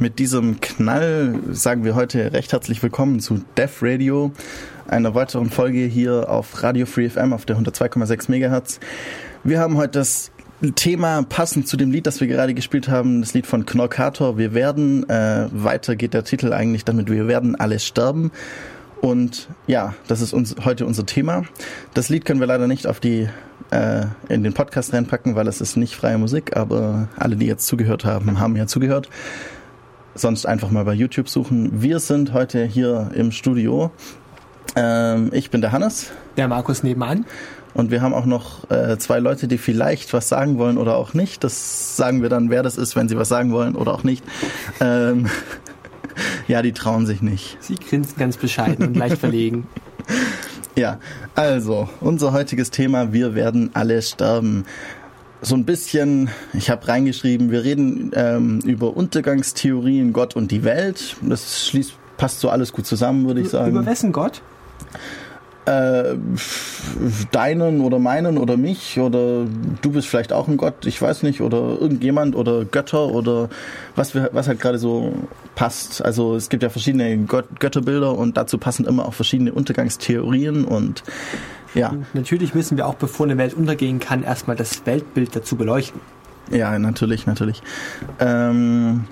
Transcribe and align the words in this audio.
Mit 0.00 0.20
diesem 0.20 0.60
Knall 0.60 1.40
sagen 1.50 1.82
wir 1.82 1.96
heute 1.96 2.32
recht 2.32 2.52
herzlich 2.52 2.80
willkommen 2.84 3.18
zu 3.18 3.42
Def 3.56 3.82
Radio, 3.82 4.30
einer 4.86 5.16
weiteren 5.16 5.50
Folge 5.50 5.80
hier 5.80 6.30
auf 6.30 6.62
Radio 6.62 6.86
Free 6.86 7.08
FM 7.08 7.32
auf 7.32 7.46
der 7.46 7.56
102,6 7.56 8.30
MHz. 8.30 8.78
Wir 9.42 9.58
haben 9.58 9.76
heute 9.76 9.98
das 9.98 10.30
Thema 10.76 11.24
passend 11.24 11.66
zu 11.66 11.76
dem 11.76 11.90
Lied, 11.90 12.06
das 12.06 12.20
wir 12.20 12.28
gerade 12.28 12.54
gespielt 12.54 12.88
haben, 12.88 13.22
das 13.22 13.34
Lied 13.34 13.44
von 13.44 13.66
Knorkator. 13.66 14.38
Wir 14.38 14.54
werden, 14.54 15.02
äh, 15.10 15.48
weiter 15.50 15.96
geht 15.96 16.14
der 16.14 16.22
Titel 16.22 16.52
eigentlich 16.52 16.84
damit, 16.84 17.10
wir 17.10 17.26
werden 17.26 17.56
alle 17.56 17.80
sterben. 17.80 18.30
Und 19.00 19.48
ja, 19.66 19.96
das 20.06 20.20
ist 20.20 20.32
uns 20.32 20.54
heute 20.64 20.86
unser 20.86 21.06
Thema. 21.06 21.42
Das 21.94 22.08
Lied 22.08 22.24
können 22.24 22.38
wir 22.38 22.46
leider 22.46 22.68
nicht 22.68 22.86
auf 22.86 23.00
die 23.00 23.28
äh, 23.72 24.06
in 24.28 24.44
den 24.44 24.52
Podcast 24.52 24.92
reinpacken, 24.92 25.34
weil 25.34 25.48
es 25.48 25.60
ist 25.60 25.76
nicht 25.76 25.96
freie 25.96 26.18
Musik, 26.18 26.56
aber 26.56 27.08
alle, 27.16 27.34
die 27.34 27.46
jetzt 27.46 27.66
zugehört 27.66 28.04
haben, 28.04 28.38
haben 28.38 28.54
ja 28.54 28.68
zugehört 28.68 29.08
sonst 30.20 30.46
einfach 30.46 30.70
mal 30.70 30.84
bei 30.84 30.94
YouTube 30.94 31.28
suchen. 31.28 31.82
Wir 31.82 32.00
sind 32.00 32.32
heute 32.32 32.64
hier 32.64 33.10
im 33.14 33.32
Studio. 33.32 33.90
Ähm, 34.76 35.30
ich 35.32 35.50
bin 35.50 35.60
der 35.60 35.72
Hannes. 35.72 36.10
Der 36.36 36.48
Markus 36.48 36.82
nebenan. 36.82 37.26
Und 37.74 37.90
wir 37.90 38.02
haben 38.02 38.14
auch 38.14 38.26
noch 38.26 38.70
äh, 38.70 38.98
zwei 38.98 39.18
Leute, 39.18 39.46
die 39.46 39.58
vielleicht 39.58 40.12
was 40.12 40.28
sagen 40.28 40.58
wollen 40.58 40.78
oder 40.78 40.96
auch 40.96 41.14
nicht. 41.14 41.44
Das 41.44 41.96
sagen 41.96 42.22
wir 42.22 42.28
dann, 42.28 42.50
wer 42.50 42.62
das 42.62 42.76
ist, 42.76 42.96
wenn 42.96 43.08
sie 43.08 43.16
was 43.16 43.28
sagen 43.28 43.52
wollen 43.52 43.76
oder 43.76 43.94
auch 43.94 44.04
nicht. 44.04 44.24
Ähm, 44.80 45.26
ja, 46.48 46.62
die 46.62 46.72
trauen 46.72 47.06
sich 47.06 47.22
nicht. 47.22 47.56
Sie 47.60 47.76
grinsen 47.76 48.16
ganz 48.18 48.36
bescheiden 48.36 48.86
und 48.86 48.96
leicht 48.96 49.18
verlegen. 49.20 49.66
Ja, 50.76 50.98
also 51.34 51.88
unser 52.00 52.32
heutiges 52.32 52.70
Thema, 52.70 53.12
wir 53.12 53.34
werden 53.34 53.70
alle 53.74 54.00
sterben 54.00 54.64
so 55.40 55.54
ein 55.54 55.64
bisschen, 55.64 56.30
ich 56.52 56.70
habe 56.70 56.88
reingeschrieben, 56.88 57.50
wir 57.50 57.64
reden 57.64 58.10
ähm, 58.14 58.60
über 58.60 58.96
Untergangstheorien, 58.96 60.12
Gott 60.12 60.36
und 60.36 60.50
die 60.50 60.64
Welt. 60.64 61.16
Das 61.22 61.66
schließt, 61.66 61.94
passt 62.16 62.40
so 62.40 62.50
alles 62.50 62.72
gut 62.72 62.86
zusammen, 62.86 63.26
würde 63.26 63.40
ich 63.40 63.48
sagen. 63.48 63.70
Über 63.70 63.86
wessen 63.86 64.12
Gott? 64.12 64.42
Äh, 65.68 66.16
deinen 67.30 67.82
oder 67.82 67.98
meinen 67.98 68.38
oder 68.38 68.56
mich 68.56 68.98
oder 68.98 69.44
du 69.82 69.90
bist 69.92 70.08
vielleicht 70.08 70.32
auch 70.32 70.48
ein 70.48 70.56
Gott, 70.56 70.86
ich 70.86 71.00
weiß 71.02 71.24
nicht, 71.24 71.42
oder 71.42 71.76
irgendjemand 71.78 72.34
oder 72.36 72.64
Götter 72.64 73.08
oder 73.08 73.50
was, 73.94 74.14
wir, 74.14 74.30
was 74.32 74.48
halt 74.48 74.60
gerade 74.60 74.78
so 74.78 75.12
passt. 75.56 76.02
Also 76.02 76.36
es 76.36 76.48
gibt 76.48 76.62
ja 76.62 76.70
verschiedene 76.70 77.18
Gott, 77.18 77.60
Götterbilder 77.60 78.16
und 78.16 78.38
dazu 78.38 78.56
passen 78.56 78.86
immer 78.86 79.04
auch 79.04 79.12
verschiedene 79.12 79.52
Untergangstheorien 79.52 80.64
und 80.64 81.02
ja. 81.74 81.94
Natürlich 82.14 82.54
müssen 82.54 82.78
wir 82.78 82.86
auch, 82.86 82.94
bevor 82.94 83.26
eine 83.26 83.36
Welt 83.36 83.52
untergehen 83.52 83.98
kann, 83.98 84.22
erstmal 84.22 84.56
das 84.56 84.86
Weltbild 84.86 85.36
dazu 85.36 85.56
beleuchten. 85.56 86.00
Ja, 86.50 86.78
natürlich, 86.78 87.26
natürlich. 87.26 87.62
Ähm, 88.20 89.04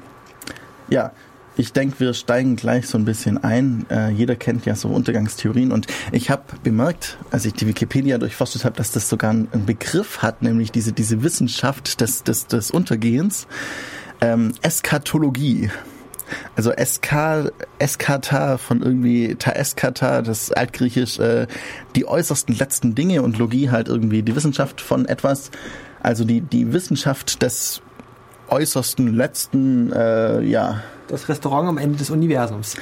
ja, 0.89 1.13
ich 1.57 1.73
denke, 1.73 2.01
wir 2.01 2.15
steigen 2.15 2.57
gleich 2.57 2.87
so 2.87 2.99
ein 2.99 3.05
bisschen 3.05 3.43
ein. 3.43 3.87
Äh, 3.91 4.11
jeder 4.11 4.37
kennt 4.37 4.67
ja 4.67 4.75
so 4.75 4.89
Untergangstheorien 4.89 5.73
und 5.73 5.87
ich 6.13 6.31
habe 6.31 6.45
bemerkt, 6.63 7.19
als 7.31 7.45
ich 7.47 7.55
die 7.55 7.67
Wikipedia 7.67 8.19
durchforstet 8.19 8.65
habe, 8.65 8.77
dass 8.77 8.93
das 8.93 9.09
sogar 9.09 9.31
einen 9.31 9.65
Begriff 9.65 10.23
hat, 10.23 10.43
nämlich 10.43 10.71
diese, 10.71 10.93
diese 10.93 11.23
Wissenschaft 11.23 12.01
des, 12.01 12.23
des, 12.23 12.47
des 12.47 12.71
Untergehens. 12.71 13.47
Ähm, 14.21 14.53
Eskatologie. 14.63 15.71
Also 16.57 16.73
SK, 16.73 17.53
Eskata 17.79 18.59
von 18.59 18.83
irgendwie 18.83 19.37
Taeskata, 19.37 20.23
das 20.23 20.51
altgriechisch, 20.53 21.19
äh, 21.21 21.47
die 21.95 22.07
äußersten 22.07 22.57
letzten 22.57 22.95
Dinge 22.95 23.23
und 23.23 23.39
Logie 23.39 23.71
halt 23.71 23.89
irgendwie 23.89 24.23
die 24.23 24.35
Wissenschaft 24.35 24.81
von 24.81 25.07
etwas, 25.07 25.51
also 26.03 26.25
die, 26.25 26.41
die 26.41 26.73
Wissenschaft 26.73 27.43
des 27.43 27.81
äußersten 28.49 29.15
letzten, 29.15 29.93
äh, 29.93 30.43
ja. 30.43 30.83
Das 31.09 31.29
Restaurant 31.29 31.69
am 31.69 31.79
Ende 31.79 31.99
des 31.99 32.11
Universums. 32.11 32.77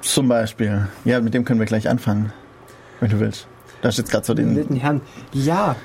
Zum 0.00 0.28
Beispiel. 0.28 0.88
Ja, 1.04 1.20
mit 1.20 1.34
dem 1.34 1.44
können 1.44 1.60
wir 1.60 1.66
gleich 1.66 1.88
anfangen, 1.88 2.32
wenn 3.00 3.10
du 3.10 3.20
willst. 3.20 3.46
Da 3.82 3.90
steht 3.90 4.08
gerade 4.08 4.24
so 4.24 4.34
den. 4.34 4.76
Herren. 4.76 5.00
Ja, 5.32 5.76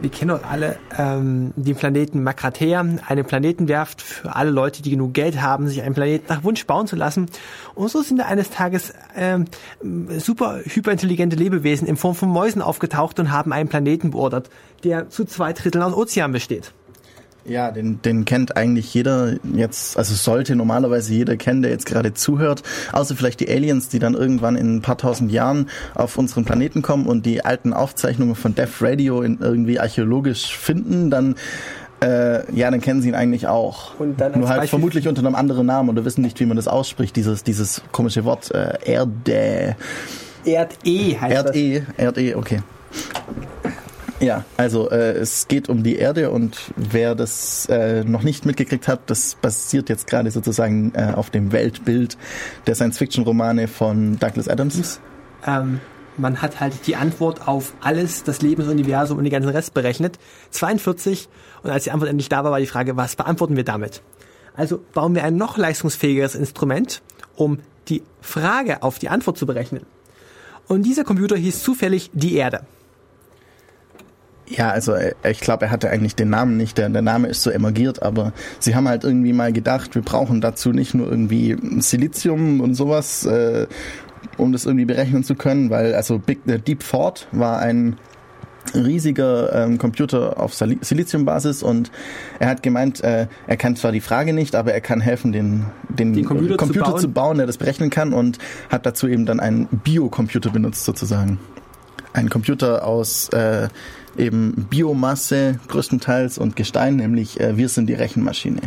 wir 0.00 0.10
kennen 0.10 0.30
auch 0.30 0.44
alle 0.44 0.78
ähm, 0.96 1.52
den 1.56 1.76
Planeten 1.76 2.22
Makratea, 2.22 2.84
eine 3.06 3.22
Planetenwerft 3.22 4.00
für 4.00 4.34
alle 4.34 4.50
Leute, 4.50 4.80
die 4.82 4.90
genug 4.90 5.12
Geld 5.12 5.42
haben, 5.42 5.68
sich 5.68 5.82
einen 5.82 5.94
Planeten 5.94 6.24
nach 6.28 6.42
Wunsch 6.42 6.66
bauen 6.66 6.86
zu 6.86 6.96
lassen. 6.96 7.26
Und 7.74 7.90
so 7.90 8.00
sind 8.00 8.18
da 8.18 8.24
eines 8.24 8.50
Tages 8.50 8.94
ähm, 9.14 9.44
super 10.18 10.60
hyperintelligente 10.64 11.36
Lebewesen 11.36 11.86
in 11.86 11.96
Form 11.96 12.14
von 12.14 12.30
Mäusen 12.30 12.62
aufgetaucht 12.62 13.20
und 13.20 13.30
haben 13.30 13.52
einen 13.52 13.68
Planeten 13.68 14.12
beordert, 14.12 14.48
der 14.84 15.10
zu 15.10 15.26
zwei 15.26 15.52
Dritteln 15.52 15.82
aus 15.82 15.92
Ozean 15.92 16.32
besteht. 16.32 16.72
Ja, 17.44 17.70
den, 17.70 18.02
den 18.02 18.24
kennt 18.24 18.56
eigentlich 18.56 18.92
jeder 18.92 19.36
jetzt, 19.54 19.96
also 19.96 20.14
sollte 20.14 20.54
normalerweise 20.56 21.14
jeder 21.14 21.36
kennen, 21.36 21.62
der 21.62 21.70
jetzt 21.70 21.86
gerade 21.86 22.12
zuhört, 22.14 22.62
außer 22.92 23.16
vielleicht 23.16 23.40
die 23.40 23.48
Aliens, 23.48 23.88
die 23.88 23.98
dann 23.98 24.14
irgendwann 24.14 24.56
in 24.56 24.76
ein 24.76 24.82
paar 24.82 24.98
tausend 24.98 25.32
Jahren 25.32 25.68
auf 25.94 26.18
unseren 26.18 26.44
Planeten 26.44 26.82
kommen 26.82 27.06
und 27.06 27.24
die 27.26 27.44
alten 27.44 27.72
Aufzeichnungen 27.72 28.34
von 28.34 28.54
Def 28.54 28.82
Radio 28.82 29.22
in 29.22 29.38
irgendwie 29.40 29.80
archäologisch 29.80 30.56
finden, 30.56 31.10
dann 31.10 31.34
äh, 32.02 32.50
ja, 32.56 32.70
dann 32.70 32.80
kennen 32.80 33.02
sie 33.02 33.08
ihn 33.08 33.14
eigentlich 33.14 33.46
auch. 33.46 33.98
Und 33.98 34.20
dann 34.20 34.32
Nur 34.32 34.48
halt 34.48 34.60
Beispiel 34.60 34.78
vermutlich 34.78 35.06
unter 35.06 35.20
einem 35.20 35.34
anderen 35.34 35.66
Namen 35.66 35.90
oder 35.90 36.04
wissen 36.04 36.22
nicht, 36.22 36.40
wie 36.40 36.46
man 36.46 36.56
das 36.56 36.66
ausspricht, 36.66 37.14
dieses, 37.14 37.44
dieses 37.44 37.82
komische 37.92 38.24
Wort 38.24 38.50
äh, 38.54 38.78
Erde. 38.84 39.76
Erd-E 40.44 41.18
heißt 41.20 41.34
Erd-E, 41.34 41.82
Erd-E, 41.98 42.34
okay. 42.34 42.60
Ja, 44.20 44.44
also 44.58 44.90
äh, 44.90 45.12
es 45.12 45.48
geht 45.48 45.70
um 45.70 45.82
die 45.82 45.96
Erde 45.96 46.30
und 46.30 46.72
wer 46.76 47.14
das 47.14 47.66
äh, 47.70 48.04
noch 48.04 48.22
nicht 48.22 48.44
mitgekriegt 48.44 48.86
hat, 48.86 49.08
das 49.08 49.34
basiert 49.34 49.88
jetzt 49.88 50.06
gerade 50.06 50.30
sozusagen 50.30 50.92
äh, 50.94 51.14
auf 51.16 51.30
dem 51.30 51.52
Weltbild 51.52 52.18
der 52.66 52.74
Science-Fiction-Romane 52.74 53.66
von 53.66 54.18
Douglas 54.18 54.46
Adams. 54.46 55.00
Ähm, 55.46 55.80
man 56.18 56.42
hat 56.42 56.60
halt 56.60 56.86
die 56.86 56.96
Antwort 56.96 57.48
auf 57.48 57.72
alles, 57.80 58.22
das 58.22 58.42
Lebensuniversum 58.42 59.16
und 59.16 59.24
den 59.24 59.32
ganzen 59.32 59.48
Rest 59.48 59.72
berechnet. 59.72 60.18
42 60.50 61.30
und 61.62 61.70
als 61.70 61.84
die 61.84 61.90
Antwort 61.90 62.10
endlich 62.10 62.28
da 62.28 62.44
war, 62.44 62.50
war 62.50 62.60
die 62.60 62.66
Frage, 62.66 62.98
was 62.98 63.16
beantworten 63.16 63.56
wir 63.56 63.64
damit? 63.64 64.02
Also 64.54 64.80
bauen 64.92 65.14
wir 65.14 65.24
ein 65.24 65.36
noch 65.36 65.56
leistungsfähigeres 65.56 66.34
Instrument, 66.34 67.00
um 67.36 67.60
die 67.88 68.02
Frage 68.20 68.82
auf 68.82 68.98
die 68.98 69.08
Antwort 69.08 69.38
zu 69.38 69.46
berechnen. 69.46 69.86
Und 70.68 70.82
dieser 70.82 71.04
Computer 71.04 71.36
hieß 71.36 71.62
zufällig 71.62 72.10
die 72.12 72.34
Erde. 72.34 72.66
Ja, 74.50 74.70
also 74.70 74.94
äh, 74.94 75.14
ich 75.30 75.40
glaube, 75.40 75.66
er 75.66 75.70
hatte 75.70 75.90
eigentlich 75.90 76.16
den 76.16 76.30
Namen 76.30 76.56
nicht. 76.56 76.76
Der, 76.76 76.88
der 76.88 77.02
Name 77.02 77.28
ist 77.28 77.42
so 77.42 77.50
emergiert, 77.50 78.02
aber 78.02 78.32
sie 78.58 78.74
haben 78.74 78.88
halt 78.88 79.04
irgendwie 79.04 79.32
mal 79.32 79.52
gedacht, 79.52 79.94
wir 79.94 80.02
brauchen 80.02 80.40
dazu 80.40 80.72
nicht 80.72 80.92
nur 80.92 81.08
irgendwie 81.08 81.56
Silizium 81.78 82.60
und 82.60 82.74
sowas, 82.74 83.24
äh, 83.24 83.68
um 84.36 84.52
das 84.52 84.66
irgendwie 84.66 84.84
berechnen 84.86 85.22
zu 85.22 85.36
können, 85.36 85.70
weil 85.70 85.94
also 85.94 86.18
Big, 86.18 86.40
äh, 86.46 86.58
Deep 86.58 86.82
Fort 86.82 87.28
war 87.30 87.60
ein 87.60 87.96
riesiger 88.74 89.52
ähm, 89.54 89.78
Computer 89.78 90.38
auf 90.38 90.54
Siliziumbasis 90.54 91.62
und 91.62 91.90
er 92.38 92.48
hat 92.48 92.62
gemeint, 92.62 93.02
äh, 93.02 93.26
er 93.46 93.56
kann 93.56 93.74
zwar 93.76 93.92
die 93.92 94.00
Frage 94.00 94.32
nicht, 94.32 94.54
aber 94.54 94.72
er 94.72 94.80
kann 94.80 95.00
helfen, 95.00 95.32
den, 95.32 95.64
den, 95.88 96.12
den 96.12 96.24
Computer, 96.24 96.56
Computer 96.56 96.84
zu, 96.84 96.90
bauen. 96.90 97.00
zu, 97.00 97.08
bauen. 97.08 97.36
der 97.38 97.46
das 97.46 97.56
berechnen 97.56 97.90
kann 97.90 98.12
und 98.12 98.38
hat 98.68 98.84
dazu 98.84 99.08
eben 99.08 99.26
dann 99.26 99.40
einen 99.40 99.66
Biocomputer 99.66 100.50
benutzt 100.50 100.84
sozusagen. 100.84 101.38
Ein 102.12 102.28
Computer 102.28 102.86
aus 102.86 103.28
äh, 103.30 103.68
eben 104.16 104.66
Biomasse 104.68 105.60
größtenteils 105.68 106.38
und 106.38 106.56
Gestein, 106.56 106.96
nämlich 106.96 107.40
äh, 107.40 107.56
wir 107.56 107.68
sind 107.68 107.86
die 107.86 107.94
Rechenmaschine. 107.94 108.60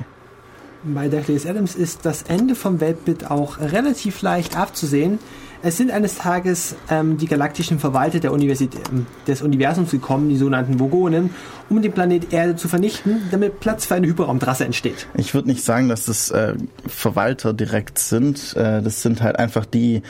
Bei 0.83 1.07
Douglas 1.07 1.45
Adams 1.45 1.75
ist 1.75 2.05
das 2.05 2.23
Ende 2.23 2.55
vom 2.55 2.81
Weltbild 2.81 3.31
auch 3.31 3.59
relativ 3.59 4.21
leicht 4.21 4.57
abzusehen. 4.57 5.19
Es 5.65 5.77
sind 5.77 5.91
eines 5.91 6.15
Tages 6.15 6.75
ähm, 6.89 7.17
die 7.17 7.25
galaktischen 7.25 7.79
Verwalter 7.79 8.19
der 8.19 8.33
Universität, 8.33 8.81
ähm, 8.91 9.05
des 9.25 9.41
Universums 9.41 9.91
gekommen, 9.91 10.27
die 10.27 10.35
sogenannten 10.35 10.81
Vogonen, 10.81 11.29
um 11.69 11.81
den 11.81 11.93
Planet 11.93 12.33
Erde 12.33 12.57
zu 12.57 12.67
vernichten, 12.67 13.21
damit 13.31 13.61
Platz 13.61 13.85
für 13.85 13.95
eine 13.95 14.07
Hyperraumtrasse 14.07 14.65
entsteht. 14.65 15.07
Ich 15.15 15.33
würde 15.33 15.47
nicht 15.47 15.63
sagen, 15.63 15.87
dass 15.87 16.05
das 16.05 16.31
äh, 16.31 16.55
Verwalter 16.85 17.53
direkt 17.53 17.97
sind. 17.97 18.53
Äh, 18.57 18.81
das 18.81 19.01
sind 19.01 19.21
halt 19.21 19.39
einfach 19.39 19.65
die, 19.65 20.01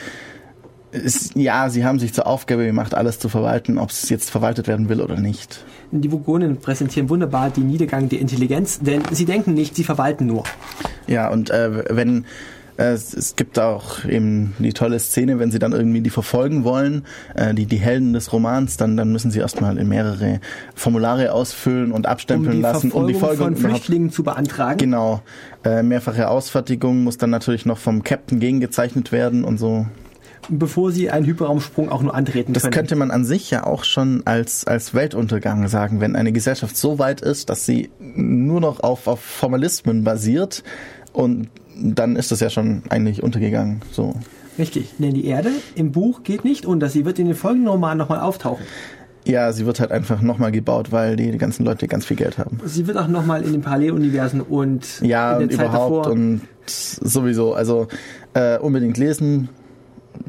ist, 0.94 1.36
ja, 1.36 1.70
sie 1.70 1.86
haben 1.86 2.00
sich 2.00 2.14
zur 2.14 2.28
Aufgabe 2.28 2.66
gemacht, 2.66 2.94
alles 2.94 3.20
zu 3.20 3.30
verwalten, 3.30 3.78
ob 3.78 3.90
es 3.90 4.10
jetzt 4.10 4.30
verwaltet 4.30 4.68
werden 4.68 4.90
will 4.90 5.02
oder 5.02 5.20
nicht. 5.20 5.66
Die 5.92 6.12
Vogonen 6.12 6.58
präsentieren 6.58 7.10
wunderbar 7.10 7.50
den 7.50 7.68
Niedergang 7.68 8.10
der 8.10 8.20
Intelligenz, 8.20 8.80
denn 8.80 9.02
sie 9.12 9.26
denken 9.26 9.54
nicht, 9.54 9.76
sie 9.76 9.84
verwalten 9.84 10.26
nur. 10.26 10.44
Ja, 11.08 11.30
und 11.30 11.50
äh, 11.50 11.96
wenn 11.96 12.26
äh, 12.78 12.94
es 12.94 13.36
gibt 13.36 13.60
auch 13.60 14.06
eben 14.06 14.54
die 14.60 14.74
tolle 14.74 15.00
Szene, 15.00 15.40
wenn 15.40 15.52
sie 15.52 15.60
dann 15.60 15.74
irgendwie 15.74 16.02
die 16.02 16.10
verfolgen 16.10 16.64
wollen, 16.64 17.06
äh, 17.36 17.54
die, 17.54 17.66
die 17.66 17.78
Helden 17.78 18.14
des 18.14 18.34
Romans, 18.34 18.78
dann, 18.78 18.98
dann 18.98 19.12
müssen 19.12 19.32
sie 19.32 19.40
erstmal 19.40 19.78
in 19.78 19.88
mehrere 19.88 20.40
Formulare 20.76 21.34
ausfüllen 21.34 21.92
und 21.92 22.08
abstempeln 22.08 22.58
um 22.58 22.62
lassen, 22.62 22.92
um 22.92 23.08
die 23.08 23.14
Folge 23.14 23.44
von 23.44 23.56
Flüchtlingen 23.56 24.12
zu 24.12 24.24
beantragen. 24.24 24.78
Genau. 24.78 25.22
Äh, 25.64 25.84
mehrfache 25.84 26.28
Ausfertigung 26.28 27.04
muss 27.04 27.18
dann 27.18 27.30
natürlich 27.30 27.66
noch 27.66 27.78
vom 27.78 28.04
Captain 28.04 28.40
gegengezeichnet 28.40 29.12
werden 29.12 29.44
und 29.44 29.58
so 29.58 29.86
bevor 30.50 30.92
sie 30.92 31.10
einen 31.10 31.26
Hyperraumsprung 31.26 31.90
auch 31.90 32.02
nur 32.02 32.14
antreten 32.16 32.54
das 32.54 32.64
können. 32.64 32.72
Das 32.72 32.78
könnte 32.78 32.96
man 32.96 33.12
an 33.12 33.26
sich 33.26 33.50
ja 33.52 33.66
auch 33.66 33.84
schon 33.84 34.22
als, 34.26 34.66
als 34.68 34.94
Weltuntergang 34.94 35.68
sagen, 35.68 36.00
wenn 36.02 36.16
eine 36.16 36.32
Gesellschaft 36.32 36.76
so 36.78 37.00
weit 37.00 37.22
ist, 37.22 37.50
dass 37.50 37.66
sie 37.66 37.90
nur 38.00 38.62
noch 38.62 38.80
auf, 38.82 39.08
auf 39.08 39.20
Formalismen 39.22 40.04
basiert 40.04 40.64
und 41.12 41.50
dann 41.76 42.16
ist 42.16 42.32
das 42.32 42.40
ja 42.40 42.50
schon 42.50 42.84
eigentlich 42.90 43.24
untergegangen. 43.24 43.82
So. 43.92 44.14
Richtig, 44.60 44.94
denn 45.00 45.14
die 45.16 45.26
Erde 45.26 45.50
im 45.76 45.92
Buch 45.92 46.24
geht 46.24 46.46
nicht 46.46 46.66
unter. 46.66 46.90
Sie 46.90 47.06
wird 47.06 47.18
in 47.18 47.26
den 47.28 47.36
folgenden 47.36 47.70
Romanen 47.70 47.98
nochmal 47.98 48.20
auftauchen. 48.20 48.64
Ja, 49.26 49.52
sie 49.54 49.66
wird 49.66 49.80
halt 49.80 49.92
einfach 49.92 50.22
nochmal 50.22 50.52
gebaut, 50.52 50.92
weil 50.92 51.16
die 51.16 51.36
ganzen 51.38 51.64
Leute 51.66 51.88
ganz 51.88 52.06
viel 52.06 52.18
Geld 52.18 52.38
haben. 52.38 52.60
Sie 52.66 52.86
wird 52.88 52.98
auch 52.98 53.08
nochmal 53.08 53.42
in 53.44 53.54
den 53.54 53.62
Paralleluniversen 53.62 54.42
und 54.42 55.00
Ja, 55.02 55.38
in 55.40 55.48
der 55.48 55.58
Zeit 55.58 55.68
überhaupt 55.70 56.06
davor. 56.08 56.12
und 56.12 56.42
sowieso. 56.68 57.54
Also 57.54 57.88
äh, 58.34 58.58
unbedingt 58.60 58.98
lesen. 58.98 59.50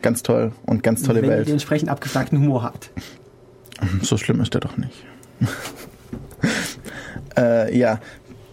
Ganz 0.02 0.22
toll 0.22 0.52
und 0.66 0.82
ganz 0.82 1.02
tolle 1.02 1.22
wenn 1.22 1.31
ihr 1.31 1.36
Welt. 1.36 1.48
den 1.48 1.54
entsprechend 1.54 1.88
abgefragten 1.88 2.38
Humor 2.38 2.62
habt. 2.62 2.90
So 4.02 4.16
schlimm 4.16 4.40
ist 4.40 4.54
der 4.54 4.60
doch 4.60 4.76
nicht. 4.76 5.04
äh, 7.36 7.76
ja, 7.76 8.00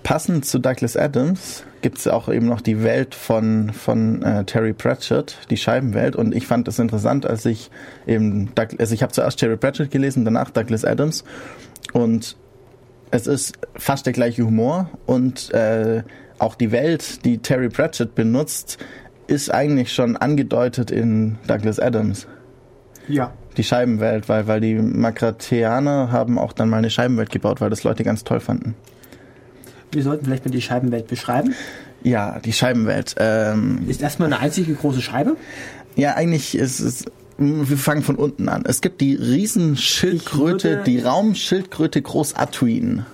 passend 0.04 0.46
zu 0.46 0.60
Douglas 0.60 0.98
Adams 0.98 1.64
gibt 1.82 1.98
es 1.98 2.08
auch 2.08 2.30
eben 2.30 2.46
noch 2.46 2.62
die 2.62 2.84
Welt 2.84 3.16
von, 3.16 3.72
von 3.74 4.22
äh, 4.22 4.44
Terry 4.46 4.74
Pratchett, 4.74 5.38
die 5.50 5.58
Scheibenwelt. 5.58 6.16
Und 6.16 6.36
ich 6.36 6.48
fand 6.48 6.68
es 6.68 6.80
interessant, 6.80 7.26
als 7.26 7.46
ich 7.46 7.72
eben, 8.06 8.54
Doug, 8.56 8.68
also 8.78 8.94
ich 8.94 9.02
habe 9.04 9.12
zuerst 9.12 9.40
Terry 9.40 9.58
Pratchett 9.58 9.92
gelesen, 9.92 10.24
danach 10.26 10.52
Douglas 10.52 10.86
Adams. 10.86 11.24
Und 11.94 12.38
es 13.10 13.28
ist 13.28 13.58
fast 13.76 14.06
der 14.06 14.14
gleiche 14.14 14.44
Humor 14.44 14.90
und 15.06 15.52
äh, 15.54 16.04
auch 16.40 16.56
die 16.56 16.72
Welt, 16.72 17.24
die 17.26 17.38
Terry 17.40 17.70
Pratchett 17.70 18.16
benutzt, 18.16 18.78
ist 19.32 19.54
eigentlich 19.54 19.94
schon 19.94 20.18
angedeutet 20.18 20.92
in 20.92 21.38
Douglas 21.48 21.80
Adams 21.80 22.28
Ja. 23.08 23.34
die 23.58 23.64
Scheibenwelt, 23.64 24.28
weil, 24.30 24.46
weil 24.48 24.60
die 24.62 24.76
Makrateaner 24.76 26.12
haben 26.12 26.38
auch 26.38 26.54
dann 26.54 26.70
mal 26.70 26.78
eine 26.78 26.90
Scheibenwelt 26.90 27.30
gebaut, 27.32 27.62
weil 27.62 27.70
das 27.70 27.84
Leute 27.84 28.04
ganz 28.04 28.24
toll 28.24 28.40
fanden. 28.40 28.76
Wir 29.92 30.04
sollten 30.04 30.26
vielleicht 30.26 30.46
mal 30.46 30.52
die 30.52 30.62
Scheibenwelt 30.62 31.08
beschreiben. 31.08 31.54
Ja, 32.04 32.40
die 32.40 32.54
Scheibenwelt. 32.54 33.16
Ähm, 33.20 33.86
Ist 33.88 34.02
erstmal 34.02 34.28
eine 34.28 34.40
einzige 34.40 34.74
große 34.74 35.02
Scheibe. 35.02 35.36
ja, 35.96 36.14
eigentlich 36.16 36.56
ist 36.58 36.80
es. 36.80 37.06
Wir 37.38 37.78
fangen 37.78 38.04
von 38.04 38.16
unten 38.18 38.50
an. 38.50 38.64
Es 38.66 38.82
gibt 38.82 39.02
die 39.02 39.16
Riesenschildkröte, 39.16 40.84
die 40.86 41.00
Raumschildkröte 41.00 42.02
Groß 42.02 42.36
Atuin. 42.36 43.06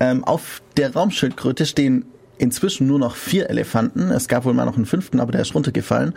Ähm, 0.00 0.24
auf 0.24 0.62
der 0.76 0.92
Raumschildkröte 0.94 1.66
stehen 1.66 2.04
inzwischen 2.38 2.86
nur 2.86 2.98
noch 2.98 3.16
vier 3.16 3.50
Elefanten. 3.50 4.10
Es 4.10 4.28
gab 4.28 4.44
wohl 4.44 4.54
mal 4.54 4.64
noch 4.64 4.76
einen 4.76 4.86
fünften, 4.86 5.20
aber 5.20 5.32
der 5.32 5.42
ist 5.42 5.54
runtergefallen. 5.54 6.14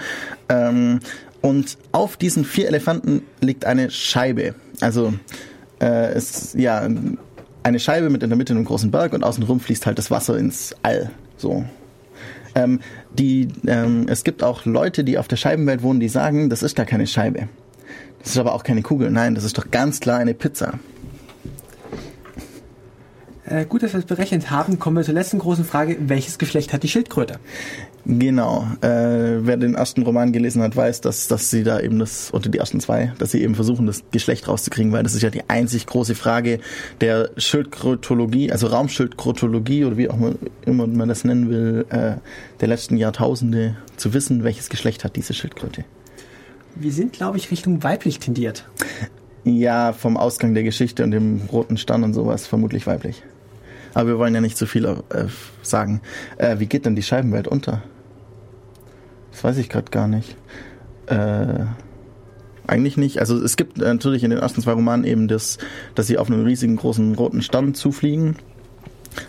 Ähm, 0.50 1.00
und 1.42 1.78
auf 1.92 2.18
diesen 2.18 2.46
vier 2.46 2.68
Elefanten 2.68 3.24
liegt 3.42 3.66
eine 3.66 3.90
Scheibe. 3.90 4.56
Also 4.80 5.14
äh, 5.80 6.14
es 6.14 6.54
ja 6.54 6.88
eine 7.64 7.80
Scheibe 7.80 8.10
mit 8.10 8.24
in 8.24 8.30
der 8.30 8.38
Mitte 8.38 8.54
einem 8.54 8.66
großen 8.66 8.92
Berg 8.92 9.14
und 9.14 9.24
außenrum 9.24 9.60
fließt 9.60 9.86
halt 9.86 9.98
das 9.98 10.12
Wasser 10.12 10.38
ins 10.38 10.76
All. 10.84 11.12
So. 11.38 11.66
Ähm, 12.54 12.80
die, 13.18 13.48
ähm, 13.66 14.06
es 14.08 14.24
gibt 14.24 14.44
auch 14.44 14.66
Leute, 14.66 15.04
die 15.04 15.18
auf 15.18 15.28
der 15.28 15.38
Scheibenwelt 15.38 15.84
wohnen, 15.84 16.00
die 16.00 16.10
sagen, 16.10 16.50
das 16.50 16.64
ist 16.64 16.76
gar 16.76 16.86
keine 16.86 17.08
Scheibe. 17.08 17.48
Das 18.20 18.32
ist 18.32 18.38
aber 18.38 18.54
auch 18.54 18.64
keine 18.64 18.82
Kugel. 18.82 19.10
Nein, 19.10 19.36
das 19.36 19.44
ist 19.44 19.58
doch 19.58 19.72
ganz 19.72 20.00
klar 20.00 20.20
eine 20.20 20.34
Pizza. 20.34 20.80
Äh, 23.52 23.66
gut, 23.66 23.84
dass 23.84 23.92
wir 23.92 24.00
es 24.00 24.06
berechnet 24.06 24.50
haben, 24.50 24.80
kommen 24.80 24.96
wir 24.96 25.04
zur 25.04 25.14
letzten 25.14 25.38
großen 25.38 25.66
Frage. 25.66 25.98
Welches 26.00 26.38
Geschlecht 26.38 26.72
hat 26.72 26.84
die 26.84 26.88
Schildkröte? 26.88 27.38
Genau. 28.06 28.66
Äh, 28.80 28.88
wer 29.46 29.58
den 29.58 29.76
ersten 29.76 30.04
Roman 30.04 30.32
gelesen 30.32 30.62
hat, 30.62 30.74
weiß, 30.74 31.02
dass, 31.02 31.28
dass 31.28 31.50
sie 31.50 31.64
da 31.64 31.82
eben 31.82 32.00
das, 32.00 32.34
oder 32.34 32.48
die 32.48 32.58
ersten 32.58 32.80
zwei, 32.80 33.12
dass 33.18 33.32
sie 33.32 33.42
eben 33.44 33.56
versuchen, 33.56 33.88
das 33.88 34.04
Geschlecht 34.12 34.48
rauszukriegen, 34.48 34.94
weil 34.94 35.04
das 35.04 35.16
ist 35.16 35.22
ja 35.22 35.30
die 35.30 35.50
einzig 35.50 35.86
große 35.86 36.16
Frage 36.16 36.60
der 37.02 37.32
Schildkrötologie, 37.36 38.54
also 38.54 38.68
Raumschildkrötologie 38.68 39.84
oder 39.84 39.98
wie 39.98 40.10
auch 40.10 40.18
immer 40.66 40.88
man 40.88 41.10
das 41.10 41.26
nennen 41.26 41.50
will, 41.50 41.86
äh, 41.90 42.14
der 42.62 42.68
letzten 42.70 42.96
Jahrtausende, 42.96 43.76
zu 43.98 44.14
wissen, 44.14 44.46
welches 44.46 44.70
Geschlecht 44.70 45.04
hat 45.04 45.18
diese 45.18 45.34
Schildkröte. 45.34 45.84
Wir 46.76 46.94
sind, 46.94 47.12
glaube 47.12 47.38
ich, 47.38 47.52
Richtung 47.52 47.84
weiblich 47.84 48.20
tendiert. 48.20 48.66
Ja, 49.44 49.92
vom 49.92 50.16
Ausgang 50.16 50.54
der 50.54 50.64
Geschichte 50.64 51.04
und 51.04 51.12
dem 51.12 51.42
roten 51.52 51.76
Stern 51.76 52.04
und 52.04 52.14
sowas 52.14 52.48
vermutlich 52.48 52.88
weiblich. 52.88 53.24
Aber 53.94 54.08
wir 54.08 54.18
wollen 54.18 54.34
ja 54.34 54.42
nicht 54.42 54.58
zu 54.58 54.66
viel 54.66 54.86
äh, 54.86 54.96
sagen. 55.62 56.02
Äh, 56.38 56.60
wie 56.60 56.68
geht 56.68 56.86
denn 56.86 56.96
die 56.96 57.04
Scheibenwelt 57.04 57.48
unter? 57.48 57.84
Das 59.32 59.44
weiß 59.44 59.58
ich 59.58 59.70
gerade 59.70 59.92
gar 59.92 60.08
nicht. 60.08 60.36
Äh, 61.08 61.66
eigentlich 62.68 62.98
nicht. 62.98 63.20
Also 63.20 63.42
es 63.44 63.58
gibt 63.58 63.78
natürlich 63.78 64.24
in 64.24 64.30
den 64.30 64.40
ersten 64.40 64.62
zwei 64.62 64.74
Romanen 64.74 65.04
eben 65.04 65.28
das, 65.28 65.58
dass 65.96 66.08
sie 66.08 66.18
auf 66.18 66.30
einen 66.30 66.46
riesigen 66.46 66.78
großen 66.78 67.16
roten 67.16 67.42
Stern 67.42 67.74
zufliegen. 67.74 68.38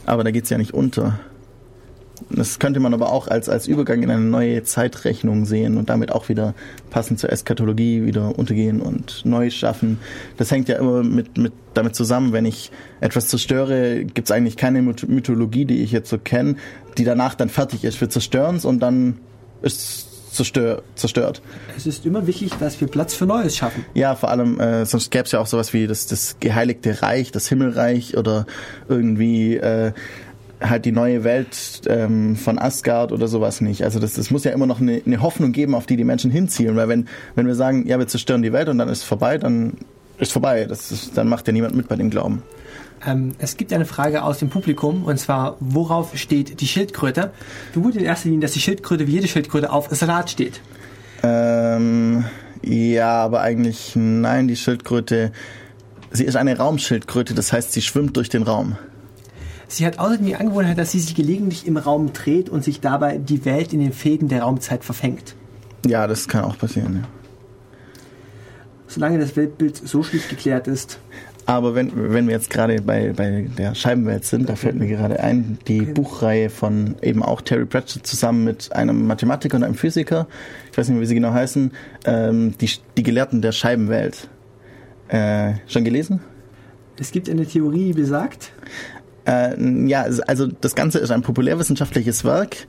Aber 0.07 0.23
da 0.23 0.31
geht's 0.31 0.51
ja 0.51 0.59
nicht 0.59 0.75
unter. 0.75 1.19
Das 2.31 2.59
könnte 2.59 2.81
man 2.81 2.95
aber 2.95 3.13
auch 3.13 3.29
als, 3.29 3.49
als 3.49 3.67
Übergang 3.67 4.03
in 4.03 4.11
eine 4.11 4.21
neue 4.21 4.63
Zeitrechnung 4.63 5.45
sehen 5.45 5.77
und 5.77 5.91
damit 5.91 6.13
auch 6.13 6.29
wieder 6.29 6.55
passend 6.91 7.19
zur 7.19 7.31
Eskatologie 7.31 8.05
wieder 8.05 8.39
untergehen 8.39 8.81
und 8.81 9.23
neu 9.25 9.51
schaffen. 9.51 9.99
Das 10.37 10.51
hängt 10.51 10.69
ja 10.69 10.79
immer 10.79 11.03
mit, 11.03 11.39
mit 11.39 11.53
damit 11.75 11.97
zusammen, 11.97 12.33
wenn 12.33 12.45
ich 12.45 12.71
etwas 13.01 13.29
zerstöre, 13.29 14.05
gibt's 14.05 14.31
eigentlich 14.31 14.57
keine 14.57 14.81
Myth- 14.81 15.09
Mythologie, 15.09 15.65
die 15.65 15.83
ich 15.83 15.93
jetzt 15.93 16.11
so 16.11 16.19
kenne, 16.19 16.57
die 16.99 17.05
danach 17.05 17.35
dann 17.35 17.49
fertig 17.49 17.85
ist. 17.85 18.01
Wir 18.01 18.11
zerstören's 18.11 18.65
und 18.65 18.81
dann 18.81 19.19
ist 19.63 19.81
es 19.81 20.13
zerstör, 20.33 20.83
zerstört. 20.95 21.43
Es 21.77 21.87
ist 21.87 22.07
immer 22.07 22.27
wichtig, 22.27 22.53
dass 22.59 22.81
wir 22.81 22.89
Platz 22.89 23.15
für 23.15 23.27
Neues 23.27 23.57
schaffen. 23.57 23.85
Ja, 23.95 24.15
vor 24.15 24.31
allem, 24.31 24.59
äh, 24.61 24.87
sonst 24.87 25.11
gäbe 25.11 25.25
es 25.25 25.33
ja 25.33 25.41
auch 25.41 25.47
sowas 25.47 25.73
wie 25.73 25.87
das, 25.87 26.07
das 26.07 26.37
geheiligte 26.41 27.03
Reich, 27.03 27.33
das 27.33 27.49
Himmelreich 27.49 28.17
oder 28.17 28.47
irgendwie 28.89 29.57
äh, 29.57 29.93
halt 30.63 30.85
die 30.85 30.93
neue 30.93 31.25
Welt 31.25 31.83
ähm, 31.87 32.37
von 32.37 32.59
Asgard 32.59 33.13
oder 33.13 33.29
sowas 33.29 33.61
nicht. 33.61 33.85
Also 33.85 33.99
das, 33.99 34.15
das 34.15 34.31
muss 34.31 34.45
ja 34.45 34.53
immer 34.53 34.67
noch 34.67 34.81
eine, 34.81 35.03
eine 35.05 35.21
Hoffnung 35.21 35.53
geben, 35.53 35.75
auf 35.75 35.87
die 35.87 35.97
die 35.97 36.05
Menschen 36.05 36.31
hinzielen. 36.31 36.77
Weil 36.77 36.89
wenn, 36.89 37.09
wenn 37.35 37.47
wir 37.47 37.55
sagen, 37.55 37.87
ja, 37.87 37.99
wir 37.99 38.07
zerstören 38.07 38.43
die 38.43 38.53
Welt 38.53 38.69
und 38.69 38.79
dann 38.79 38.89
ist 38.89 38.99
es 38.99 39.05
vorbei, 39.05 39.39
dann 39.39 39.75
ist 40.19 40.33
vorbei. 40.33 40.67
Das 40.67 40.93
ist, 40.93 41.17
dann 41.17 41.29
macht 41.29 41.47
ja 41.47 41.53
niemand 41.53 41.75
mit 41.75 41.89
bei 41.89 41.97
dem 41.97 42.11
Glauben. 42.11 42.43
Ähm, 43.05 43.35
es 43.39 43.57
gibt 43.57 43.73
eine 43.73 43.85
Frage 43.85 44.23
aus 44.23 44.39
dem 44.39 44.49
Publikum, 44.49 45.05
und 45.05 45.19
zwar, 45.19 45.57
worauf 45.61 46.17
steht 46.17 46.61
die 46.61 46.67
Schildkröte? 46.67 47.33
Vermute 47.73 47.99
in 47.99 48.05
erster 48.05 48.29
Linie, 48.29 48.43
dass 48.43 48.53
die 48.53 48.61
Schildkröte 48.61 49.07
wie 49.07 49.13
jede 49.13 49.29
Schildkröte 49.29 49.73
auf 49.73 49.89
Salat 49.91 50.31
steht. 50.31 50.61
Ähm, 51.23 52.25
ja, 52.63 53.23
aber 53.23 53.41
eigentlich 53.41 53.93
nein, 53.97 54.47
die 54.47 54.57
Schildkröte, 54.57 55.33
sie 56.13 56.25
ist 56.25 56.37
eine 56.37 56.57
Raumschildkröte, 56.57 57.35
das 57.35 57.53
heißt, 57.53 57.73
sie 57.73 57.83
schwimmt 57.83 58.17
durch 58.17 58.29
den 58.29 58.43
Raum. 58.43 58.77
Sie 59.73 59.87
hat 59.87 59.99
außerdem 59.99 60.27
die 60.27 60.37
Angewohnheit, 60.37 60.77
dass 60.77 60.91
sie 60.91 61.01
sich 61.01 61.15
gelegentlich 61.15 61.67
im 61.67 61.79
Raum 61.79 62.13
dreht 62.13 62.51
und 62.51 62.63
sich 62.63 62.81
dabei 62.81 63.17
die 63.17 63.47
Welt 63.47 63.73
in 63.73 63.81
den 63.81 63.95
Fäden 63.95 64.29
der 64.29 64.43
Raumzeit 64.43 64.85
verfängt. 64.85 65.35
Ja, 65.87 66.07
das 66.07 66.29
kann 66.29 66.45
auch 66.45 66.59
passieren, 66.59 66.97
ja. 66.97 67.09
Solange 68.87 69.19
das 69.19 69.35
Weltbild 69.35 69.75
so 69.77 70.03
schlicht 70.03 70.29
geklärt 70.29 70.69
ist, 70.69 70.99
Aber 71.47 71.75
wenn, 71.75 72.13
wenn 72.13 72.27
wir 72.27 72.35
jetzt 72.35 72.51
gerade 72.51 72.83
bei, 72.83 73.15
bei 73.15 73.49
der 73.57 73.75
Scheibenwelt 73.75 74.27
sind, 74.27 74.51
da 74.51 74.57
fällt 74.57 74.77
mir 74.77 74.89
gerade 74.89 75.21
ein, 75.21 75.57
die 75.67 75.81
Buchreihe 75.81 76.51
von 76.51 76.97
eben 77.01 77.23
auch 77.23 77.41
Terry 77.41 77.65
Pratchett 77.65 78.07
zusammen 78.07 78.45
mit 78.45 78.75
einem 78.75 79.07
Mathematiker 79.07 79.57
und 79.57 79.65
einem 79.65 79.75
Physiker, 79.75 80.27
ich 80.71 80.77
weiß 80.77 80.89
nicht 80.89 80.97
mehr, 80.97 81.03
wie 81.03 81.07
sie 81.07 81.15
genau 81.15 81.33
heißen, 81.33 81.73
ähm, 82.05 82.59
die, 82.59 82.71
die 82.99 83.03
Gelehrten 83.03 83.41
der 83.41 83.53
Scheibenwelt. 83.53 84.29
Äh, 85.09 85.55
schon 85.67 85.85
gelesen? 85.85 86.21
es 86.99 87.11
gibt 87.11 87.29
eine 87.29 87.47
Theorie, 87.47 87.87
die 87.87 87.93
besagt, 87.95 88.53
Äh, 89.27 89.89
ja, 89.89 90.07
also 90.27 90.47
das 90.47 90.75
Ganze 90.75 90.99
ist 90.99 91.11
ein 91.11 91.23
populärwissenschaftliches 91.23 92.25
Werk 92.25 92.67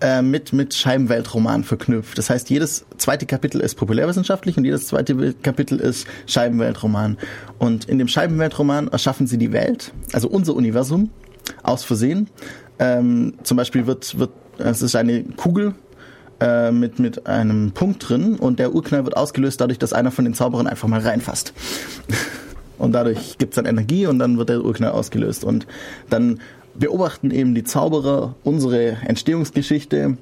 äh, 0.00 0.22
mit, 0.22 0.52
mit 0.52 0.74
Scheibenweltroman 0.74 1.64
verknüpft. 1.64 2.18
Das 2.18 2.30
heißt, 2.30 2.50
jedes 2.50 2.86
zweite 2.98 3.26
Kapitel 3.26 3.60
ist 3.60 3.74
populärwissenschaftlich 3.74 4.56
und 4.56 4.64
jedes 4.64 4.86
zweite 4.86 5.34
Kapitel 5.34 5.80
ist 5.80 6.06
Scheibenweltroman. 6.26 7.18
Und 7.58 7.86
in 7.86 7.98
dem 7.98 8.08
Scheibenweltroman 8.08 8.88
erschaffen 8.88 9.26
sie 9.26 9.38
die 9.38 9.52
Welt, 9.52 9.92
also 10.12 10.28
unser 10.28 10.54
Universum, 10.54 11.10
aus 11.62 11.84
Versehen. 11.84 12.28
Ähm, 12.78 13.34
zum 13.42 13.56
Beispiel 13.56 13.86
wird, 13.86 14.18
wird, 14.18 14.30
es 14.58 14.82
ist 14.82 14.94
eine 14.94 15.24
Kugel 15.24 15.74
äh, 16.40 16.70
mit, 16.70 17.00
mit 17.00 17.26
einem 17.26 17.72
Punkt 17.72 18.08
drin 18.08 18.36
und 18.36 18.60
der 18.60 18.72
Urknall 18.74 19.04
wird 19.04 19.16
ausgelöst 19.16 19.60
dadurch, 19.60 19.78
dass 19.78 19.92
einer 19.92 20.12
von 20.12 20.24
den 20.24 20.34
Zauberern 20.34 20.68
einfach 20.68 20.86
mal 20.86 21.00
reinfasst. 21.00 21.52
Und 22.78 22.92
dadurch 22.92 23.38
gibt's 23.38 23.56
dann 23.56 23.66
Energie 23.66 24.06
und 24.06 24.18
dann 24.18 24.38
wird 24.38 24.48
der 24.48 24.64
Urknall 24.64 24.92
ausgelöst. 24.92 25.44
Und 25.44 25.66
dann 26.08 26.40
beobachten 26.74 27.30
eben 27.30 27.54
die 27.54 27.64
Zauberer 27.64 28.36
unsere 28.44 28.98
Entstehungsgeschichte 29.06 30.16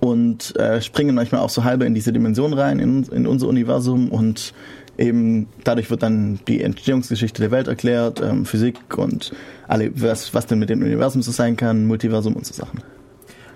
und 0.00 0.56
äh, 0.56 0.80
springen 0.80 1.14
manchmal 1.14 1.42
auch 1.42 1.50
so 1.50 1.64
halber 1.64 1.86
in 1.86 1.94
diese 1.94 2.12
Dimension 2.12 2.52
rein, 2.52 2.78
in, 2.78 3.04
in 3.04 3.26
unser 3.26 3.48
Universum 3.48 4.10
und 4.10 4.54
eben 4.96 5.48
dadurch 5.64 5.90
wird 5.90 6.02
dann 6.02 6.40
die 6.46 6.62
Entstehungsgeschichte 6.62 7.42
der 7.42 7.50
Welt 7.50 7.68
erklärt, 7.68 8.20
ähm, 8.20 8.44
Physik 8.46 8.76
und 8.96 9.32
alle, 9.68 9.90
was, 10.00 10.34
was 10.34 10.46
denn 10.46 10.58
mit 10.58 10.70
dem 10.70 10.82
Universum 10.82 11.22
so 11.22 11.32
sein 11.32 11.56
kann, 11.56 11.86
Multiversum 11.86 12.34
und 12.34 12.46
so 12.46 12.54
Sachen. 12.54 12.82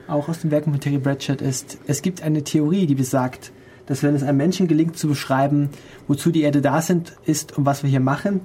auch 0.07 0.29
aus 0.29 0.41
den 0.41 0.51
Werken 0.51 0.73
von 0.73 0.81
Terry 0.81 0.99
Pratchett 0.99 1.41
ist, 1.41 1.79
es 1.87 2.03
gibt 2.03 2.23
eine 2.23 2.45
Theorie, 2.45 2.87
die 2.87 2.95
besagt, 2.95 3.53
dass 3.87 4.03
wenn 4.03 4.15
es 4.15 4.23
einem 4.23 4.39
Menschen 4.39 4.69
gelingt 4.69 4.99
zu 4.99 5.09
beschreiben, 5.09 5.71
wozu 6.09 6.31
die 6.31 6.43
Erde 6.43 6.61
da 6.61 6.81
sind, 6.83 7.15
ist 7.25 7.57
und 7.57 7.67
was 7.67 7.83
wir 7.83 7.91
hier 7.91 8.01
machen, 8.01 8.43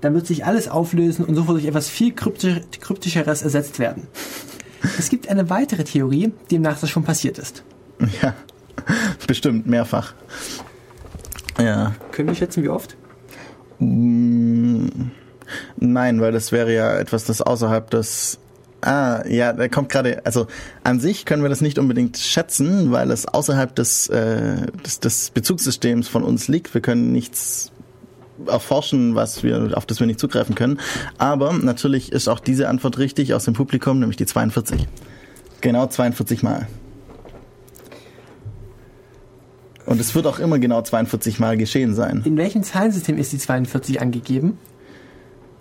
dann 0.00 0.14
wird 0.14 0.26
sich 0.26 0.44
alles 0.44 0.68
auflösen 0.68 1.24
und 1.24 1.34
sofort 1.34 1.56
durch 1.56 1.66
etwas 1.66 1.88
viel 1.88 2.12
kryptisch, 2.12 2.60
kryptischeres 2.80 3.42
ersetzt 3.42 3.78
werden. 3.78 4.06
Es 4.98 5.08
gibt 5.08 5.30
eine 5.30 5.48
weitere 5.48 5.82
Theorie, 5.82 6.34
demnach 6.50 6.78
das 6.78 6.90
schon 6.90 7.04
passiert 7.04 7.38
ist. 7.38 7.64
Ja, 8.20 8.34
bestimmt, 9.26 9.66
mehrfach. 9.66 10.12
Ja. 11.58 11.94
Können 12.12 12.28
wir 12.28 12.34
schätzen, 12.34 12.62
wie 12.62 12.68
oft? 12.68 12.94
Mm, 13.78 14.88
Nein, 15.76 16.20
weil 16.20 16.32
das 16.32 16.52
wäre 16.52 16.72
ja 16.74 16.96
etwas, 16.96 17.24
das 17.24 17.42
außerhalb 17.42 17.90
des 17.90 18.38
Ah, 18.84 19.26
ja, 19.26 19.54
da 19.54 19.66
kommt 19.68 19.88
gerade, 19.88 20.26
also 20.26 20.46
an 20.82 21.00
sich 21.00 21.24
können 21.24 21.42
wir 21.42 21.48
das 21.48 21.62
nicht 21.62 21.78
unbedingt 21.78 22.18
schätzen, 22.18 22.92
weil 22.92 23.10
es 23.10 23.26
außerhalb 23.26 23.74
des, 23.74 24.10
äh, 24.10 24.66
des, 24.84 25.00
des 25.00 25.30
Bezugssystems 25.30 26.06
von 26.06 26.22
uns 26.22 26.48
liegt. 26.48 26.74
Wir 26.74 26.82
können 26.82 27.10
nichts 27.10 27.72
erforschen, 28.46 29.14
was 29.14 29.42
wir, 29.42 29.70
auf 29.74 29.86
das 29.86 30.00
wir 30.00 30.06
nicht 30.06 30.20
zugreifen 30.20 30.54
können. 30.54 30.80
Aber 31.16 31.54
natürlich 31.54 32.12
ist 32.12 32.28
auch 32.28 32.40
diese 32.40 32.68
Antwort 32.68 32.98
richtig 32.98 33.32
aus 33.32 33.46
dem 33.46 33.54
Publikum, 33.54 34.00
nämlich 34.00 34.18
die 34.18 34.26
42. 34.26 34.86
Genau 35.62 35.86
42 35.86 36.42
Mal. 36.42 36.66
Und 39.86 39.98
es 39.98 40.14
wird 40.14 40.26
auch 40.26 40.38
immer 40.40 40.58
genau 40.58 40.82
42 40.82 41.38
Mal 41.38 41.56
geschehen 41.56 41.94
sein. 41.94 42.20
In 42.26 42.36
welchem 42.36 42.62
Zahlensystem 42.62 43.16
ist 43.16 43.32
die 43.32 43.38
42 43.38 44.02
angegeben? 44.02 44.58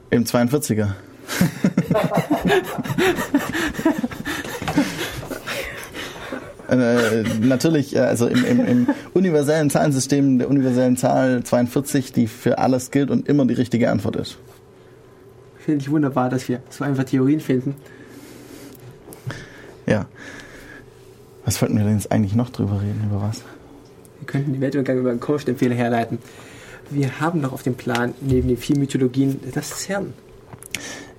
Im 0.10 0.26
42er. 0.26 0.90
äh, 6.70 7.24
natürlich, 7.42 7.96
äh, 7.96 8.00
also 8.00 8.28
im, 8.28 8.46
im, 8.46 8.66
im 8.66 8.88
universellen 9.14 9.70
Zahlensystem 9.70 10.40
der 10.40 10.50
universellen 10.50 10.98
Zahl 10.98 11.44
42, 11.44 12.12
die 12.14 12.26
für 12.28 12.58
alles 12.58 12.90
gilt 12.92 13.12
und 13.12 13.28
immer 13.28 13.46
die 13.46 13.54
richtige 13.54 13.92
Antwort 13.92 14.16
ist. 14.16 14.38
Finde 15.60 15.82
ich 15.82 15.92
wunderbar, 15.92 16.30
dass 16.30 16.48
wir 16.50 16.62
so 16.70 16.84
einfach 16.84 17.06
Theorien 17.06 17.40
finden. 17.40 17.76
Ja. 19.86 20.08
Was 21.46 21.62
wollten 21.62 21.78
wir 21.78 21.84
denn 21.84 21.96
jetzt 21.96 22.12
eigentlich 22.12 22.36
noch 22.36 22.50
drüber 22.50 22.82
reden? 22.82 23.04
Über 23.10 23.22
was? 23.22 23.42
Wir 24.20 24.28
könnten 24.28 24.54
den 24.54 24.62
Weltuntergang 24.62 25.02
über 25.02 25.12
einen 25.12 25.20
Coach-Empfehler 25.20 25.76
herleiten. 25.76 26.20
Wir 26.90 27.20
haben 27.20 27.42
noch 27.42 27.54
auf 27.54 27.64
dem 27.64 27.76
Plan, 27.76 28.14
neben 28.22 28.48
den 28.48 28.58
vier 28.58 28.78
Mythologien, 28.78 29.40
das 29.54 29.82
CERN. 29.82 30.14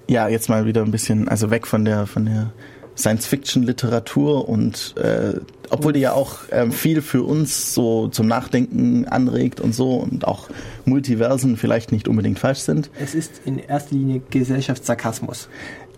Ja, 0.06 0.28
jetzt 0.28 0.48
mal 0.48 0.66
wieder 0.66 0.82
ein 0.82 0.90
bisschen, 0.90 1.28
also 1.28 1.50
weg 1.50 1.66
von 1.66 1.84
der, 1.84 2.06
von 2.06 2.26
der 2.26 2.52
Science-Fiction-Literatur 2.96 4.48
und 4.48 4.94
äh, 4.96 5.40
obwohl 5.70 5.92
die 5.92 6.00
ja 6.00 6.12
auch 6.12 6.40
ähm, 6.52 6.70
viel 6.70 7.02
für 7.02 7.22
uns 7.22 7.74
so 7.74 8.08
zum 8.08 8.28
Nachdenken 8.28 9.06
anregt 9.06 9.60
und 9.60 9.74
so 9.74 9.96
und 9.96 10.26
auch 10.26 10.48
Multiversen 10.84 11.56
vielleicht 11.56 11.90
nicht 11.90 12.06
unbedingt 12.06 12.38
falsch 12.38 12.60
sind. 12.60 12.90
Es 13.00 13.14
ist 13.14 13.40
in 13.44 13.58
erster 13.58 13.96
Linie 13.96 14.22
Gesellschaftssarkasmus. 14.30 15.48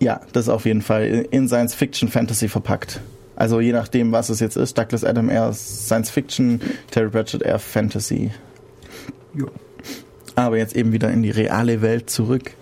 Ja, 0.01 0.21
das 0.33 0.49
auf 0.49 0.65
jeden 0.65 0.83
Fall 0.83 1.27
in 1.31 1.49
Science-Fiction-Fantasy 1.49 2.49
verpackt. 2.49 3.01
Also 3.35 3.61
je 3.61 3.73
nachdem, 3.73 4.13
was 4.13 4.31
es 4.31 4.41
jetzt 4.41 4.57
ist. 4.57 4.79
Douglas 4.79 5.05
Adam 5.05 5.29
eher 5.29 5.53
Science-Fiction, 5.53 6.61
Terry 6.91 7.11
Pratchett 7.11 7.43
eher 7.43 7.59
Fantasy. 7.59 8.31
Jo. 9.35 9.49
Aber 10.35 10.57
jetzt 10.57 10.75
eben 10.75 10.93
wieder 10.93 11.11
in 11.11 11.23
die 11.23 11.31
reale 11.31 11.83
Welt 11.83 12.09
zurück. 12.09 12.53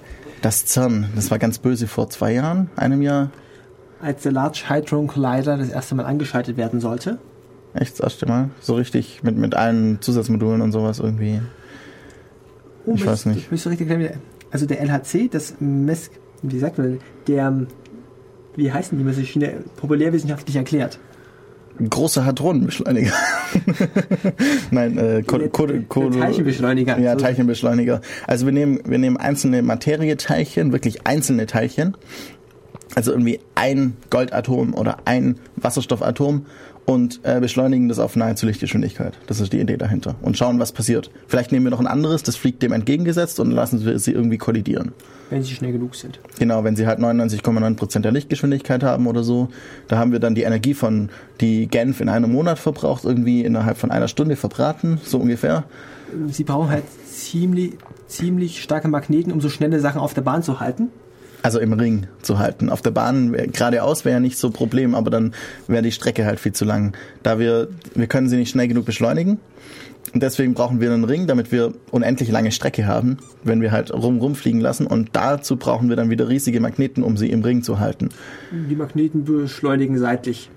Das 0.44 0.66
CERN, 0.66 1.06
das 1.16 1.30
war 1.30 1.38
ganz 1.38 1.58
böse 1.58 1.86
vor 1.86 2.10
zwei 2.10 2.34
Jahren, 2.34 2.68
einem 2.76 3.00
Jahr. 3.00 3.30
Als 4.02 4.24
der 4.24 4.32
Large 4.32 4.64
Hadron 4.68 5.06
Collider 5.06 5.56
das 5.56 5.70
erste 5.70 5.94
Mal 5.94 6.04
angeschaltet 6.04 6.58
werden 6.58 6.80
sollte. 6.80 7.16
Echt 7.72 7.94
das 7.94 8.00
erste 8.00 8.26
Mal? 8.26 8.50
So 8.60 8.74
richtig 8.74 9.22
mit, 9.22 9.38
mit 9.38 9.54
allen 9.54 10.02
Zusatzmodulen 10.02 10.60
und 10.60 10.70
sowas 10.70 10.98
irgendwie. 10.98 11.40
Oh, 12.84 12.92
Ich 12.94 13.06
weiß 13.06 13.24
nicht. 13.24 13.38
Ich 13.38 13.50
müsste 13.50 13.70
richtig. 13.70 13.90
Also 14.50 14.66
der 14.66 14.82
LHC, 14.82 15.30
das 15.30 15.54
Mess, 15.60 16.10
wie 16.42 16.58
sagt 16.58 16.76
man, 16.76 17.00
der, 17.26 17.66
wie 18.54 18.70
heißen 18.70 18.98
die 18.98 19.02
Messschiene, 19.02 19.64
populärwissenschaftlich 19.76 20.56
erklärt. 20.56 20.98
Großer 21.90 22.24
Hadronenbeschleuniger. 22.24 23.12
Nein, 24.70 24.96
äh, 24.96 25.22
Ko 25.22 25.38
Ko 25.88 26.10
Teilchenbeschleuniger. 26.10 26.98
Ja, 26.98 27.16
Teilchenbeschleuniger. 27.16 28.00
Also 28.26 28.46
wir 28.46 28.52
nehmen, 28.52 28.80
wir 28.84 28.98
nehmen 28.98 29.16
einzelne 29.16 29.62
Materieteilchen, 29.62 30.72
wirklich 30.72 31.06
einzelne 31.06 31.46
Teilchen. 31.46 31.96
Also 32.94 33.10
irgendwie 33.10 33.40
ein 33.56 33.96
Goldatom 34.10 34.74
oder 34.74 34.98
ein 35.04 35.36
Wasserstoffatom 35.56 36.46
und 36.86 37.20
äh, 37.22 37.40
beschleunigen 37.40 37.88
das 37.88 37.98
auf 37.98 38.16
nahezu 38.16 38.46
Lichtgeschwindigkeit. 38.46 39.14
Das 39.26 39.40
ist 39.40 39.52
die 39.52 39.60
Idee 39.60 39.76
dahinter. 39.76 40.16
Und 40.22 40.36
schauen, 40.36 40.58
was 40.58 40.72
passiert. 40.72 41.10
Vielleicht 41.26 41.52
nehmen 41.52 41.64
wir 41.64 41.70
noch 41.70 41.80
ein 41.80 41.86
anderes, 41.86 42.22
das 42.22 42.36
fliegt 42.36 42.62
dem 42.62 42.72
entgegengesetzt 42.72 43.40
und 43.40 43.50
lassen 43.50 43.84
wir 43.84 43.98
sie 43.98 44.12
irgendwie 44.12 44.38
kollidieren. 44.38 44.92
Wenn 45.30 45.42
sie 45.42 45.54
schnell 45.54 45.72
genug 45.72 45.94
sind. 45.94 46.20
Genau, 46.38 46.64
wenn 46.64 46.76
sie 46.76 46.86
halt 46.86 46.98
99,9% 46.98 48.00
der 48.00 48.12
Lichtgeschwindigkeit 48.12 48.82
haben 48.82 49.06
oder 49.06 49.22
so, 49.24 49.48
da 49.88 49.98
haben 49.98 50.12
wir 50.12 50.18
dann 50.18 50.34
die 50.34 50.42
Energie 50.42 50.74
von, 50.74 51.08
die 51.40 51.66
Genf 51.66 52.00
in 52.00 52.08
einem 52.08 52.30
Monat 52.30 52.58
verbraucht, 52.58 53.04
irgendwie 53.04 53.42
innerhalb 53.44 53.78
von 53.78 53.90
einer 53.90 54.08
Stunde 54.08 54.36
verbraten, 54.36 55.00
so 55.02 55.18
ungefähr. 55.18 55.64
Sie 56.28 56.44
brauchen 56.44 56.68
halt 56.68 56.84
ziemlich, 57.06 57.72
ziemlich 58.06 58.62
starke 58.62 58.88
Magneten, 58.88 59.32
um 59.32 59.40
so 59.40 59.48
schnelle 59.48 59.80
Sachen 59.80 60.00
auf 60.00 60.12
der 60.12 60.22
Bahn 60.22 60.42
zu 60.42 60.60
halten. 60.60 60.88
Also 61.44 61.58
im 61.60 61.74
Ring 61.74 62.06
zu 62.22 62.38
halten. 62.38 62.70
Auf 62.70 62.80
der 62.80 62.90
Bahn 62.90 63.32
wär- 63.32 63.46
geradeaus 63.46 64.06
wäre 64.06 64.14
ja 64.14 64.20
nicht 64.20 64.38
so 64.38 64.48
Problem, 64.48 64.94
aber 64.94 65.10
dann 65.10 65.34
wäre 65.68 65.82
die 65.82 65.92
Strecke 65.92 66.24
halt 66.24 66.40
viel 66.40 66.54
zu 66.54 66.64
lang. 66.64 66.94
Da 67.22 67.38
wir, 67.38 67.68
wir 67.94 68.06
können 68.06 68.30
sie 68.30 68.36
nicht 68.38 68.48
schnell 68.48 68.66
genug 68.66 68.86
beschleunigen. 68.86 69.38
Und 70.14 70.22
deswegen 70.22 70.54
brauchen 70.54 70.80
wir 70.80 70.90
einen 70.90 71.04
Ring, 71.04 71.26
damit 71.26 71.52
wir 71.52 71.74
unendlich 71.90 72.30
lange 72.30 72.50
Strecke 72.50 72.86
haben, 72.86 73.18
wenn 73.42 73.60
wir 73.60 73.72
halt 73.72 73.92
rum 73.92 74.20
rumfliegen 74.20 74.62
lassen. 74.62 74.86
Und 74.86 75.10
dazu 75.12 75.56
brauchen 75.58 75.90
wir 75.90 75.96
dann 75.96 76.08
wieder 76.08 76.30
riesige 76.30 76.60
Magneten, 76.60 77.02
um 77.02 77.18
sie 77.18 77.28
im 77.28 77.42
Ring 77.42 77.62
zu 77.62 77.78
halten. 77.78 78.08
Die 78.50 78.74
Magneten 78.74 79.24
beschleunigen 79.24 79.98
seitlich. 79.98 80.48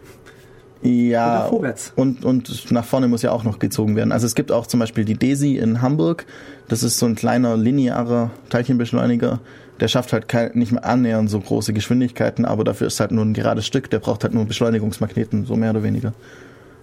Ja. 0.83 1.41
Oder 1.41 1.49
vorwärts. 1.49 1.91
Und, 1.97 2.23
und 2.23 2.71
nach 2.71 2.85
vorne 2.85 3.09
muss 3.09 3.23
ja 3.23 3.31
auch 3.31 3.43
noch 3.43 3.59
gezogen 3.59 3.97
werden. 3.97 4.13
Also 4.13 4.25
es 4.25 4.35
gibt 4.35 4.53
auch 4.53 4.67
zum 4.67 4.79
Beispiel 4.79 5.03
die 5.03 5.15
DESI 5.15 5.57
in 5.57 5.81
Hamburg. 5.81 6.25
Das 6.69 6.81
ist 6.81 6.97
so 6.97 7.07
ein 7.07 7.15
kleiner 7.15 7.57
linearer 7.57 8.31
Teilchenbeschleuniger. 8.49 9.41
Der 9.79 9.87
schafft 9.87 10.13
halt 10.13 10.27
kein, 10.27 10.51
nicht 10.53 10.71
mehr 10.71 10.85
annähernd 10.85 11.29
so 11.29 11.39
große 11.39 11.73
Geschwindigkeiten, 11.73 12.45
aber 12.45 12.63
dafür 12.63 12.87
ist 12.87 12.99
halt 12.99 13.11
nur 13.11 13.23
ein 13.23 13.33
gerades 13.33 13.65
Stück. 13.65 13.89
Der 13.89 13.99
braucht 13.99 14.23
halt 14.23 14.33
nur 14.33 14.45
Beschleunigungsmagneten, 14.45 15.45
so 15.45 15.55
mehr 15.55 15.71
oder 15.71 15.83
weniger. 15.83 16.13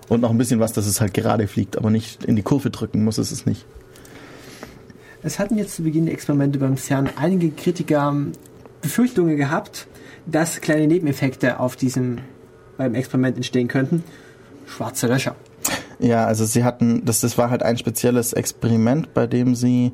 Und 0.08 0.20
noch 0.20 0.30
ein 0.30 0.38
bisschen 0.38 0.60
was, 0.60 0.72
dass 0.72 0.86
es 0.86 1.00
halt 1.00 1.14
gerade 1.14 1.48
fliegt, 1.48 1.76
aber 1.76 1.90
nicht 1.90 2.24
in 2.24 2.36
die 2.36 2.42
Kurve 2.42 2.70
drücken 2.70 3.04
muss 3.04 3.18
es 3.18 3.32
es 3.32 3.46
nicht. 3.46 3.64
Es 5.22 5.38
hatten 5.38 5.56
jetzt 5.56 5.74
zu 5.76 5.82
Beginn 5.82 6.04
der 6.04 6.14
Experimente 6.14 6.58
beim 6.58 6.76
CERN 6.76 7.08
einige 7.16 7.50
Kritiker 7.50 8.10
ähm, 8.10 8.32
Befürchtungen 8.82 9.38
gehabt, 9.38 9.86
dass 10.26 10.60
kleine 10.60 10.86
Nebeneffekte 10.86 11.58
auf 11.58 11.76
diesem 11.76 12.18
beim 12.76 12.94
Experiment 12.94 13.36
entstehen 13.36 13.68
könnten. 13.68 14.04
Schwarze 14.66 15.06
Löcher. 15.06 15.34
Ja, 15.98 16.26
also 16.26 16.44
sie 16.44 16.64
hatten, 16.64 17.04
das, 17.04 17.20
das 17.20 17.38
war 17.38 17.50
halt 17.50 17.62
ein 17.62 17.78
spezielles 17.78 18.32
Experiment, 18.32 19.14
bei 19.14 19.26
dem 19.26 19.54
sie 19.54 19.92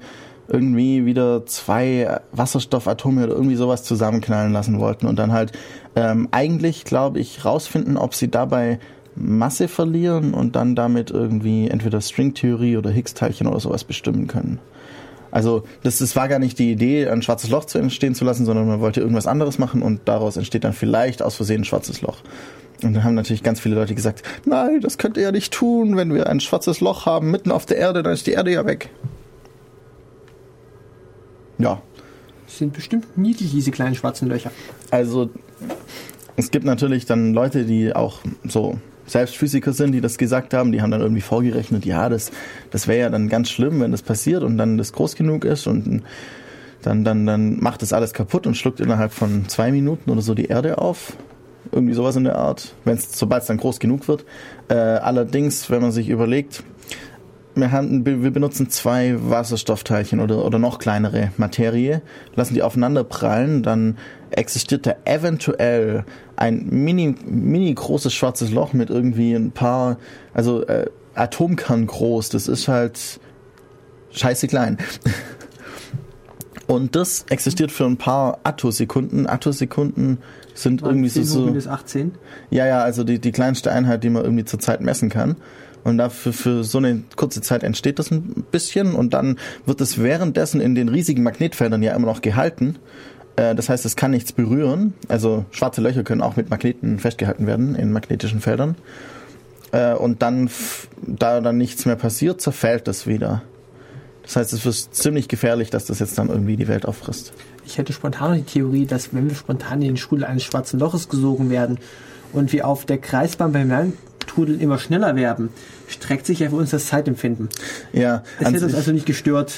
irgendwie 0.50 1.06
wieder 1.06 1.46
zwei 1.46 2.20
Wasserstoffatome 2.32 3.24
oder 3.24 3.34
irgendwie 3.34 3.56
sowas 3.56 3.84
zusammenknallen 3.84 4.52
lassen 4.52 4.80
wollten 4.80 5.06
und 5.06 5.18
dann 5.18 5.32
halt 5.32 5.52
ähm, 5.96 6.28
eigentlich, 6.32 6.84
glaube 6.84 7.20
ich, 7.20 7.44
rausfinden, 7.44 7.96
ob 7.96 8.14
sie 8.14 8.28
dabei 8.28 8.78
Masse 9.14 9.68
verlieren 9.68 10.34
und 10.34 10.56
dann 10.56 10.74
damit 10.74 11.10
irgendwie 11.10 11.68
entweder 11.68 12.00
Stringtheorie 12.00 12.76
oder 12.76 12.90
Higgs-Teilchen 12.90 13.46
oder 13.46 13.60
sowas 13.60 13.84
bestimmen 13.84 14.26
können. 14.26 14.58
Also 15.30 15.62
das, 15.82 15.98
das 15.98 16.16
war 16.16 16.28
gar 16.28 16.38
nicht 16.38 16.58
die 16.58 16.72
Idee, 16.72 17.08
ein 17.08 17.22
schwarzes 17.22 17.50
Loch 17.50 17.64
zu 17.64 17.78
entstehen 17.78 18.14
zu 18.14 18.24
lassen, 18.24 18.44
sondern 18.44 18.66
man 18.66 18.80
wollte 18.80 19.00
irgendwas 19.00 19.26
anderes 19.26 19.58
machen 19.58 19.82
und 19.82 20.00
daraus 20.06 20.36
entsteht 20.36 20.64
dann 20.64 20.72
vielleicht 20.72 21.22
aus 21.22 21.36
Versehen 21.36 21.62
ein 21.62 21.64
schwarzes 21.64 22.00
Loch. 22.02 22.18
Und 22.82 22.94
dann 22.94 23.04
haben 23.04 23.14
natürlich 23.14 23.42
ganz 23.42 23.60
viele 23.60 23.74
Leute 23.74 23.94
gesagt, 23.94 24.22
nein, 24.44 24.80
das 24.80 24.98
könnt 24.98 25.16
ihr 25.16 25.24
ja 25.24 25.32
nicht 25.32 25.52
tun, 25.52 25.96
wenn 25.96 26.14
wir 26.14 26.28
ein 26.28 26.40
schwarzes 26.40 26.80
Loch 26.80 27.06
haben 27.06 27.30
mitten 27.30 27.52
auf 27.52 27.66
der 27.66 27.76
Erde, 27.76 28.02
dann 28.02 28.12
ist 28.12 28.26
die 28.26 28.32
Erde 28.32 28.52
ja 28.52 28.64
weg. 28.66 28.90
Ja, 31.62 31.82
Sind 32.46 32.72
bestimmt 32.72 33.16
niedlich, 33.16 33.50
diese 33.50 33.70
kleinen 33.70 33.94
schwarzen 33.94 34.28
Löcher. 34.28 34.50
also 34.90 35.30
es 36.36 36.50
gibt 36.50 36.64
natürlich 36.64 37.04
dann 37.04 37.34
Leute, 37.34 37.64
die 37.64 37.94
auch 37.94 38.20
so 38.44 38.78
selbst 39.06 39.36
Physiker 39.36 39.72
sind, 39.72 39.92
die 39.92 40.00
das 40.00 40.16
gesagt 40.18 40.54
haben, 40.54 40.72
die 40.72 40.80
haben 40.80 40.90
dann 40.90 41.00
irgendwie 41.00 41.20
vorgerechnet, 41.20 41.84
ja, 41.84 42.08
das, 42.08 42.30
das 42.70 42.86
wäre 42.88 43.00
ja 43.00 43.10
dann 43.10 43.28
ganz 43.28 43.50
schlimm, 43.50 43.80
wenn 43.80 43.90
das 43.90 44.02
passiert 44.02 44.42
und 44.42 44.56
dann 44.56 44.78
das 44.78 44.92
groß 44.92 45.16
genug 45.16 45.44
ist 45.44 45.66
und 45.66 46.02
dann, 46.82 47.04
dann, 47.04 47.26
dann 47.26 47.60
macht 47.60 47.82
das 47.82 47.92
alles 47.92 48.14
kaputt 48.14 48.46
und 48.46 48.56
schluckt 48.56 48.80
innerhalb 48.80 49.12
von 49.12 49.48
zwei 49.48 49.70
Minuten 49.72 50.10
oder 50.10 50.22
so 50.22 50.34
die 50.34 50.46
Erde 50.46 50.78
auf. 50.78 51.16
Irgendwie 51.72 51.92
sowas 51.92 52.16
in 52.16 52.24
der 52.24 52.36
Art, 52.36 52.74
sobald 52.96 53.42
es 53.42 53.48
dann 53.48 53.58
groß 53.58 53.80
genug 53.80 54.08
wird. 54.08 54.24
Äh, 54.68 54.74
allerdings, 54.74 55.70
wenn 55.70 55.82
man 55.82 55.92
sich 55.92 56.08
überlegt, 56.08 56.64
wir, 57.54 57.72
haben, 57.72 58.06
wir 58.06 58.30
benutzen 58.30 58.70
zwei 58.70 59.16
Wasserstoffteilchen 59.18 60.20
oder, 60.20 60.44
oder 60.44 60.58
noch 60.58 60.78
kleinere 60.78 61.32
Materie, 61.36 62.02
lassen 62.34 62.54
die 62.54 62.62
aufeinander 62.62 63.04
prallen, 63.04 63.62
dann 63.62 63.98
existiert 64.30 64.86
da 64.86 64.94
eventuell 65.04 66.04
ein 66.36 66.66
mini, 66.70 67.14
mini 67.24 67.74
großes 67.74 68.14
schwarzes 68.14 68.50
Loch 68.50 68.72
mit 68.72 68.90
irgendwie 68.90 69.34
ein 69.34 69.50
paar, 69.50 69.98
also 70.32 70.64
äh, 70.66 70.86
Atomkern 71.14 71.86
groß, 71.86 72.28
das 72.28 72.48
ist 72.48 72.68
halt 72.68 73.20
scheiße 74.12 74.48
klein. 74.48 74.78
Und 76.66 76.94
das 76.94 77.24
existiert 77.30 77.72
für 77.72 77.84
ein 77.84 77.96
paar 77.96 78.38
Attosekunden. 78.44 79.26
Attosekunden 79.26 80.18
sind 80.54 80.82
irgendwie 80.82 81.08
so, 81.08 81.20
10 81.20 81.28
hoch 81.28 81.34
so. 81.34 81.46
minus 81.46 81.66
18. 81.66 82.12
Ja, 82.50 82.64
ja, 82.64 82.80
also 82.82 83.02
die, 83.02 83.18
die 83.18 83.32
kleinste 83.32 83.72
Einheit, 83.72 84.04
die 84.04 84.10
man 84.10 84.22
irgendwie 84.22 84.44
zur 84.44 84.60
Zeit 84.60 84.80
messen 84.80 85.08
kann. 85.08 85.34
Und 85.84 85.98
dafür 85.98 86.32
für 86.32 86.64
so 86.64 86.78
eine 86.78 87.02
kurze 87.16 87.40
Zeit 87.40 87.62
entsteht 87.62 87.98
das 87.98 88.10
ein 88.10 88.44
bisschen 88.50 88.94
und 88.94 89.14
dann 89.14 89.38
wird 89.64 89.80
es 89.80 90.02
währenddessen 90.02 90.60
in 90.60 90.74
den 90.74 90.88
riesigen 90.88 91.22
Magnetfeldern 91.22 91.82
ja 91.82 91.94
immer 91.94 92.06
noch 92.06 92.20
gehalten. 92.22 92.76
Äh, 93.36 93.54
Das 93.54 93.68
heißt, 93.68 93.86
es 93.86 93.96
kann 93.96 94.10
nichts 94.10 94.32
berühren. 94.32 94.94
Also 95.08 95.44
schwarze 95.50 95.80
Löcher 95.80 96.02
können 96.02 96.20
auch 96.20 96.36
mit 96.36 96.50
Magneten 96.50 96.98
festgehalten 96.98 97.46
werden 97.46 97.74
in 97.74 97.92
magnetischen 97.92 98.40
Feldern. 98.40 98.76
Äh, 99.72 99.94
Und 99.94 100.20
dann, 100.22 100.50
da 101.06 101.40
dann 101.40 101.56
nichts 101.56 101.86
mehr 101.86 101.96
passiert, 101.96 102.40
zerfällt 102.40 102.86
das 102.86 103.06
wieder. 103.06 103.42
Das 104.22 104.36
heißt, 104.36 104.52
es 104.52 104.64
wird 104.64 104.74
ziemlich 104.76 105.28
gefährlich, 105.28 105.70
dass 105.70 105.86
das 105.86 105.98
jetzt 105.98 106.18
dann 106.18 106.28
irgendwie 106.28 106.56
die 106.56 106.68
Welt 106.68 106.86
auffrisst. 106.86 107.32
Ich 107.66 107.78
hätte 107.78 107.92
spontan 107.92 108.34
die 108.34 108.42
Theorie, 108.42 108.84
dass 108.84 109.14
wenn 109.14 109.28
wir 109.28 109.34
spontan 109.34 109.80
in 109.80 109.88
den 109.88 109.96
Strudel 109.96 110.24
eines 110.24 110.44
schwarzen 110.44 110.78
Loches 110.78 111.08
gesogen 111.08 111.50
werden 111.50 111.78
und 112.32 112.52
wir 112.52 112.66
auf 112.66 112.84
der 112.84 112.98
Kreisbahn 112.98 113.52
beim 113.52 113.70
Lerntrudel 114.20 114.60
immer 114.60 114.78
schneller 114.78 115.16
werden, 115.16 115.48
streckt 115.88 116.26
sich 116.26 116.40
ja 116.40 116.50
für 116.50 116.56
uns 116.56 116.70
das 116.70 116.86
Zeitempfinden. 116.86 117.48
Ja, 117.92 118.22
Es 118.38 118.46
hätte 118.48 118.58
uns 118.64 118.66
sich- 118.72 118.74
also 118.76 118.92
nicht 118.92 119.06
gestört. 119.06 119.54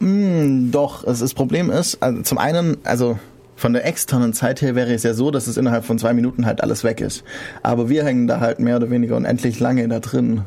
Mm, 0.00 0.70
Doch, 0.70 1.06
also 1.06 1.24
das 1.24 1.34
Problem 1.34 1.70
ist, 1.70 2.02
also 2.02 2.22
zum 2.22 2.38
einen, 2.38 2.78
also 2.84 3.18
von 3.56 3.72
der 3.72 3.84
externen 3.86 4.32
Zeit 4.32 4.62
her 4.62 4.74
wäre 4.74 4.92
es 4.94 5.02
ja 5.02 5.14
so, 5.14 5.30
dass 5.30 5.46
es 5.46 5.56
innerhalb 5.56 5.84
von 5.84 5.98
zwei 5.98 6.14
Minuten 6.14 6.46
halt 6.46 6.62
alles 6.62 6.84
weg 6.84 7.00
ist. 7.00 7.24
Aber 7.62 7.88
wir 7.88 8.04
hängen 8.04 8.26
da 8.28 8.40
halt 8.40 8.60
mehr 8.60 8.76
oder 8.76 8.90
weniger 8.90 9.16
unendlich 9.16 9.58
lange 9.60 9.86
da 9.88 9.98
drin 10.00 10.42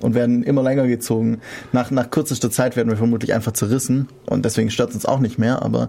und 0.00 0.14
werden 0.14 0.42
immer 0.42 0.62
länger 0.62 0.86
gezogen. 0.86 1.40
Nach, 1.72 1.90
nach 1.90 2.10
kürzester 2.10 2.50
Zeit 2.50 2.76
werden 2.76 2.90
wir 2.90 2.96
vermutlich 2.98 3.32
einfach 3.34 3.52
zerrissen 3.52 4.08
und 4.26 4.44
deswegen 4.44 4.70
stört 4.70 4.90
es 4.90 4.96
uns 4.96 5.06
auch 5.06 5.20
nicht 5.20 5.38
mehr, 5.38 5.62
aber 5.62 5.88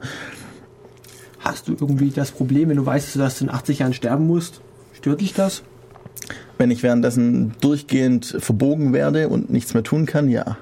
Hast 1.40 1.68
du 1.68 1.72
irgendwie 1.72 2.12
das 2.12 2.30
Problem, 2.32 2.70
wenn 2.70 2.78
du 2.78 2.86
weißt, 2.86 3.16
dass 3.16 3.40
du 3.40 3.46
in 3.46 3.50
80 3.50 3.80
Jahren 3.80 3.94
sterben 3.96 4.28
musst? 4.28 4.62
Stört 4.94 5.22
dich 5.22 5.34
das? 5.34 5.64
Wenn 6.62 6.70
ich 6.70 6.84
währenddessen 6.84 7.54
durchgehend 7.60 8.38
verbogen 8.40 8.94
werde 8.94 9.30
und 9.30 9.50
nichts 9.50 9.74
mehr 9.74 9.82
tun 9.82 10.06
kann, 10.06 10.30
ja. 10.30 10.58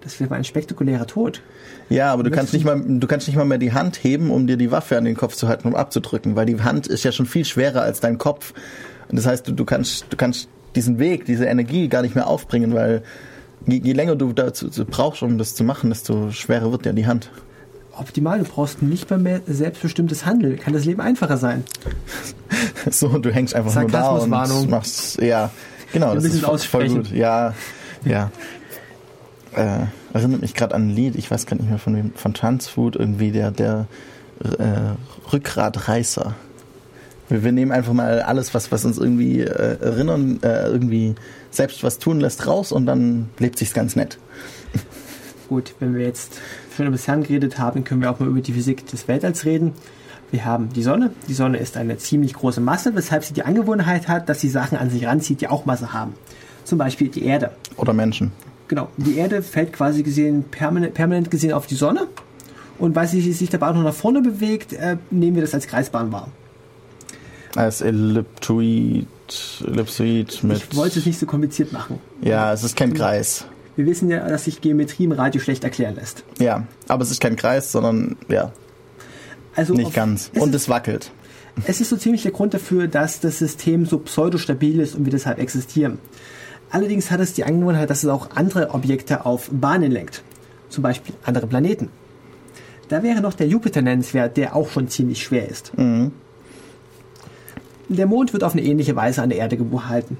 Das 0.00 0.20
wäre 0.20 0.32
ein 0.34 0.44
spektakulärer 0.44 1.06
Tod. 1.08 1.42
Ja, 1.88 2.12
aber 2.12 2.22
du 2.22 2.30
kannst 2.30 2.52
nicht 2.52 2.64
mal, 2.64 2.80
du 2.80 3.06
kannst 3.08 3.26
nicht 3.26 3.36
mal 3.36 3.44
mehr 3.44 3.58
die 3.58 3.72
Hand 3.72 4.02
heben, 4.02 4.30
um 4.30 4.46
dir 4.46 4.56
die 4.56 4.70
Waffe 4.70 4.96
an 4.96 5.04
den 5.04 5.16
Kopf 5.16 5.34
zu 5.34 5.48
halten, 5.48 5.66
um 5.66 5.74
abzudrücken, 5.74 6.36
weil 6.36 6.46
die 6.46 6.60
Hand 6.60 6.86
ist 6.86 7.02
ja 7.04 7.10
schon 7.10 7.26
viel 7.26 7.44
schwerer 7.44 7.82
als 7.82 7.98
dein 7.98 8.16
Kopf. 8.16 8.54
Und 9.08 9.16
das 9.16 9.26
heißt, 9.26 9.46
du, 9.48 9.52
du 9.52 9.64
kannst, 9.64 10.06
du 10.10 10.16
kannst 10.16 10.48
diesen 10.76 10.98
Weg, 11.00 11.24
diese 11.24 11.46
Energie 11.46 11.88
gar 11.88 12.02
nicht 12.02 12.14
mehr 12.14 12.28
aufbringen, 12.28 12.74
weil 12.74 13.02
je, 13.66 13.80
je 13.82 13.92
länger 13.92 14.14
du 14.14 14.32
dazu 14.32 14.68
zu- 14.70 14.84
brauchst, 14.84 15.22
um 15.22 15.36
das 15.36 15.56
zu 15.56 15.64
machen, 15.64 15.90
desto 15.90 16.30
schwerer 16.30 16.70
wird 16.70 16.86
ja 16.86 16.92
die 16.92 17.06
Hand. 17.06 17.30
Optimal, 17.96 18.38
du 18.38 18.44
brauchst 18.44 18.82
nicht 18.82 19.10
mehr 19.10 19.42
selbstbestimmtes 19.46 20.24
Handeln. 20.24 20.58
Kann 20.58 20.72
das 20.72 20.84
Leben 20.84 21.00
einfacher 21.00 21.36
sein? 21.36 21.64
So, 22.90 23.18
du 23.18 23.30
hängst 23.30 23.54
einfach 23.54 23.74
nur 23.80 23.90
da 23.90 24.10
und 24.10 24.68
machst, 24.68 25.20
ja, 25.22 25.50
genau, 25.92 26.14
das 26.14 26.24
ist 26.24 26.66
voll, 26.66 26.88
gut. 26.88 27.12
Ja, 27.12 27.54
ja. 28.04 28.30
Äh, 29.54 29.86
erinnert 30.12 30.42
mich 30.42 30.54
gerade 30.54 30.74
an 30.74 30.88
ein 30.88 30.90
Lied, 30.90 31.14
ich 31.14 31.30
weiß 31.30 31.46
gar 31.46 31.56
nicht 31.56 31.68
mehr 31.68 31.78
von 31.78 31.94
wem, 31.94 32.12
von 32.14 32.34
Transfood, 32.34 32.96
irgendwie 32.96 33.30
der, 33.30 33.52
der 33.52 33.86
äh, 34.40 35.32
Rückgratreißer. 35.32 36.34
Wir, 37.28 37.44
wir 37.44 37.52
nehmen 37.52 37.70
einfach 37.70 37.92
mal 37.92 38.22
alles, 38.22 38.54
was, 38.54 38.72
was 38.72 38.84
uns 38.84 38.98
irgendwie 38.98 39.40
äh, 39.40 39.78
erinnern, 39.80 40.40
äh, 40.42 40.66
irgendwie 40.66 41.14
selbst 41.50 41.84
was 41.84 41.98
tun 41.98 42.20
lässt, 42.20 42.46
raus 42.46 42.72
und 42.72 42.86
dann 42.86 43.30
lebt 43.38 43.58
sich's 43.58 43.74
ganz 43.74 43.94
nett. 43.94 44.18
Gut, 45.48 45.74
wenn 45.80 45.94
wir 45.94 46.04
jetzt 46.06 46.38
über 46.78 46.90
das 46.90 47.06
Herrn 47.06 47.22
geredet 47.22 47.58
haben, 47.58 47.84
können 47.84 48.00
wir 48.00 48.10
auch 48.10 48.18
mal 48.18 48.28
über 48.28 48.40
die 48.40 48.52
Physik 48.52 48.86
des 48.86 49.08
Weltalls 49.08 49.44
reden. 49.44 49.72
Wir 50.30 50.44
haben 50.46 50.70
die 50.72 50.82
Sonne. 50.82 51.10
Die 51.28 51.34
Sonne 51.34 51.58
ist 51.58 51.76
eine 51.76 51.98
ziemlich 51.98 52.32
große 52.32 52.60
Masse, 52.60 52.94
weshalb 52.94 53.24
sie 53.24 53.34
die 53.34 53.42
Angewohnheit 53.42 54.08
hat, 54.08 54.28
dass 54.28 54.40
sie 54.40 54.48
Sachen 54.48 54.78
an 54.78 54.88
sich 54.88 55.06
ranzieht, 55.06 55.42
die 55.42 55.48
auch 55.48 55.66
Masse 55.66 55.92
haben. 55.92 56.14
Zum 56.64 56.78
Beispiel 56.78 57.08
die 57.08 57.24
Erde. 57.24 57.50
Oder 57.76 57.92
Menschen. 57.92 58.32
Genau, 58.68 58.88
die 58.96 59.18
Erde 59.18 59.42
fällt 59.42 59.74
quasi 59.74 60.02
gesehen 60.02 60.44
permanent, 60.44 60.94
permanent 60.94 61.30
gesehen 61.30 61.52
auf 61.52 61.66
die 61.66 61.74
Sonne. 61.74 62.06
Und 62.78 62.96
weil 62.96 63.06
sie 63.06 63.20
sich 63.32 63.50
dabei 63.50 63.68
auch 63.68 63.74
noch 63.74 63.82
nach 63.82 63.94
vorne 63.94 64.22
bewegt, 64.22 64.72
äh, 64.72 64.96
nehmen 65.10 65.36
wir 65.36 65.42
das 65.42 65.52
als 65.52 65.66
Kreisbahn 65.66 66.10
wahr. 66.10 66.28
Als 67.54 67.82
Elliptoid, 67.82 69.06
Ellipsoid 69.66 70.42
mit. 70.42 70.56
Ich 70.56 70.74
wollte 70.74 71.00
es 71.00 71.04
nicht 71.04 71.18
so 71.18 71.26
kompliziert 71.26 71.72
machen. 71.72 71.98
Ja, 72.22 72.52
es 72.52 72.64
ist 72.64 72.74
kein 72.74 72.94
Kreis. 72.94 73.44
Wir 73.76 73.86
wissen 73.86 74.08
ja, 74.10 74.28
dass 74.28 74.44
sich 74.44 74.60
Geometrie 74.60 75.04
im 75.04 75.12
Radio 75.12 75.40
schlecht 75.40 75.64
erklären 75.64 75.94
lässt. 75.94 76.24
Ja, 76.38 76.66
aber 76.88 77.02
es 77.04 77.10
ist 77.10 77.20
kein 77.20 77.36
Kreis, 77.36 77.72
sondern 77.72 78.16
ja, 78.28 78.52
Also 79.56 79.74
nicht 79.74 79.86
auf- 79.86 79.92
ganz. 79.94 80.30
Es 80.34 80.42
Und 80.42 80.50
ist, 80.54 80.62
es 80.62 80.68
wackelt. 80.68 81.10
es 81.66 81.80
ist 81.80 81.88
so 81.88 81.96
ziemlich 81.96 82.22
der 82.22 82.32
Grund 82.32 82.52
dafür, 82.54 82.86
dass 82.88 83.20
das 83.20 83.38
System 83.38 83.86
so 83.86 83.98
pseudostabil 83.98 84.80
ist 84.80 84.94
und 84.94 85.04
wir 85.06 85.10
deshalb 85.10 85.38
existieren. 85.38 85.98
Allerdings 86.70 87.10
hat 87.10 87.20
es 87.20 87.32
die 87.34 87.44
Angewohnheit, 87.44 87.88
dass 87.90 88.02
es 88.04 88.08
auch 88.10 88.30
andere 88.34 88.70
Objekte 88.70 89.24
auf 89.26 89.50
Bahnen 89.52 89.90
lenkt. 89.92 90.22
Zum 90.70 90.82
Beispiel 90.82 91.14
andere 91.24 91.46
Planeten. 91.46 91.88
Da 92.88 93.02
wäre 93.02 93.20
noch 93.20 93.34
der 93.34 93.46
Jupiter 93.46 93.80
nennenswert, 93.82 94.36
der 94.36 94.54
auch 94.56 94.68
schon 94.70 94.88
ziemlich 94.88 95.22
schwer 95.22 95.48
ist. 95.48 95.76
Mhm. 95.78 96.12
Der 97.88 98.06
Mond 98.06 98.32
wird 98.32 98.44
auf 98.44 98.52
eine 98.52 98.62
ähnliche 98.62 98.96
Weise 98.96 99.22
an 99.22 99.28
der 99.30 99.38
Erde 99.38 99.56
gehalten. 99.58 100.16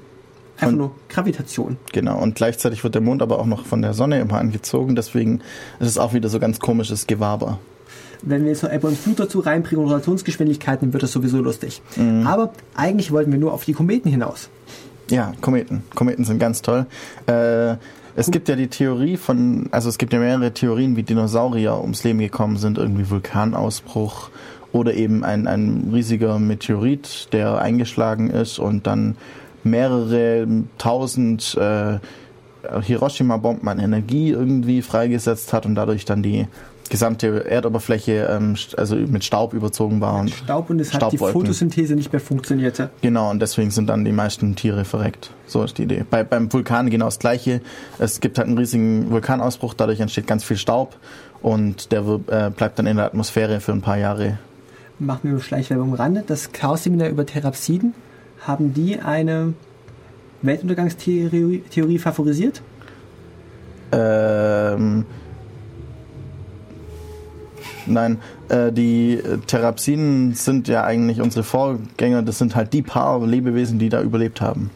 Einfach 0.57 0.67
Und- 0.67 0.77
nur 0.77 0.91
Gravitation. 1.09 1.77
Genau, 1.91 2.19
und 2.19 2.35
gleichzeitig 2.35 2.83
wird 2.83 2.95
der 2.95 3.01
Mond 3.01 3.21
aber 3.21 3.39
auch 3.39 3.45
noch 3.45 3.65
von 3.65 3.81
der 3.81 3.93
Sonne 3.93 4.19
immer 4.19 4.37
angezogen, 4.37 4.95
deswegen 4.95 5.41
ist 5.79 5.87
es 5.87 5.97
auch 5.97 6.13
wieder 6.13 6.29
so 6.29 6.39
ganz 6.39 6.59
komisches 6.59 7.07
Gewaber. 7.07 7.59
Wenn 8.21 8.43
wir 8.43 8.51
jetzt 8.51 8.63
noch 8.63 8.71
und 8.71 8.97
Flut 8.97 9.19
dazu 9.19 9.39
reinbringen 9.39 9.83
und 9.83 9.91
Rotationsgeschwindigkeiten, 9.91 10.93
wird 10.93 11.03
das 11.03 11.11
sowieso 11.11 11.41
lustig. 11.41 11.81
Mhm. 11.97 12.25
Aber 12.25 12.53
eigentlich 12.75 13.11
wollten 13.11 13.31
wir 13.31 13.39
nur 13.39 13.53
auf 13.53 13.65
die 13.65 13.73
Kometen 13.73 14.09
hinaus. 14.09 14.49
Ja, 15.09 15.33
Kometen. 15.41 15.83
Kometen 15.93 16.23
sind 16.23 16.39
ganz 16.39 16.61
toll. 16.61 16.85
Äh, 17.27 17.75
es 18.15 18.31
gibt 18.31 18.47
ja 18.47 18.55
die 18.55 18.67
Theorie 18.67 19.17
von, 19.17 19.67
also 19.71 19.89
es 19.89 19.97
gibt 19.97 20.13
ja 20.13 20.19
mehrere 20.19 20.53
Theorien, 20.53 20.95
wie 20.95 21.03
Dinosaurier 21.03 21.81
ums 21.81 22.03
Leben 22.03 22.19
gekommen 22.19 22.57
sind, 22.57 22.77
irgendwie 22.77 23.09
Vulkanausbruch 23.09 24.29
oder 24.71 24.93
eben 24.93 25.23
ein, 25.23 25.47
ein 25.47 25.89
riesiger 25.93 26.39
Meteorit, 26.39 27.27
der 27.33 27.59
eingeschlagen 27.59 28.29
ist 28.29 28.57
und 28.59 28.87
dann 28.87 29.17
mehrere 29.63 30.47
tausend 30.77 31.55
äh, 31.55 31.99
Hiroshima-Bomben 32.81 33.67
an 33.67 33.79
Energie 33.79 34.29
irgendwie 34.29 34.81
freigesetzt 34.81 35.53
hat 35.53 35.65
und 35.65 35.75
dadurch 35.75 36.05
dann 36.05 36.23
die 36.23 36.47
gesamte 36.89 37.49
Erdoberfläche 37.49 38.27
ähm, 38.29 38.55
also 38.77 38.95
mit 38.95 39.23
Staub 39.23 39.53
überzogen 39.53 40.01
war. 40.01 40.19
Und 40.19 40.29
Staub 40.31 40.69
und 40.69 40.77
deshalb 40.77 41.09
die 41.09 41.17
Staubwolken. 41.17 41.41
Photosynthese 41.41 41.95
nicht 41.95 42.11
mehr 42.11 42.19
funktionierte. 42.19 42.89
Genau, 43.01 43.31
und 43.31 43.41
deswegen 43.41 43.71
sind 43.71 43.87
dann 43.89 44.05
die 44.05 44.11
meisten 44.11 44.55
Tiere 44.55 44.85
verreckt. 44.85 45.31
So 45.47 45.63
ist 45.63 45.77
die 45.77 45.83
Idee. 45.83 46.05
Bei, 46.09 46.23
beim 46.23 46.51
Vulkan 46.51 46.89
genau 46.89 47.05
das 47.05 47.19
Gleiche. 47.19 47.61
Es 47.99 48.19
gibt 48.19 48.37
halt 48.37 48.47
einen 48.47 48.57
riesigen 48.57 49.09
Vulkanausbruch, 49.09 49.73
dadurch 49.73 49.99
entsteht 49.99 50.27
ganz 50.27 50.43
viel 50.43 50.57
Staub 50.57 50.95
und 51.41 51.91
der 51.91 52.01
äh, 52.27 52.49
bleibt 52.49 52.79
dann 52.79 52.85
in 52.85 52.97
der 52.97 53.05
Atmosphäre 53.05 53.59
für 53.59 53.71
ein 53.71 53.81
paar 53.81 53.97
Jahre. 53.97 54.37
Machen 54.99 55.21
wir 55.23 55.31
nur 55.31 55.41
Schleichwerbung 55.41 55.95
Rande. 55.95 56.23
Das 56.25 56.51
Chaos-Seminar 56.51 57.09
über 57.09 57.25
Therapsiden, 57.25 57.93
haben 58.45 58.73
die 58.73 58.99
eine 58.99 59.53
Weltuntergangstheorie 60.41 61.63
Theorie 61.69 61.97
favorisiert? 61.97 62.61
Ähm, 63.91 65.05
nein, 67.85 68.19
äh, 68.49 68.71
die 68.71 69.21
Therapsiden 69.47 70.33
sind 70.33 70.67
ja 70.67 70.83
eigentlich 70.83 71.21
unsere 71.21 71.43
Vorgänger. 71.43 72.23
Das 72.23 72.37
sind 72.37 72.55
halt 72.55 72.73
die 72.73 72.81
paar 72.81 73.25
Lebewesen, 73.25 73.79
die 73.79 73.89
da 73.89 74.01
überlebt 74.01 74.41
haben. 74.41 74.71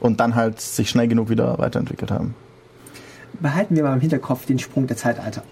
Und 0.00 0.20
dann 0.20 0.34
halt 0.34 0.60
sich 0.60 0.90
schnell 0.90 1.08
genug 1.08 1.30
wieder 1.30 1.58
weiterentwickelt 1.58 2.10
haben. 2.10 2.34
Behalten 3.40 3.74
wir 3.74 3.82
mal 3.82 3.94
im 3.94 4.00
Hinterkopf 4.00 4.46
den 4.46 4.58
Sprung 4.58 4.86
der 4.86 4.96
Zeitalter. 4.96 5.42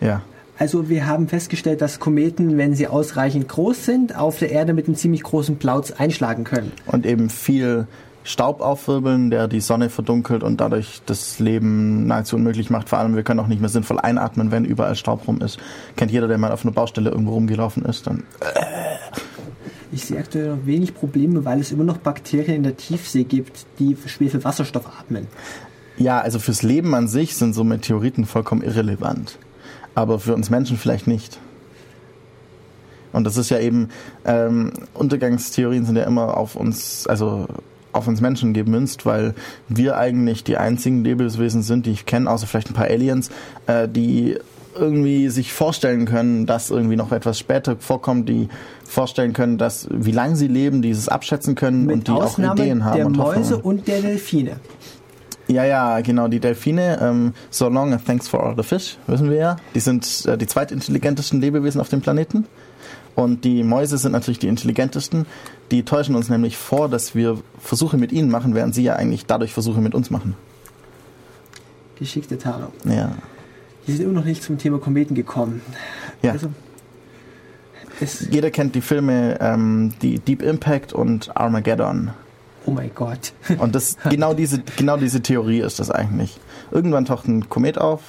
Ja. 0.00 0.22
Also 0.58 0.88
wir 0.88 1.06
haben 1.06 1.28
festgestellt, 1.28 1.80
dass 1.80 1.98
Kometen, 1.98 2.56
wenn 2.58 2.74
sie 2.74 2.86
ausreichend 2.86 3.48
groß 3.48 3.84
sind, 3.84 4.16
auf 4.16 4.38
der 4.38 4.50
Erde 4.52 4.72
mit 4.72 4.86
einem 4.86 4.96
ziemlich 4.96 5.22
großen 5.22 5.56
Plauz 5.56 5.90
einschlagen 5.90 6.44
können. 6.44 6.72
und 6.86 7.06
eben 7.06 7.28
viel 7.28 7.86
Staub 8.26 8.62
aufwirbeln, 8.62 9.30
der 9.30 9.48
die 9.48 9.60
Sonne 9.60 9.90
verdunkelt 9.90 10.42
und 10.42 10.60
dadurch 10.60 11.02
das 11.04 11.38
Leben 11.40 12.06
nahezu 12.06 12.36
unmöglich 12.36 12.70
macht. 12.70 12.88
Vor 12.88 12.98
allem, 12.98 13.16
wir 13.16 13.22
können 13.22 13.38
auch 13.40 13.48
nicht 13.48 13.60
mehr 13.60 13.68
sinnvoll 13.68 13.98
einatmen, 13.98 14.50
wenn 14.50 14.64
überall 14.64 14.94
Staub 14.96 15.28
rum 15.28 15.42
ist. 15.42 15.58
Kennt 15.96 16.10
jeder, 16.10 16.26
der 16.26 16.38
mal 16.38 16.50
auf 16.50 16.64
einer 16.64 16.72
Baustelle 16.72 17.10
irgendwo 17.10 17.32
rumgelaufen 17.32 17.84
ist. 17.84 18.06
Dann 18.06 18.22
Ich 19.92 20.06
sehe 20.06 20.18
aktuell 20.18 20.56
noch 20.56 20.64
wenig 20.66 20.94
Probleme, 20.94 21.44
weil 21.44 21.60
es 21.60 21.70
immer 21.70 21.84
noch 21.84 21.98
Bakterien 21.98 22.56
in 22.56 22.62
der 22.62 22.76
Tiefsee 22.78 23.24
gibt, 23.24 23.66
die 23.78 23.96
Schwefelwasserstoff 24.06 24.86
atmen. 24.86 25.26
ja, 25.98 26.20
also 26.20 26.38
fürs 26.38 26.62
Leben 26.62 26.94
an 26.94 27.08
sich 27.08 27.36
sind 27.36 27.54
so 27.54 27.62
Meteoriten 27.62 28.24
vollkommen 28.24 28.62
irrelevant. 28.62 29.38
Aber 29.94 30.18
für 30.18 30.34
uns 30.34 30.50
Menschen 30.50 30.76
vielleicht 30.76 31.06
nicht. 31.06 31.38
Und 33.12 33.24
das 33.24 33.36
ist 33.36 33.50
ja 33.50 33.60
eben, 33.60 33.90
ähm, 34.24 34.72
Untergangstheorien 34.92 35.86
sind 35.86 35.96
ja 35.96 36.02
immer 36.02 36.36
auf 36.36 36.56
uns, 36.56 37.06
also 37.06 37.46
auf 37.92 38.08
uns 38.08 38.20
Menschen 38.20 38.54
gemünzt, 38.54 39.06
weil 39.06 39.34
wir 39.68 39.96
eigentlich 39.96 40.42
die 40.42 40.56
einzigen 40.56 41.04
Lebewesen 41.04 41.62
sind, 41.62 41.86
die 41.86 41.92
ich 41.92 42.06
kenne, 42.06 42.28
außer 42.28 42.48
vielleicht 42.48 42.70
ein 42.70 42.74
paar 42.74 42.88
Aliens, 42.88 43.30
äh, 43.66 43.88
die 43.88 44.36
irgendwie 44.74 45.28
sich 45.28 45.52
vorstellen 45.52 46.04
können, 46.04 46.46
dass 46.46 46.70
irgendwie 46.70 46.96
noch 46.96 47.12
etwas 47.12 47.38
später 47.38 47.76
vorkommt, 47.76 48.28
die 48.28 48.48
vorstellen 48.84 49.32
können, 49.32 49.58
dass 49.58 49.86
wie 49.90 50.10
lange 50.10 50.34
sie 50.34 50.48
leben, 50.48 50.82
dieses 50.82 51.08
abschätzen 51.08 51.54
können 51.54 51.86
Mit 51.86 51.94
und 51.94 52.08
die 52.08 52.12
Ausnahme 52.12 52.52
auch 52.52 52.64
Ideen 52.64 52.84
haben 52.84 52.96
der 52.96 53.06
und 53.06 53.16
Mäuse 53.16 53.58
und 53.58 53.86
der 53.86 54.02
Delfine. 54.02 54.56
Ja, 55.46 55.64
ja, 55.64 56.00
genau, 56.00 56.28
die 56.28 56.40
Delfine, 56.40 56.98
ähm, 57.02 57.34
so 57.50 57.68
long 57.68 57.92
and 57.92 58.04
thanks 58.04 58.28
for 58.28 58.42
all 58.42 58.54
the 58.56 58.62
fish, 58.62 58.96
wissen 59.06 59.30
wir 59.30 59.36
ja. 59.36 59.56
Die 59.74 59.80
sind 59.80 60.24
äh, 60.26 60.38
die 60.38 60.46
zweitintelligentesten 60.46 61.40
Lebewesen 61.40 61.80
auf 61.80 61.88
dem 61.88 62.00
Planeten. 62.00 62.46
Und 63.14 63.44
die 63.44 63.62
Mäuse 63.62 63.96
sind 63.98 64.12
natürlich 64.12 64.38
die 64.38 64.48
intelligentesten. 64.48 65.26
Die 65.70 65.84
täuschen 65.84 66.16
uns 66.16 66.28
nämlich 66.28 66.56
vor, 66.56 66.88
dass 66.88 67.14
wir 67.14 67.38
Versuche 67.60 67.96
mit 67.96 68.10
ihnen 68.10 68.30
machen, 68.30 68.54
während 68.54 68.74
sie 68.74 68.82
ja 68.82 68.96
eigentlich 68.96 69.26
dadurch 69.26 69.52
Versuche 69.52 69.80
mit 69.80 69.94
uns 69.94 70.10
machen. 70.10 70.34
Geschickte 71.96 72.38
Tarnung. 72.38 72.72
Ja. 72.84 73.12
Wir 73.86 73.96
sind 73.96 74.04
immer 74.04 74.14
noch 74.14 74.24
nicht 74.24 74.42
zum 74.42 74.58
Thema 74.58 74.78
Kometen 74.78 75.14
gekommen. 75.14 75.62
Ja. 76.22 76.32
Also, 76.32 76.48
Jeder 78.30 78.50
kennt 78.50 78.74
die 78.74 78.80
Filme 78.80 79.38
ähm, 79.40 79.94
die 80.02 80.18
Deep 80.18 80.42
Impact 80.42 80.92
und 80.92 81.36
Armageddon. 81.36 82.10
Oh 82.66 82.70
mein 82.70 82.90
Gott. 82.94 83.32
Und 83.58 83.74
das 83.74 83.96
genau 84.08 84.34
diese 84.34 84.62
genau 84.76 84.96
diese 84.96 85.20
Theorie 85.20 85.60
ist 85.60 85.78
das 85.78 85.90
eigentlich. 85.90 86.38
Irgendwann 86.70 87.04
taucht 87.04 87.26
ein 87.28 87.48
Komet 87.48 87.78
auf 87.78 88.00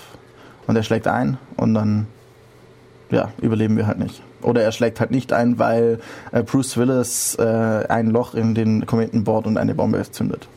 und 0.68 0.76
er 0.76 0.84
schlägt 0.84 1.08
ein 1.08 1.38
und 1.58 1.76
dann 1.76 2.08
ja, 3.12 3.32
überleben 3.42 3.78
wir 3.78 3.88
halt 3.88 4.00
nicht. 4.00 4.22
Oder 4.42 4.64
er 4.64 4.72
schlägt 4.72 5.00
halt 5.00 5.12
nicht 5.12 5.34
ein, 5.34 5.60
weil 5.60 6.00
äh, 6.32 6.44
Bruce 6.44 6.78
Willis 6.78 7.36
äh, 7.36 7.44
ein 7.44 8.10
Loch 8.10 8.34
in 8.34 8.56
den 8.56 8.86
Kometen 8.86 9.24
bohrt 9.24 9.48
und 9.48 9.58
eine 9.58 9.76
Bombe 9.76 10.04
zündet. 10.12 10.48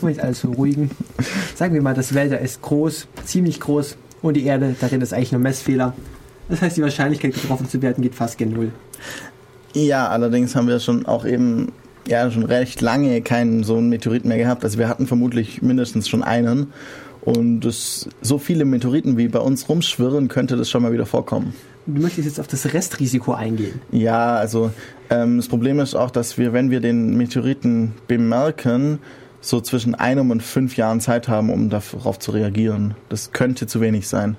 Um 0.00 0.08
jetzt 0.08 0.20
alles 0.20 0.40
zu 0.40 0.50
beruhigen. 0.50 0.90
Sagen 1.54 1.74
wir 1.74 1.82
mal, 1.82 1.94
das 1.94 2.14
Weltall 2.14 2.42
ist 2.42 2.60
groß, 2.62 3.06
ziemlich 3.24 3.60
groß 3.60 3.96
und 4.20 4.34
die 4.34 4.44
Erde, 4.44 4.74
darin 4.80 5.00
ist 5.00 5.12
eigentlich 5.12 5.32
nur 5.32 5.40
Messfehler. 5.40 5.94
Das 6.48 6.60
heißt, 6.60 6.76
die 6.76 6.82
Wahrscheinlichkeit, 6.82 7.34
getroffen 7.34 7.68
zu 7.68 7.80
werden, 7.82 8.02
geht 8.02 8.14
fast 8.14 8.36
gen 8.36 8.52
Null. 8.52 8.72
Ja, 9.74 10.08
allerdings 10.08 10.54
haben 10.54 10.68
wir 10.68 10.80
schon 10.80 11.06
auch 11.06 11.24
eben 11.24 11.72
ja 12.06 12.30
schon 12.30 12.44
recht 12.44 12.80
lange 12.80 13.22
keinen 13.22 13.64
so 13.64 13.76
einen 13.76 13.88
Meteoriten 13.88 14.28
mehr 14.28 14.38
gehabt. 14.38 14.64
Also 14.64 14.78
wir 14.78 14.88
hatten 14.88 15.06
vermutlich 15.06 15.62
mindestens 15.62 16.08
schon 16.08 16.22
einen. 16.22 16.72
Und 17.22 17.60
das, 17.60 18.08
so 18.20 18.38
viele 18.38 18.64
Meteoriten 18.64 19.16
wie 19.16 19.28
bei 19.28 19.38
uns 19.38 19.68
rumschwirren, 19.68 20.26
könnte 20.28 20.56
das 20.56 20.68
schon 20.68 20.82
mal 20.82 20.92
wieder 20.92 21.06
vorkommen. 21.06 21.54
Du 21.86 22.00
möchtest 22.00 22.26
jetzt 22.26 22.40
auf 22.40 22.48
das 22.48 22.72
Restrisiko 22.72 23.32
eingehen. 23.32 23.80
Ja, 23.92 24.34
also 24.34 24.70
ähm, 25.08 25.36
das 25.36 25.48
Problem 25.48 25.78
ist 25.78 25.94
auch, 25.94 26.10
dass 26.10 26.36
wir, 26.36 26.52
wenn 26.52 26.70
wir 26.70 26.80
den 26.80 27.16
Meteoriten 27.16 27.92
bemerken, 28.08 28.98
so 29.40 29.60
zwischen 29.60 29.94
einem 29.94 30.30
und 30.30 30.42
fünf 30.42 30.76
Jahren 30.76 31.00
Zeit 31.00 31.28
haben, 31.28 31.50
um 31.50 31.70
darauf 31.70 32.18
zu 32.18 32.30
reagieren. 32.32 32.94
Das 33.08 33.32
könnte 33.32 33.66
zu 33.66 33.80
wenig 33.80 34.08
sein. 34.08 34.36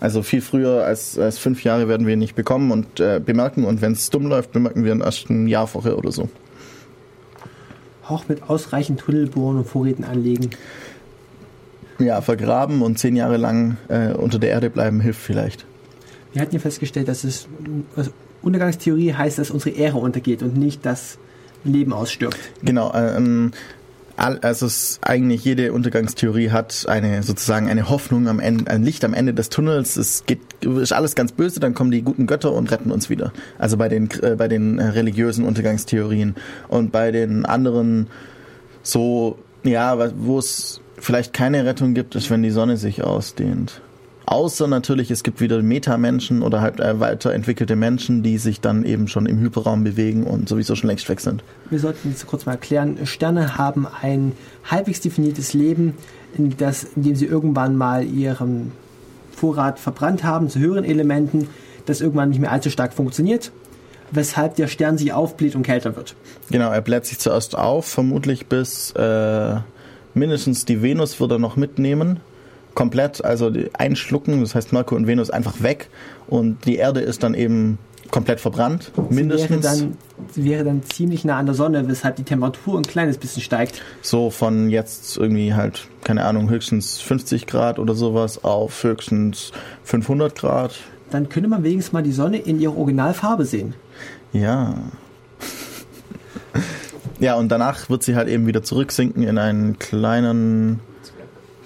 Also 0.00 0.22
viel 0.22 0.40
früher 0.40 0.84
als, 0.84 1.18
als 1.18 1.38
fünf 1.38 1.64
Jahre 1.64 1.88
werden 1.88 2.06
wir 2.06 2.14
ihn 2.14 2.20
nicht 2.20 2.36
bekommen 2.36 2.70
und 2.70 3.00
äh, 3.00 3.20
bemerken. 3.24 3.64
Und 3.64 3.80
wenn 3.80 3.92
es 3.92 4.10
dumm 4.10 4.26
läuft, 4.26 4.52
bemerken 4.52 4.84
wir 4.84 4.92
ihn 4.92 5.00
erst 5.00 5.28
ein 5.30 5.48
Jahr 5.48 5.66
vorher 5.66 5.98
oder 5.98 6.12
so. 6.12 6.28
Auch 8.06 8.28
mit 8.28 8.48
ausreichend 8.48 9.00
Tunnel 9.00 9.26
bohren 9.26 9.58
und 9.58 9.66
Vorräten 9.66 10.04
anlegen. 10.04 10.50
Ja, 11.98 12.20
vergraben 12.20 12.82
und 12.82 12.98
zehn 12.98 13.16
Jahre 13.16 13.36
lang 13.36 13.76
äh, 13.88 14.12
unter 14.12 14.38
der 14.38 14.50
Erde 14.50 14.70
bleiben 14.70 15.00
hilft 15.00 15.20
vielleicht. 15.20 15.66
Wir 16.32 16.42
hatten 16.42 16.54
ja 16.54 16.60
festgestellt, 16.60 17.08
dass 17.08 17.24
es 17.24 17.48
also 17.96 18.12
Untergangstheorie 18.42 19.14
heißt, 19.14 19.38
dass 19.38 19.50
unsere 19.50 19.74
Ehre 19.76 19.98
untergeht 19.98 20.42
und 20.42 20.56
nicht, 20.56 20.86
dass 20.86 21.18
Leben 21.64 21.92
ausstirbt. 21.92 22.38
Genau, 22.62 22.92
ähm, 22.94 23.50
also 24.18 24.66
es 24.66 24.98
eigentlich 25.02 25.44
jede 25.44 25.72
Untergangstheorie 25.72 26.50
hat 26.50 26.86
eine 26.88 27.22
sozusagen 27.22 27.68
eine 27.68 27.88
Hoffnung 27.88 28.26
am 28.26 28.40
Ende, 28.40 28.70
ein 28.70 28.82
Licht 28.82 29.04
am 29.04 29.14
Ende 29.14 29.32
des 29.32 29.48
Tunnels. 29.48 29.96
Es 29.96 30.24
geht 30.26 30.40
ist 30.64 30.92
alles 30.92 31.14
ganz 31.14 31.32
böse, 31.32 31.60
dann 31.60 31.74
kommen 31.74 31.90
die 31.90 32.02
guten 32.02 32.26
Götter 32.26 32.52
und 32.52 32.70
retten 32.70 32.90
uns 32.90 33.08
wieder. 33.08 33.32
Also 33.58 33.76
bei 33.76 33.88
den 33.88 34.10
äh, 34.22 34.34
bei 34.36 34.48
den 34.48 34.78
äh, 34.78 34.86
religiösen 34.88 35.44
Untergangstheorien 35.44 36.34
und 36.68 36.90
bei 36.90 37.12
den 37.12 37.46
anderen 37.46 38.08
so 38.82 39.38
ja, 39.62 39.96
wo 40.16 40.38
es 40.38 40.80
vielleicht 40.98 41.32
keine 41.32 41.64
Rettung 41.64 41.94
gibt, 41.94 42.14
ist 42.16 42.30
wenn 42.30 42.42
die 42.42 42.50
Sonne 42.50 42.76
sich 42.76 43.04
ausdehnt. 43.04 43.80
Außer 44.30 44.66
natürlich, 44.66 45.10
es 45.10 45.22
gibt 45.22 45.40
wieder 45.40 45.62
Metamenschen 45.62 46.42
oder 46.42 46.60
halt 46.60 46.80
äh, 46.80 47.00
weiterentwickelte 47.00 47.76
Menschen, 47.76 48.22
die 48.22 48.36
sich 48.36 48.60
dann 48.60 48.84
eben 48.84 49.08
schon 49.08 49.24
im 49.24 49.40
Hyperraum 49.40 49.84
bewegen 49.84 50.24
und 50.24 50.50
sowieso 50.50 50.74
schon 50.74 50.88
längst 50.88 51.08
weg 51.08 51.20
sind. 51.20 51.42
Wir 51.70 51.78
sollten 51.78 52.10
jetzt 52.10 52.26
kurz 52.26 52.44
mal 52.44 52.52
erklären, 52.52 52.98
Sterne 53.06 53.56
haben 53.56 53.86
ein 54.02 54.32
halbwegs 54.64 55.00
definiertes 55.00 55.54
Leben, 55.54 55.94
in, 56.36 56.54
das, 56.58 56.84
in 56.94 57.04
dem 57.04 57.16
sie 57.16 57.24
irgendwann 57.24 57.74
mal 57.74 58.04
ihren 58.04 58.72
Vorrat 59.34 59.78
verbrannt 59.78 60.24
haben 60.24 60.50
zu 60.50 60.58
höheren 60.58 60.84
Elementen, 60.84 61.48
das 61.86 62.02
irgendwann 62.02 62.28
nicht 62.28 62.40
mehr 62.40 62.52
allzu 62.52 62.68
stark 62.68 62.92
funktioniert, 62.92 63.50
weshalb 64.10 64.56
der 64.56 64.68
Stern 64.68 64.98
sich 64.98 65.14
aufbläht 65.14 65.56
und 65.56 65.62
kälter 65.62 65.96
wird. 65.96 66.14
Genau, 66.50 66.70
er 66.70 66.82
bläht 66.82 67.06
sich 67.06 67.18
zuerst 67.18 67.56
auf, 67.56 67.86
vermutlich 67.86 68.44
bis 68.44 68.90
äh, 68.90 69.56
mindestens 70.12 70.66
die 70.66 70.82
Venus 70.82 71.18
wird 71.18 71.30
er 71.30 71.38
noch 71.38 71.56
mitnehmen. 71.56 72.20
Komplett, 72.78 73.24
also 73.24 73.50
einschlucken, 73.72 74.40
das 74.40 74.54
heißt 74.54 74.72
Merkur 74.72 74.96
und 74.96 75.08
Venus 75.08 75.30
einfach 75.30 75.62
weg 75.62 75.88
und 76.28 76.64
die 76.64 76.76
Erde 76.76 77.00
ist 77.00 77.24
dann 77.24 77.34
eben 77.34 77.76
komplett 78.12 78.38
verbrannt, 78.38 78.92
Sie 78.94 79.14
mindestens 79.16 79.64
wäre 79.64 79.76
dann, 79.76 79.96
wäre 80.36 80.64
dann 80.64 80.82
ziemlich 80.84 81.24
nah 81.24 81.38
an 81.38 81.46
der 81.46 81.56
Sonne, 81.56 81.88
weshalb 81.88 82.14
die 82.14 82.22
Temperatur 82.22 82.78
ein 82.78 82.84
kleines 82.84 83.18
bisschen 83.18 83.42
steigt. 83.42 83.82
so 84.00 84.30
von 84.30 84.70
jetzt 84.70 85.16
irgendwie 85.16 85.54
halt, 85.54 85.88
keine 86.04 86.24
Ahnung, 86.24 86.50
höchstens 86.50 87.00
50 87.00 87.48
Grad 87.48 87.80
oder 87.80 87.96
sowas 87.96 88.44
auf 88.44 88.84
höchstens 88.84 89.50
500 89.82 90.36
Grad. 90.36 90.76
Dann 91.10 91.28
könnte 91.28 91.48
man 91.48 91.64
wenigstens 91.64 91.92
mal 91.92 92.04
die 92.04 92.12
Sonne 92.12 92.38
in 92.38 92.60
ihrer 92.60 92.76
Originalfarbe 92.76 93.44
sehen. 93.44 93.74
Ja. 94.32 94.74
Ja, 97.20 97.34
und 97.34 97.48
danach 97.48 97.90
wird 97.90 98.04
sie 98.04 98.14
halt 98.14 98.28
eben 98.28 98.46
wieder 98.46 98.62
zurücksinken 98.62 99.24
in 99.24 99.38
einen 99.38 99.80
kleinen 99.80 100.78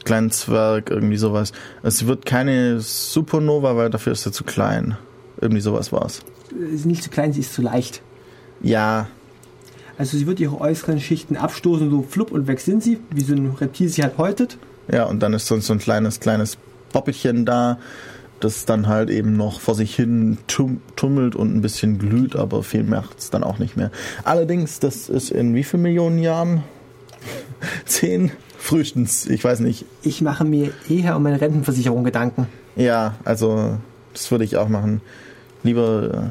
kleinen 0.05 0.31
Zwerg, 0.31 0.91
irgendwie 0.91 1.17
sowas. 1.17 1.53
Es 1.83 2.07
wird 2.07 2.27
keine 2.27 2.81
Supernova, 2.81 3.77
weil 3.77 3.91
dafür 3.91 4.13
ist 4.13 4.23
sie 4.23 4.33
zu 4.33 4.45
klein. 4.45 4.97
Irgendwie 5.41 5.61
sowas 5.63 5.93
war's. 5.93 6.21
Sie 6.51 6.75
ist 6.75 6.87
nicht 6.87 7.03
zu 7.03 7.11
klein, 7.11 7.33
sie 7.33 7.41
ist 7.41 7.55
zu 7.55 7.63
leicht. 7.63 8.03
Ja, 8.61 9.09
Also 9.99 10.17
sie 10.17 10.27
wird 10.27 10.41
ihre 10.41 10.61
äußeren 10.61 11.01
Schichten 11.01 11.37
abstoßen, 11.37 11.91
so 11.91 12.03
flupp 12.03 12.31
und 12.33 12.47
weg 12.47 12.61
sind 12.61 12.83
sie, 12.83 12.99
wie 13.11 13.23
so 13.23 13.35
ein 13.35 13.51
Reptil 13.61 13.89
sich 13.89 14.03
halt 14.03 14.19
häutet. 14.19 14.57
ja, 14.91 15.05
und 15.05 15.21
dann 15.21 15.33
ist 15.35 15.47
sonst 15.47 15.67
so 15.67 15.73
ein 15.73 15.79
kleines, 15.79 16.21
kleines 16.21 16.57
Poppelchen 16.93 17.45
da, 17.45 17.79
das 18.41 18.65
dann 18.65 18.89
halt 18.89 19.11
eben 19.11 19.37
noch 19.37 19.61
vor 19.61 19.75
sich 19.75 19.95
hin 19.95 20.39
tum 20.47 20.81
tummelt 20.97 21.35
und 21.37 21.55
ein 21.55 21.61
bisschen 21.63 21.99
glüht, 21.99 22.37
aber 22.37 22.63
viel 22.63 22.83
macht's 22.85 23.31
dann 23.31 23.43
auch 23.45 23.59
nicht 23.59 23.77
mehr. 23.77 23.91
Allerdings, 24.25 24.79
das 24.81 25.09
ist 25.09 25.31
in 25.31 25.55
wie 25.55 25.63
vielen 25.65 25.83
Millionen 25.83 26.19
Jahren? 26.19 26.63
Zehn? 27.85 28.33
Frühestens, 28.63 29.27
ich 29.27 29.43
weiß 29.43 29.59
nicht. 29.59 29.87
Ich 30.03 30.23
mache 30.23 30.45
mir 30.45 30.71
eher 30.89 31.17
um 31.17 31.25
meine 31.25 31.41
Rentenversicherung 31.41 32.05
Gedanken. 32.05 32.47
Ja, 32.77 33.17
also 33.25 33.79
das 34.13 34.31
würde 34.31 34.45
ich 34.45 34.57
auch 34.57 34.69
machen. 34.69 35.01
Lieber 35.65 36.31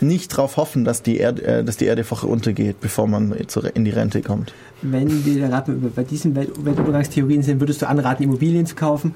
äh, 0.00 0.04
nicht 0.04 0.32
darauf 0.32 0.56
hoffen, 0.56 0.84
dass 0.84 1.04
die, 1.04 1.16
Erde, 1.16 1.44
äh, 1.44 1.64
dass 1.64 1.76
die 1.76 1.86
Erdewoche 1.86 2.26
untergeht, 2.26 2.80
bevor 2.80 3.06
man 3.06 3.32
in 3.32 3.84
die 3.84 3.92
Rente 3.92 4.20
kommt. 4.20 4.52
Wenn 4.82 5.24
wir 5.24 5.46
gerade 5.46 5.72
bei 5.72 6.02
diesen 6.02 6.34
Welt 6.34 6.50
Weltuntergangstheorien 6.64 7.44
sind, 7.44 7.60
würdest 7.60 7.82
du 7.82 7.88
anraten, 7.88 8.24
Immobilien 8.24 8.66
zu 8.66 8.74
kaufen? 8.74 9.14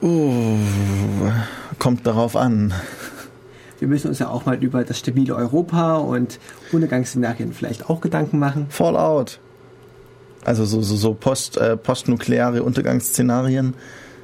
Uh, 0.00 0.56
kommt 1.78 2.06
darauf 2.06 2.34
an. 2.34 2.72
Wir 3.78 3.88
müssen 3.88 4.08
uns 4.08 4.18
ja 4.18 4.28
auch 4.28 4.46
mal 4.46 4.56
über 4.56 4.84
das 4.84 4.98
stabile 4.98 5.36
Europa 5.36 5.98
und 5.98 6.40
Untergangsszenarien 6.72 7.52
vielleicht 7.52 7.90
auch 7.90 8.00
Gedanken 8.00 8.38
machen. 8.38 8.66
Fallout. 8.70 9.38
Also 10.44 10.64
so, 10.64 10.82
so, 10.82 10.96
so 10.96 11.14
post, 11.14 11.56
äh, 11.58 11.76
postnukleare 11.76 12.62
Untergangsszenarien. 12.62 13.74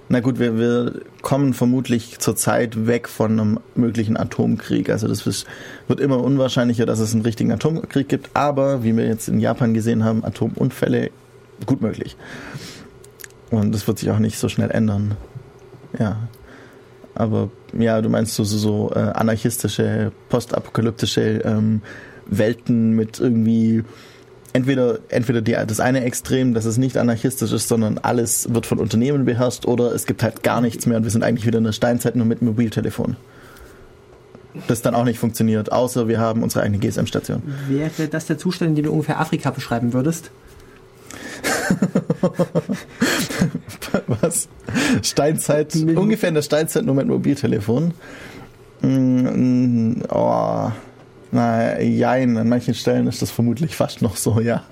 Na 0.08 0.20
gut, 0.20 0.38
wir, 0.38 0.56
wir 0.56 1.00
kommen 1.22 1.52
vermutlich 1.52 2.20
zurzeit 2.20 2.86
weg 2.86 3.08
von 3.08 3.32
einem 3.32 3.60
möglichen 3.74 4.16
Atomkrieg. 4.16 4.88
Also 4.88 5.08
das 5.08 5.26
ist, 5.26 5.46
wird 5.88 5.98
immer 5.98 6.22
unwahrscheinlicher, 6.22 6.86
dass 6.86 7.00
es 7.00 7.12
einen 7.12 7.22
richtigen 7.22 7.50
Atomkrieg 7.50 8.08
gibt. 8.08 8.30
Aber 8.34 8.84
wie 8.84 8.96
wir 8.96 9.06
jetzt 9.06 9.28
in 9.28 9.40
Japan 9.40 9.74
gesehen 9.74 10.04
haben, 10.04 10.24
Atomunfälle 10.24 11.10
gut 11.66 11.80
möglich. 11.80 12.16
Und 13.50 13.74
das 13.74 13.86
wird 13.88 13.98
sich 13.98 14.10
auch 14.10 14.18
nicht 14.18 14.38
so 14.38 14.48
schnell 14.48 14.70
ändern. 14.70 15.16
Ja. 15.98 16.28
Aber 17.14 17.50
ja, 17.76 18.00
du 18.00 18.08
meinst 18.08 18.34
so, 18.34 18.44
so, 18.44 18.58
so 18.58 18.92
äh, 18.94 18.98
anarchistische, 18.98 20.12
postapokalyptische 20.28 21.40
ähm, 21.44 21.80
Welten 22.26 22.90
mit 22.90 23.18
irgendwie 23.18 23.84
entweder, 24.56 25.00
entweder 25.10 25.42
die, 25.42 25.52
das 25.52 25.80
eine 25.80 26.02
Extrem, 26.02 26.54
dass 26.54 26.64
es 26.64 26.78
nicht 26.78 26.96
anarchistisch 26.96 27.52
ist, 27.52 27.68
sondern 27.68 27.98
alles 27.98 28.52
wird 28.54 28.64
von 28.64 28.78
Unternehmen 28.78 29.26
beherrscht 29.26 29.66
oder 29.66 29.94
es 29.94 30.06
gibt 30.06 30.22
halt 30.22 30.42
gar 30.42 30.62
nichts 30.62 30.86
mehr 30.86 30.96
und 30.96 31.04
wir 31.04 31.10
sind 31.10 31.22
eigentlich 31.22 31.46
wieder 31.46 31.58
in 31.58 31.64
der 31.64 31.72
Steinzeit 31.72 32.16
nur 32.16 32.24
mit 32.24 32.40
Mobiltelefon. 32.40 33.16
Das 34.66 34.80
dann 34.80 34.94
auch 34.94 35.04
nicht 35.04 35.18
funktioniert, 35.18 35.70
außer 35.70 36.08
wir 36.08 36.18
haben 36.18 36.42
unsere 36.42 36.64
eigene 36.64 36.78
GSM-Station. 36.78 37.42
Wäre 37.68 38.08
das 38.08 38.24
der 38.24 38.38
Zustand, 38.38 38.70
in 38.70 38.76
dem 38.76 38.86
du 38.86 38.92
ungefähr 38.92 39.20
Afrika 39.20 39.50
beschreiben 39.50 39.92
würdest? 39.92 40.30
Was? 44.06 44.48
Steinzeit, 45.02 45.76
ungefähr 45.76 46.30
in 46.30 46.34
der 46.34 46.40
Steinzeit 46.42 46.86
nur 46.86 46.94
mit 46.94 47.06
Mobiltelefon. 47.06 47.92
Mm, 48.80 50.00
oh, 50.08 50.70
na, 51.36 51.80
jein, 51.80 52.36
an 52.36 52.48
manchen 52.48 52.74
Stellen 52.74 53.06
ist 53.06 53.22
das 53.22 53.30
vermutlich 53.30 53.76
fast 53.76 54.02
noch 54.02 54.16
so, 54.16 54.40
ja. 54.40 54.64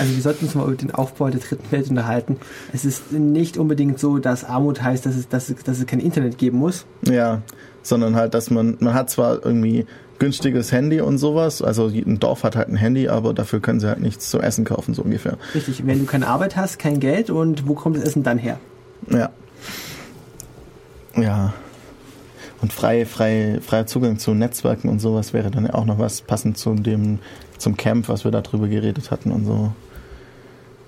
Also 0.00 0.14
wir 0.14 0.22
sollten 0.22 0.46
uns 0.46 0.54
mal 0.54 0.64
über 0.66 0.76
den 0.76 0.92
Aufbau 0.92 1.28
der 1.28 1.40
dritten 1.40 1.70
Welt 1.70 1.90
unterhalten. 1.90 2.36
Es 2.72 2.84
ist 2.84 3.12
nicht 3.12 3.58
unbedingt 3.58 3.98
so, 3.98 4.18
dass 4.18 4.44
Armut 4.44 4.82
heißt, 4.82 5.04
dass 5.04 5.16
es, 5.16 5.28
dass 5.28 5.48
es, 5.48 5.62
dass 5.64 5.78
es 5.78 5.86
kein 5.86 6.00
Internet 6.00 6.38
geben 6.38 6.58
muss. 6.58 6.86
Ja, 7.06 7.42
sondern 7.82 8.16
halt, 8.16 8.34
dass 8.34 8.50
man, 8.50 8.76
man 8.80 8.94
hat 8.94 9.10
zwar 9.10 9.44
irgendwie 9.44 9.86
günstiges 10.18 10.72
Handy 10.72 11.00
und 11.00 11.18
sowas, 11.18 11.60
also 11.60 11.88
ein 11.88 12.18
Dorf 12.18 12.42
hat 12.42 12.56
halt 12.56 12.68
ein 12.68 12.76
Handy, 12.76 13.08
aber 13.08 13.34
dafür 13.34 13.60
können 13.60 13.80
sie 13.80 13.88
halt 13.88 14.00
nichts 14.00 14.30
zum 14.30 14.40
Essen 14.40 14.64
kaufen, 14.64 14.94
so 14.94 15.02
ungefähr. 15.02 15.36
Richtig, 15.54 15.86
wenn 15.86 15.98
du 15.98 16.06
keine 16.06 16.28
Arbeit 16.28 16.56
hast, 16.56 16.78
kein 16.78 17.00
Geld 17.00 17.30
und 17.30 17.68
wo 17.68 17.74
kommt 17.74 17.96
das 17.96 18.04
Essen 18.04 18.22
dann 18.22 18.38
her? 18.38 18.58
Ja. 19.10 19.30
Ja. 21.16 21.52
Und 22.62 22.72
frei, 22.72 23.04
frei, 23.04 23.58
freier 23.60 23.86
Zugang 23.86 24.18
zu 24.18 24.32
Netzwerken 24.32 24.88
und 24.88 24.98
sowas 24.98 25.32
wäre 25.32 25.50
dann 25.50 25.70
auch 25.70 25.84
noch 25.84 25.98
was 25.98 26.22
passend 26.22 26.56
zu 26.56 26.74
dem, 26.74 27.18
zum 27.58 27.76
Camp, 27.76 28.08
was 28.08 28.24
wir 28.24 28.30
da 28.30 28.40
drüber 28.40 28.68
geredet 28.68 29.10
hatten 29.10 29.30
und 29.30 29.44
so. 29.44 29.72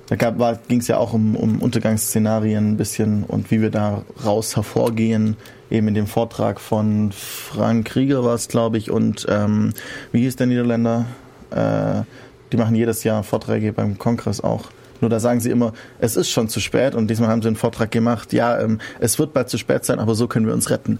Da 0.08 0.54
ging 0.68 0.80
es 0.80 0.88
ja 0.88 0.96
auch 0.96 1.12
um, 1.12 1.36
um 1.36 1.60
Untergangsszenarien 1.60 2.72
ein 2.72 2.76
bisschen 2.78 3.24
und 3.24 3.50
wie 3.50 3.60
wir 3.60 3.70
da 3.70 4.04
raus 4.24 4.56
hervorgehen. 4.56 5.36
Eben 5.70 5.88
in 5.88 5.94
dem 5.94 6.06
Vortrag 6.06 6.60
von 6.60 7.12
Frank 7.12 7.88
Krieger 7.88 8.24
war 8.24 8.34
es, 8.34 8.48
glaube 8.48 8.78
ich, 8.78 8.90
und 8.90 9.26
ähm, 9.28 9.74
wie 10.10 10.20
hieß 10.20 10.36
der 10.36 10.46
Niederländer? 10.46 11.04
Äh, 11.50 12.04
die 12.52 12.56
machen 12.56 12.74
jedes 12.74 13.04
Jahr 13.04 13.22
Vorträge 13.22 13.74
beim 13.74 13.98
Kongress 13.98 14.40
auch. 14.40 14.70
Nur 15.00 15.10
da 15.10 15.20
sagen 15.20 15.40
sie 15.40 15.50
immer, 15.50 15.72
es 15.98 16.16
ist 16.16 16.30
schon 16.30 16.48
zu 16.48 16.60
spät 16.60 16.94
und 16.94 17.08
diesmal 17.08 17.28
haben 17.28 17.42
sie 17.42 17.48
einen 17.48 17.56
Vortrag 17.56 17.90
gemacht, 17.90 18.32
ja, 18.32 18.60
ähm, 18.60 18.80
es 19.00 19.18
wird 19.18 19.32
bald 19.32 19.48
zu 19.48 19.58
spät 19.58 19.84
sein, 19.84 19.98
aber 19.98 20.14
so 20.14 20.28
können 20.28 20.46
wir 20.46 20.54
uns 20.54 20.70
retten. 20.70 20.98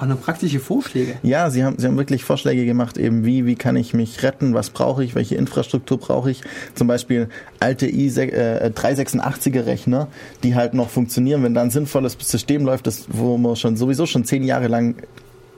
Auch 0.00 0.06
noch 0.06 0.22
praktische 0.22 0.60
Vorschläge. 0.60 1.16
Ja, 1.22 1.50
sie 1.50 1.62
haben, 1.62 1.76
sie 1.78 1.86
haben 1.86 1.98
wirklich 1.98 2.24
Vorschläge 2.24 2.64
gemacht, 2.64 2.96
eben 2.96 3.26
wie, 3.26 3.44
wie 3.44 3.54
kann 3.54 3.76
ich 3.76 3.92
mich 3.92 4.22
retten, 4.22 4.54
was 4.54 4.70
brauche 4.70 5.04
ich, 5.04 5.14
welche 5.14 5.34
Infrastruktur 5.34 5.98
brauche 5.98 6.30
ich. 6.30 6.40
Zum 6.74 6.86
Beispiel 6.86 7.28
alte 7.58 7.86
i386er 7.86 9.56
äh, 9.56 9.60
Rechner, 9.60 10.08
die 10.42 10.54
halt 10.54 10.72
noch 10.72 10.88
funktionieren, 10.88 11.42
wenn 11.42 11.52
da 11.52 11.60
ein 11.60 11.70
sinnvolles 11.70 12.16
System 12.18 12.64
läuft, 12.64 12.86
das, 12.86 13.08
wo 13.08 13.36
man 13.36 13.56
schon 13.56 13.76
sowieso 13.76 14.06
schon 14.06 14.24
zehn 14.24 14.42
Jahre 14.42 14.68
lang 14.68 14.94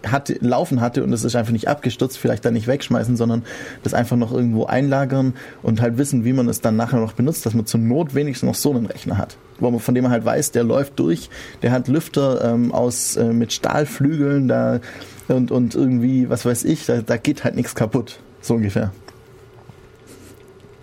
hatte, 0.06 0.36
laufen 0.40 0.80
hatte 0.80 1.02
und 1.04 1.12
es 1.12 1.24
ist 1.24 1.36
einfach 1.36 1.52
nicht 1.52 1.68
abgestürzt, 1.68 2.18
vielleicht 2.18 2.44
dann 2.44 2.54
nicht 2.54 2.66
wegschmeißen, 2.66 3.16
sondern 3.16 3.42
das 3.82 3.94
einfach 3.94 4.16
noch 4.16 4.32
irgendwo 4.32 4.64
einlagern 4.66 5.34
und 5.62 5.80
halt 5.80 5.98
wissen, 5.98 6.24
wie 6.24 6.32
man 6.32 6.48
es 6.48 6.60
dann 6.60 6.76
nachher 6.76 7.00
noch 7.00 7.12
benutzt, 7.12 7.46
dass 7.46 7.54
man 7.54 7.66
zur 7.66 7.80
Not 7.80 8.14
wenigstens 8.14 8.46
noch 8.46 8.54
so 8.54 8.70
einen 8.70 8.86
Rechner 8.86 9.18
hat. 9.18 9.36
Wo 9.60 9.70
man, 9.70 9.80
von 9.80 9.94
dem 9.94 10.04
man 10.04 10.12
halt 10.12 10.24
weiß, 10.24 10.52
der 10.52 10.64
läuft 10.64 10.98
durch, 10.98 11.30
der 11.62 11.72
hat 11.72 11.88
Lüfter 11.88 12.44
ähm, 12.44 12.72
aus 12.72 13.16
äh, 13.16 13.32
mit 13.32 13.52
Stahlflügeln 13.52 14.48
da 14.48 14.80
und, 15.28 15.50
und 15.50 15.74
irgendwie, 15.74 16.28
was 16.28 16.44
weiß 16.44 16.64
ich, 16.64 16.86
da, 16.86 17.00
da 17.02 17.16
geht 17.16 17.44
halt 17.44 17.54
nichts 17.54 17.74
kaputt. 17.74 18.18
So 18.40 18.54
ungefähr. 18.54 18.92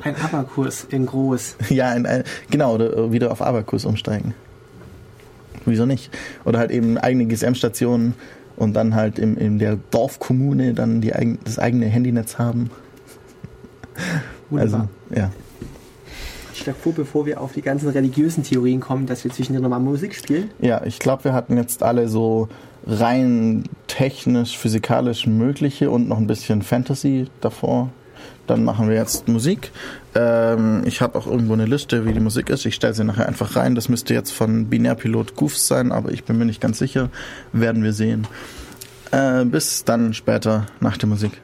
Ein 0.01 0.15
Abakus 0.15 0.85
in 0.89 1.05
groß. 1.05 1.57
Ja, 1.69 1.89
ein, 1.89 2.05
ein, 2.05 2.23
genau, 2.49 2.75
oder 2.75 2.95
äh, 2.95 3.11
wieder 3.11 3.31
auf 3.31 3.41
Abakus 3.41 3.85
umsteigen. 3.85 4.33
Wieso 5.65 5.85
nicht? 5.85 6.09
Oder 6.45 6.59
halt 6.59 6.71
eben 6.71 6.97
eigene 6.97 7.25
GSM-Stationen 7.25 8.13
und 8.59 8.73
dann 8.73 8.93
halt 8.93 9.17
in, 9.17 9.37
in 9.37 9.57
der 9.57 9.77
Dorfkommune 9.89 10.73
dann 10.73 11.01
die, 11.01 11.11
das 11.43 11.57
eigene 11.57 11.87
Handynetz 11.87 12.37
haben. 12.37 12.69
Wunderbar. 14.49 14.87
Also, 15.09 15.19
ja. 15.19 15.31
Ich 16.53 16.59
schlage 16.59 16.77
vor, 16.77 16.93
bevor 16.93 17.25
wir 17.25 17.39
auf 17.39 17.53
die 17.53 17.61
ganzen 17.61 17.89
religiösen 17.89 18.43
Theorien 18.43 18.81
kommen, 18.81 19.05
dass 19.05 19.23
wir 19.23 19.31
zwischendurch 19.31 19.63
nochmal 19.63 19.79
Musik 19.79 20.13
spielen. 20.13 20.51
Ja, 20.59 20.83
ich 20.83 20.99
glaube, 20.99 21.23
wir 21.23 21.33
hatten 21.33 21.55
jetzt 21.55 21.83
alle 21.83 22.09
so 22.09 22.49
rein 22.85 23.63
technisch, 23.87 24.57
physikalisch 24.57 25.25
mögliche 25.25 25.89
und 25.89 26.09
noch 26.09 26.17
ein 26.17 26.27
bisschen 26.27 26.61
Fantasy 26.61 27.27
davor. 27.39 27.89
Dann 28.49 28.63
machen 28.63 28.89
wir 28.89 28.95
jetzt 28.95 29.27
Musik. 29.27 29.71
Ähm, 30.15 30.81
ich 30.85 31.01
habe 31.01 31.19
auch 31.19 31.27
irgendwo 31.27 31.53
eine 31.53 31.65
Liste, 31.65 32.05
wie 32.05 32.13
die 32.13 32.19
Musik 32.19 32.49
ist. 32.49 32.65
Ich 32.65 32.73
stelle 32.73 32.95
sie 32.95 33.03
nachher 33.03 33.27
einfach 33.27 33.55
rein. 33.55 33.75
Das 33.75 33.89
müsste 33.89 34.15
jetzt 34.15 34.31
von 34.31 34.65
Binärpilot 34.69 35.35
Goofs 35.35 35.67
sein, 35.67 35.91
aber 35.91 36.11
ich 36.11 36.23
bin 36.23 36.39
mir 36.39 36.45
nicht 36.45 36.59
ganz 36.59 36.79
sicher. 36.79 37.09
Werden 37.53 37.83
wir 37.83 37.93
sehen. 37.93 38.27
Äh, 39.11 39.45
bis 39.45 39.83
dann 39.83 40.15
später 40.15 40.65
nach 40.79 40.97
der 40.97 41.09
Musik. 41.09 41.39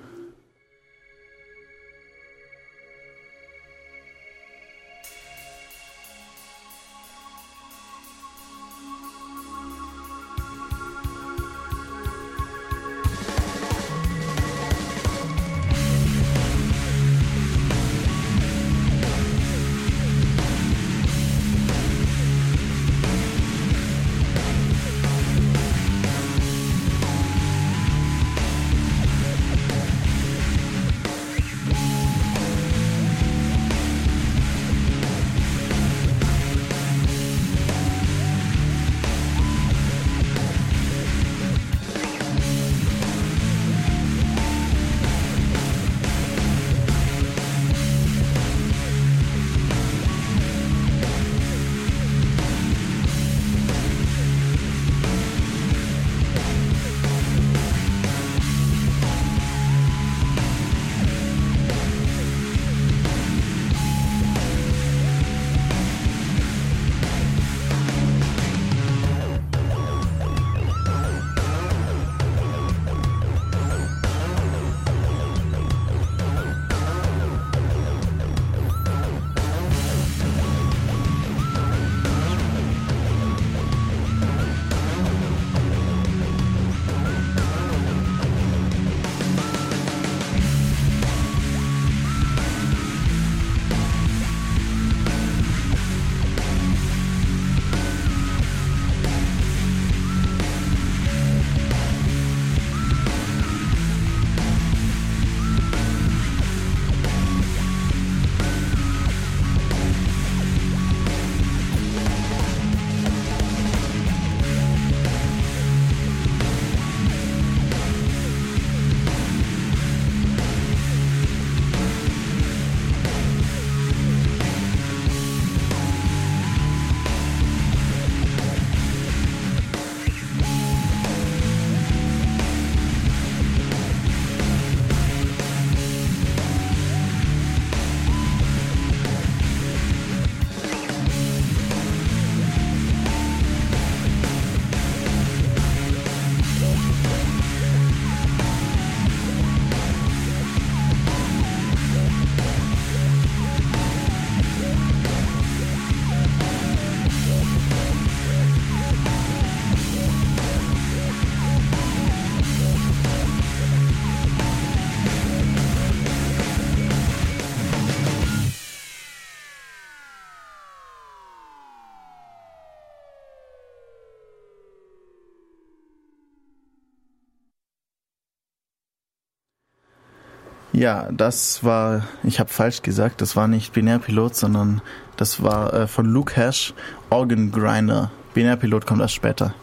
Ja, 180.86 181.10
das 181.12 181.64
war, 181.64 182.04
ich 182.22 182.40
habe 182.40 182.52
falsch 182.52 182.84
gesagt, 182.84 183.20
das 183.20 183.36
war 183.36 183.48
nicht 183.48 183.74
Binärpilot, 183.74 184.36
sondern 184.36 184.82
das 185.18 185.42
war 185.42 185.74
äh, 185.74 185.88
von 185.88 186.06
Luke 186.06 186.36
Hash, 186.36 186.76
Organ 187.10 187.52
Grinder. 187.52 188.12
Binärpilot 188.36 188.86
kommt 188.86 189.02
erst 189.02 189.16
später. 189.16 189.56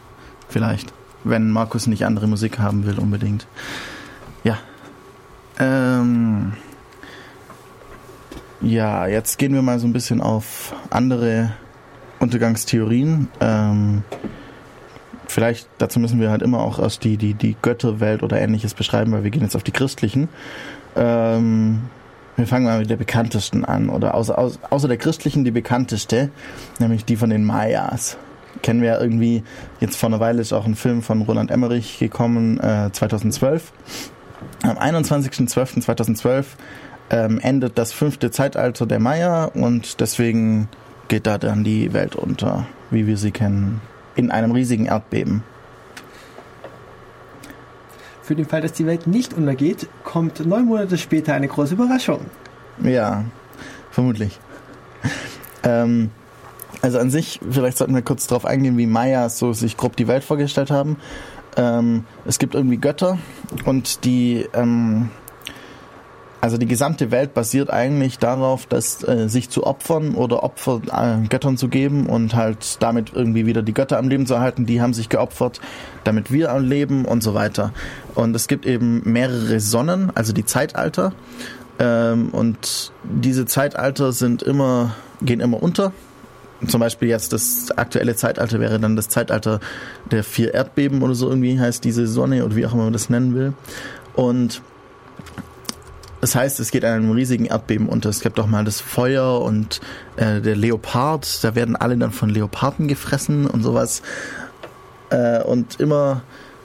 Vielleicht. 0.49 0.91
Wenn 1.23 1.49
Markus 1.49 1.87
nicht 1.87 2.05
andere 2.05 2.27
Musik 2.27 2.59
haben 2.59 2.85
will, 2.85 2.99
unbedingt. 2.99 3.47
Ja. 4.43 4.57
Ähm, 5.59 6.55
ja, 8.59 9.07
jetzt 9.07 9.37
gehen 9.37 9.53
wir 9.53 9.61
mal 9.61 9.79
so 9.79 9.87
ein 9.87 9.93
bisschen 9.93 10.19
auf 10.19 10.75
andere 10.89 11.53
Untergangstheorien. 12.19 13.29
Ähm, 13.39 14.03
vielleicht, 15.27 15.69
dazu 15.77 16.01
müssen 16.01 16.19
wir 16.19 16.31
halt 16.31 16.41
immer 16.41 16.59
auch 16.59 16.79
erst 16.79 17.05
die, 17.05 17.15
die, 17.15 17.33
die 17.33 17.55
Götterwelt 17.61 18.23
oder 18.23 18.41
ähnliches 18.41 18.73
beschreiben, 18.73 19.13
weil 19.13 19.23
wir 19.23 19.31
gehen 19.31 19.43
jetzt 19.43 19.55
auf 19.55 19.63
die 19.63 19.71
christlichen. 19.71 20.27
Ähm, 20.95 21.81
wir 22.35 22.47
fangen 22.47 22.65
mal 22.65 22.79
mit 22.79 22.89
der 22.89 22.97
bekanntesten 22.97 23.63
an, 23.63 23.89
oder 23.89 24.15
außer, 24.15 24.37
außer 24.69 24.87
der 24.87 24.97
christlichen 24.97 25.43
die 25.43 25.51
bekannteste, 25.51 26.29
nämlich 26.79 27.05
die 27.05 27.15
von 27.15 27.29
den 27.29 27.43
Mayas. 27.43 28.17
Kennen 28.61 28.81
wir 28.81 28.89
ja 28.89 29.01
irgendwie, 29.01 29.43
jetzt 29.79 29.97
vor 29.97 30.09
einer 30.09 30.19
Weile 30.19 30.41
ist 30.41 30.53
auch 30.53 30.65
ein 30.65 30.75
Film 30.75 31.01
von 31.01 31.21
Roland 31.21 31.51
Emmerich 31.51 31.99
gekommen, 31.99 32.59
äh, 32.59 32.89
2012. 32.91 33.71
Am 34.63 34.77
21.12.2012 34.77 36.45
ähm, 37.09 37.39
endet 37.39 37.77
das 37.77 37.93
fünfte 37.93 38.31
Zeitalter 38.31 38.85
der 38.85 38.99
Maya 38.99 39.45
und 39.45 39.99
deswegen 39.99 40.69
geht 41.07 41.27
da 41.27 41.37
dann 41.37 41.63
die 41.63 41.93
Welt 41.93 42.15
unter, 42.15 42.65
wie 42.89 43.07
wir 43.07 43.17
sie 43.17 43.31
kennen, 43.31 43.81
in 44.15 44.31
einem 44.31 44.51
riesigen 44.51 44.85
Erdbeben. 44.85 45.43
Für 48.23 48.35
den 48.35 48.45
Fall, 48.45 48.61
dass 48.61 48.71
die 48.71 48.85
Welt 48.85 49.05
nicht 49.05 49.33
untergeht, 49.33 49.87
kommt 50.05 50.45
neun 50.45 50.65
Monate 50.65 50.97
später 50.97 51.33
eine 51.33 51.49
große 51.49 51.73
Überraschung. 51.73 52.21
Ja, 52.81 53.25
vermutlich. 53.91 54.39
ähm, 55.63 56.09
also 56.81 56.99
an 56.99 57.09
sich, 57.09 57.41
vielleicht 57.49 57.77
sollten 57.77 57.93
wir 57.93 58.01
kurz 58.01 58.25
darauf 58.27 58.45
eingehen, 58.45 58.77
wie 58.77 58.87
Maya 58.87 59.27
so 59.27 59.51
sich 59.51 59.75
grob 59.75 59.97
die 59.97 60.07
Welt 60.07 60.23
vorgestellt 60.23 60.71
haben. 60.71 60.95
Ähm, 61.57 62.05
es 62.25 62.39
gibt 62.39 62.55
irgendwie 62.55 62.77
Götter 62.77 63.17
und 63.65 64.05
die 64.05 64.47
ähm, 64.53 65.09
also 66.43 66.57
die 66.57 66.65
gesamte 66.65 67.09
Welt 67.09 67.33
basiert 67.33 67.69
eigentlich 67.69 68.19
darauf, 68.19 68.65
dass 68.65 69.01
äh, 69.07 69.29
sich 69.29 69.49
zu 69.49 69.65
opfern 69.65 70.13
oder 70.13 70.43
Opfer 70.43 70.81
äh, 70.91 71.25
Göttern 71.29 71.55
zu 71.55 71.69
geben 71.69 72.07
und 72.07 72.35
halt 72.35 72.83
damit 72.83 73.13
irgendwie 73.15 73.45
wieder 73.45 73.61
die 73.61 73.73
Götter 73.73 73.97
am 73.97 74.09
Leben 74.09 74.25
zu 74.25 74.33
erhalten. 74.33 74.65
Die 74.65 74.81
haben 74.81 74.93
sich 74.93 75.07
geopfert, 75.07 75.61
damit 76.03 76.33
wir 76.33 76.51
am 76.51 76.65
Leben 76.65 77.05
und 77.05 77.23
so 77.23 77.33
weiter. 77.33 77.71
Und 78.13 78.35
es 78.35 78.49
gibt 78.49 78.65
eben 78.65 79.03
mehrere 79.05 79.61
Sonnen, 79.61 80.11
also 80.15 80.33
die 80.33 80.43
Zeitalter. 80.43 81.13
Ähm, 81.79 82.31
und 82.31 82.91
diese 83.05 83.45
Zeitalter 83.45 84.11
sind 84.11 84.43
immer, 84.43 84.95
gehen 85.21 85.39
immer 85.39 85.63
unter. 85.63 85.93
Zum 86.67 86.81
Beispiel 86.81 87.07
jetzt 87.07 87.31
das 87.31 87.71
aktuelle 87.71 88.17
Zeitalter 88.17 88.59
wäre 88.59 88.81
dann 88.81 88.97
das 88.97 89.07
Zeitalter 89.07 89.61
der 90.11 90.25
vier 90.25 90.53
Erdbeben 90.53 91.03
oder 91.03 91.15
so 91.15 91.29
irgendwie 91.29 91.57
heißt 91.57 91.85
diese 91.85 92.05
Sonne 92.05 92.43
oder 92.43 92.57
wie 92.57 92.65
auch 92.65 92.73
immer 92.73 92.83
man 92.83 92.91
das 92.91 93.09
nennen 93.09 93.33
will. 93.33 93.53
Und 94.13 94.61
das 96.23 96.35
heißt, 96.35 96.61
es 96.61 96.71
geht 96.71 96.85
einem 96.85 97.11
riesigen 97.11 97.43
Erdbeben 97.43 97.89
unter. 97.89 98.07
Es 98.07 98.21
gibt 98.21 98.39
auch 98.39 98.47
mal 98.47 98.63
das 98.63 98.79
Feuer 98.79 99.41
und 99.41 99.81
äh, 100.15 100.39
der 100.39 100.55
Leopard, 100.55 101.43
da 101.43 101.53
werden 101.53 101.75
alle 101.75 101.97
dann 101.97 102.13
von 102.13 102.29
Leoparden 102.29 102.87
gefressen 102.87 103.45
und 103.45 103.61
sowas. 103.61 104.01
Äh, 105.09 105.43
und 105.43 105.81
immer 105.81 106.21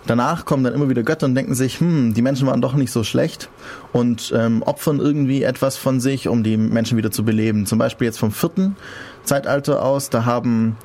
danach 0.06 0.44
kommen 0.44 0.62
dann 0.62 0.74
immer 0.74 0.88
wieder 0.88 1.02
Götter 1.02 1.26
und 1.26 1.34
denken 1.34 1.56
sich, 1.56 1.80
hm, 1.80 2.14
die 2.14 2.22
Menschen 2.22 2.46
waren 2.46 2.60
doch 2.60 2.74
nicht 2.74 2.92
so 2.92 3.02
schlecht 3.02 3.50
und 3.92 4.32
ähm, 4.32 4.62
opfern 4.62 5.00
irgendwie 5.00 5.42
etwas 5.42 5.76
von 5.76 5.98
sich, 5.98 6.28
um 6.28 6.44
die 6.44 6.56
Menschen 6.56 6.96
wieder 6.96 7.10
zu 7.10 7.24
beleben. 7.24 7.66
Zum 7.66 7.80
Beispiel 7.80 8.06
jetzt 8.06 8.20
vom 8.20 8.30
vierten 8.30 8.76
Zeitalter 9.24 9.82
aus, 9.82 10.08
da 10.08 10.24
haben 10.24 10.76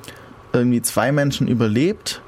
irgendwie 0.52 0.82
zwei 0.82 1.12
Menschen 1.12 1.46
überlebt 1.46 2.22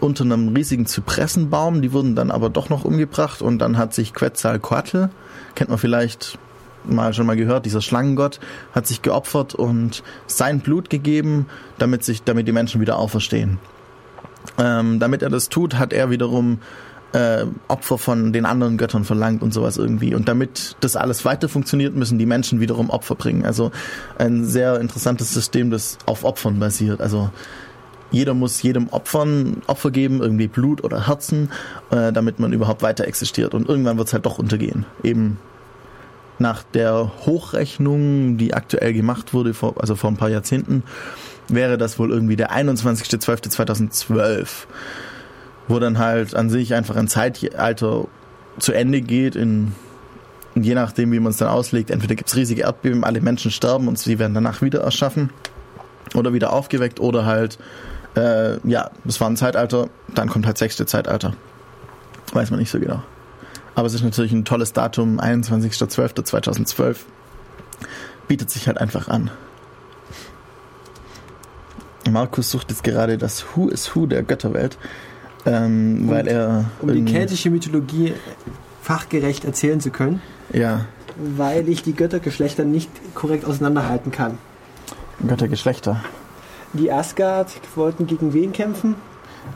unter 0.00 0.24
einem 0.24 0.54
riesigen 0.54 0.84
Zypressenbaum, 0.84 1.80
die 1.80 1.94
wurden 1.94 2.14
dann 2.14 2.30
aber 2.30 2.50
doch 2.50 2.68
noch 2.68 2.84
umgebracht 2.84 3.40
und 3.40 3.58
dann 3.58 3.78
hat 3.78 3.94
sich 3.94 4.12
Quetzalcoatl 4.12 5.08
kennt 5.54 5.70
man 5.70 5.78
vielleicht 5.78 6.38
mal 6.84 7.12
schon 7.12 7.26
mal 7.26 7.36
gehört, 7.36 7.66
dieser 7.66 7.82
Schlangengott 7.82 8.40
hat 8.72 8.86
sich 8.86 9.02
geopfert 9.02 9.54
und 9.54 10.02
sein 10.26 10.60
Blut 10.60 10.90
gegeben, 10.90 11.46
damit 11.78 12.04
sich, 12.04 12.22
damit 12.22 12.48
die 12.48 12.52
Menschen 12.52 12.80
wieder 12.80 12.98
auferstehen. 12.98 13.58
Ähm, 14.58 14.98
damit 14.98 15.22
er 15.22 15.30
das 15.30 15.48
tut, 15.48 15.74
hat 15.74 15.92
er 15.92 16.10
wiederum 16.10 16.60
äh, 17.12 17.44
Opfer 17.68 17.98
von 17.98 18.32
den 18.32 18.44
anderen 18.44 18.76
Göttern 18.76 19.04
verlangt 19.04 19.42
und 19.42 19.52
sowas 19.52 19.76
irgendwie. 19.76 20.14
Und 20.14 20.28
damit 20.28 20.76
das 20.80 20.96
alles 20.96 21.24
weiter 21.24 21.48
funktioniert, 21.48 21.94
müssen 21.94 22.18
die 22.18 22.26
Menschen 22.26 22.60
wiederum 22.60 22.90
Opfer 22.90 23.14
bringen. 23.14 23.44
Also 23.44 23.70
ein 24.18 24.44
sehr 24.44 24.80
interessantes 24.80 25.32
System, 25.32 25.70
das 25.70 25.98
auf 26.06 26.24
Opfern 26.24 26.58
basiert. 26.58 27.00
Also 27.00 27.30
jeder 28.10 28.34
muss 28.34 28.62
jedem 28.62 28.88
Opfern 28.88 29.62
Opfer 29.66 29.90
geben, 29.90 30.20
irgendwie 30.20 30.48
Blut 30.48 30.82
oder 30.84 31.06
Herzen, 31.06 31.50
äh, 31.90 32.12
damit 32.12 32.38
man 32.38 32.52
überhaupt 32.52 32.82
weiter 32.82 33.06
existiert. 33.06 33.54
Und 33.54 33.68
irgendwann 33.68 33.98
wird 33.98 34.08
es 34.08 34.14
halt 34.14 34.26
doch 34.26 34.38
untergehen. 34.38 34.86
Eben 35.02 35.38
nach 36.38 36.62
der 36.62 37.10
Hochrechnung, 37.26 38.36
die 38.38 38.54
aktuell 38.54 38.92
gemacht 38.92 39.34
wurde, 39.34 39.54
vor, 39.54 39.74
also 39.80 39.96
vor 39.96 40.10
ein 40.10 40.16
paar 40.16 40.30
Jahrzehnten, 40.30 40.84
wäre 41.48 41.78
das 41.78 41.98
wohl 41.98 42.10
irgendwie 42.10 42.36
der 42.36 42.52
21.12.2012, 42.52 44.46
wo 45.66 45.78
dann 45.78 45.98
halt 45.98 46.34
an 46.34 46.50
sich 46.50 46.74
einfach 46.74 46.96
ein 46.96 47.08
Zeitalter 47.08 48.06
zu 48.58 48.72
Ende 48.72 49.00
geht 49.02 49.36
in 49.36 49.72
je 50.54 50.74
nachdem, 50.74 51.12
wie 51.12 51.20
man 51.20 51.30
es 51.30 51.36
dann 51.36 51.48
auslegt, 51.48 51.90
entweder 51.90 52.14
gibt 52.14 52.28
es 52.28 52.36
riesige 52.36 52.62
Erdbeben, 52.62 53.04
alle 53.04 53.20
Menschen 53.20 53.50
sterben 53.50 53.86
und 53.86 53.98
sie 53.98 54.18
werden 54.18 54.34
danach 54.34 54.62
wieder 54.62 54.80
erschaffen 54.80 55.30
oder 56.14 56.32
wieder 56.32 56.52
aufgeweckt 56.52 57.00
oder 57.00 57.26
halt 57.26 57.58
äh, 58.18 58.58
ja, 58.64 58.90
das 59.04 59.20
war 59.20 59.30
ein 59.30 59.36
Zeitalter, 59.36 59.88
dann 60.14 60.28
kommt 60.28 60.46
halt 60.46 60.58
sechste 60.58 60.84
Zeitalter. 60.86 61.34
Weiß 62.32 62.50
man 62.50 62.60
nicht 62.60 62.70
so 62.70 62.78
genau. 62.78 63.02
Aber 63.74 63.86
es 63.86 63.94
ist 63.94 64.02
natürlich 64.02 64.32
ein 64.32 64.44
tolles 64.44 64.72
Datum, 64.72 65.20
21.12.2012. 65.20 66.96
Bietet 68.26 68.50
sich 68.50 68.66
halt 68.66 68.78
einfach 68.78 69.08
an. 69.08 69.30
Markus 72.10 72.50
sucht 72.50 72.70
jetzt 72.70 72.84
gerade 72.84 73.18
das 73.18 73.44
Who 73.54 73.68
is 73.68 73.94
Who 73.94 74.06
der 74.06 74.22
Götterwelt, 74.22 74.78
ähm, 75.46 76.08
weil 76.08 76.26
er. 76.26 76.64
Um 76.80 76.92
die 76.92 77.04
keltische 77.04 77.50
Mythologie 77.50 78.14
fachgerecht 78.82 79.44
erzählen 79.44 79.80
zu 79.80 79.90
können. 79.90 80.20
Ja. 80.52 80.86
Weil 81.16 81.68
ich 81.68 81.82
die 81.82 81.94
Göttergeschlechter 81.94 82.64
nicht 82.64 82.90
korrekt 83.14 83.44
auseinanderhalten 83.44 84.10
kann. 84.10 84.38
Göttergeschlechter. 85.26 86.02
Die 86.72 86.92
Asgard 86.92 87.48
wollten 87.74 88.06
gegen 88.06 88.34
wen 88.34 88.52
kämpfen? 88.52 88.94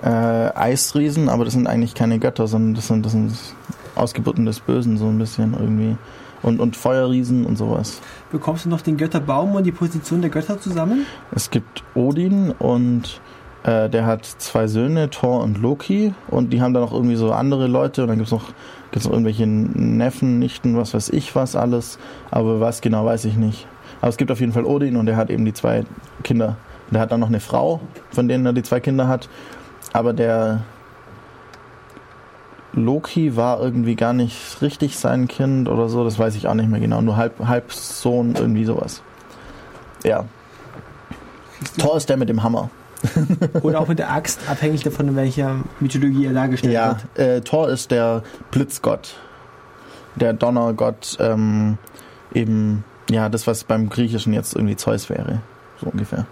Äh, 0.03 0.09
Eisriesen, 0.09 1.29
aber 1.29 1.44
das 1.44 1.55
sind 1.55 1.66
eigentlich 1.66 1.94
keine 1.94 2.18
Götter, 2.18 2.46
sondern 2.46 2.75
das 2.75 2.88
sind, 2.88 3.05
das 3.05 3.12
sind 3.12 3.33
Ausgeburten 3.94 4.46
des 4.46 4.61
Bösen, 4.61 4.96
so 4.96 5.07
ein 5.07 5.18
bisschen 5.18 5.55
irgendwie. 5.55 5.96
Und, 6.42 6.59
und 6.59 6.77
Feuerriesen 6.77 7.46
und 7.46 7.57
sowas. 7.57 8.01
Bekommst 8.33 8.64
du 8.64 8.68
noch 8.68 8.81
den 8.81 8.96
Götterbaum 8.96 9.55
und 9.55 9.64
die 9.64 9.72
Position 9.72 10.22
der 10.22 10.31
Götter 10.31 10.61
zusammen? 10.61 11.07
Es 11.31 11.51
gibt 11.51 11.85
Odin 11.94 12.51
und 12.51 13.21
äh, 13.63 13.88
der 13.88 14.06
hat 14.06 14.25
zwei 14.27 14.67
Söhne, 14.67 15.10
Thor 15.10 15.42
und 15.42 15.58
Loki. 15.58 16.15
Und 16.29 16.52
die 16.52 16.60
haben 16.60 16.75
dann 16.75 16.83
noch 16.83 16.92
irgendwie 16.92 17.17
so 17.17 17.33
andere 17.33 17.69
Leute. 17.69 18.02
Und 18.02 18.08
dann 18.08 18.17
gibt 18.17 18.27
es 18.27 18.33
noch, 18.33 18.46
gibt's 18.90 19.06
noch 19.06 19.13
irgendwelche 19.13 19.46
Neffen, 19.46 20.38
Nichten, 20.38 20.77
was 20.77 20.94
weiß 20.94 21.10
ich 21.10 21.37
was 21.37 21.54
alles. 21.54 21.98
Aber 22.31 22.60
was 22.60 22.81
genau 22.81 23.04
weiß 23.04 23.25
ich 23.27 23.37
nicht. 23.37 23.67
Aber 24.00 24.08
es 24.08 24.17
gibt 24.17 24.33
auf 24.33 24.40
jeden 24.40 24.52
Fall 24.52 24.65
Odin 24.65 24.96
und 24.96 25.06
der 25.06 25.17
hat 25.17 25.31
eben 25.31 25.44
die 25.44 25.52
zwei 25.52 25.85
Kinder. 26.25 26.56
Der 26.93 27.01
hat 27.01 27.11
dann 27.11 27.21
noch 27.21 27.29
eine 27.29 27.40
Frau, 27.40 27.81
von 28.11 28.29
denen 28.29 28.45
er 28.45 28.53
die 28.53 28.63
zwei 28.63 28.81
Kinder 28.81 29.09
hat. 29.09 29.29
Aber 29.93 30.13
der 30.13 30.63
Loki 32.75 33.37
war 33.37 33.61
irgendwie 33.61 33.97
gar 33.97 34.13
nicht 34.13 34.61
richtig 34.63 34.99
sein 34.99 35.29
Kind 35.29 35.69
oder 35.69 35.88
so, 35.88 36.05
das 36.05 36.19
weiß 36.19 36.35
ich 36.37 36.49
auch 36.49 36.55
nicht 36.55 36.71
mehr 36.71 36.81
genau. 36.81 37.01
Nur 37.01 37.17
halb, 37.17 37.38
halb 37.47 37.73
Sohn, 37.73 38.35
irgendwie 38.35 38.65
sowas. 38.65 39.03
Ja. 40.05 40.25
Thor 41.79 41.97
ist 41.97 42.09
der 42.09 42.17
mit 42.17 42.29
dem 42.29 42.43
Hammer. 42.43 42.71
Oder 43.63 43.81
auch 43.81 43.88
mit 43.88 43.99
der 43.99 44.13
Axt, 44.13 44.40
abhängig 44.49 44.85
davon, 44.85 45.09
in 45.09 45.17
welcher 45.17 45.57
Mythologie 45.81 46.27
er 46.27 46.33
dargestellt 46.33 46.73
ja, 46.73 46.88
wird. 46.88 47.19
Ja, 47.19 47.25
äh, 47.25 47.40
Thor 47.40 47.69
ist 47.69 47.90
der 47.90 48.23
Blitzgott. 48.53 49.17
Der 50.15 50.33
Donnergott, 50.33 51.17
ähm, 51.19 51.79
eben, 52.33 52.85
ja, 53.11 53.29
das, 53.29 53.47
was 53.49 53.65
beim 53.65 53.88
Griechischen 53.88 54.33
jetzt 54.33 54.55
irgendwie 54.55 54.77
Zeus 54.77 55.11
wäre. 55.11 55.40
So 55.81 55.88
ungefähr. 55.90 56.27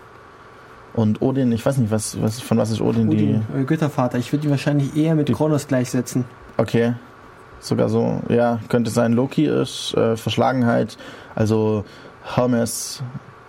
Und 0.95 1.22
Odin, 1.22 1.53
ich 1.53 1.64
weiß 1.64 1.78
nicht, 1.78 1.91
was, 1.91 2.20
was 2.20 2.41
von 2.41 2.59
was 2.59 2.70
ist 2.70 2.80
Odin, 2.80 3.09
Odin 3.09 3.45
die. 3.53 3.64
Göttervater. 3.64 4.18
Ich 4.18 4.32
würde 4.32 4.47
ihn 4.47 4.51
wahrscheinlich 4.51 4.97
eher 4.97 5.14
mit 5.14 5.28
die, 5.28 5.32
Kronos 5.32 5.68
gleichsetzen. 5.68 6.24
Okay. 6.57 6.95
Sogar 7.61 7.88
so, 7.88 8.20
ja, 8.28 8.59
könnte 8.68 8.91
sein. 8.91 9.12
Loki 9.12 9.47
ist 9.47 9.95
äh, 9.95 10.16
Verschlagenheit, 10.16 10.97
also 11.34 11.84
Hermes 12.24 13.03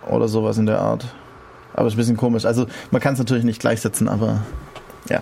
oder 0.08 0.28
sowas 0.28 0.58
in 0.58 0.66
der 0.66 0.80
Art. 0.80 1.06
Aber 1.74 1.88
ist 1.88 1.94
ein 1.94 1.96
bisschen 1.96 2.16
komisch. 2.16 2.44
Also 2.44 2.66
man 2.90 3.00
kann 3.00 3.14
es 3.14 3.18
natürlich 3.18 3.44
nicht 3.44 3.60
gleichsetzen, 3.60 4.08
aber 4.08 4.42
ja. 5.08 5.20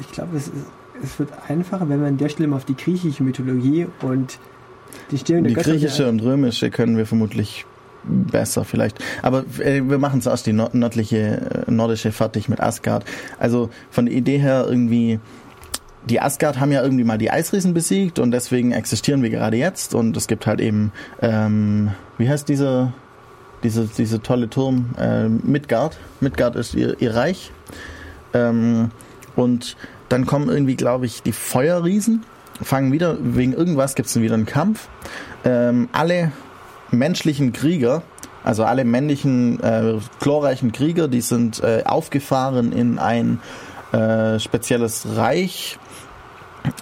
Ich 0.00 0.12
glaube, 0.12 0.36
es 0.36 0.52
es 1.02 1.18
wird 1.18 1.30
einfacher, 1.48 1.88
wenn 1.88 2.00
wir 2.00 2.08
an 2.08 2.16
der 2.16 2.28
Stelle 2.28 2.48
mal 2.48 2.56
auf 2.56 2.64
die 2.64 2.76
griechische 2.76 3.22
Mythologie 3.22 3.86
und 4.02 4.38
die 5.10 5.18
Stirn 5.18 5.44
der 5.44 5.50
Die 5.50 5.54
Götter 5.54 5.72
griechische 5.72 6.08
und 6.08 6.20
römische 6.20 6.70
können 6.70 6.96
wir 6.96 7.06
vermutlich 7.06 7.66
besser 8.04 8.64
vielleicht. 8.64 9.02
Aber 9.22 9.44
äh, 9.58 9.82
wir 9.82 9.98
machen 9.98 10.20
zuerst 10.20 10.46
die 10.46 10.52
nördliche, 10.52 11.66
äh, 11.66 11.70
nordische 11.70 12.12
fertig 12.12 12.48
mit 12.48 12.60
Asgard. 12.60 13.04
Also 13.38 13.70
von 13.90 14.06
der 14.06 14.14
Idee 14.14 14.38
her 14.38 14.66
irgendwie, 14.68 15.20
die 16.08 16.20
Asgard 16.20 16.60
haben 16.60 16.72
ja 16.72 16.82
irgendwie 16.82 17.04
mal 17.04 17.18
die 17.18 17.30
Eisriesen 17.30 17.74
besiegt 17.74 18.18
und 18.18 18.30
deswegen 18.30 18.72
existieren 18.72 19.22
wir 19.22 19.30
gerade 19.30 19.56
jetzt 19.56 19.94
und 19.94 20.16
es 20.16 20.26
gibt 20.26 20.46
halt 20.46 20.60
eben, 20.60 20.92
ähm, 21.20 21.90
wie 22.16 22.28
heißt 22.28 22.48
dieser, 22.48 22.92
diese, 23.62 23.86
diese 23.86 24.22
tolle 24.22 24.48
Turm, 24.48 24.90
äh, 24.98 25.28
Midgard. 25.28 25.98
Midgard 26.20 26.56
ist 26.56 26.74
ihr, 26.74 27.00
ihr 27.00 27.14
Reich. 27.14 27.52
Ähm, 28.32 28.90
und 29.36 29.76
dann 30.08 30.26
kommen 30.26 30.48
irgendwie, 30.48 30.76
glaube 30.76 31.06
ich, 31.06 31.22
die 31.22 31.32
Feuerriesen, 31.32 32.24
fangen 32.62 32.92
wieder, 32.92 33.18
wegen 33.20 33.52
irgendwas 33.52 33.94
gibt 33.94 34.08
es 34.08 34.20
wieder 34.20 34.34
einen 34.34 34.46
Kampf. 34.46 34.88
Ähm, 35.44 35.88
alle 35.92 36.32
menschlichen 36.90 37.52
Krieger, 37.52 38.02
also 38.44 38.64
alle 38.64 38.84
männlichen, 38.84 39.60
äh, 39.62 39.94
glorreichen 40.20 40.72
Krieger, 40.72 41.08
die 41.08 41.20
sind 41.20 41.62
äh, 41.62 41.82
aufgefahren 41.84 42.72
in 42.72 42.98
ein 42.98 43.40
äh, 43.92 44.38
spezielles 44.38 45.06
Reich, 45.16 45.78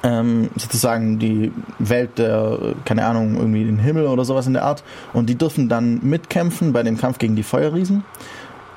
ähm, 0.03 0.51
sozusagen 0.57 1.19
die 1.19 1.53
Welt 1.79 2.19
der, 2.19 2.75
keine 2.85 3.07
Ahnung, 3.07 3.37
irgendwie 3.37 3.65
den 3.65 3.79
Himmel 3.79 4.07
oder 4.07 4.25
sowas 4.25 4.47
in 4.47 4.55
der 4.55 4.65
Art. 4.65 4.83
Und 5.13 5.29
die 5.29 5.37
dürfen 5.37 5.69
dann 5.69 6.01
mitkämpfen 6.03 6.73
bei 6.73 6.83
dem 6.83 6.99
Kampf 6.99 7.19
gegen 7.19 7.37
die 7.37 7.43
Feuerriesen. 7.43 8.05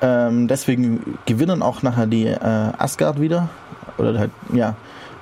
Ähm, 0.02 0.48
deswegen 0.48 1.18
gewinnen 1.26 1.62
auch 1.62 1.82
nachher 1.82 2.06
die 2.06 2.26
äh, 2.26 2.38
Asgard 2.38 3.20
wieder. 3.20 3.48
Oder 3.98 4.18
halt, 4.18 4.30
ja. 4.52 4.76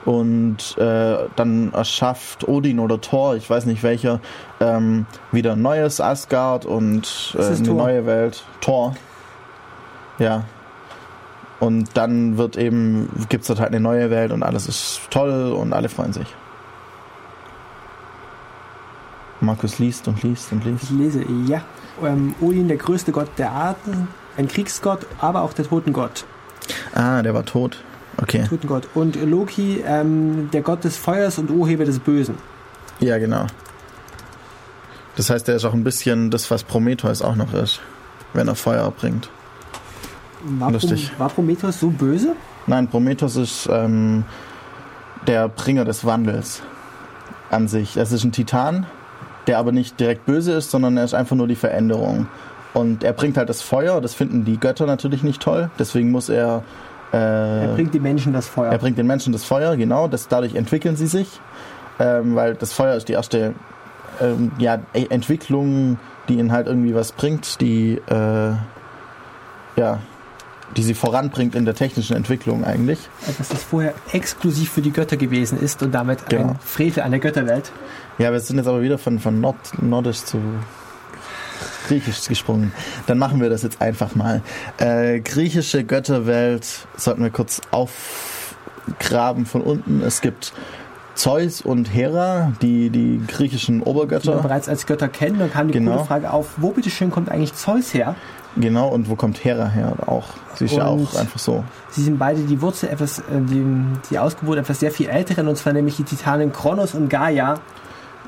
Und 0.04 0.78
äh, 0.78 1.16
dann 1.36 1.72
erschafft 1.72 2.46
Odin 2.48 2.78
oder 2.78 3.00
Thor, 3.00 3.36
ich 3.36 3.48
weiß 3.50 3.66
nicht 3.66 3.82
welcher, 3.82 4.20
ähm, 4.60 5.06
wieder 5.32 5.52
ein 5.52 5.62
neues 5.62 6.00
Asgard 6.00 6.64
und 6.64 7.36
äh, 7.38 7.44
eine 7.44 7.62
Thor. 7.62 7.74
neue 7.74 8.06
Welt. 8.06 8.44
Thor. 8.60 8.96
Ja. 10.18 10.44
Und 11.60 11.96
dann 11.96 12.38
wird 12.38 12.56
eben, 12.56 13.10
gibt 13.28 13.42
es 13.42 13.48
dort 13.48 13.60
halt 13.60 13.70
eine 13.70 13.80
neue 13.80 14.10
Welt 14.10 14.32
und 14.32 14.42
alles 14.42 14.68
ist 14.68 15.00
toll 15.10 15.52
und 15.52 15.72
alle 15.72 15.88
freuen 15.88 16.12
sich. 16.12 16.28
Markus 19.40 19.78
liest 19.78 20.08
und 20.08 20.22
liest 20.22 20.52
und 20.52 20.64
liest. 20.64 20.84
Ich 20.84 20.90
lese, 20.90 21.24
ja. 21.46 21.62
Ähm, 22.02 22.34
Odin, 22.40 22.68
der 22.68 22.76
größte 22.76 23.12
Gott 23.12 23.30
der 23.38 23.50
Arten, 23.50 24.08
ein 24.36 24.48
Kriegsgott, 24.48 25.06
aber 25.20 25.42
auch 25.42 25.52
der 25.52 25.66
Totengott. 25.66 26.24
Ah, 26.94 27.22
der 27.22 27.34
war 27.34 27.44
tot. 27.44 27.82
Okay. 28.20 28.46
Totengott. 28.48 28.88
Und 28.94 29.16
Loki, 29.22 29.82
ähm, 29.86 30.50
der 30.52 30.62
Gott 30.62 30.84
des 30.84 30.96
Feuers 30.96 31.38
und 31.38 31.50
Urheber 31.50 31.84
des 31.84 31.98
Bösen. 31.98 32.34
Ja, 33.00 33.18
genau. 33.18 33.46
Das 35.16 35.30
heißt, 35.30 35.48
er 35.48 35.56
ist 35.56 35.64
auch 35.64 35.72
ein 35.72 35.84
bisschen 35.84 36.30
das, 36.30 36.50
was 36.50 36.64
Prometheus 36.64 37.22
auch 37.22 37.36
noch 37.36 37.52
ist, 37.54 37.80
wenn 38.34 38.48
er 38.48 38.54
Feuer 38.54 38.90
bringt. 38.90 39.30
War, 40.42 40.70
Lustig. 40.70 41.08
Prom 41.08 41.18
war 41.18 41.28
Prometheus 41.28 41.80
so 41.80 41.90
böse? 41.90 42.34
Nein, 42.66 42.88
Prometheus 42.88 43.36
ist 43.36 43.68
ähm, 43.70 44.24
der 45.26 45.48
Bringer 45.48 45.84
des 45.84 46.04
Wandels 46.04 46.62
an 47.50 47.66
sich. 47.68 47.96
Es 47.96 48.12
ist 48.12 48.24
ein 48.24 48.32
Titan, 48.32 48.86
der 49.46 49.58
aber 49.58 49.72
nicht 49.72 49.98
direkt 49.98 50.26
böse 50.26 50.52
ist, 50.52 50.70
sondern 50.70 50.96
er 50.96 51.04
ist 51.04 51.14
einfach 51.14 51.36
nur 51.36 51.48
die 51.48 51.56
Veränderung. 51.56 52.28
Und 52.74 53.02
er 53.02 53.12
bringt 53.12 53.36
halt 53.36 53.48
das 53.48 53.62
Feuer, 53.62 54.00
das 54.00 54.14
finden 54.14 54.44
die 54.44 54.58
Götter 54.58 54.86
natürlich 54.86 55.22
nicht 55.22 55.40
toll, 55.42 55.70
deswegen 55.78 56.10
muss 56.10 56.28
er. 56.28 56.62
Äh, 57.12 57.16
Er 57.16 57.74
bringt 57.74 57.94
die 57.94 58.00
Menschen 58.00 58.32
das 58.32 58.46
Feuer. 58.48 58.70
er 58.72 58.78
bringt 58.78 58.98
den 58.98 59.06
Menschen 59.06 59.32
das 59.32 59.44
Feuer, 59.44 59.76
genau, 59.76 60.08
das, 60.08 60.28
dadurch 60.28 60.54
entwickeln 60.54 60.96
sie 60.96 61.06
sich, 61.06 61.40
ähm, 61.98 62.34
weil 62.34 62.54
das 62.54 62.72
Feuer 62.72 62.94
ist 62.96 63.08
die 63.08 63.12
erste 63.14 63.54
ähm, 64.20 64.52
ja, 64.58 64.78
E- 64.94 65.06
Entwicklung, 65.10 65.98
die 66.28 66.34
ihnen 66.38 66.52
halt 66.52 66.66
irgendwie 66.66 66.94
was 66.94 67.12
bringt, 67.12 67.60
die, 67.60 67.94
äh, 68.10 68.52
ja, 69.76 69.98
die 70.76 70.82
sie 70.82 70.92
voranbringt 70.92 71.54
in 71.54 71.64
der 71.64 71.74
technischen 71.74 72.14
Entwicklung 72.14 72.62
eigentlich. 72.64 72.98
Etwas, 73.26 73.48
das 73.48 73.62
vorher 73.62 73.94
exklusiv 74.12 74.70
für 74.70 74.82
die 74.82 74.92
Götter 74.92 75.16
gewesen 75.16 75.58
ist 75.58 75.82
und 75.82 75.92
damit 75.94 76.28
Genau. 76.28 76.48
ein 76.50 76.58
Frevel 76.60 77.02
an 77.04 77.10
der 77.12 77.20
Götterwelt. 77.20 77.72
Ja, 78.18 78.32
wir 78.32 78.40
sind 78.40 78.58
jetzt 78.58 78.66
aber 78.66 78.82
wieder 78.82 78.98
von, 78.98 79.18
von 79.18 79.40
Nord, 79.40 79.56
Nordisch 79.80 80.24
zu 80.24 80.38
Griechisch 81.86 82.26
gesprungen. 82.28 82.72
Dann 83.06 83.18
machen 83.18 83.40
wir 83.40 83.50
das 83.50 83.62
jetzt 83.62 83.80
einfach 83.80 84.14
mal. 84.14 84.42
Äh, 84.78 85.20
griechische 85.20 85.84
Götterwelt 85.84 86.66
sollten 86.96 87.22
wir 87.22 87.30
kurz 87.30 87.60
aufgraben 87.70 89.46
von 89.46 89.62
unten. 89.62 90.02
Es 90.02 90.20
gibt 90.20 90.52
Zeus 91.14 91.60
und 91.62 91.92
Hera, 91.92 92.52
die, 92.62 92.90
die 92.90 93.20
griechischen 93.26 93.80
Die 93.80 93.84
wir 93.84 93.88
Obergötter. 93.88 94.36
bereits 94.36 94.68
als 94.68 94.86
Götter 94.86 95.08
kennen. 95.08 95.38
Dann 95.40 95.50
kam 95.52 95.66
die 95.68 95.72
Genau. 95.74 96.04
Frage 96.04 96.32
auf, 96.32 96.50
wo 96.58 96.70
bitteschön 96.70 97.10
kommt 97.10 97.28
eigentlich 97.30 97.54
Zeus 97.54 97.92
her? 97.92 98.14
Genau, 98.56 98.88
und 98.88 99.08
wo 99.10 99.14
kommt 99.16 99.44
Hera 99.44 99.66
her? 99.68 99.92
Auch. 100.06 100.24
Sie 100.54 100.64
ist 100.64 100.74
ja 100.74 100.86
auch 100.86 101.14
einfach 101.14 101.38
so. 101.38 101.64
Sie 101.90 102.02
sind 102.02 102.18
beide 102.18 102.40
die 102.42 102.60
Wurzel 102.60 102.88
etwas, 102.88 103.18
äh, 103.20 103.22
die, 103.40 103.64
die 104.10 104.18
Ausgeburt 104.18 104.58
etwas 104.58 104.80
sehr 104.80 104.90
viel 104.90 105.08
älteren, 105.08 105.48
und 105.48 105.56
zwar 105.56 105.72
nämlich 105.72 105.96
die 105.96 106.02
Titanen 106.04 106.52
Kronos 106.52 106.94
und 106.94 107.08
Gaia. 107.08 107.54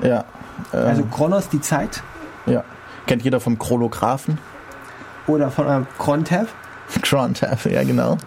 Ja. 0.03 0.25
Äh, 0.73 0.77
Also 0.77 1.03
Kronos 1.05 1.49
die 1.49 1.59
Zeit 1.61 2.03
ja. 2.45 2.63
Kennt 3.07 3.23
jeder 3.23 3.39
vom 3.39 3.57
Chrolographen? 3.59 4.37
oder 5.27 5.51
von 5.51 5.67
eurem 5.67 5.87
Crontab. 5.99 6.47
Crontab, 7.01 7.63
ja 7.65 7.83
genau. 7.83 8.17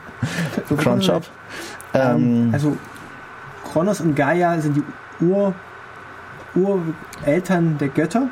Cronshop. 0.79 1.25
Ähm, 1.93 2.01
Ähm, 2.47 2.51
also 2.53 2.77
Kronos 3.73 4.01
und 4.01 4.15
Gaia 4.15 4.59
sind 4.61 4.77
die 4.77 5.25
Ur, 5.25 5.55
Ureltern 6.55 7.79
der 7.79 7.89
Götter. 7.89 8.29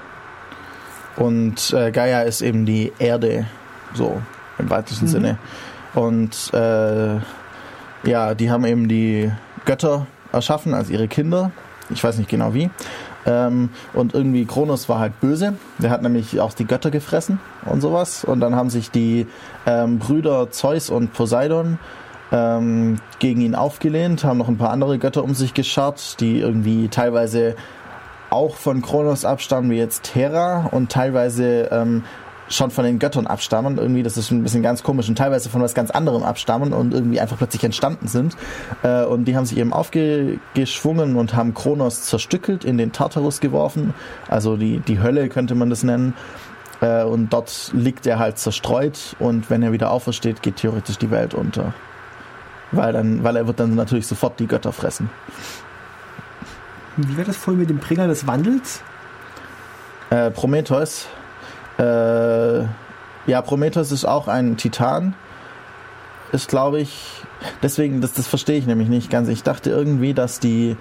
Und 1.16 1.72
äh, 1.72 1.90
Gaia 1.90 2.22
ist 2.22 2.40
eben 2.40 2.64
die 2.64 2.93
Erde, 2.99 3.47
so 3.95 4.22
im 4.59 4.70
weitesten 4.70 5.07
Mhm. 5.07 5.11
Sinne. 5.11 5.38
Und 5.95 6.51
äh, 6.55 7.16
ja, 8.09 8.34
die 8.34 8.51
haben 8.51 8.64
eben 8.64 8.88
die 8.88 9.30
Götter 9.64 10.07
erschaffen 10.32 10.72
als 10.72 10.88
ihre 10.88 11.09
Kinder. 11.09 11.51
Ich 11.90 12.03
weiß 12.03 12.16
nicht 12.18 12.30
genau 12.30 12.55
wie. 12.55 12.70
Ähm, 13.27 13.70
und 13.95 14.14
irgendwie 14.14 14.45
Kronos 14.45 14.89
war 14.89 14.99
halt 14.99 15.20
böse. 15.20 15.55
Der 15.79 15.91
hat 15.91 16.03
nämlich 16.03 16.41
auch 16.41 16.53
die 16.53 16.66
Götter 16.66 16.91
gefressen 16.91 17.41
und 17.64 17.81
sowas. 17.81 18.25
Und 18.25 18.41
dann 18.41 18.57
haben 18.57 18.70
sich 18.70 18.91
die 18.91 19.27
ähm, 19.66 19.99
Brüder 19.99 20.51
Zeus 20.51 20.91
und 20.91 21.12
Poseidon 21.12 21.79
ähm, 22.33 22.99
gegen 23.18 23.43
ihn 23.43 23.55
aufgelehnt, 23.55 24.25
haben 24.25 24.39
noch 24.39 24.49
ein 24.49 24.59
paar 24.59 24.70
andere 24.70 24.99
Götter 24.99 25.23
um 25.23 25.35
sich 25.35 25.55
geschart, 25.55 26.20
die 26.20 26.41
irgendwie 26.41 26.89
teilweise 26.89 27.55
auch 28.31 28.57
von 28.57 28.81
Kronos 28.81 29.27
abstammen, 29.27 29.70
wie 29.70 29.77
jetzt 29.77 30.14
Hera 30.14 30.68
und 30.70 30.91
teilweise 30.91 31.68
ähm, 31.70 32.05
schon 32.53 32.70
von 32.70 32.84
den 32.84 32.98
Göttern 32.98 33.26
abstammen. 33.26 33.78
Irgendwie, 33.78 34.03
das 34.03 34.16
ist 34.16 34.30
ein 34.30 34.42
bisschen 34.42 34.62
ganz 34.62 34.82
komisch 34.82 35.09
und 35.09 35.16
teilweise 35.16 35.48
von 35.48 35.62
was 35.62 35.74
ganz 35.74 35.90
anderem 35.90 36.22
abstammen 36.22 36.72
und 36.72 36.92
irgendwie 36.92 37.20
einfach 37.20 37.38
plötzlich 37.38 37.64
entstanden 37.64 38.09
sind. 38.09 38.36
Äh, 38.82 39.05
und 39.05 39.24
die 39.24 39.36
haben 39.36 39.46
sich 39.46 39.59
eben 39.59 39.72
aufgeschwungen 39.72 41.16
und 41.16 41.34
haben 41.34 41.55
Kronos 41.55 42.03
zerstückelt, 42.03 42.64
in 42.64 42.78
den 42.78 42.92
Tartarus 42.92 43.40
geworfen. 43.40 43.94
Also 44.28 44.57
die, 44.57 44.80
die 44.80 45.00
Hölle 45.00 45.28
könnte 45.28 45.55
man 45.55 45.70
das 45.70 45.82
nennen. 45.82 46.14
Äh, 46.80 47.05
und 47.05 47.32
dort 47.32 47.70
liegt 47.72 48.07
er 48.07 48.18
halt 48.18 48.38
zerstreut 48.38 49.16
und 49.18 49.50
wenn 49.50 49.62
er 49.62 49.72
wieder 49.72 49.90
aufersteht, 49.90 50.42
geht 50.42 50.57
theoretisch 50.57 50.98
die 50.98 51.11
Welt 51.11 51.34
unter. 51.34 51.74
Weil, 52.72 52.92
dann, 52.92 53.22
weil 53.22 53.36
er 53.36 53.46
wird 53.46 53.61
dann 53.61 53.74
natürlich 53.74 54.07
sofort 54.07 54.40
die 54.40 54.46
Götter 54.46 54.72
fressen. 54.72 55.11
Wie 56.96 57.16
war 57.16 57.24
das 57.24 57.36
vorhin 57.36 57.61
mit 57.61 57.70
dem 57.70 57.78
Bringer 57.78 58.07
des 58.07 58.26
Wandels? 58.26 58.82
Äh, 60.11 60.30
Prometheus. 60.30 61.07
Äh, 61.79 62.64
ja, 63.27 63.43
Prometheus 63.43 63.93
ist 63.93 64.05
auch 64.05 64.29
ein 64.29 64.57
Titan. 64.57 65.14
Ist, 66.33 66.49
glaube 66.49 66.81
ich. 66.81 67.23
Deswegen, 67.62 68.01
das, 68.01 68.12
das 68.14 68.27
verstehe 68.27 68.59
ich 68.59 68.66
nämlich 68.66 68.89
nicht 68.89 69.11
ganz. 69.11 69.29
Ich 69.29 69.43
dachte 69.43 69.70
irgendwie, 69.70 70.14
dass 70.14 70.41
die 70.41 70.77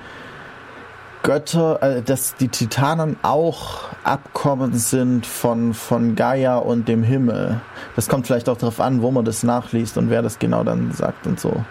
Götter, 1.23 1.81
äh, 1.81 2.01
dass 2.01 2.35
die 2.35 2.47
Titanen 2.47 3.17
auch 3.21 3.89
Abkommen 4.03 4.73
sind 4.73 5.25
von, 5.27 5.73
von 5.73 6.15
Gaia 6.15 6.57
und 6.57 6.87
dem 6.87 7.03
Himmel. 7.03 7.61
Das 7.95 8.09
kommt 8.09 8.25
vielleicht 8.25 8.49
auch 8.49 8.57
darauf 8.57 8.79
an, 8.79 9.01
wo 9.01 9.11
man 9.11 9.25
das 9.25 9.43
nachliest 9.43 9.97
und 9.97 10.09
wer 10.09 10.21
das 10.21 10.39
genau 10.39 10.63
dann 10.63 10.91
sagt 10.91 11.27
und 11.27 11.39
so. 11.39 11.63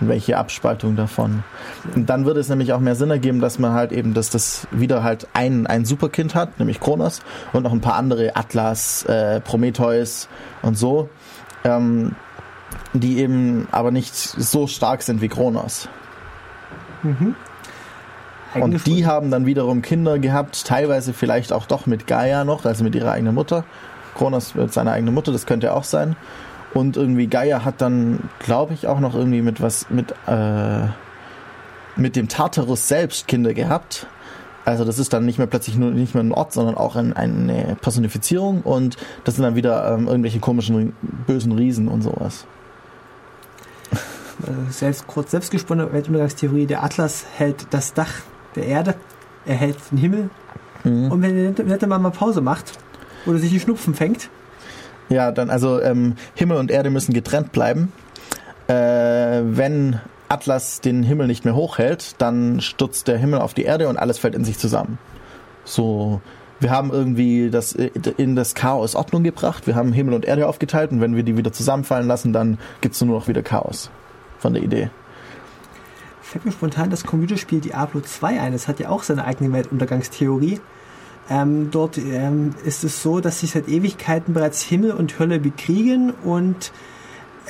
Welche 0.00 0.38
Abspaltung 0.38 0.94
davon. 0.94 1.42
Und 1.94 2.08
dann 2.08 2.24
würde 2.24 2.40
es 2.40 2.48
nämlich 2.48 2.72
auch 2.72 2.78
mehr 2.78 2.94
Sinn 2.94 3.10
ergeben, 3.10 3.40
dass 3.40 3.58
man 3.58 3.72
halt 3.72 3.90
eben, 3.90 4.14
dass 4.14 4.30
das 4.30 4.68
wieder 4.70 5.02
halt 5.02 5.26
ein, 5.34 5.66
ein 5.66 5.84
Superkind 5.84 6.34
hat, 6.34 6.58
nämlich 6.58 6.78
Kronos, 6.78 7.20
und 7.52 7.64
noch 7.64 7.72
ein 7.72 7.80
paar 7.80 7.96
andere, 7.96 8.36
Atlas, 8.36 9.04
äh, 9.04 9.40
Prometheus 9.40 10.28
und 10.62 10.78
so, 10.78 11.08
ähm, 11.64 12.14
die 12.92 13.18
eben 13.18 13.66
aber 13.72 13.90
nicht 13.90 14.14
so 14.14 14.66
stark 14.66 15.02
sind 15.02 15.20
wie 15.20 15.28
Kronos. 15.28 15.88
Und 18.54 18.86
die 18.86 19.06
haben 19.06 19.30
dann 19.30 19.46
wiederum 19.46 19.82
Kinder 19.82 20.18
gehabt, 20.18 20.64
teilweise 20.66 21.12
vielleicht 21.12 21.52
auch 21.52 21.66
doch 21.66 21.86
mit 21.86 22.06
Gaia 22.06 22.44
noch, 22.44 22.64
also 22.64 22.82
mit 22.82 22.94
ihrer 22.94 23.12
eigenen 23.12 23.34
Mutter. 23.34 23.64
Kronos 24.14 24.54
mit 24.54 24.72
seiner 24.72 24.92
eigenen 24.92 25.14
Mutter, 25.14 25.32
das 25.32 25.46
könnte 25.46 25.72
auch 25.74 25.84
sein. 25.84 26.16
Und 26.74 26.96
irgendwie 26.96 27.26
Gaia 27.26 27.64
hat 27.64 27.80
dann, 27.80 28.28
glaube 28.40 28.74
ich, 28.74 28.86
auch 28.86 29.00
noch 29.00 29.14
irgendwie 29.14 29.42
mit 29.42 29.60
was, 29.60 29.88
mit, 29.90 30.14
äh, 30.26 30.86
mit 31.96 32.14
dem 32.16 32.28
Tartarus 32.28 32.88
selbst 32.88 33.26
Kinder 33.26 33.54
gehabt. 33.54 34.06
Also 34.64 34.84
das 34.84 34.98
ist 34.98 35.14
dann 35.14 35.24
nicht 35.24 35.38
mehr 35.38 35.46
plötzlich 35.46 35.76
nur 35.76 35.90
nicht 35.92 36.14
mehr 36.14 36.22
ein 36.22 36.32
Ort, 36.32 36.52
sondern 36.52 36.74
auch 36.74 36.94
ein, 36.94 37.14
eine 37.14 37.76
Personifizierung 37.80 38.60
und 38.60 38.98
das 39.24 39.36
sind 39.36 39.44
dann 39.44 39.56
wieder 39.56 39.94
ähm, 39.94 40.08
irgendwelche 40.08 40.40
komischen 40.40 40.92
bösen 41.26 41.52
Riesen 41.52 41.88
und 41.88 42.02
sowas. 42.02 42.44
Äh, 43.90 44.70
selbst 44.70 45.06
kurz 45.06 45.30
selbstgesponnene 45.30 45.90
Weltuntergangstheorie, 45.90 46.66
der 46.66 46.84
Atlas 46.84 47.24
hält 47.38 47.66
das 47.70 47.94
Dach 47.94 48.12
der 48.56 48.66
Erde, 48.66 48.94
er 49.46 49.54
hält 49.54 49.78
den 49.90 49.96
Himmel. 49.96 50.30
Mhm. 50.84 51.12
Und 51.12 51.22
wenn 51.22 51.54
der 51.54 51.64
nette 51.64 51.86
Mann 51.86 52.02
mal 52.02 52.10
Pause 52.10 52.42
macht 52.42 52.72
oder 53.24 53.38
sich 53.38 53.50
die 53.50 53.60
Schnupfen 53.60 53.94
fängt. 53.94 54.28
Ja, 55.08 55.32
dann 55.32 55.50
also 55.50 55.80
ähm, 55.80 56.14
Himmel 56.34 56.58
und 56.58 56.70
Erde 56.70 56.90
müssen 56.90 57.14
getrennt 57.14 57.52
bleiben. 57.52 57.92
Äh, 58.66 58.74
wenn 58.74 60.00
Atlas 60.28 60.80
den 60.80 61.02
Himmel 61.02 61.26
nicht 61.26 61.44
mehr 61.44 61.54
hochhält, 61.54 62.16
dann 62.18 62.60
stürzt 62.60 63.08
der 63.08 63.16
Himmel 63.16 63.40
auf 63.40 63.54
die 63.54 63.64
Erde 63.64 63.88
und 63.88 63.96
alles 63.96 64.18
fällt 64.18 64.34
in 64.34 64.44
sich 64.44 64.58
zusammen. 64.58 64.98
So, 65.64 66.20
wir 66.60 66.70
haben 66.70 66.90
irgendwie 66.92 67.50
das 67.50 67.72
in 67.72 68.36
das 68.36 68.54
Chaos 68.54 68.94
Ordnung 68.94 69.22
gebracht, 69.22 69.66
wir 69.66 69.74
haben 69.74 69.92
Himmel 69.92 70.14
und 70.14 70.24
Erde 70.24 70.46
aufgeteilt 70.46 70.90
und 70.90 71.00
wenn 71.00 71.16
wir 71.16 71.22
die 71.22 71.36
wieder 71.36 71.52
zusammenfallen 71.52 72.06
lassen, 72.06 72.32
dann 72.32 72.58
gibt 72.80 72.94
es 72.94 73.00
nur 73.00 73.18
noch 73.18 73.28
wieder 73.28 73.42
Chaos 73.42 73.90
von 74.38 74.52
der 74.54 74.62
Idee. 74.62 74.90
Fällt 76.20 76.44
mir 76.44 76.52
spontan 76.52 76.90
das 76.90 77.04
Computerspiel 77.04 77.60
Diablo 77.60 78.02
2 78.02 78.40
ein. 78.40 78.52
Es 78.52 78.68
hat 78.68 78.80
ja 78.80 78.90
auch 78.90 79.02
seine 79.02 79.24
eigene 79.24 79.50
Weltuntergangstheorie. 79.50 80.60
Ähm, 81.30 81.70
dort 81.70 81.98
ähm, 81.98 82.54
ist 82.64 82.84
es 82.84 83.02
so, 83.02 83.20
dass 83.20 83.40
sich 83.40 83.50
seit 83.50 83.68
Ewigkeiten 83.68 84.32
bereits 84.32 84.62
Himmel 84.62 84.92
und 84.92 85.18
Hölle 85.18 85.38
bekriegen 85.38 86.12
und 86.24 86.72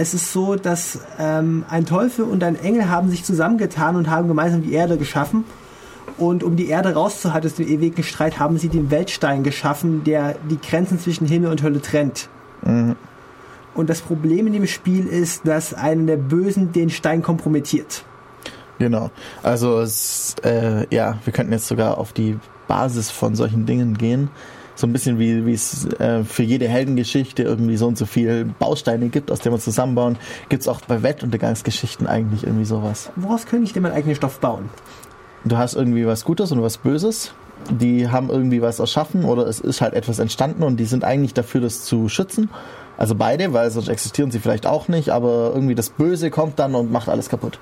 es 0.01 0.15
ist 0.15 0.33
so, 0.33 0.55
dass 0.55 1.01
ähm, 1.19 1.65
ein 1.69 1.85
Teufel 1.85 2.25
und 2.25 2.45
ein 2.45 2.59
Engel 2.61 2.89
haben 2.89 3.11
sich 3.11 3.25
zusammengetan 3.25 3.97
und 3.97 4.09
haben 4.09 4.29
gemeinsam 4.29 4.63
die 4.63 4.73
Erde 4.73 4.97
geschaffen. 4.97 5.45
Und 6.17 6.45
um 6.45 6.57
die 6.57 6.69
Erde 6.69 6.95
rauszuhalten 6.95 7.51
aus 7.51 7.57
dem 7.57 7.67
ewigen 7.67 8.03
Streit, 8.05 8.39
haben 8.39 8.59
sie 8.59 8.69
den 8.69 8.91
Weltstein 8.93 9.43
geschaffen, 9.43 10.05
der 10.05 10.37
die 10.49 10.59
Grenzen 10.61 11.01
zwischen 11.01 11.27
Himmel 11.27 11.51
und 11.51 11.63
Hölle 11.63 11.83
trennt. 11.83 12.29
Mhm. 12.63 12.97
Und 13.75 13.91
das 13.91 14.01
Problem 14.01 14.47
in 14.47 14.53
dem 14.53 14.67
Spiel 14.67 15.07
ist, 15.07 15.47
dass 15.47 15.75
einer 15.75 16.07
der 16.07 16.17
Bösen 16.17 16.73
den 16.73 16.91
Stein 16.91 17.23
kompromittiert. 17.23 18.05
Genau. 18.79 19.11
Also 19.43 19.81
es, 19.81 20.37
äh, 20.45 20.87
ja, 20.95 21.19
wir 21.25 21.33
könnten 21.33 21.53
jetzt 21.53 21.67
sogar 21.67 21.99
auf 21.99 22.13
die 22.13 22.39
Basis 22.69 23.11
von 23.11 23.35
solchen 23.35 23.67
Dingen 23.67 23.99
gehen 23.99 24.31
so 24.79 24.87
ein 24.87 24.93
bisschen 24.93 25.19
wie 25.19 25.45
wie 25.45 25.55
es 25.55 25.87
äh, 25.99 26.23
für 26.23 26.45
jede 26.45 26.69
Heldengeschichte 26.69 27.43
irgendwie 27.43 27.77
so 27.77 27.89
und 27.89 27.99
so 27.99 28.07
viel 28.07 28.45
Bausteine 28.45 29.09
gibt, 29.09 29.31
aus 29.33 29.41
denen 29.41 29.57
wir 29.57 29.61
zusammenbauen, 29.61 30.17
gibt 30.49 30.63
es 30.63 30.69
auch 30.69 30.81
bei 30.83 31.03
Weltuntergangsgeschichten 31.03 32.07
eigentlich 32.07 32.45
irgendwie 32.45 32.65
sowas. 32.65 33.11
Woraus 33.17 33.47
könnte 33.47 33.65
ich 33.65 33.73
denn 33.73 33.83
meinen 33.83 33.95
eigenen 33.95 34.15
Stoff 34.15 34.39
bauen? 34.39 34.71
Du 35.45 35.57
hast 35.57 35.75
irgendwie 35.75 36.07
was 36.07 36.25
Gutes 36.25 36.53
und 36.53 36.63
was 36.63 36.79
Böses. 36.79 37.33
Die 37.71 38.09
haben 38.09 38.31
irgendwie 38.31 38.63
was 38.63 38.79
erschaffen 38.79 39.25
oder 39.25 39.49
es 39.49 39.59
ist 39.59 39.81
halt 39.81 39.95
etwas 39.95 40.21
entstanden 40.21 40.63
und 40.63 40.77
die 40.77 40.85
sind 40.85 41.03
eigentlich 41.03 41.35
dafür, 41.35 41.61
das 41.61 41.85
zu 41.85 42.09
schützen. 42.09 42.49
Also 42.97 43.17
beide, 43.17 43.53
weil 43.53 43.71
sonst 43.71 43.89
existieren 43.89 44.31
sie 44.31 44.39
vielleicht 44.39 44.67
auch 44.67 44.87
nicht, 44.87 45.11
aber 45.11 45.51
irgendwie 45.55 45.75
das 45.75 45.91
Böse 45.91 46.31
kommt 46.31 46.59
dann 46.61 46.77
und 46.77 46.93
macht 46.93 47.09
alles 47.09 47.29
kaputt. 47.29 47.59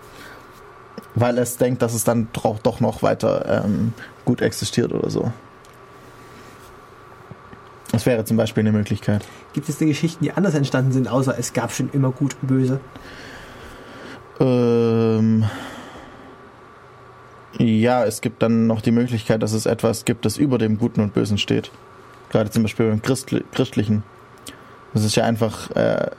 Weil 1.16 1.38
es 1.38 1.56
denkt, 1.56 1.82
dass 1.82 1.94
es 1.94 2.04
dann 2.04 2.28
doch 2.32 2.80
noch 2.80 3.02
weiter 3.02 3.64
ähm, 3.64 3.94
gut 4.24 4.42
existiert 4.42 4.92
oder 4.92 5.10
so. 5.10 5.32
Das 7.90 8.04
wäre 8.04 8.24
zum 8.24 8.36
Beispiel 8.36 8.60
eine 8.60 8.72
Möglichkeit. 8.72 9.24
Gibt 9.54 9.68
es 9.70 9.78
denn 9.78 9.88
Geschichten, 9.88 10.22
die 10.22 10.32
anders 10.32 10.54
entstanden 10.54 10.92
sind, 10.92 11.08
außer 11.08 11.34
es 11.38 11.54
gab 11.54 11.72
schon 11.72 11.88
immer 11.92 12.10
Gut 12.10 12.36
und 12.42 12.48
Böse? 12.48 12.80
Ähm, 14.38 15.46
ja, 17.58 18.04
es 18.04 18.20
gibt 18.20 18.42
dann 18.42 18.66
noch 18.66 18.82
die 18.82 18.90
Möglichkeit, 18.90 19.42
dass 19.42 19.52
es 19.52 19.64
etwas 19.64 20.04
gibt, 20.04 20.26
das 20.26 20.36
über 20.36 20.58
dem 20.58 20.78
Guten 20.78 21.00
und 21.00 21.14
Bösen 21.14 21.38
steht. 21.38 21.70
Gerade 22.28 22.50
zum 22.50 22.64
Beispiel 22.64 22.90
beim 22.90 23.00
Christli 23.00 23.42
Christlichen. 23.52 24.02
Das 24.92 25.04
ist 25.04 25.16
ja 25.16 25.24
einfach, 25.24 25.70
äh, 25.70 26.10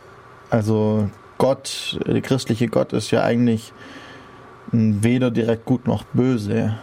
also 0.49 1.09
Gott, 1.37 1.99
der 2.07 2.21
christliche 2.21 2.67
Gott 2.67 2.93
ist 2.93 3.11
ja 3.11 3.23
eigentlich 3.23 3.73
weder 4.71 5.31
direkt 5.31 5.65
gut 5.65 5.87
noch 5.87 6.03
böse. 6.13 6.75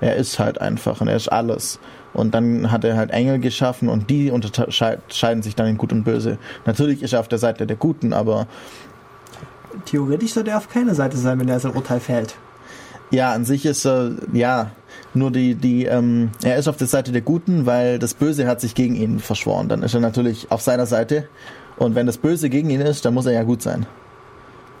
Er 0.00 0.16
ist 0.16 0.38
halt 0.38 0.60
einfach 0.60 1.00
und 1.00 1.08
er 1.08 1.16
ist 1.16 1.28
alles. 1.28 1.78
Und 2.12 2.34
dann 2.34 2.72
hat 2.72 2.84
er 2.84 2.96
halt 2.96 3.10
Engel 3.10 3.38
geschaffen 3.38 3.88
und 3.88 4.10
die 4.10 4.30
unterscheiden 4.30 5.42
sich 5.42 5.54
dann 5.54 5.68
in 5.68 5.78
Gut 5.78 5.92
und 5.92 6.04
Böse. 6.04 6.38
Natürlich 6.66 7.02
ist 7.02 7.12
er 7.12 7.20
auf 7.20 7.28
der 7.28 7.38
Seite 7.38 7.66
der 7.66 7.76
Guten, 7.76 8.12
aber. 8.12 8.46
Theoretisch 9.84 10.32
sollte 10.32 10.50
er 10.50 10.56
auf 10.56 10.68
keiner 10.68 10.94
Seite 10.94 11.16
sein, 11.16 11.38
wenn 11.38 11.48
er 11.48 11.60
sein 11.60 11.74
Urteil 11.74 12.00
fällt. 12.00 12.34
Ja, 13.12 13.32
an 13.32 13.44
sich 13.44 13.66
ist 13.66 13.84
er, 13.86 14.12
ja, 14.32 14.70
nur 15.14 15.30
die, 15.30 15.54
die, 15.54 15.84
ähm, 15.84 16.30
er 16.42 16.56
ist 16.56 16.68
auf 16.68 16.76
der 16.76 16.86
Seite 16.86 17.12
der 17.12 17.22
Guten, 17.22 17.66
weil 17.66 17.98
das 17.98 18.14
Böse 18.14 18.46
hat 18.46 18.60
sich 18.60 18.74
gegen 18.74 18.94
ihn 18.94 19.18
verschworen. 19.18 19.68
Dann 19.68 19.82
ist 19.82 19.94
er 19.94 20.00
natürlich 20.00 20.50
auf 20.50 20.62
seiner 20.62 20.86
Seite. 20.86 21.28
Und 21.76 21.94
wenn 21.94 22.06
das 22.06 22.18
Böse 22.18 22.50
gegen 22.50 22.70
ihn 22.70 22.80
ist, 22.80 23.04
dann 23.04 23.14
muss 23.14 23.26
er 23.26 23.32
ja 23.32 23.42
gut 23.42 23.62
sein. 23.62 23.86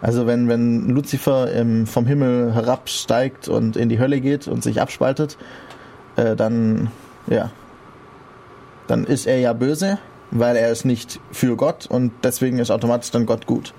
Also 0.02 0.26
wenn, 0.26 0.48
wenn 0.48 0.88
Lucifer 0.88 1.52
ähm, 1.52 1.86
vom 1.86 2.06
Himmel 2.06 2.54
herabsteigt 2.54 3.48
und 3.48 3.76
in 3.76 3.88
die 3.88 3.98
Hölle 3.98 4.20
geht 4.20 4.48
und 4.48 4.62
sich 4.62 4.80
abspaltet, 4.80 5.36
äh, 6.16 6.36
dann 6.36 6.88
ja, 7.26 7.50
dann 8.86 9.04
ist 9.04 9.26
er 9.26 9.38
ja 9.38 9.52
böse, 9.52 9.98
weil 10.30 10.56
er 10.56 10.70
ist 10.70 10.84
nicht 10.84 11.20
für 11.32 11.56
Gott 11.56 11.86
und 11.86 12.12
deswegen 12.24 12.58
ist 12.58 12.70
automatisch 12.70 13.10
dann 13.10 13.26
Gott 13.26 13.46
gut. 13.46 13.72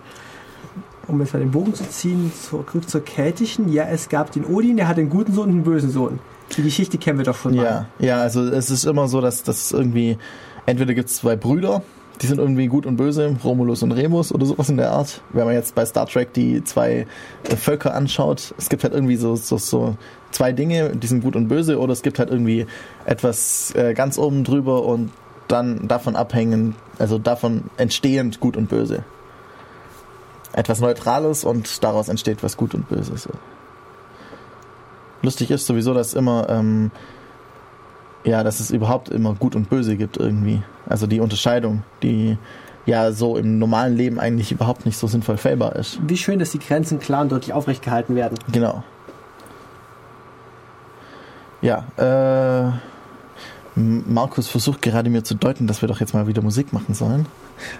Um 1.07 1.19
jetzt 1.19 1.33
mal 1.33 1.39
den 1.39 1.51
Bogen 1.51 1.73
zu 1.73 1.87
ziehen, 1.89 2.31
zurück 2.33 2.87
zur 2.87 3.03
Keltischen, 3.03 3.71
ja, 3.71 3.85
es 3.85 4.07
gab 4.07 4.31
den 4.31 4.45
Odin, 4.45 4.77
der 4.77 4.87
hat 4.87 4.97
einen 4.97 5.09
guten 5.09 5.33
Sohn 5.33 5.49
und 5.49 5.55
einen 5.55 5.63
bösen 5.63 5.89
Sohn. 5.89 6.19
Die 6.55 6.63
Geschichte 6.63 6.97
kennen 6.97 7.17
wir 7.17 7.25
doch 7.25 7.35
schon 7.35 7.55
mal. 7.55 7.63
Ja, 7.63 7.85
ja 7.99 8.21
also 8.21 8.43
es 8.43 8.69
ist 8.69 8.85
immer 8.85 9.07
so, 9.07 9.19
dass 9.19 9.43
das 9.43 9.71
irgendwie, 9.71 10.17
entweder 10.65 10.93
gibt 10.93 11.09
es 11.09 11.17
zwei 11.17 11.35
Brüder, 11.35 11.81
die 12.21 12.27
sind 12.27 12.39
irgendwie 12.39 12.67
gut 12.67 12.85
und 12.85 12.97
böse, 12.97 13.35
Romulus 13.43 13.81
und 13.81 13.91
Remus 13.91 14.31
oder 14.31 14.45
sowas 14.45 14.69
in 14.69 14.77
der 14.77 14.91
Art. 14.91 15.21
Wenn 15.33 15.45
man 15.45 15.55
jetzt 15.55 15.73
bei 15.73 15.85
Star 15.85 16.05
Trek 16.05 16.33
die 16.33 16.63
zwei 16.63 17.07
äh, 17.49 17.55
Völker 17.55 17.95
anschaut, 17.95 18.53
es 18.57 18.69
gibt 18.69 18.83
halt 18.83 18.93
irgendwie 18.93 19.15
so, 19.15 19.35
so, 19.35 19.57
so 19.57 19.95
zwei 20.29 20.51
Dinge, 20.51 20.95
die 20.95 21.07
sind 21.07 21.23
gut 21.23 21.35
und 21.35 21.47
böse, 21.47 21.79
oder 21.79 21.93
es 21.93 22.03
gibt 22.03 22.19
halt 22.19 22.29
irgendwie 22.29 22.67
etwas 23.05 23.73
äh, 23.75 23.93
ganz 23.93 24.19
oben 24.19 24.43
drüber 24.43 24.83
und 24.83 25.11
dann 25.47 25.87
davon 25.87 26.15
abhängen, 26.15 26.75
also 26.99 27.17
davon 27.17 27.63
entstehend 27.77 28.39
gut 28.39 28.55
und 28.55 28.69
böse. 28.69 29.03
Etwas 30.53 30.79
Neutrales 30.79 31.43
und 31.43 31.83
daraus 31.83 32.07
entsteht 32.07 32.43
was 32.43 32.55
gut 32.55 32.75
und 32.75 32.87
böse. 32.87 33.17
So. 33.17 33.31
Lustig 35.23 35.49
ist 35.49 35.65
sowieso, 35.65 35.93
dass 35.93 36.13
immer, 36.13 36.49
ähm, 36.49 36.91
ja, 38.23 38.43
dass 38.43 38.59
es 38.59 38.69
überhaupt 38.69 39.09
immer 39.09 39.33
gut 39.33 39.55
und 39.55 39.69
böse 39.69 39.97
gibt 39.97 40.17
irgendwie. 40.17 40.61
Also 40.91 41.07
die 41.07 41.19
Unterscheidung, 41.19 41.83
die 42.03 42.37
ja 42.85 43.11
so 43.11 43.37
im 43.37 43.59
normalen 43.59 43.95
Leben 43.95 44.19
eigentlich 44.19 44.51
überhaupt 44.51 44.85
nicht 44.85 44.97
so 44.97 45.07
sinnvoll 45.07 45.37
fällbar 45.37 45.75
ist. 45.75 45.99
Wie 46.07 46.17
schön, 46.17 46.39
dass 46.39 46.51
die 46.51 46.59
Grenzen 46.59 46.99
klar 46.99 47.21
und 47.21 47.31
deutlich 47.31 47.53
aufrecht 47.53 47.83
gehalten 47.83 48.15
werden. 48.15 48.37
Genau. 48.51 48.83
Ja, 51.61 51.85
äh, 51.97 52.71
Markus 53.79 54.47
versucht 54.47 54.81
gerade 54.81 55.09
mir 55.09 55.23
zu 55.23 55.35
deuten, 55.35 55.67
dass 55.67 55.81
wir 55.81 55.87
doch 55.87 55.99
jetzt 55.99 56.13
mal 56.13 56.27
wieder 56.27 56.41
Musik 56.41 56.73
machen 56.73 56.95
sollen. 56.95 57.27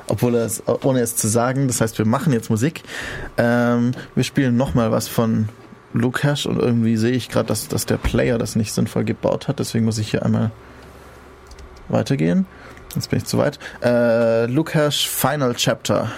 Obwohl 0.08 0.36
er 0.36 0.46
es, 0.46 0.64
ohne 0.84 1.00
es 1.00 1.16
zu 1.16 1.28
sagen, 1.28 1.68
das 1.68 1.82
heißt, 1.82 1.98
wir 1.98 2.06
machen 2.06 2.32
jetzt 2.32 2.50
Musik. 2.50 2.84
Ähm, 3.38 3.92
wir 4.14 4.24
spielen 4.24 4.56
nochmal 4.56 4.92
was 4.92 5.08
von 5.08 5.50
Lukas 5.94 6.46
und 6.46 6.60
irgendwie 6.60 6.96
sehe 6.98 7.12
ich 7.12 7.30
gerade, 7.30 7.48
dass, 7.48 7.68
dass 7.68 7.88
der 7.88 7.98
Player 7.98 8.38
das 8.38 8.56
nicht 8.56 8.72
sinnvoll 8.72 9.04
gebaut 9.04 9.48
hat. 9.48 9.60
Deswegen 9.60 9.86
muss 9.86 9.98
ich 9.98 10.12
hier 10.12 10.24
einmal 10.24 10.52
weitergehen. 11.90 12.46
Jetzt 12.96 13.10
bin 13.10 13.20
ich 13.20 13.26
zu 13.26 13.38
weit. 13.38 13.60
Äh, 13.84 14.46
Lukas 14.46 14.98
Final 14.98 15.56
Chapter. 15.56 16.10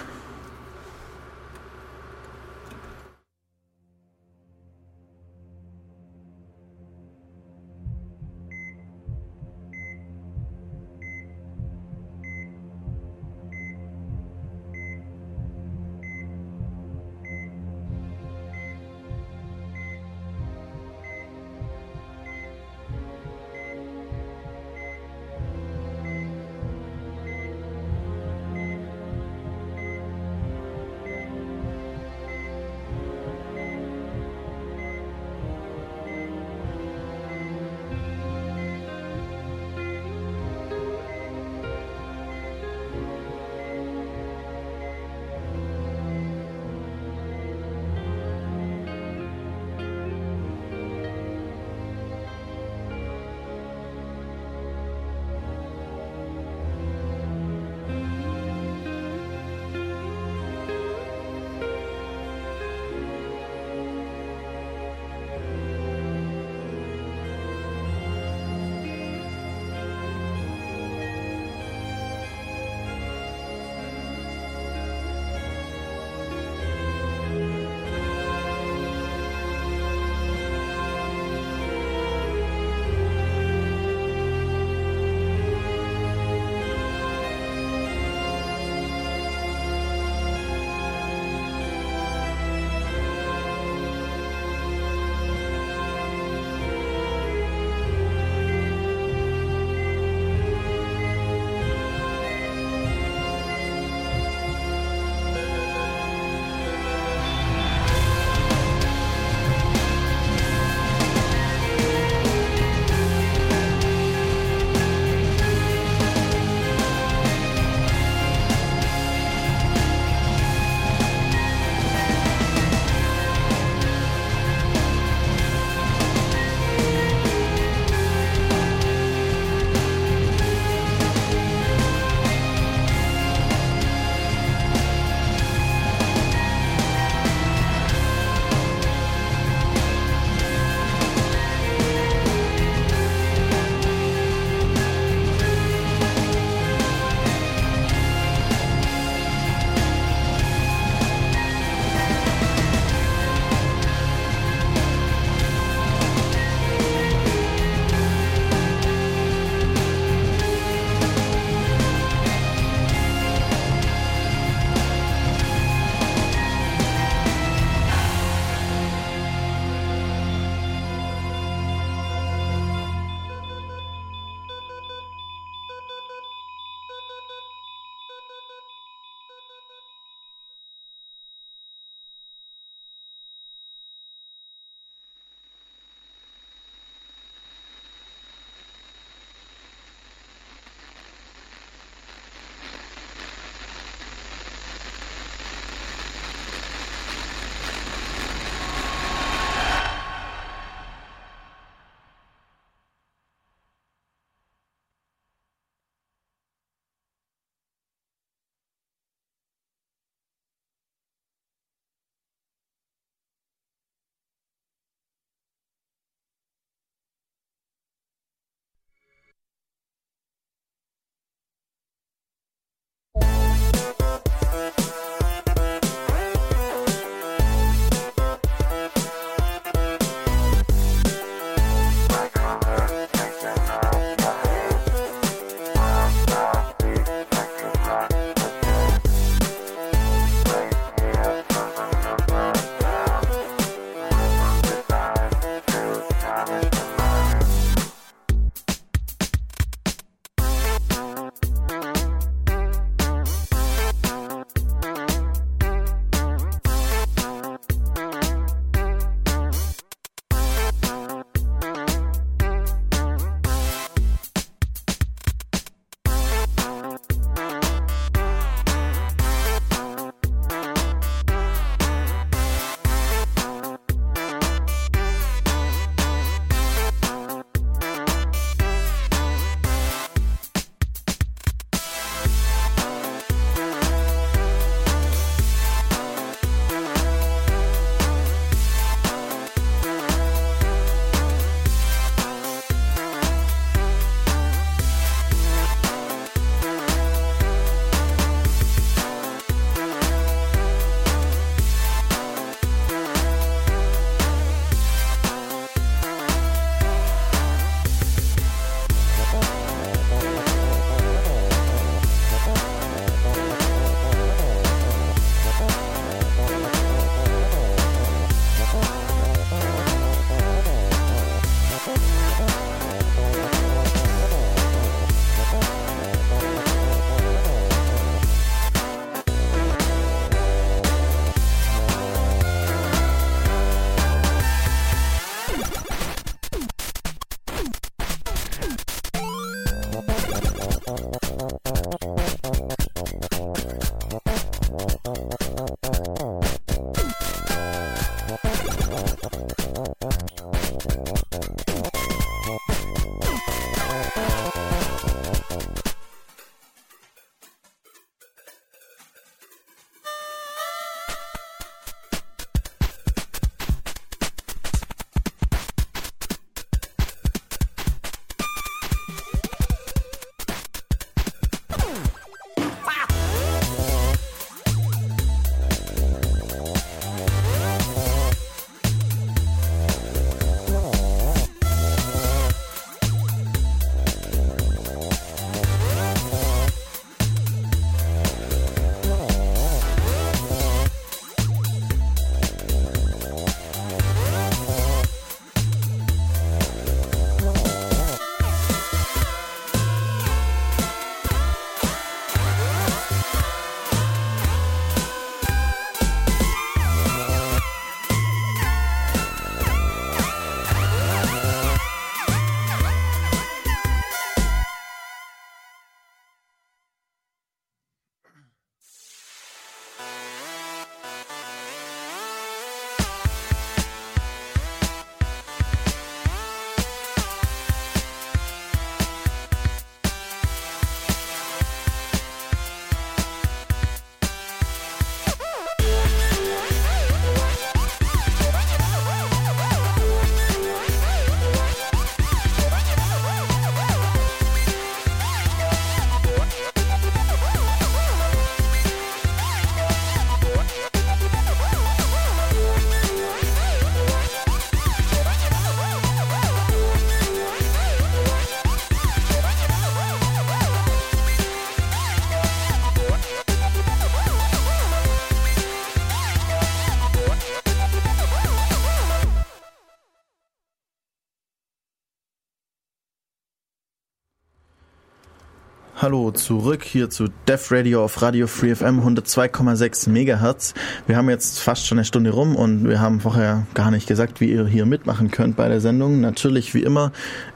Hallo, 476.04 476.30
zurück 476.32 476.84
hier 476.84 477.08
zu 477.08 477.28
Def 477.48 477.72
Radio 477.72 478.04
auf 478.04 478.20
Radio 478.20 478.46
Free 478.46 478.74
FM 478.74 479.00
102,6 479.00 480.10
Megahertz. 480.10 480.74
Wir 481.06 481.16
haben 481.16 481.30
jetzt 481.30 481.60
fast 481.60 481.86
schon 481.86 481.96
eine 481.96 482.04
Stunde 482.04 482.28
rum 482.28 482.56
und 482.56 482.86
wir 482.86 483.00
haben 483.00 483.20
vorher 483.20 483.66
gar 483.72 483.90
nicht 483.90 484.06
gesagt, 484.06 484.38
wie 484.42 484.52
ihr 484.52 484.66
hier 484.66 484.84
mitmachen 484.84 485.30
könnt 485.30 485.56
bei 485.56 485.66
der 485.66 485.80
Sendung. 485.80 486.20
Natürlich 486.20 486.74
wie 486.74 486.82
immer 486.82 487.10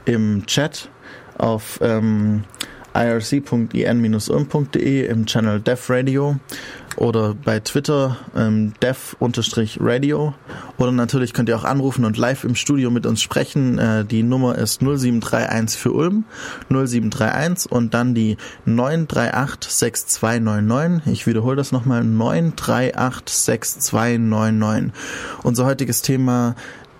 im 0.05 0.47
Chat 0.47 0.89
auf 1.37 1.77
ähm, 1.83 2.43
irc.in-ulm.de 2.93 5.05
im 5.05 5.25
Channel 5.25 5.59
Def 5.59 5.89
Radio 5.89 6.37
oder 6.99 7.33
bei 7.33 7.59
Twitter 7.61 8.17
ähm, 8.35 8.73
def-radio 8.81 10.33
oder 10.77 10.91
natürlich 10.91 11.33
könnt 11.33 11.49
ihr 11.49 11.57
auch 11.57 11.63
anrufen 11.63 12.03
und 12.03 12.17
live 12.17 12.43
im 12.43 12.55
Studio 12.55 12.91
mit 12.91 13.05
uns 13.05 13.21
sprechen. 13.21 13.79
Äh, 13.79 14.05
die 14.05 14.23
Nummer 14.23 14.57
ist 14.57 14.81
0731 14.81 15.79
für 15.79 15.93
Ulm, 15.93 16.25
0731 16.69 17.71
und 17.71 17.93
dann 17.93 18.13
die 18.13 18.37
938 18.65 19.71
6299. 19.71 21.13
Ich 21.13 21.27
wiederhole 21.27 21.55
das 21.55 21.71
nochmal, 21.71 22.03
938 22.03 23.29
6299. 23.29 24.91
Unser 25.43 25.65
heutiges 25.65 26.01
Thema 26.01 26.55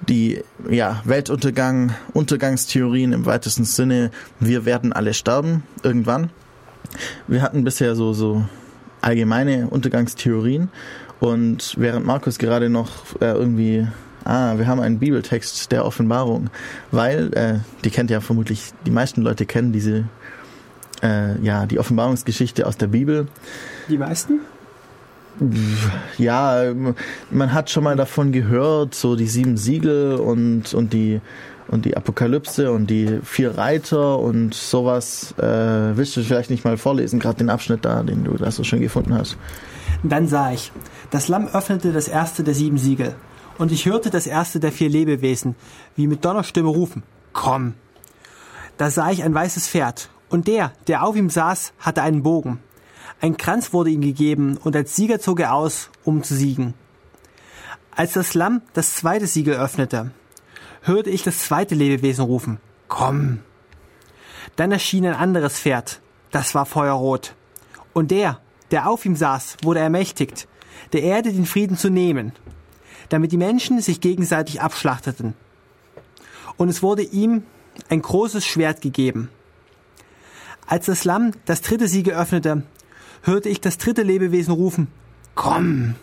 die 0.08 0.43
ja, 0.70 1.02
Weltuntergang, 1.06 1.93
Untergangstheorien 2.14 3.14
im 3.14 3.26
weitesten 3.26 3.66
Sinne, 3.66 4.12
wir 4.39 4.66
werden 4.66 4.93
alle 4.93 5.14
sterben, 5.14 5.64
irgendwann. 5.84 6.30
Wir 7.28 7.41
hatten 7.41 7.64
bisher 7.64 7.95
so, 7.95 8.14
so 8.14 8.45
allgemeine 9.02 9.68
Untergangstheorien 9.70 10.70
und 11.20 11.76
während 11.78 12.06
Markus 12.06 12.38
gerade 12.39 12.70
noch 12.70 12.89
äh, 13.22 13.32
irgendwie, 13.32 13.88
ah, 14.24 14.58
wir 14.58 14.68
haben 14.68 14.80
einen 14.80 15.00
Bibeltext 15.00 15.72
der 15.72 15.86
Offenbarung, 15.86 16.50
weil, 16.91 17.34
äh, 17.34 17.60
die 17.84 17.89
kennt 17.89 18.10
ja 18.10 18.22
vermutlich, 18.22 18.72
die 18.86 18.91
meisten 18.91 19.22
Leute 19.22 19.45
kennen 19.45 19.74
diese, 19.74 20.06
äh, 21.04 21.39
ja, 21.41 21.66
die 21.66 21.80
Offenbarungsgeschichte 21.80 22.66
aus 22.66 22.78
der 22.78 22.88
Bibel. 22.88 23.28
Die 23.89 23.97
meisten? 23.97 24.39
Ja, 26.18 26.74
man 27.32 27.54
hat 27.54 27.70
schon 27.70 27.84
mal 27.84 27.96
davon 27.96 28.32
gehört, 28.32 28.94
so 28.94 29.16
die 29.16 29.28
sieben 29.28 29.58
Siegel 29.58 30.16
und, 30.16 30.74
und 30.74 30.94
die 30.94 31.22
und 31.70 31.86
die 31.86 31.96
Apokalypse 31.96 32.72
und 32.72 32.90
die 32.90 33.20
vier 33.24 33.58
Reiter 33.58 34.20
und 34.20 34.54
sowas. 34.54 35.36
Äh, 35.38 35.44
willst 35.96 36.18
du 36.18 36.24
vielleicht 36.24 36.50
nicht 36.50 36.66
mal 36.66 36.78
vorlesen, 36.78 37.20
gerade 37.20 37.38
den 37.38 37.50
Abschnitt 37.50 37.86
da, 37.86 38.02
den 38.04 38.24
du 38.24 38.34
da 38.34 38.52
so 38.52 38.64
schön 38.64 38.82
gefunden 38.82 39.14
hast? 39.14 39.38
Dann 40.04 40.28
sah 40.28 40.52
ich, 40.52 40.72
das 41.12 41.28
Lamm 41.28 41.48
öffnete 41.48 41.92
das 41.92 42.08
erste 42.08 42.44
der 42.44 42.54
sieben 42.54 42.78
Siegel, 42.78 43.16
und 43.58 43.74
ich 43.74 43.86
hörte 43.86 44.10
das 44.10 44.26
erste 44.26 44.60
der 44.60 44.72
vier 44.72 44.90
Lebewesen, 44.90 45.56
wie 45.96 46.08
mit 46.08 46.24
Donnerstimme 46.24 46.70
rufen, 46.70 47.04
komm. 47.34 47.74
Da 48.78 48.90
sah 48.90 49.12
ich 49.12 49.24
ein 49.24 49.34
weißes 49.34 49.68
Pferd, 49.68 50.10
und 50.30 50.48
der, 50.48 50.72
der 50.88 51.04
auf 51.04 51.16
ihm 51.16 51.30
saß, 51.30 51.74
hatte 51.80 52.02
einen 52.02 52.24
Bogen. 52.24 52.60
Ein 53.22 53.38
Kranz 53.38 53.74
wurde 53.74 53.89
ihm 53.89 54.01
gegeben, 54.01 54.57
und 54.57 54.76
als 54.76 54.95
Sieger 54.95 55.20
zog 55.20 55.41
er 55.41 55.53
aus, 55.53 55.89
um 56.03 56.24
zu 56.24 56.36
siegen. 56.36 56.74
Als 57.91 58.13
das 58.13 58.34
Lamm 58.34 58.61
das 58.74 58.95
zweite 58.95 59.28
Siegel 59.28 59.55
öffnete, 59.55 60.11
hörte 60.84 61.09
ich 61.09 61.24
das 61.24 61.39
zweite 61.39 61.76
Lebewesen 61.76 62.24
rufen, 62.24 62.59
komm. 62.88 63.39
Dann 64.55 64.72
erschien 64.72 65.05
ein 65.05 65.15
anderes 65.15 65.59
Pferd, 65.59 65.99
das 66.32 66.55
war 66.55 66.65
feuerrot. 66.65 67.36
Und 67.91 68.11
der, 68.11 68.39
der 68.72 68.89
auf 68.89 69.05
ihm 69.05 69.17
saß, 69.17 69.57
wurde 69.63 69.82
ermächtigt, 69.82 70.47
der 70.93 71.03
Erde 71.03 71.34
den 71.34 71.45
Frieden 71.45 71.78
zu 71.78 71.89
nehmen, 71.89 72.32
damit 73.09 73.32
die 73.34 73.38
Menschen 73.38 73.82
sich 73.82 73.99
gegenseitig 73.99 74.61
abschlachteten. 74.61 75.34
Und 76.55 76.70
es 76.70 76.82
wurde 76.82 77.01
ihm 77.01 77.43
ein 77.89 78.01
großes 78.01 78.45
Schwert 78.45 78.82
gegeben. 78.82 79.30
Als 80.67 80.86
das 80.86 81.03
Lamm 81.03 81.32
das 81.45 81.61
dritte 81.61 81.88
Siegel 81.88 82.13
öffnete, 82.13 82.63
hörte 83.24 83.49
ich 83.49 83.61
das 83.61 83.78
dritte 83.78 84.03
Lebewesen 84.03 84.53
rufen, 84.53 84.88
komm. 85.36 85.95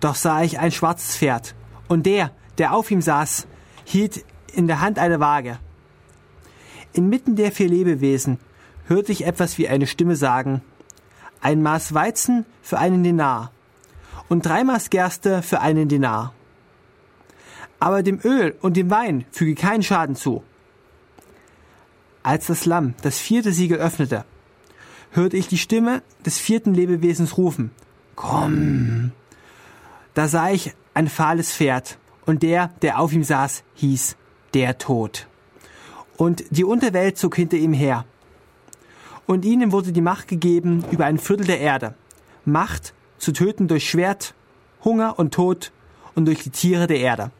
Doch 0.00 0.14
sah 0.14 0.42
ich 0.42 0.58
ein 0.58 0.72
schwarzes 0.72 1.16
Pferd, 1.16 1.54
und 1.88 2.06
der, 2.06 2.30
der 2.58 2.74
auf 2.74 2.90
ihm 2.90 3.02
saß, 3.02 3.46
hielt 3.84 4.24
in 4.52 4.66
der 4.66 4.80
Hand 4.80 4.98
eine 4.98 5.20
Waage. 5.20 5.58
Inmitten 6.92 7.36
der 7.36 7.52
vier 7.52 7.68
Lebewesen 7.68 8.38
hörte 8.86 9.12
ich 9.12 9.24
etwas 9.24 9.58
wie 9.58 9.68
eine 9.68 9.86
Stimme 9.86 10.16
sagen, 10.16 10.62
ein 11.40 11.62
Maß 11.62 11.94
Weizen 11.94 12.44
für 12.62 12.78
einen 12.78 13.04
Denar 13.04 13.52
und 14.28 14.46
drei 14.46 14.64
Maß 14.64 14.90
Gerste 14.90 15.42
für 15.42 15.60
einen 15.60 15.88
Denar. 15.88 16.32
Aber 17.78 18.02
dem 18.02 18.20
Öl 18.24 18.56
und 18.60 18.76
dem 18.76 18.90
Wein 18.90 19.24
füge 19.30 19.54
keinen 19.54 19.82
Schaden 19.82 20.16
zu. 20.16 20.42
Als 22.22 22.46
das 22.46 22.66
Lamm 22.66 22.94
das 23.02 23.18
vierte 23.18 23.52
Siegel 23.52 23.78
öffnete, 23.78 24.24
hörte 25.10 25.36
ich 25.36 25.48
die 25.48 25.58
Stimme 25.58 26.02
des 26.24 26.38
vierten 26.38 26.74
Lebewesens 26.74 27.36
rufen, 27.36 27.70
Komm! 28.16 29.12
Da 30.14 30.28
sah 30.28 30.50
ich 30.50 30.74
ein 30.92 31.08
fahles 31.08 31.52
Pferd, 31.52 31.98
und 32.26 32.42
der, 32.42 32.68
der 32.82 32.98
auf 32.98 33.12
ihm 33.12 33.24
saß, 33.24 33.64
hieß 33.74 34.16
der 34.54 34.78
Tod. 34.78 35.26
Und 36.16 36.44
die 36.50 36.64
Unterwelt 36.64 37.16
zog 37.16 37.36
hinter 37.36 37.56
ihm 37.56 37.72
her. 37.72 38.04
Und 39.26 39.44
ihnen 39.44 39.72
wurde 39.72 39.92
die 39.92 40.00
Macht 40.00 40.28
gegeben 40.28 40.84
über 40.90 41.06
ein 41.06 41.18
Viertel 41.18 41.46
der 41.46 41.60
Erde. 41.60 41.94
Macht 42.44 42.94
zu 43.18 43.32
töten 43.32 43.68
durch 43.68 43.88
Schwert, 43.88 44.34
Hunger 44.84 45.18
und 45.18 45.32
Tod 45.32 45.72
und 46.14 46.26
durch 46.26 46.42
die 46.42 46.50
Tiere 46.50 46.86
der 46.86 47.00
Erde. 47.00 47.30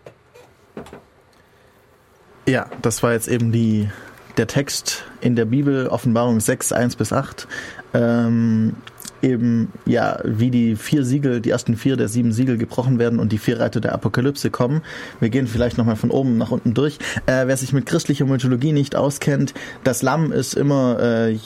Ja, 2.46 2.66
das 2.80 3.02
war 3.02 3.12
jetzt 3.12 3.28
eben 3.28 3.52
die, 3.52 3.90
der 4.37 4.47
Text 4.47 5.05
in 5.20 5.37
der 5.37 5.45
Bibel, 5.45 5.87
Offenbarung 5.89 6.41
6, 6.41 6.72
1 6.72 6.97
bis 6.97 7.12
8. 7.12 7.47
Ähm, 7.95 8.74
eben, 9.22 9.72
ja, 9.87 10.18
wie 10.24 10.51
die 10.51 10.76
vier 10.76 11.05
Siegel, 11.05 11.41
die 11.41 11.51
ersten 11.51 11.76
vier 11.76 11.97
der 11.97 12.09
sieben 12.09 12.33
Siegel 12.33 12.57
gebrochen 12.57 12.99
werden 12.99 13.18
und 13.18 13.33
die 13.33 13.39
vier 13.39 13.61
Reiter 13.61 13.81
der 13.81 13.93
Apokalypse 13.93 14.51
kommen. 14.51 14.83
Wir 15.18 15.31
gehen 15.31 15.47
vielleicht 15.47 15.78
nochmal 15.78 15.97
von 15.97 16.11
oben 16.11 16.39
nach 16.39 16.51
unten 16.51 16.74
durch. 16.74 16.99
Äh, 17.26 17.47
wer 17.47 17.57
sich 17.57 17.72
mit 17.72 17.87
christlicher 17.87 18.26
Mythologie 18.26 18.72
nicht 18.72 18.97
auskennt, 18.97 19.55
das 19.85 20.03
Lamm 20.03 20.33
ist 20.33 20.55
immer 20.55 21.01
äh, 21.01 21.39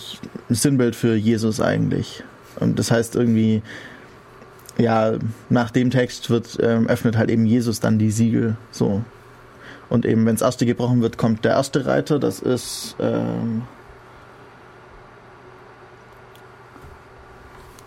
Sinnbild 0.48 0.96
für 0.96 1.14
Jesus 1.14 1.60
eigentlich. 1.60 2.22
Und 2.60 2.78
das 2.78 2.90
heißt 2.90 3.16
irgendwie, 3.16 3.62
ja, 4.78 5.14
nach 5.50 5.70
dem 5.70 5.90
Text 5.90 6.30
wird, 6.30 6.58
ähm, 6.60 6.86
öffnet 6.86 7.16
halt 7.16 7.30
eben 7.30 7.46
Jesus 7.46 7.80
dann 7.80 7.98
die 7.98 8.10
Siegel, 8.10 8.56
so. 8.70 9.02
Und 9.88 10.04
eben, 10.06 10.26
wenn 10.26 10.34
das 10.34 10.42
erste 10.42 10.66
gebrochen 10.66 11.02
wird, 11.02 11.18
kommt 11.18 11.44
der 11.44 11.52
erste 11.52 11.86
Reiter, 11.86 12.18
das 12.18 12.40
ist, 12.40 12.96
ähm, 12.98 13.62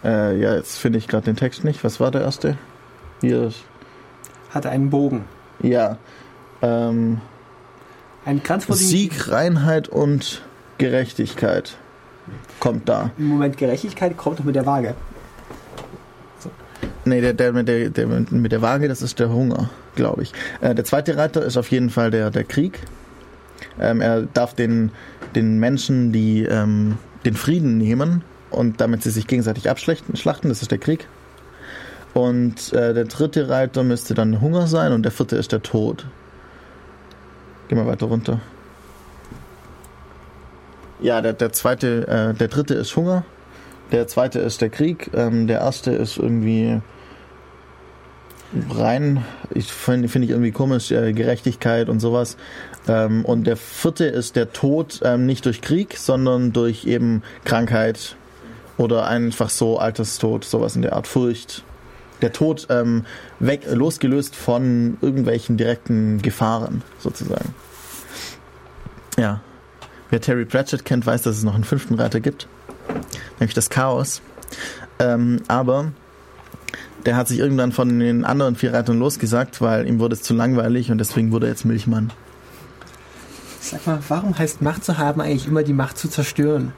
Äh, 0.04 0.40
ja, 0.40 0.56
jetzt 0.56 0.78
finde 0.78 1.00
ich 1.00 1.08
gerade 1.08 1.26
den 1.26 1.36
Text 1.36 1.64
nicht. 1.64 1.84
Was 1.84 2.00
war 2.00 2.12
der 2.12 2.22
erste? 2.22 2.58
Hier. 3.22 3.52
Hatte 4.52 4.70
einen 4.70 4.90
Bogen. 4.90 5.26
Ja. 5.62 5.98
Ähm, 6.62 7.20
Ein 8.26 8.42
Kranz 8.42 8.66
vor 8.66 8.76
Sieg, 8.76 9.30
Reinheit 9.30 9.90
und 9.90 10.44
Gerechtigkeit 10.78 11.78
kommt 12.60 12.88
da. 12.88 13.12
Im 13.18 13.28
Moment 13.28 13.58
Gerechtigkeit 13.58 14.16
kommt 14.16 14.40
doch 14.40 14.44
mit 14.44 14.56
der 14.56 14.66
Waage. 14.66 14.96
Nee, 17.08 17.22
der, 17.22 17.34
der, 17.34 17.54
mit 17.54 17.68
der, 17.70 17.90
der 17.90 18.08
mit 18.08 18.52
der 18.52 18.62
Waage, 18.62 18.90
das 18.90 19.02
ist 19.02 19.20
der 19.20 19.30
Hunger, 19.30 19.70
glaube 19.96 20.24
ich. 20.24 20.34
Äh, 20.60 20.76
der 20.76 20.84
zweite 20.84 21.16
Reiter 21.16 21.42
ist 21.44 21.56
auf 21.56 21.72
jeden 21.72 21.90
Fall 21.90 22.12
der, 22.12 22.32
der 22.32 22.44
Krieg. 22.44 22.82
Ähm, 23.80 24.02
er 24.02 24.24
darf 24.24 24.54
den, 24.54 24.92
den 25.34 25.58
Menschen 25.58 26.12
die, 26.12 26.44
ähm, 26.44 26.98
den 27.26 27.36
Frieden 27.36 27.78
nehmen 27.78 28.24
und 28.50 28.82
damit 28.82 29.04
sie 29.04 29.12
sich 29.12 29.26
gegenseitig 29.26 29.70
abschlachten. 29.70 30.14
Das 30.50 30.62
ist 30.62 30.72
der 30.72 30.80
Krieg. 30.80 31.08
Und 32.14 32.74
äh, 32.74 32.94
der 32.94 33.06
dritte 33.06 33.48
Reiter 33.48 33.84
müsste 33.84 34.14
dann 34.14 34.42
Hunger 34.42 34.68
sein 34.68 34.92
und 34.92 35.04
der 35.04 35.12
vierte 35.12 35.38
ist 35.38 35.54
der 35.54 35.62
Tod. 35.62 36.08
Gehen 37.70 37.78
wir 37.78 37.88
weiter 37.88 38.08
runter. 38.08 38.42
Ja, 41.00 41.22
der, 41.22 41.34
der 41.34 41.54
zweite, 41.54 42.08
äh, 42.08 42.34
der 42.34 42.48
dritte 42.50 42.74
ist 42.74 42.96
Hunger. 42.96 43.24
Der 43.92 44.08
zweite 44.08 44.40
ist 44.40 44.60
der 44.60 44.70
Krieg. 44.70 45.12
Ähm, 45.14 45.48
der 45.48 45.60
erste 45.60 45.92
ist 45.92 46.18
irgendwie 46.18 46.82
rein, 48.70 49.26
ich 49.50 49.72
finde 49.72 50.08
find 50.08 50.26
ich 50.26 50.32
irgendwie 50.32 50.52
komisch, 50.52 50.92
äh, 50.92 51.14
Gerechtigkeit 51.14 51.90
und 51.90 52.00
sowas. 52.00 52.38
Ähm, 52.88 53.26
und 53.26 53.46
der 53.46 53.58
vierte 53.58 54.06
ist 54.06 54.36
der 54.36 54.54
Tod 54.54 55.02
ähm, 55.04 55.26
nicht 55.26 55.46
durch 55.46 55.62
Krieg, 55.62 55.98
sondern 55.98 56.54
durch 56.54 56.86
eben 56.86 57.24
Krankheit, 57.44 58.16
oder 58.78 59.08
einfach 59.08 59.50
so 59.50 59.80
Alterstod, 59.80 60.46
sowas 60.46 60.76
in 60.76 60.84
der 60.84 60.94
Art 60.94 61.08
Furcht. 61.08 61.64
Der 62.22 62.32
Tod 62.32 62.68
ähm, 62.70 63.06
weg, 63.40 63.64
losgelöst 63.72 64.36
von 64.36 64.98
irgendwelchen 65.02 65.58
direkten 65.58 66.22
Gefahren, 66.22 66.82
sozusagen. 67.00 67.54
Ja. 69.18 69.42
Wer 70.10 70.22
Terry 70.22 70.46
Pratchett 70.46 70.86
kennt, 70.86 71.06
weiß, 71.06 71.24
dass 71.24 71.38
es 71.38 71.44
noch 71.44 71.56
einen 71.56 71.64
fünften 71.64 71.96
Reiter 71.96 72.20
gibt. 72.20 72.48
Nämlich 73.40 73.54
das 73.54 73.70
Chaos. 73.70 74.22
Ähm, 75.00 75.42
aber 75.48 75.92
der 77.06 77.16
hat 77.16 77.28
sich 77.28 77.40
irgendwann 77.40 77.72
von 77.72 78.00
den 78.00 78.26
anderen 78.26 78.56
vier 78.56 78.74
Reitern 78.74 79.00
losgesagt, 79.00 79.62
weil 79.62 79.88
ihm 79.88 80.00
wurde 80.00 80.16
es 80.16 80.24
zu 80.24 80.34
langweilig 80.34 80.92
und 80.92 80.98
deswegen 80.98 81.32
wurde 81.32 81.48
er 81.48 81.52
jetzt 81.52 81.66
Milchmann. 81.66 82.12
Sag 83.62 83.86
mal, 83.86 84.00
warum 84.08 84.38
heißt 84.38 84.62
Macht 84.62 84.84
zu 84.84 84.98
haben 84.98 85.22
eigentlich 85.22 85.48
immer 85.48 85.64
die 85.64 85.74
Macht 85.74 85.98
zu 85.98 86.10
zerstören? 86.10 86.74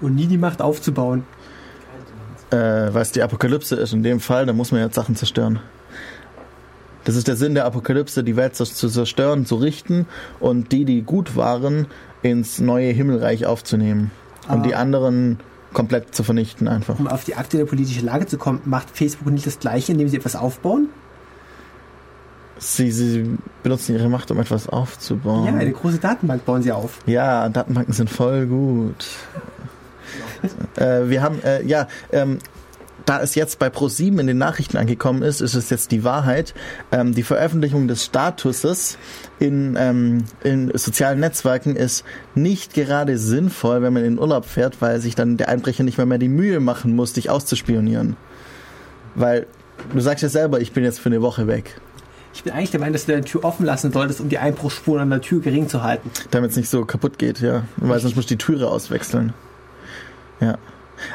Und 0.00 0.14
nie 0.14 0.26
die 0.26 0.38
Macht 0.38 0.62
aufzubauen. 0.62 1.24
Äh, 2.50 2.56
weil 2.56 3.02
es 3.02 3.12
die 3.12 3.22
Apokalypse 3.22 3.74
ist. 3.74 3.92
In 3.92 4.02
dem 4.02 4.20
Fall, 4.20 4.46
da 4.46 4.52
muss 4.52 4.70
man 4.70 4.80
jetzt 4.80 4.94
Sachen 4.94 5.16
zerstören. 5.16 5.58
Das 7.04 7.16
ist 7.16 7.26
der 7.26 7.36
Sinn 7.36 7.54
der 7.54 7.64
Apokalypse, 7.64 8.22
die 8.22 8.36
Welt 8.36 8.54
zu 8.54 8.64
zerstören, 8.64 9.44
zu 9.44 9.56
richten 9.56 10.06
und 10.40 10.72
die, 10.72 10.84
die 10.84 11.02
gut 11.02 11.36
waren, 11.36 11.86
ins 12.22 12.58
neue 12.60 12.90
Himmelreich 12.92 13.46
aufzunehmen. 13.46 14.10
Und 14.48 14.60
Ah. 14.60 14.62
die 14.62 14.74
anderen 14.74 15.40
komplett 15.72 16.14
zu 16.14 16.22
vernichten 16.22 16.68
einfach. 16.68 16.98
Um 16.98 17.06
auf 17.06 17.24
die 17.24 17.34
aktuelle 17.34 17.66
politische 17.66 18.04
Lage 18.04 18.26
zu 18.26 18.38
kommen, 18.38 18.60
macht 18.64 18.90
Facebook 18.90 19.30
nicht 19.30 19.46
das 19.46 19.58
Gleiche, 19.58 19.92
indem 19.92 20.08
sie 20.08 20.16
etwas 20.16 20.36
aufbauen? 20.36 20.88
Sie, 22.58 22.90
sie 22.90 23.38
benutzen 23.62 23.94
ihre 23.94 24.08
Macht, 24.08 24.30
um 24.30 24.40
etwas 24.40 24.68
aufzubauen. 24.68 25.46
Ja, 25.46 25.54
eine 25.54 25.70
große 25.70 25.98
Datenbank 25.98 26.44
bauen 26.44 26.62
sie 26.62 26.72
auf. 26.72 26.98
Ja, 27.06 27.48
Datenbanken 27.48 27.94
sind 27.94 28.10
voll 28.10 28.46
gut. 28.46 29.06
äh, 30.76 31.08
wir 31.08 31.22
haben, 31.22 31.40
äh, 31.42 31.64
ja, 31.64 31.86
ähm, 32.10 32.38
da 33.08 33.22
es 33.22 33.34
jetzt 33.34 33.58
bei 33.58 33.68
Pro7 33.68 34.20
in 34.20 34.26
den 34.26 34.36
Nachrichten 34.36 34.76
angekommen 34.76 35.22
ist, 35.22 35.40
ist 35.40 35.54
es 35.54 35.70
jetzt 35.70 35.92
die 35.92 36.04
Wahrheit. 36.04 36.52
Ähm, 36.92 37.14
die 37.14 37.22
Veröffentlichung 37.22 37.88
des 37.88 38.04
Statuses 38.04 38.98
in, 39.38 39.76
ähm, 39.78 40.24
in 40.44 40.70
sozialen 40.76 41.18
Netzwerken 41.18 41.74
ist 41.74 42.04
nicht 42.34 42.74
gerade 42.74 43.16
sinnvoll, 43.16 43.80
wenn 43.80 43.94
man 43.94 44.04
in 44.04 44.16
den 44.16 44.18
Urlaub 44.18 44.44
fährt, 44.44 44.82
weil 44.82 45.00
sich 45.00 45.14
dann 45.14 45.38
der 45.38 45.48
Einbrecher 45.48 45.84
nicht 45.84 45.96
mehr, 45.96 46.06
mehr 46.06 46.18
die 46.18 46.28
Mühe 46.28 46.60
machen 46.60 46.94
muss, 46.94 47.14
dich 47.14 47.30
auszuspionieren. 47.30 48.16
Weil 49.14 49.46
du 49.94 50.00
sagst 50.00 50.22
ja 50.22 50.28
selber, 50.28 50.60
ich 50.60 50.72
bin 50.72 50.84
jetzt 50.84 51.00
für 51.00 51.08
eine 51.08 51.22
Woche 51.22 51.46
weg. 51.46 51.80
Ich 52.34 52.44
bin 52.44 52.52
eigentlich 52.52 52.72
der 52.72 52.80
Meinung, 52.80 52.92
dass 52.92 53.06
du 53.06 53.12
deine 53.12 53.24
Tür 53.24 53.42
offen 53.42 53.64
lassen 53.64 53.90
solltest, 53.90 54.20
um 54.20 54.28
die 54.28 54.38
Einbruchsspuren 54.38 55.00
an 55.00 55.10
der 55.10 55.22
Tür 55.22 55.40
gering 55.40 55.66
zu 55.66 55.82
halten. 55.82 56.10
damit 56.30 56.50
es 56.50 56.58
nicht 56.58 56.68
so 56.68 56.84
kaputt 56.84 57.18
geht, 57.18 57.40
ja. 57.40 57.64
Weil 57.78 57.98
sonst 58.00 58.16
musst 58.16 58.30
du 58.30 58.34
die 58.34 58.44
Türe 58.44 58.68
auswechseln. 58.68 59.32
Ja. 60.40 60.58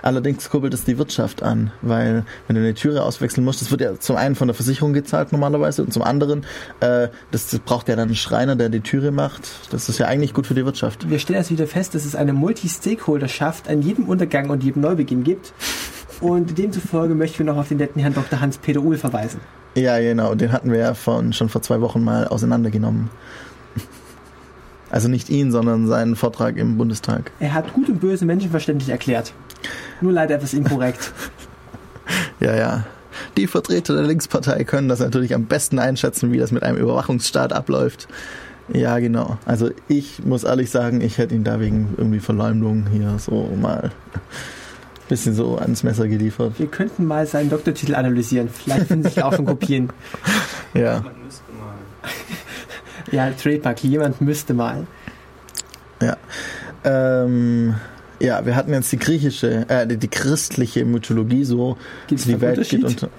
Allerdings 0.01 0.49
kurbelt 0.49 0.73
es 0.73 0.84
die 0.84 0.97
Wirtschaft 0.97 1.43
an, 1.43 1.71
weil 1.81 2.25
wenn 2.47 2.55
du 2.55 2.61
eine 2.61 2.73
Türe 2.73 3.03
auswechseln 3.03 3.43
musst, 3.43 3.61
das 3.61 3.71
wird 3.71 3.81
ja 3.81 3.99
zum 3.99 4.15
einen 4.15 4.36
von 4.36 4.47
der 4.47 4.55
Versicherung 4.55 4.93
gezahlt 4.93 5.31
normalerweise 5.31 5.84
und 5.84 5.93
zum 5.93 6.03
anderen, 6.03 6.45
äh, 6.79 7.09
das, 7.31 7.47
das 7.47 7.59
braucht 7.59 7.89
ja 7.89 7.95
dann 7.95 8.09
einen 8.09 8.15
Schreiner, 8.15 8.55
der 8.55 8.69
die 8.69 8.81
Türe 8.81 9.11
macht. 9.11 9.49
Das 9.71 9.89
ist 9.89 9.97
ja 9.97 10.07
eigentlich 10.07 10.34
gut 10.34 10.47
für 10.47 10.53
die 10.53 10.65
Wirtschaft. 10.65 11.09
Wir 11.09 11.19
stellen 11.19 11.39
jetzt 11.39 11.51
wieder 11.51 11.67
fest, 11.67 11.95
dass 11.95 12.05
es 12.05 12.15
eine 12.15 12.34
Multi-Stakeholderschaft 12.34 13.69
an 13.69 13.81
jedem 13.81 14.05
Untergang 14.05 14.49
und 14.49 14.63
jedem 14.63 14.81
Neubeginn 14.81 15.23
gibt. 15.23 15.53
Und 16.21 16.57
demzufolge 16.57 17.15
möchten 17.15 17.39
wir 17.39 17.45
noch 17.45 17.57
auf 17.57 17.67
den 17.67 17.77
netten 17.77 18.01
Herrn 18.01 18.13
Dr. 18.13 18.39
Hans-Peter 18.39 18.81
Uhl 18.81 18.97
verweisen. 18.97 19.41
Ja, 19.75 19.99
genau, 19.99 20.36
den 20.36 20.51
hatten 20.51 20.71
wir 20.71 20.79
ja 20.79 20.93
von, 20.93 21.34
schon 21.34 21.49
vor 21.49 21.61
zwei 21.61 21.81
Wochen 21.81 22.03
mal 22.03 22.27
auseinandergenommen. 22.27 23.09
Also 24.93 25.07
nicht 25.07 25.29
ihn, 25.29 25.51
sondern 25.51 25.88
seinen 25.88 26.15
Vortrag 26.15 26.55
im 26.57 26.77
Bundestag. 26.77 27.31
Er 27.39 27.53
hat 27.55 27.73
gut 27.73 27.89
und 27.89 27.99
böse 27.99 28.25
menschenverständlich 28.25 28.89
erklärt. 28.89 29.34
Nur 30.03 30.11
leider 30.11 30.35
etwas 30.35 30.53
inkorrekt. 30.53 31.11
Ja, 32.41 32.53
ja. 32.53 32.83
Die 33.37 33.47
Vertreter 33.47 33.93
der 33.93 34.03
Linkspartei 34.03 34.65
können 34.65 34.89
das 34.89 34.99
natürlich 34.99 35.33
am 35.33 35.45
besten 35.45 35.79
einschätzen, 35.79 36.33
wie 36.33 36.37
das 36.37 36.51
mit 36.51 36.61
einem 36.63 36.77
Überwachungsstaat 36.77 37.53
abläuft. 37.53 38.09
Ja, 38.73 38.99
genau. 38.99 39.37
Also 39.45 39.69
ich 39.87 40.25
muss 40.25 40.43
ehrlich 40.43 40.69
sagen, 40.69 40.99
ich 40.99 41.17
hätte 41.19 41.33
ihn 41.33 41.45
da 41.45 41.61
wegen 41.61 41.93
irgendwie 41.97 42.19
Verleumdung 42.19 42.87
hier 42.91 43.17
so 43.19 43.49
mal 43.59 43.91
bisschen 45.07 45.33
so 45.33 45.57
ans 45.57 45.83
Messer 45.83 46.09
geliefert. 46.09 46.53
Wir 46.57 46.67
könnten 46.67 47.05
mal 47.05 47.25
seinen 47.25 47.49
Doktortitel 47.49 47.95
analysieren. 47.95 48.49
Vielleicht 48.49 48.87
finden 48.87 49.03
sich 49.05 49.23
auch 49.23 49.33
schon 49.33 49.45
Kopien. 49.45 49.89
Ja, 50.73 50.99
Man 51.01 51.13
müsste 51.23 51.43
mal. 51.53 51.75
Ja, 53.11 53.31
Trademark. 53.31 53.81
Jemand 53.83 54.19
müsste 54.19 54.53
mal. 54.53 54.87
ja. 56.01 56.17
Ähm, 56.83 57.75
ja, 58.24 58.45
wir 58.45 58.55
hatten 58.55 58.71
jetzt 58.71 58.91
die 58.91 58.97
griechische, 58.97 59.65
äh, 59.69 59.86
die, 59.86 59.97
die 59.97 60.07
christliche 60.07 60.86
Mythologie 60.86 61.43
so. 61.43 61.78
Gibt's 62.07 62.24
die 62.26 62.39
Welt 62.39 62.67
geht 62.69 62.84
unter. 62.84 63.09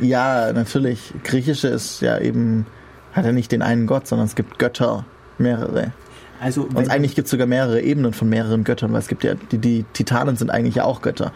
Ja, 0.00 0.52
natürlich. 0.52 1.14
Griechische 1.24 1.68
ist 1.68 2.02
ja 2.02 2.18
eben, 2.18 2.66
hat 3.14 3.24
ja 3.24 3.32
nicht 3.32 3.50
den 3.50 3.62
einen 3.62 3.86
Gott, 3.86 4.06
sondern 4.06 4.26
es 4.26 4.34
gibt 4.34 4.58
Götter, 4.58 5.06
mehrere. 5.38 5.92
Also, 6.40 6.68
Und 6.74 6.90
eigentlich 6.90 7.14
gibt 7.14 7.26
es 7.26 7.30
sogar 7.30 7.46
mehrere 7.46 7.80
Ebenen 7.80 8.12
von 8.12 8.28
mehreren 8.28 8.64
Göttern, 8.64 8.92
weil 8.92 8.98
es 9.00 9.08
gibt 9.08 9.24
ja, 9.24 9.34
die, 9.52 9.58
die 9.58 9.84
Titanen 9.94 10.36
sind 10.36 10.50
eigentlich 10.50 10.74
ja 10.74 10.84
auch 10.84 11.00
Götter. 11.00 11.32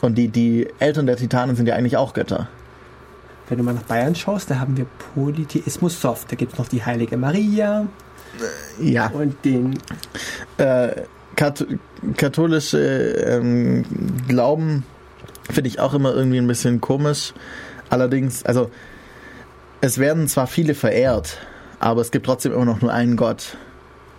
Und 0.00 0.16
die, 0.16 0.28
die 0.28 0.68
Eltern 0.78 1.06
der 1.06 1.16
Titanen 1.16 1.56
sind 1.56 1.66
ja 1.66 1.74
eigentlich 1.74 1.96
auch 1.96 2.12
Götter. 2.14 2.48
wenn 3.48 3.58
du 3.58 3.64
mal 3.64 3.74
nach 3.74 3.82
Bayern 3.82 4.14
schaust, 4.14 4.50
da 4.50 4.60
haben 4.60 4.76
wir 4.76 4.86
Polytheismus 5.14 6.00
soft. 6.00 6.30
Da 6.30 6.36
gibt 6.36 6.52
es 6.52 6.58
noch 6.58 6.68
die 6.68 6.84
heilige 6.84 7.16
Maria 7.16 7.86
Ja. 8.80 9.08
und 9.08 9.34
den 9.44 9.78
Äh, 10.58 11.02
Kat 11.36 11.66
katholische 12.16 12.78
ähm, 12.78 13.84
Glauben 14.28 14.84
finde 15.50 15.68
ich 15.68 15.80
auch 15.80 15.94
immer 15.94 16.14
irgendwie 16.14 16.38
ein 16.38 16.46
bisschen 16.46 16.80
komisch. 16.80 17.32
Allerdings, 17.90 18.44
also 18.44 18.70
es 19.80 19.98
werden 19.98 20.28
zwar 20.28 20.46
viele 20.46 20.74
verehrt, 20.74 21.38
aber 21.78 22.00
es 22.00 22.10
gibt 22.10 22.26
trotzdem 22.26 22.52
immer 22.52 22.64
noch 22.64 22.80
nur 22.80 22.92
einen 22.92 23.16
Gott. 23.16 23.56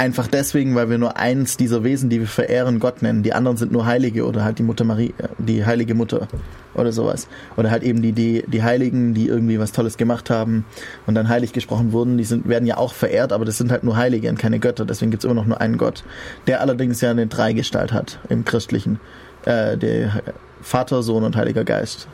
Einfach 0.04 0.28
deswegen, 0.28 0.76
weil 0.76 0.90
wir 0.90 0.98
nur 0.98 1.16
eins 1.16 1.56
dieser 1.56 1.86
Wesen, 1.86 2.10
die 2.10 2.20
wir 2.20 2.28
verehren, 2.28 2.82
Gott 2.82 3.02
nennen. 3.02 3.24
Die 3.24 3.32
anderen 3.32 3.56
sind 3.56 3.72
nur 3.72 3.86
Heilige 3.86 4.26
oder 4.26 4.44
halt 4.44 4.60
die 4.60 4.64
Mutter 4.64 4.84
Maria, 4.84 5.14
die 5.38 5.66
heilige 5.66 5.96
Mutter 5.96 6.28
oder 6.76 6.92
sowas. 6.92 7.30
Oder 7.56 7.72
halt 7.72 7.84
eben 7.84 8.02
die, 8.02 8.12
die, 8.12 8.44
die 8.46 8.64
Heiligen, 8.64 9.14
die 9.14 9.30
irgendwie 9.30 9.60
was 9.60 9.72
Tolles 9.72 9.96
gemacht 9.96 10.30
haben 10.30 10.66
und 11.08 11.16
dann 11.16 11.30
heilig 11.30 11.54
gesprochen 11.54 11.94
wurden, 11.94 12.18
die 12.18 12.26
sind, 12.26 12.50
werden 12.50 12.66
ja 12.66 12.76
auch 12.76 12.94
verehrt, 12.94 13.32
aber 13.32 13.46
das 13.46 13.58
sind 13.58 13.72
halt 13.72 13.86
nur 13.86 13.96
Heilige 13.96 14.28
und 14.28 14.38
keine 14.38 14.60
Götter. 14.60 14.84
Deswegen 14.84 15.10
gibt's 15.10 15.24
immer 15.24 15.36
noch 15.36 15.46
nur 15.46 15.62
einen 15.62 15.78
Gott, 15.78 16.04
der 16.48 16.60
allerdings 16.60 17.00
ja 17.00 17.10
eine 17.10 17.28
Dreigestalt 17.28 17.94
hat 17.94 18.20
im 18.28 18.44
Christlichen. 18.44 19.00
Äh, 19.46 19.78
der 19.78 20.22
Vater, 20.62 21.02
Sohn 21.02 21.24
und 21.24 21.38
Heiliger 21.38 21.64
Geist. 21.64 22.10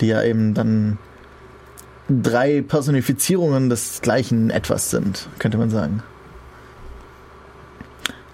Die 0.00 0.06
ja 0.06 0.22
eben 0.22 0.54
dann 0.54 0.96
drei 2.08 2.62
Personifizierungen 2.62 3.68
des 3.68 4.00
gleichen 4.00 4.48
Etwas 4.48 4.88
sind, 4.88 5.28
könnte 5.38 5.58
man 5.58 5.68
sagen. 5.68 6.02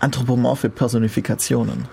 Anthropomorphe 0.01 0.69
Personifikationen. 0.69 1.87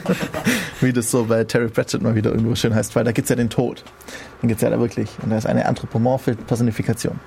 Wie 0.80 0.92
das 0.92 1.10
so 1.10 1.24
bei 1.24 1.44
Terry 1.44 1.68
Pratchett 1.68 2.02
mal 2.02 2.14
wieder 2.14 2.30
irgendwo 2.30 2.54
schön 2.54 2.74
heißt, 2.74 2.96
weil 2.96 3.04
da 3.04 3.12
gibt's 3.12 3.30
ja 3.30 3.36
den 3.36 3.50
Tod. 3.50 3.84
Den 4.42 4.48
gibt's 4.48 4.62
ja 4.62 4.70
da 4.70 4.80
wirklich. 4.80 5.10
Und 5.22 5.30
da 5.30 5.36
ist 5.36 5.46
eine 5.46 5.66
anthropomorphe 5.66 6.34
Personifikation. 6.34 7.20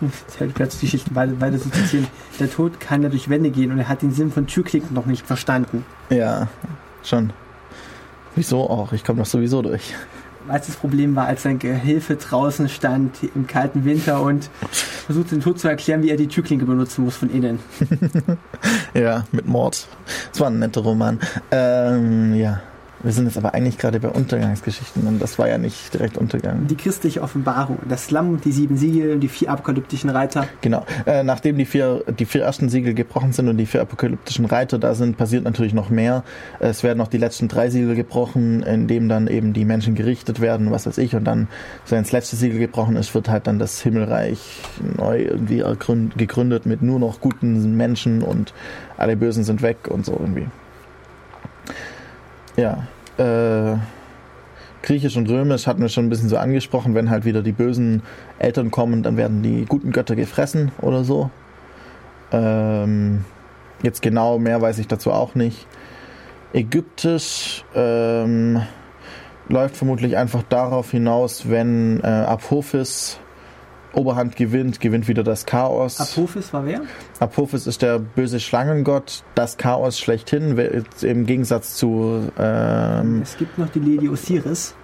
Plötzlich 0.54 0.80
die 0.80 0.86
Geschichten 0.86 1.14
weiter, 1.14 1.40
weiter 1.40 1.58
zu 1.58 1.70
zitieren. 1.70 2.06
Der 2.38 2.50
Tod 2.50 2.80
kann 2.80 3.02
ja 3.02 3.10
durch 3.10 3.28
Wände 3.28 3.50
gehen 3.50 3.70
und 3.70 3.78
er 3.78 3.88
hat 3.88 4.02
den 4.02 4.12
Sinn 4.12 4.30
von 4.32 4.46
Türklicken 4.46 4.94
noch 4.94 5.06
nicht 5.06 5.26
verstanden. 5.26 5.84
Ja, 6.08 6.48
schon. 7.02 7.32
Wieso 8.34 8.70
auch? 8.70 8.92
Ich 8.92 9.04
komme 9.04 9.18
doch 9.18 9.26
sowieso 9.26 9.60
durch. 9.60 9.94
Das 10.50 10.76
Problem 10.76 11.16
war, 11.16 11.26
als 11.26 11.42
sein 11.42 11.58
Gehilfe 11.58 12.16
draußen 12.16 12.68
stand 12.68 13.18
im 13.34 13.46
kalten 13.46 13.84
Winter 13.84 14.20
und 14.20 14.50
versuchte 15.06 15.34
den 15.34 15.42
Tod 15.42 15.58
zu 15.58 15.68
erklären, 15.68 16.02
wie 16.02 16.10
er 16.10 16.16
die 16.16 16.28
Türklinke 16.28 16.66
benutzen 16.66 17.04
muss 17.04 17.16
von 17.16 17.30
innen. 17.30 17.58
Ja, 18.92 19.24
mit 19.30 19.46
Mord. 19.46 19.86
Das 20.32 20.40
war 20.40 20.50
ein 20.50 20.58
netter 20.58 20.80
Roman. 20.80 21.20
Ähm, 21.52 22.34
ja. 22.34 22.60
Wir 23.02 23.12
sind 23.12 23.24
jetzt 23.24 23.38
aber 23.38 23.54
eigentlich 23.54 23.78
gerade 23.78 23.98
bei 23.98 24.08
Untergangsgeschichten 24.08 25.06
und 25.06 25.22
das 25.22 25.38
war 25.38 25.48
ja 25.48 25.56
nicht 25.56 25.94
direkt 25.94 26.18
Untergang. 26.18 26.66
Die 26.66 26.76
christliche 26.76 27.22
Offenbarung, 27.22 27.78
das 27.88 28.10
Lamm, 28.10 28.40
die 28.42 28.52
sieben 28.52 28.76
Siegel 28.76 29.12
und 29.12 29.20
die 29.20 29.28
vier 29.28 29.50
apokalyptischen 29.50 30.10
Reiter. 30.10 30.46
Genau. 30.60 30.84
Äh, 31.06 31.22
nachdem 31.22 31.56
die 31.56 31.64
vier, 31.64 32.04
die 32.18 32.26
vier 32.26 32.42
ersten 32.42 32.68
Siegel 32.68 32.92
gebrochen 32.92 33.32
sind 33.32 33.48
und 33.48 33.56
die 33.56 33.64
vier 33.64 33.80
apokalyptischen 33.80 34.44
Reiter 34.44 34.78
da 34.78 34.94
sind, 34.94 35.16
passiert 35.16 35.44
natürlich 35.44 35.72
noch 35.72 35.88
mehr. 35.88 36.24
Es 36.58 36.82
werden 36.82 36.98
noch 36.98 37.08
die 37.08 37.16
letzten 37.16 37.48
drei 37.48 37.70
Siegel 37.70 37.94
gebrochen, 37.94 38.62
in 38.62 38.86
dem 38.86 39.08
dann 39.08 39.28
eben 39.28 39.54
die 39.54 39.64
Menschen 39.64 39.94
gerichtet 39.94 40.40
werden, 40.40 40.70
was 40.70 40.86
weiß 40.86 40.98
ich. 40.98 41.14
Und 41.14 41.24
dann, 41.24 41.48
wenn 41.88 42.02
das 42.02 42.12
letzte 42.12 42.36
Siegel 42.36 42.58
gebrochen 42.58 42.96
ist, 42.96 43.14
wird 43.14 43.30
halt 43.30 43.46
dann 43.46 43.58
das 43.58 43.80
Himmelreich 43.80 44.60
neu 44.98 45.22
irgendwie 45.22 45.64
gegründet 46.16 46.66
mit 46.66 46.82
nur 46.82 46.98
noch 46.98 47.20
guten 47.20 47.76
Menschen 47.76 48.22
und 48.22 48.52
alle 48.98 49.16
Bösen 49.16 49.44
sind 49.44 49.62
weg 49.62 49.88
und 49.88 50.04
so 50.04 50.12
irgendwie. 50.12 50.46
Ja. 52.56 52.86
Äh, 53.18 53.76
Griechisch 54.82 55.16
und 55.16 55.28
Römisch 55.28 55.66
hatten 55.66 55.82
wir 55.82 55.90
schon 55.90 56.06
ein 56.06 56.08
bisschen 56.08 56.28
so 56.30 56.38
angesprochen, 56.38 56.94
wenn 56.94 57.10
halt 57.10 57.24
wieder 57.24 57.42
die 57.42 57.52
bösen 57.52 58.02
Eltern 58.38 58.70
kommen, 58.70 59.02
dann 59.02 59.16
werden 59.16 59.42
die 59.42 59.66
guten 59.66 59.92
Götter 59.92 60.16
gefressen 60.16 60.72
oder 60.80 61.04
so. 61.04 61.30
Ähm, 62.32 63.24
jetzt 63.82 64.00
genau 64.00 64.38
mehr 64.38 64.62
weiß 64.62 64.78
ich 64.78 64.88
dazu 64.88 65.12
auch 65.12 65.34
nicht. 65.34 65.66
Ägyptisch 66.52 67.64
ähm, 67.74 68.62
läuft 69.48 69.76
vermutlich 69.76 70.16
einfach 70.16 70.42
darauf 70.44 70.90
hinaus, 70.90 71.48
wenn 71.50 72.00
äh, 72.00 72.06
Apophis 72.06 73.20
Oberhand 73.92 74.36
gewinnt, 74.36 74.80
gewinnt 74.80 75.08
wieder 75.08 75.22
das 75.22 75.46
Chaos. 75.46 76.00
Apophis 76.00 76.52
war 76.52 76.64
wer? 76.64 76.82
Apophis 77.18 77.66
ist 77.66 77.82
der 77.82 77.98
böse 77.98 78.40
Schlangengott, 78.40 79.24
das 79.34 79.56
Chaos 79.56 79.98
schlechthin, 79.98 80.56
im 81.02 81.26
Gegensatz 81.26 81.74
zu 81.74 82.30
ähm, 82.38 83.22
Es 83.22 83.36
gibt 83.36 83.58
noch 83.58 83.68
die 83.68 83.80
Lady 83.80 84.08
Osiris. 84.08 84.74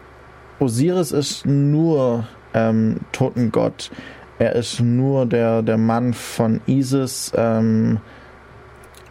Osiris 0.58 1.12
ist 1.12 1.46
nur 1.46 2.26
ähm, 2.54 2.98
Totengott. 3.12 3.90
Er 4.38 4.54
ist 4.54 4.80
nur 4.80 5.26
der, 5.26 5.62
der 5.62 5.78
Mann 5.78 6.12
von 6.12 6.60
Isis. 6.66 7.32
Ähm, 7.34 8.00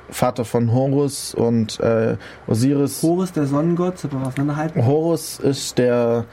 Vater 0.09 0.45
von 0.45 0.71
Horus 0.71 1.33
und 1.33 1.79
äh, 1.79 2.17
Osiris. 2.47 3.01
Horus, 3.01 3.31
der 3.31 3.47
Sonnengott, 3.47 3.97
sollte 3.97 4.15
man 4.15 4.27
auseinanderhalten. 4.27 4.85
Horus 4.85 5.39
ist 5.39 5.77
der 5.77 6.25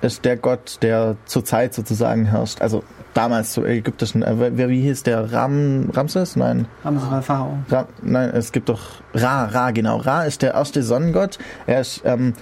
ist 0.00 0.24
der 0.24 0.36
Gott, 0.36 0.78
der 0.82 1.16
zur 1.26 1.44
Zeit 1.44 1.74
sozusagen 1.74 2.26
herrscht. 2.26 2.60
Also 2.60 2.84
damals 3.14 3.52
zu 3.52 3.64
ägyptischen. 3.64 4.22
Äh, 4.22 4.56
wer, 4.56 4.68
wie 4.68 4.80
hieß 4.82 5.02
der? 5.02 5.32
Ram, 5.32 5.90
Ramses? 5.92 6.36
Nein. 6.36 6.66
Ramses 6.84 7.10
war 7.10 7.22
Pharao. 7.22 7.58
Ra, 7.68 7.88
nein, 8.02 8.30
es 8.30 8.52
gibt 8.52 8.68
doch 8.68 8.80
Ra, 9.14 9.46
Ra, 9.46 9.70
genau. 9.72 9.96
Ra 9.96 10.24
ist 10.24 10.42
der 10.42 10.54
erste 10.54 10.82
Sonnengott. 10.82 11.38
Er 11.66 11.80
ist, 11.80 12.02
ähm, 12.04 12.34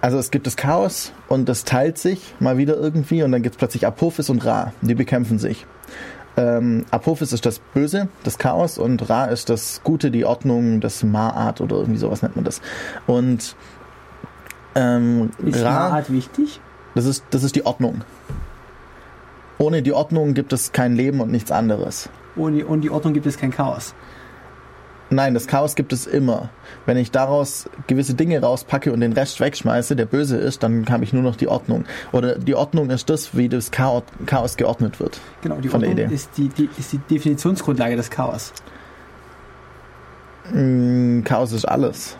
also 0.00 0.18
es 0.18 0.30
gibt 0.30 0.46
das 0.46 0.56
Chaos 0.56 1.12
und 1.28 1.48
das 1.48 1.64
teilt 1.64 1.98
sich 1.98 2.34
mal 2.40 2.56
wieder 2.56 2.76
irgendwie 2.76 3.22
und 3.22 3.32
dann 3.32 3.42
gibt 3.42 3.56
es 3.56 3.58
plötzlich 3.58 3.86
Apophis 3.86 4.30
und 4.30 4.44
Ra. 4.44 4.72
Die 4.80 4.94
bekämpfen 4.94 5.38
sich. 5.38 5.66
Ähm, 6.36 6.86
Apophis 6.90 7.32
ist 7.32 7.44
das 7.44 7.58
Böse, 7.58 8.08
das 8.24 8.38
Chaos 8.38 8.78
und 8.78 9.10
Ra 9.10 9.26
ist 9.26 9.50
das 9.50 9.82
Gute, 9.84 10.10
die 10.10 10.24
Ordnung, 10.24 10.80
das 10.80 11.04
Ma'at 11.04 11.60
oder 11.60 11.76
irgendwie 11.76 11.98
sowas 11.98 12.22
nennt 12.22 12.36
man 12.36 12.44
das. 12.44 12.62
Und 13.06 13.54
ähm, 14.74 15.30
Ist 15.44 15.64
Ra, 15.64 15.90
Ma'at 15.90 16.10
wichtig? 16.12 16.60
das 16.94 17.06
ist, 17.06 17.24
das 17.30 17.42
ist 17.42 17.56
die 17.56 17.64
Ordnung. 17.64 18.02
Ohne 19.58 19.82
die 19.82 19.92
Ordnung 19.92 20.34
gibt 20.34 20.52
es 20.52 20.72
kein 20.72 20.96
Leben 20.96 21.20
und 21.20 21.30
nichts 21.30 21.52
anderes. 21.52 22.08
Ohne, 22.36 22.66
ohne 22.66 22.80
die 22.80 22.90
Ordnung 22.90 23.14
gibt 23.14 23.26
es 23.26 23.36
kein 23.36 23.50
Chaos. 23.50 23.94
Nein, 25.12 25.34
das 25.34 25.46
Chaos 25.46 25.74
gibt 25.74 25.92
es 25.92 26.06
immer. 26.06 26.48
Wenn 26.86 26.96
ich 26.96 27.10
daraus 27.10 27.68
gewisse 27.86 28.14
Dinge 28.14 28.40
rauspacke 28.40 28.92
und 28.92 29.00
den 29.00 29.12
Rest 29.12 29.40
wegschmeiße, 29.40 29.94
der 29.94 30.06
böse 30.06 30.38
ist, 30.38 30.62
dann 30.62 30.86
habe 30.88 31.04
ich 31.04 31.12
nur 31.12 31.22
noch 31.22 31.36
die 31.36 31.48
Ordnung. 31.48 31.84
Oder 32.12 32.38
die 32.38 32.54
Ordnung 32.54 32.88
ist 32.88 33.10
das, 33.10 33.36
wie 33.36 33.48
das 33.48 33.70
Chaos, 33.70 34.04
Chaos 34.24 34.56
geordnet 34.56 35.00
wird. 35.00 35.20
Genau, 35.42 35.56
die 35.56 35.70
Ordnung 35.70 35.98
ist 35.98 36.30
die, 36.38 36.48
die, 36.48 36.68
ist 36.78 36.92
die 36.92 36.98
Definitionsgrundlage 36.98 37.96
des 37.96 38.10
Chaos. 38.10 38.54
Mm, 40.50 41.22
Chaos 41.24 41.52
ist 41.52 41.66
alles. 41.66 42.16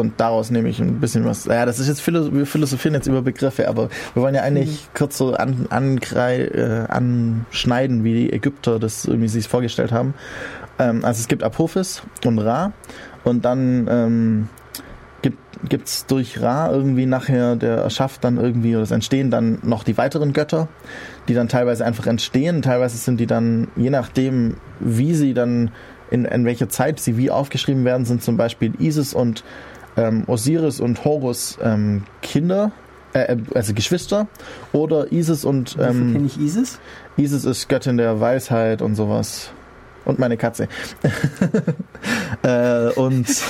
Und 0.00 0.18
daraus 0.18 0.50
nehme 0.50 0.68
ich 0.68 0.80
ein 0.80 1.00
bisschen 1.00 1.24
was. 1.24 1.44
Ja, 1.44 1.66
das 1.66 1.78
ist 1.78 1.88
jetzt 1.88 2.06
wir 2.06 2.46
philosophieren 2.46 2.94
jetzt 2.94 3.06
über 3.06 3.22
Begriffe, 3.22 3.68
aber 3.68 3.88
wir 4.14 4.22
wollen 4.22 4.34
ja 4.34 4.42
eigentlich 4.42 4.88
kurz 4.94 5.18
so 5.18 5.34
an, 5.34 5.66
angrei 5.70 6.44
äh, 6.44 6.86
anschneiden, 6.88 8.04
wie 8.04 8.14
die 8.14 8.32
Ägypter 8.32 8.78
das 8.78 9.04
irgendwie 9.04 9.28
sich 9.28 9.48
vorgestellt 9.48 9.92
haben. 9.92 10.14
Ähm, 10.78 11.04
also 11.04 11.20
es 11.20 11.28
gibt 11.28 11.42
Apophis 11.42 12.02
und 12.24 12.38
Ra 12.38 12.72
und 13.24 13.44
dann 13.44 13.86
ähm, 13.88 14.48
gibt 15.68 15.88
es 15.88 16.06
durch 16.06 16.40
Ra 16.40 16.70
irgendwie 16.70 17.06
nachher, 17.06 17.56
der 17.56 17.76
erschafft 17.78 18.24
dann 18.24 18.38
irgendwie, 18.38 18.74
oder 18.74 18.84
es 18.84 18.90
entstehen 18.90 19.30
dann 19.30 19.58
noch 19.62 19.84
die 19.84 19.98
weiteren 19.98 20.32
Götter, 20.32 20.68
die 21.28 21.34
dann 21.34 21.48
teilweise 21.48 21.84
einfach 21.84 22.06
entstehen, 22.06 22.62
teilweise 22.62 22.96
sind 22.96 23.20
die 23.20 23.26
dann, 23.26 23.68
je 23.76 23.90
nachdem, 23.90 24.56
wie 24.78 25.14
sie 25.14 25.34
dann, 25.34 25.70
in, 26.10 26.24
in 26.24 26.44
welcher 26.44 26.68
Zeit 26.68 26.98
sie 26.98 27.16
wie 27.16 27.30
aufgeschrieben 27.30 27.84
werden, 27.84 28.04
sind 28.04 28.22
zum 28.22 28.36
Beispiel 28.36 28.72
Isis 28.78 29.14
und 29.14 29.44
ähm, 29.96 30.24
Osiris 30.26 30.80
und 30.80 31.04
Horus 31.04 31.58
ähm, 31.62 32.04
Kinder, 32.22 32.72
äh, 33.12 33.36
also 33.54 33.74
Geschwister, 33.74 34.28
oder 34.72 35.12
Isis 35.12 35.44
und 35.44 35.76
ähm, 35.80 36.12
kenne 36.12 36.26
ich 36.26 36.38
Isis? 36.38 36.78
Isis 37.16 37.44
ist 37.44 37.68
Göttin 37.68 37.96
der 37.96 38.20
Weisheit 38.20 38.82
und 38.82 38.94
sowas. 38.94 39.50
Und 40.06 40.18
meine 40.18 40.38
Katze. 40.38 40.66
äh, 42.42 42.88
und 42.92 43.28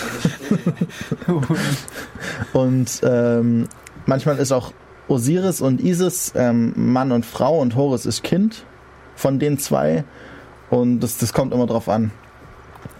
und 2.53 3.01
ähm, 3.05 3.68
manchmal 4.07 4.38
ist 4.38 4.51
auch 4.51 4.72
Osiris 5.09 5.61
und 5.61 5.80
Isis 5.80 6.32
ähm, 6.34 6.72
Mann 6.76 7.12
und 7.12 7.24
Frau 7.24 7.61
und 7.61 7.76
Horus 7.76 8.05
ist 8.05 8.22
Kind 8.22 8.64
von 9.14 9.38
den 9.38 9.59
zwei. 9.59 10.05
Und 10.70 11.01
das, 11.01 11.18
das 11.18 11.32
kommt 11.32 11.53
immer 11.53 11.66
drauf 11.66 11.88
an. 11.88 12.12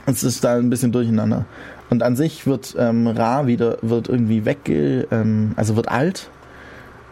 Es 0.07 0.25
ist 0.25 0.43
da 0.43 0.57
ein 0.57 0.71
bisschen 0.71 0.93
durcheinander. 0.93 1.47
Und 1.91 2.03
an 2.03 2.17
sich 2.17 2.47
wird 2.47 2.77
ähm, 2.79 3.07
Ra 3.07 3.47
wieder 3.47 3.79
wird 3.83 4.09
irgendwie 4.09 4.45
wegge, 4.45 5.09
ähm, 5.11 5.53
also 5.57 5.77
wird 5.77 5.89
alt. 5.89 6.31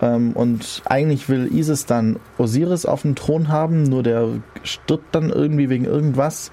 Ähm, 0.00 0.32
und 0.32 0.82
eigentlich 0.84 1.28
will 1.28 1.52
Isis 1.52 1.84
dann 1.86 2.20
Osiris 2.38 2.86
auf 2.86 3.02
dem 3.02 3.16
Thron 3.16 3.48
haben, 3.48 3.82
nur 3.82 4.04
der 4.04 4.28
stirbt 4.62 5.14
dann 5.14 5.30
irgendwie 5.30 5.68
wegen 5.68 5.84
irgendwas 5.84 6.52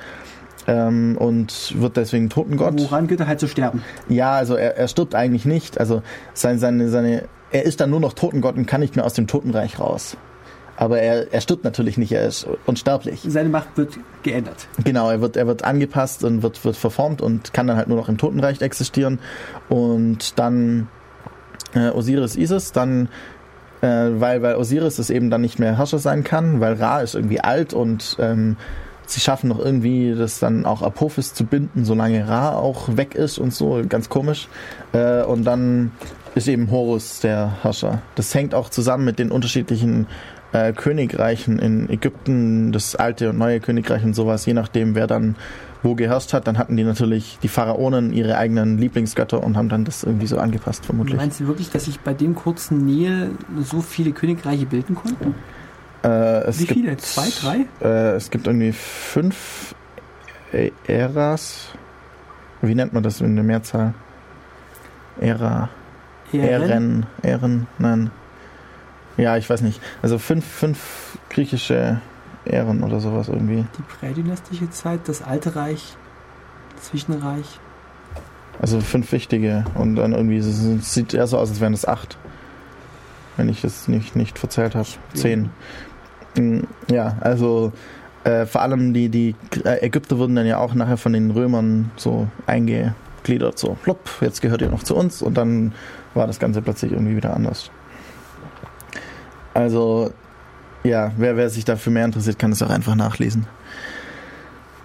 ähm, 0.68 1.16
und 1.18 1.80
wird 1.80 1.98
deswegen 1.98 2.30
Totengott. 2.30 2.80
Woran 2.80 3.08
Götter 3.08 3.28
halt 3.28 3.40
zu 3.40 3.48
sterben? 3.48 3.84
Ja, 4.10 4.32
also 4.32 4.56
er, 4.56 4.78
er 4.78 4.88
stirbt 4.88 5.14
eigentlich 5.14 5.46
nicht. 5.46 5.80
Also 5.80 6.02
seine, 6.34 6.58
seine, 6.58 6.90
seine, 6.90 7.24
er 7.52 7.64
ist 7.64 7.80
dann 7.80 7.92
nur 7.92 8.00
noch 8.00 8.14
Totengott 8.14 8.56
und 8.56 8.66
kann 8.66 8.82
nicht 8.82 8.96
mehr 8.96 9.06
aus 9.06 9.14
dem 9.14 9.28
Totenreich 9.28 9.80
raus. 9.80 10.18
Aber 10.78 11.00
er, 11.00 11.32
er 11.32 11.42
stirbt 11.42 11.64
natürlich 11.64 11.98
nicht, 11.98 12.12
er 12.12 12.28
ist 12.28 12.48
unsterblich. 12.66 13.22
Seine 13.28 13.50
Macht 13.50 13.78
wird 13.78 13.98
geändert. 14.24 14.68
Genau, 14.84 15.10
er 15.10 15.22
wird, 15.22 15.38
er 15.38 15.48
wird 15.48 15.64
angepasst 15.64 16.24
und 16.24 16.44
wird, 16.44 16.64
wird 16.66 16.76
verformt 16.76 17.22
und 17.22 17.54
kann 17.54 17.68
dann 17.68 17.78
halt 17.78 17.88
nur 17.88 17.98
noch 17.98 18.10
im 18.10 18.18
Totenreich 18.18 18.62
existieren. 18.62 19.20
Und 19.70 20.38
dann 20.38 20.90
äh, 21.74 21.90
Osiris 21.90 22.36
Isis, 22.36 22.72
dann 22.74 23.10
äh, 23.82 23.88
weil, 24.20 24.42
weil 24.42 24.56
Osiris 24.56 25.00
es 25.00 25.10
eben 25.10 25.30
dann 25.30 25.42
nicht 25.42 25.60
mehr 25.60 25.78
Herrscher 25.78 26.00
sein 26.00 26.24
kann, 26.24 26.60
weil 26.60 26.74
Ra 26.74 27.00
ist 27.02 27.16
irgendwie 27.16 27.40
alt 27.40 27.74
und 27.74 28.18
ähm, 28.20 28.58
sie 29.06 29.20
schaffen 29.20 29.50
noch 29.50 29.60
irgendwie 29.60 30.16
das 30.16 30.40
dann 30.40 30.66
auch 30.66 30.82
Apophis 30.82 31.34
zu 31.34 31.46
binden, 31.46 31.86
solange 31.86 32.28
Ra 32.28 32.56
auch 32.56 32.98
weg 32.98 33.16
ist 33.16 33.38
und 33.38 33.54
so, 33.54 33.82
ganz 33.88 34.10
komisch. 34.10 34.48
Äh, 34.94 35.24
und 35.24 35.44
dann 35.44 35.92
ist 36.34 36.48
eben 36.48 36.70
Horus 36.72 37.22
der 37.22 37.64
Herrscher. 37.64 38.02
Das 38.16 38.34
hängt 38.34 38.54
auch 38.54 38.70
zusammen 38.70 39.06
mit 39.06 39.20
den 39.20 39.32
unterschiedlichen 39.32 40.08
äh, 40.56 40.74
Königreichen 40.74 41.60
in 41.60 41.90
Ägypten, 41.90 42.72
das 42.72 42.96
alte 42.96 43.30
und 43.30 43.38
neue 43.38 43.60
Königreich 43.60 44.04
und 44.04 44.14
sowas, 44.14 44.46
je 44.46 44.54
nachdem, 44.54 44.96
wer 44.96 45.06
dann 45.08 45.36
wo 45.84 45.94
geherrscht 45.94 46.34
hat, 46.34 46.48
dann 46.48 46.58
hatten 46.58 46.78
die 46.78 46.84
natürlich 46.84 47.38
die 47.44 47.48
Pharaonen 47.48 48.12
ihre 48.12 48.38
eigenen 48.38 48.80
Lieblingsgötter 48.80 49.44
und 49.44 49.56
haben 49.56 49.70
dann 49.70 49.86
das 49.86 50.04
irgendwie 50.04 50.26
so 50.26 50.40
angepasst, 50.40 50.84
vermutlich. 50.86 51.18
Meinst 51.18 51.42
du 51.42 51.48
wirklich, 51.48 51.70
dass 51.70 51.86
sich 51.86 52.00
bei 52.00 52.14
dem 52.14 52.34
kurzen 52.34 52.86
Nähe 52.86 53.32
so 53.62 53.82
viele 53.82 54.12
Königreiche 54.12 54.66
bilden 54.66 54.96
konnten? 54.96 55.36
Äh, 56.04 56.08
es 56.46 56.60
Wie 56.60 56.66
gibt, 56.66 56.80
viele? 56.80 56.98
Zwei, 56.98 57.28
drei? 57.40 57.88
Äh, 57.88 58.16
es 58.16 58.32
gibt 58.32 58.48
irgendwie 58.48 58.72
fünf 58.72 59.76
Äras. 60.88 61.68
Wie 62.62 62.74
nennt 62.74 62.94
man 62.94 63.04
das 63.04 63.22
in 63.22 63.36
der 63.36 63.44
Mehrzahl? 63.44 63.94
Ära. 65.20 65.70
Ähren. 66.32 67.06
Ähren. 67.22 67.68
Nein. 67.78 68.10
Ja, 69.18 69.38
ich 69.38 69.50
weiß 69.50 69.62
nicht. 69.62 69.80
Also 70.02 70.18
fünf, 70.18 70.46
fünf 70.46 71.18
griechische 71.30 72.02
Ähren 72.46 72.84
oder 72.84 73.00
sowas 73.00 73.28
irgendwie. 73.28 73.66
Die 73.78 73.84
prädynastische 74.00 74.70
Zeit, 74.70 75.02
das 75.08 75.22
Alte 75.22 75.56
Reich, 75.56 75.96
Zwischenreich. 76.82 77.60
Also 78.62 78.80
fünf 78.82 79.12
wichtige. 79.12 79.66
Und 79.76 79.96
dann 79.96 80.14
irgendwie, 80.14 80.38
es 80.38 80.46
es 80.48 80.94
sieht 80.94 81.14
eher 81.14 81.28
so 81.28 81.38
aus, 81.38 81.50
als 81.50 81.60
wären 81.62 81.74
es 81.74 81.88
acht. 81.88 82.18
Wenn 83.38 83.50
ich 83.50 83.62
das 83.62 83.88
nicht, 83.88 84.16
nicht 84.16 84.40
verzählt 84.40 84.76
habe. 84.76 84.88
Zehn. 85.14 85.50
Mm, 86.38 86.62
Ja, 86.90 87.18
also 87.22 87.74
äh, 88.24 88.46
vor 88.46 88.62
allem 88.62 88.94
die, 88.94 89.10
die 89.10 89.36
Ägypter 89.64 90.18
wurden 90.18 90.36
dann 90.36 90.46
ja 90.46 90.58
auch 90.58 90.74
nachher 90.74 90.98
von 90.98 91.14
den 91.14 91.32
Römern 91.32 91.92
so 91.96 92.28
eingegliedert, 92.48 93.60
so 93.60 93.78
plopp, 93.84 94.10
jetzt 94.22 94.42
gehört 94.42 94.62
ihr 94.62 94.70
noch 94.70 94.84
zu 94.84 94.96
uns 94.96 95.22
und 95.22 95.36
dann 95.36 95.74
war 96.14 96.28
das 96.28 96.40
Ganze 96.40 96.62
plötzlich 96.62 96.92
irgendwie 96.94 97.16
wieder 97.16 97.36
anders. 97.36 97.70
Also, 99.56 100.12
ja, 100.84 101.14
wer, 101.18 101.38
wer 101.38 101.50
sich 101.50 101.64
dafür 101.64 101.94
mehr 101.94 102.04
interessiert, 102.04 102.38
kann 102.38 102.52
es 102.52 102.62
auch 102.62 102.70
einfach 102.70 102.94
nachlesen. 102.94 103.48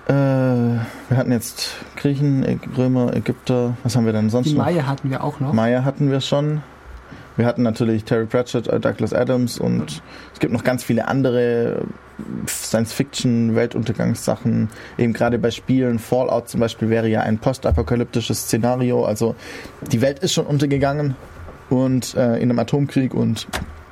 Äh, 0.06 0.12
wir 0.12 1.16
hatten 1.16 1.32
jetzt 1.32 1.74
Griechen, 1.96 2.60
Römer, 2.78 3.12
Ägypter, 3.14 3.76
was 3.82 3.96
haben 3.96 4.06
wir 4.06 4.12
denn 4.12 4.30
sonst 4.30 4.46
Die 4.48 4.54
noch? 4.54 4.64
Maya 4.64 4.86
hatten 4.86 5.10
wir 5.10 5.24
auch 5.24 5.40
noch. 5.40 5.52
Maya 5.52 5.84
hatten 5.84 6.08
wir 6.08 6.20
schon. 6.20 6.62
Wir 7.36 7.46
hatten 7.46 7.64
natürlich 7.64 8.04
Terry 8.04 8.26
Pratchett, 8.26 8.68
äh, 8.68 8.78
Douglas 8.78 9.12
Adams 9.12 9.58
und 9.58 10.02
es 10.32 10.38
gibt 10.38 10.52
noch 10.52 10.62
ganz 10.62 10.84
viele 10.84 11.08
andere 11.08 11.82
Science-Fiction, 12.46 13.56
Weltuntergangssachen. 13.56 14.68
Eben 14.98 15.12
gerade 15.12 15.40
bei 15.40 15.50
Spielen, 15.50 15.98
Fallout 15.98 16.48
zum 16.48 16.60
Beispiel 16.60 16.90
wäre 16.90 17.08
ja 17.08 17.22
ein 17.22 17.38
postapokalyptisches 17.38 18.42
Szenario. 18.42 19.04
Also 19.04 19.34
die 19.90 20.00
Welt 20.00 20.20
ist 20.20 20.32
schon 20.32 20.46
untergegangen 20.46 21.16
und 21.70 22.14
äh, 22.14 22.36
in 22.36 22.50
einem 22.50 22.60
Atomkrieg 22.60 23.14
und 23.14 23.48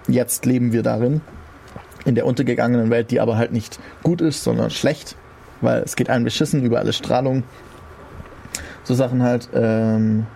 jetzt 0.08 0.46
leben 0.46 0.72
wir 0.72 0.82
darin. 0.82 1.20
In 2.04 2.14
der 2.14 2.26
untergegangenen 2.26 2.90
Welt, 2.90 3.10
die 3.10 3.20
aber 3.20 3.36
halt 3.36 3.52
nicht 3.52 3.78
gut 4.02 4.20
ist, 4.20 4.42
sondern 4.42 4.70
schlecht, 4.70 5.16
weil 5.60 5.82
es 5.82 5.94
geht 5.96 6.08
allen 6.10 6.24
beschissen, 6.24 6.62
überall 6.62 6.86
ist 6.88 6.96
Strahlung. 6.96 7.42
So 8.84 8.94
Sachen 8.94 9.22
halt. 9.22 9.48
Ähm, 9.52 10.26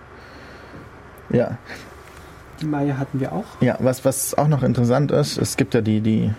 ja, 1.31 1.57
Die 2.61 2.65
Maya 2.65 2.97
hatten 2.97 3.19
wir 3.19 3.31
auch. 3.33 3.45
ja, 3.61 3.75
was, 3.79 4.05
was 4.05 4.37
auch 4.37 4.47
noch 4.47 4.61
interessant 4.61 5.11
ist, 5.11 5.37
es 5.37 5.57
gibt 5.57 5.73
ja 5.73 5.81
die, 5.81 6.01
die 6.01 6.31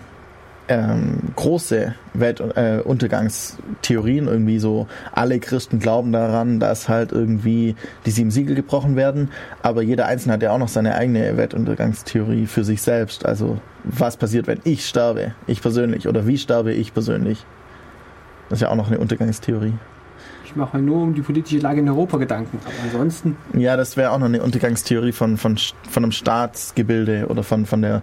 ähm, 0.67 1.19
große 1.35 1.93
Weltuntergangstheorien, 2.13 4.27
irgendwie 4.27 4.59
so, 4.59 4.87
alle 5.11 5.39
Christen 5.39 5.79
glauben 5.79 6.11
daran, 6.11 6.59
dass 6.59 6.89
halt 6.89 7.11
irgendwie 7.11 7.75
die 8.05 8.11
sieben 8.11 8.31
Siegel 8.31 8.55
gebrochen 8.55 8.95
werden, 8.95 9.29
aber 9.61 9.81
jeder 9.81 10.07
Einzelne 10.07 10.33
hat 10.33 10.43
ja 10.43 10.51
auch 10.51 10.59
noch 10.59 10.67
seine 10.67 10.95
eigene 10.95 11.37
Weltuntergangstheorie 11.37 12.47
für 12.47 12.63
sich 12.63 12.81
selbst. 12.81 13.25
Also, 13.25 13.59
was 13.83 14.17
passiert, 14.17 14.47
wenn 14.47 14.59
ich 14.63 14.87
sterbe, 14.87 15.33
ich 15.47 15.61
persönlich, 15.61 16.07
oder 16.07 16.25
wie 16.25 16.37
sterbe 16.37 16.73
ich 16.73 16.93
persönlich? 16.93 17.45
Das 18.49 18.57
ist 18.57 18.61
ja 18.61 18.69
auch 18.69 18.75
noch 18.75 18.87
eine 18.87 18.99
Untergangstheorie. 18.99 19.73
Ich 20.45 20.55
mache 20.55 20.77
mir 20.77 20.83
nur 20.83 21.01
um 21.01 21.13
die 21.13 21.21
politische 21.21 21.57
Lage 21.57 21.81
in 21.81 21.89
Europa 21.89 22.17
Gedanken. 22.17 22.59
Aber 22.63 22.73
ansonsten. 22.83 23.35
Ja, 23.57 23.75
das 23.75 23.97
wäre 23.97 24.11
auch 24.11 24.19
noch 24.19 24.27
eine 24.27 24.41
Untergangstheorie 24.41 25.11
von, 25.11 25.37
von, 25.37 25.57
von 25.57 26.03
einem 26.03 26.11
Staatsgebilde 26.11 27.27
oder 27.27 27.43
von, 27.43 27.65
von 27.65 27.81
der 27.81 28.01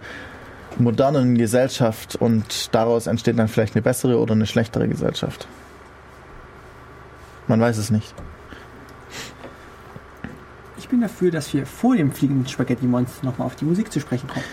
modernen 0.79 1.37
Gesellschaft 1.37 2.15
und 2.15 2.73
daraus 2.73 3.07
entsteht 3.07 3.37
dann 3.37 3.47
vielleicht 3.47 3.75
eine 3.75 3.81
bessere 3.81 4.19
oder 4.19 4.33
eine 4.33 4.45
schlechtere 4.45 4.87
Gesellschaft. 4.87 5.47
Man 7.47 7.59
weiß 7.59 7.77
es 7.77 7.89
nicht. 7.89 8.13
Ich 10.77 10.87
bin 10.89 11.01
dafür, 11.01 11.31
dass 11.31 11.53
wir 11.53 11.65
vor 11.65 11.95
dem 11.95 12.11
fliegenden 12.11 12.47
Spaghetti-Monster 12.47 13.25
nochmal 13.25 13.47
auf 13.47 13.55
die 13.55 13.65
Musik 13.65 13.91
zu 13.91 13.99
sprechen 13.99 14.27
kommen. 14.27 14.45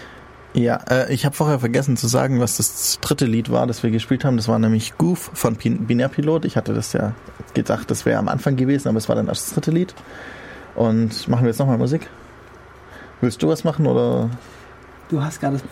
Ja, 0.53 0.81
äh, 0.91 1.13
ich 1.13 1.25
habe 1.25 1.37
vorher 1.37 1.61
vergessen 1.61 1.97
zu 1.97 2.09
sagen, 2.09 2.41
was 2.41 2.57
das 2.57 2.99
dritte 3.01 3.25
Lied 3.25 3.51
war, 3.51 3.67
das 3.67 3.83
wir 3.83 3.91
gespielt 3.91 4.25
haben. 4.25 4.37
Das 4.37 4.49
war 4.49 4.59
nämlich 4.59 4.99
Goof 4.99 5.31
von 5.35 5.57
Pin 5.57 5.87
Binärpilot. 5.87 6.45
Ich 6.45 6.57
hatte 6.57 6.75
das 6.75 6.93
ja 6.93 7.15
gedacht, 7.55 7.91
das 7.91 8.05
wäre 8.05 8.19
am 8.19 8.29
Anfang 8.29 8.57
gewesen, 8.57 8.89
aber 8.89 8.99
es 8.99 9.09
war 9.09 9.17
dann 9.17 9.27
das 9.27 9.51
dritte 9.51 9.71
Lied. 9.71 9.95
Und 10.75 11.29
machen 11.29 11.43
wir 11.43 11.49
jetzt 11.49 11.59
nochmal 11.59 11.79
Musik? 11.79 12.09
Willst 13.21 13.43
du 13.43 13.49
was 13.49 13.65
machen 13.65 13.87
oder? 13.87 14.31
Du 15.09 15.23
hast 15.23 15.41
gerade 15.41 15.59
das, 15.59 15.65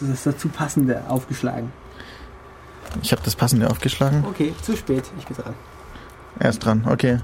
das 0.00 0.24
dazu 0.24 0.48
passende 0.48 1.02
aufgeschlagen. 1.08 1.72
Ich 3.02 3.12
habe 3.12 3.22
das 3.24 3.36
passende 3.36 3.70
aufgeschlagen. 3.70 4.24
Okay, 4.26 4.54
zu 4.62 4.76
spät. 4.76 5.04
Ich 5.18 5.26
bin 5.26 5.36
dran. 5.36 5.54
Er 6.38 6.50
ist 6.50 6.60
dran, 6.60 6.86
okay. 6.88 7.18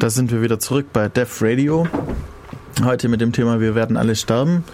Da 0.00 0.08
sind 0.08 0.32
wir 0.32 0.40
wieder 0.40 0.58
zurück 0.58 0.86
bei 0.94 1.10
Def 1.10 1.42
Radio. 1.42 1.86
Heute 2.82 3.08
mit 3.10 3.20
dem 3.20 3.32
Thema 3.32 3.60
Wir 3.60 3.74
werden 3.74 3.98
alle 3.98 4.16
sterben. 4.16 4.64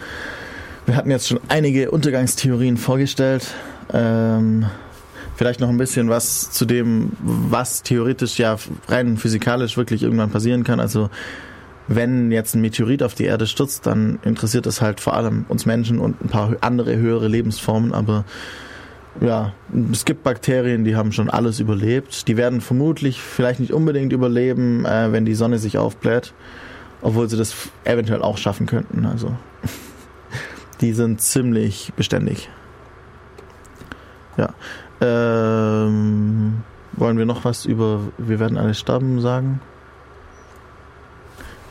Wir 0.87 0.95
hatten 0.95 1.11
jetzt 1.11 1.27
schon 1.27 1.41
einige 1.49 1.91
Untergangstheorien 1.91 2.77
vorgestellt. 2.77 3.49
Ähm, 3.93 4.67
vielleicht 5.35 5.59
noch 5.59 5.69
ein 5.69 5.79
bisschen 5.79 6.09
was 6.09 6.53
zu 6.53 6.65
dem, 6.65 7.11
was 7.19 7.83
theoretisch 7.83 8.39
ja 8.39 8.57
rein 8.87 9.17
physikalisch 9.17 9.77
wirklich 9.77 10.05
irgendwann 10.05 10.31
passieren 10.31 10.63
kann. 10.63 10.79
Also 10.79 11.11
wenn 11.89 12.31
jetzt 12.31 12.55
ein 12.55 12.61
Meteorit 12.61 13.03
auf 13.03 13.15
die 13.15 13.25
Erde 13.25 13.49
stürzt, 13.49 13.85
dann 13.85 14.21
interessiert 14.23 14.65
das 14.65 14.81
halt 14.81 15.01
vor 15.01 15.15
allem 15.15 15.45
uns 15.49 15.67
Menschen 15.67 15.99
und 15.99 16.25
ein 16.25 16.29
paar 16.29 16.55
andere 16.61 16.97
höhere 16.97 17.27
Lebensformen, 17.27 17.93
aber 17.93 18.25
ja, 19.21 19.53
es 19.93 20.05
gibt 20.05 20.23
Bakterien, 20.23 20.85
die 20.85 20.97
haben 20.97 21.13
schon 21.13 21.31
alles 21.31 21.61
überlebt. 21.61 22.29
Die 22.29 22.37
werden 22.37 22.61
vermutlich 22.61 23.21
vielleicht 23.21 23.61
nicht 23.61 23.73
unbedingt 23.73 24.13
überleben, 24.13 24.85
äh, 24.85 25.13
wenn 25.13 25.25
die 25.25 25.35
Sonne 25.35 25.59
sich 25.59 25.79
aufbläht, 25.79 26.35
obwohl 27.03 27.29
sie 27.29 27.37
das 27.37 27.55
eventuell 27.85 28.23
auch 28.23 28.39
schaffen 28.39 28.67
könnten. 28.67 29.07
Also 29.07 29.35
die 30.81 30.93
sind 30.93 31.21
ziemlich 31.21 31.93
beständig. 31.97 32.51
Ja. 34.37 34.51
Ähm, 35.01 36.63
wollen 36.93 37.19
wir 37.19 37.27
noch 37.27 37.45
was 37.45 37.65
über 37.65 38.01
Wir 38.19 38.39
werden 38.39 38.59
alle 38.59 38.75
sterben 38.75 39.21
sagen? 39.21 39.61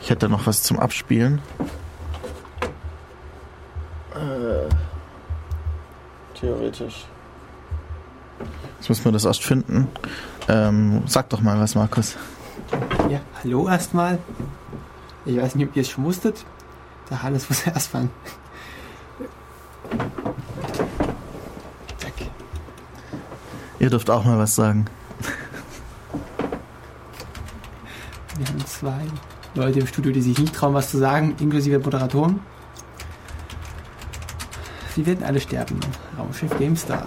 Ich 0.00 0.10
hätte 0.10 0.28
noch 0.28 0.46
was 0.46 0.62
zum 0.62 0.78
Abspielen. 0.78 1.40
Äh, 4.14 4.68
theoretisch. 6.38 7.06
Jetzt 8.78 8.88
müssen 8.88 9.04
wir 9.04 9.12
das 9.12 9.24
erst 9.24 9.42
finden. 9.44 9.88
Ähm, 10.48 11.02
sag 11.06 11.28
doch 11.30 11.40
mal 11.40 11.58
was, 11.58 11.74
Markus. 11.74 12.16
Ja, 13.10 13.20
hallo 13.42 13.68
erstmal. 13.68 14.18
Ich 15.24 15.36
weiß 15.36 15.54
nicht, 15.56 15.68
ob 15.68 15.76
ihr 15.76 15.82
es 15.82 15.90
schon 15.90 16.04
wusstet. 16.04 16.44
Der 17.10 17.22
Hannes 17.22 17.48
muss 17.48 17.66
erstmal. 17.66 18.08
Zack. 21.98 22.12
Ihr 23.78 23.90
dürft 23.90 24.10
auch 24.10 24.24
mal 24.24 24.38
was 24.38 24.54
sagen. 24.54 24.86
Wir 28.38 28.46
haben 28.48 28.66
zwei 28.66 29.00
Leute 29.54 29.80
im 29.80 29.86
Studio, 29.86 30.12
die 30.12 30.20
sich 30.20 30.38
nicht 30.38 30.54
trauen, 30.54 30.74
was 30.74 30.90
zu 30.90 30.98
sagen, 30.98 31.34
inklusive 31.40 31.78
Moderatoren. 31.78 32.40
Sie 34.94 35.06
werden 35.06 35.24
alle 35.24 35.40
sterben. 35.40 35.80
Raumschiff 36.18 36.56
GameStar. 36.58 37.06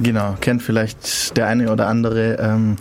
Genau, 0.00 0.36
kennt 0.40 0.62
vielleicht 0.62 1.36
der 1.36 1.46
eine 1.46 1.72
oder 1.72 1.88
andere. 1.88 2.34
Ähm, 2.34 2.76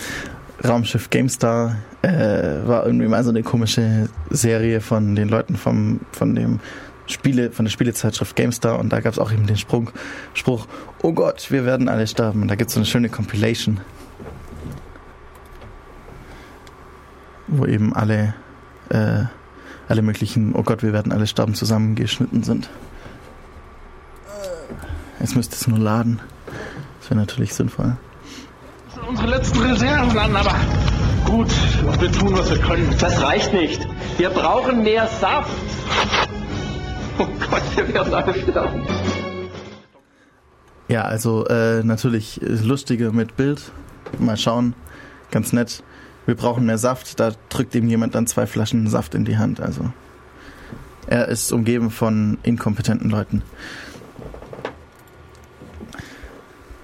Raumschiff 0.64 1.10
GameStar 1.10 1.78
äh, 2.02 2.68
war 2.68 2.86
irgendwie 2.86 3.08
mal 3.08 3.24
so 3.24 3.30
eine 3.30 3.44
komische 3.44 4.10
Serie 4.30 4.82
von 4.82 5.16
den 5.16 5.30
Leuten 5.30 5.56
vom, 5.56 6.02
von 6.12 6.36
dem 6.36 6.60
Spiele, 7.08 7.52
von 7.52 7.66
der 7.66 7.72
Spielezeitschrift 7.72 8.36
GameStar 8.36 8.80
und 8.80 8.92
da 8.92 9.00
gab 9.00 9.14
es 9.14 9.20
auch 9.20 9.32
eben 9.32 9.48
den 9.48 9.58
Sprung, 9.58 9.92
Spruch, 10.34 10.68
oh 11.02 11.14
Gott, 11.14 11.52
wir 11.52 11.66
werden 11.66 11.90
alle 11.90 12.08
sterben. 12.08 12.42
Und 12.42 12.48
da 12.50 12.56
gibt 12.56 12.70
es 12.70 12.74
so 12.74 12.80
eine 12.80 12.86
schöne 12.86 13.10
Compilation, 13.10 13.80
wo 17.48 17.66
eben 17.66 17.96
alle, 17.96 18.34
äh, 18.90 19.24
alle 19.88 20.02
möglichen, 20.02 20.54
oh 20.54 20.64
Gott, 20.64 20.84
wir 20.84 20.94
werden 20.94 21.12
alle 21.12 21.28
sterben 21.28 21.54
zusammengeschnitten 21.54 22.44
sind. 22.44 22.70
Jetzt 25.20 25.36
müsste 25.36 25.56
es 25.56 25.68
nur 25.68 25.80
laden. 25.80 26.20
Das 27.08 27.12
wäre 27.12 27.22
natürlich 27.22 27.54
sinnvoll. 27.54 27.96
Das 28.84 28.96
sind 28.96 29.08
unsere 29.08 29.30
letzten 29.30 29.60
Reserven 29.60 30.18
an, 30.18 30.36
aber 30.36 30.54
gut, 31.24 31.48
wir 32.02 32.12
tun, 32.12 32.38
was 32.38 32.50
wir 32.50 32.60
können. 32.60 32.94
Das 33.00 33.22
reicht 33.22 33.54
nicht. 33.54 33.88
Wir 34.18 34.30
brauchen 34.30 34.84
mehr 34.84 35.08
Saft. 35.08 35.50
Oh 37.18 37.26
Gott, 37.50 37.62
wir 37.78 37.94
werden 37.94 38.14
alle 38.14 38.34
sterben. 38.34 38.86
Ja, 40.90 41.04
also 41.04 41.46
äh, 41.46 41.82
natürlich 41.82 42.42
lustiger 42.44 43.14
mit 43.14 43.38
Bild. 43.38 43.72
Mal 44.20 44.36
schauen. 44.36 44.74
Ganz 45.32 45.54
nett. 45.54 45.84
Wir 46.26 46.36
brauchen 46.36 46.66
mehr 46.66 46.78
Saft. 46.78 47.22
Da 47.22 47.32
drückt 47.48 47.74
ihm 47.74 47.88
jemand 47.88 48.16
dann 48.16 48.28
zwei 48.28 48.46
Flaschen 48.46 48.86
Saft 48.88 49.16
in 49.16 49.24
die 49.24 49.38
Hand. 49.38 49.62
Also 49.62 49.94
er 51.08 51.30
ist 51.30 51.54
umgeben 51.54 51.90
von 51.90 52.38
inkompetenten 52.44 53.10
Leuten. 53.10 53.44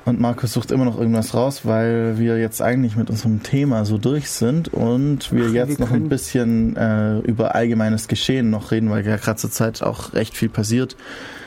Und 0.06 0.20
Markus 0.20 0.52
sucht 0.52 0.72
immer 0.72 0.84
noch 0.84 1.00
irgendwas 1.00 1.34
raus, 1.34 1.62
weil 1.64 2.18
wir 2.18 2.38
jetzt 2.38 2.62
eigentlich 2.62 2.98
mit 2.98 3.10
unserem 3.10 3.42
Thema 3.42 3.86
so 3.86 3.98
durch 3.98 4.30
sind 4.30 4.68
und 4.74 5.32
wir 5.32 5.46
Ach, 5.48 5.54
jetzt 5.54 5.80
wir 5.80 5.86
noch 5.86 5.94
ein 5.94 6.10
bisschen 6.10 6.76
äh, 6.76 7.20
über 7.20 7.56
allgemeines 7.56 8.10
Geschehen 8.10 8.50
noch 8.50 8.72
reden, 8.72 8.90
weil 8.90 9.06
ja 9.08 9.16
gerade 9.16 9.38
zur 9.38 9.50
Zeit 9.50 9.82
auch 9.82 10.14
recht 10.14 10.36
viel 10.36 10.50
passiert. 10.50 10.98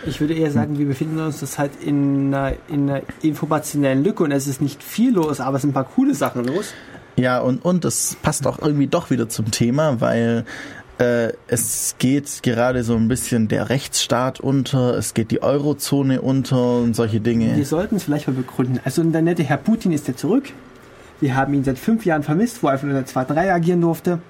Ich 0.07 0.20
würde 0.20 0.33
eher 0.33 0.51
sagen, 0.51 0.78
wir 0.78 0.87
befinden 0.87 1.19
uns 1.19 1.41
das 1.41 1.59
halt 1.59 1.73
in 1.83 2.33
einer, 2.35 2.57
in 2.69 2.89
einer 2.89 3.03
informationellen 3.20 4.03
Lücke 4.03 4.24
und 4.24 4.33
es 4.33 4.47
ist 4.47 4.62
nicht 4.62 4.83
viel 4.83 5.12
los, 5.12 5.41
aber 5.41 5.57
es 5.57 5.62
sind 5.62 5.73
ein 5.73 5.74
paar 5.74 5.85
coole 5.85 6.15
Sachen 6.15 6.45
los. 6.45 6.73
Ja, 7.16 7.41
und, 7.41 7.62
und 7.62 7.85
das 7.85 8.16
passt 8.23 8.47
auch 8.47 8.59
irgendwie 8.59 8.87
doch 8.87 9.11
wieder 9.11 9.28
zum 9.28 9.51
Thema, 9.51 10.01
weil 10.01 10.45
äh, 10.98 11.32
es 11.48 11.97
geht 11.98 12.43
gerade 12.43 12.82
so 12.82 12.97
ein 12.97 13.09
bisschen 13.09 13.48
der 13.48 13.68
Rechtsstaat 13.68 14.40
unter, 14.40 14.97
es 14.97 15.14
geht 15.14 15.31
die 15.31 15.43
Eurozone 15.43 16.23
unter 16.23 16.78
und 16.78 16.97
solche 16.97 17.20
Dinge. 17.20 17.56
Wir 17.56 17.66
sollten 17.66 17.97
es 17.97 18.05
vielleicht 18.05 18.28
mal 18.28 18.35
begründen. 18.35 18.81
Also 18.85 19.02
der 19.02 19.23
nette 19.23 19.43
Herr 19.43 19.59
Putin 19.59 19.93
ist 19.93 20.09
ja 20.09 20.16
zurück. 20.16 20.44
Wir 21.20 21.35
haben 21.35 21.55
ihn 21.55 21.64
seit 21.64 21.78
fünf 21.78 22.05
Jahren 22.05 22.23
vermisst, 22.23 22.62
wo 22.62 22.68
er 22.68 22.78
von 22.78 22.90
der 22.90 23.06
zweiten 23.06 23.32
Reihe 23.32 23.52
agieren 23.52 23.81
durfte. 23.81 24.20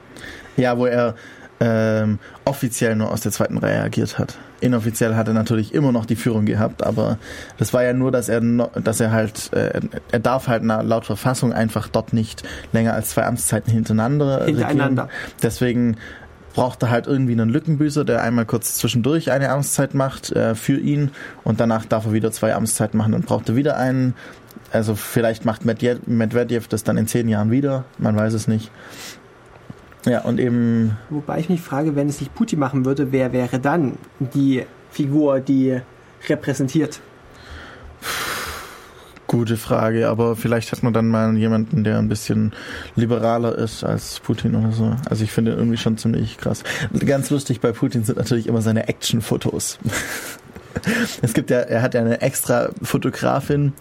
Ja, 0.57 0.79
wo 0.79 0.87
er 0.87 1.15
ähm, 1.61 2.19
offiziell 2.45 2.97
nur 2.97 3.13
aus 3.13 3.23
der 3.23 3.33
zweiten 3.33 3.59
Reihe 3.59 3.81
agiert 3.81 4.19
hat. 4.19 4.39
Inoffiziell 4.61 5.15
hat 5.17 5.29
er 5.29 5.35
natürlich 5.35 5.75
immer 5.75 5.93
noch 5.93 6.07
die 6.07 6.17
Führung 6.17 6.47
gehabt, 6.47 6.85
aber 6.85 7.19
das 7.59 7.73
war 7.75 7.83
ja 7.83 7.93
nur, 7.93 8.11
dass 8.11 8.29
er, 8.29 8.41
no, 8.41 8.71
dass 8.83 9.01
er 9.01 9.11
halt, 9.11 9.53
äh, 9.53 9.81
er 10.13 10.19
darf 10.19 10.49
halt 10.49 10.65
laut 10.65 11.05
Verfassung 11.05 11.53
einfach 11.53 11.89
dort 11.89 12.13
nicht 12.13 12.43
länger 12.73 12.95
als 12.95 13.11
zwei 13.11 13.25
Amtszeiten 13.25 13.73
hintereinander. 13.73 14.45
Hintereinander. 14.47 15.05
Regieren. 15.05 15.33
Deswegen 15.43 15.97
braucht 16.57 16.83
er 16.83 16.91
halt 16.91 17.07
irgendwie 17.07 17.33
einen 17.33 17.51
Lückenbüßer, 17.51 18.07
der 18.07 18.23
einmal 18.23 18.47
kurz 18.47 18.77
zwischendurch 18.77 19.31
eine 19.31 19.51
Amtszeit 19.51 19.93
macht 19.93 20.33
äh, 20.33 20.55
für 20.55 20.81
ihn 20.81 21.11
und 21.45 21.61
danach 21.61 21.85
darf 21.85 22.07
er 22.07 22.13
wieder 22.15 22.33
zwei 22.33 22.55
Amtszeiten 22.55 22.97
machen. 22.97 23.13
Dann 23.13 23.23
braucht 23.23 23.51
er 23.51 23.57
wieder 23.57 23.77
einen. 23.77 24.15
Also 24.73 24.95
vielleicht 24.95 25.45
macht 25.45 25.67
Medvedev 25.67 26.67
das 26.67 26.83
dann 26.83 26.97
in 26.97 27.07
zehn 27.07 27.29
Jahren 27.29 27.51
wieder, 27.51 27.85
man 27.99 28.17
weiß 28.17 28.33
es 28.33 28.49
nicht. 28.49 28.71
Ja, 30.07 30.23
und 30.23 30.41
eben. 30.41 30.97
Wobei 31.11 31.41
ich 31.41 31.51
mich 31.51 31.61
frage, 31.61 31.95
wenn 31.95 32.09
es 32.09 32.21
nicht 32.21 32.35
Putin 32.35 32.59
machen 32.59 32.87
würde, 32.87 33.13
wer 33.13 33.35
wäre 33.35 33.59
dann 33.59 33.99
die 34.19 34.65
Figur, 34.91 35.41
die 35.41 35.83
repräsentiert? 36.27 37.01
Gute 39.27 39.57
Frage, 39.57 40.09
aber 40.09 40.37
vielleicht 40.37 40.71
hat 40.71 40.83
man 40.85 40.93
dann 40.93 41.09
mal 41.09 41.37
jemanden, 41.37 41.83
der 41.83 41.99
ein 41.99 42.09
bisschen 42.09 42.53
liberaler 42.95 43.57
ist 43.57 43.83
als 43.83 44.21
Putin 44.21 44.55
oder 44.55 44.73
so. 44.73 44.95
Also 45.11 45.25
ich 45.25 45.33
finde 45.33 45.53
irgendwie 45.53 45.77
schon 45.77 45.99
ziemlich 45.99 46.39
krass. 46.39 46.63
Ganz 47.05 47.31
lustig 47.31 47.61
bei 47.61 47.73
Putin 47.73 48.05
sind 48.05 48.19
natürlich 48.19 48.47
immer 48.47 48.63
seine 48.63 48.89
Action-Fotos. 48.89 49.79
Es 51.23 51.33
gibt 51.33 51.51
ja, 51.51 51.61
er 51.61 51.83
hat 51.83 51.95
ja 51.95 52.01
eine 52.01 52.21
extra 52.21 52.69
Fotografin, 52.83 53.73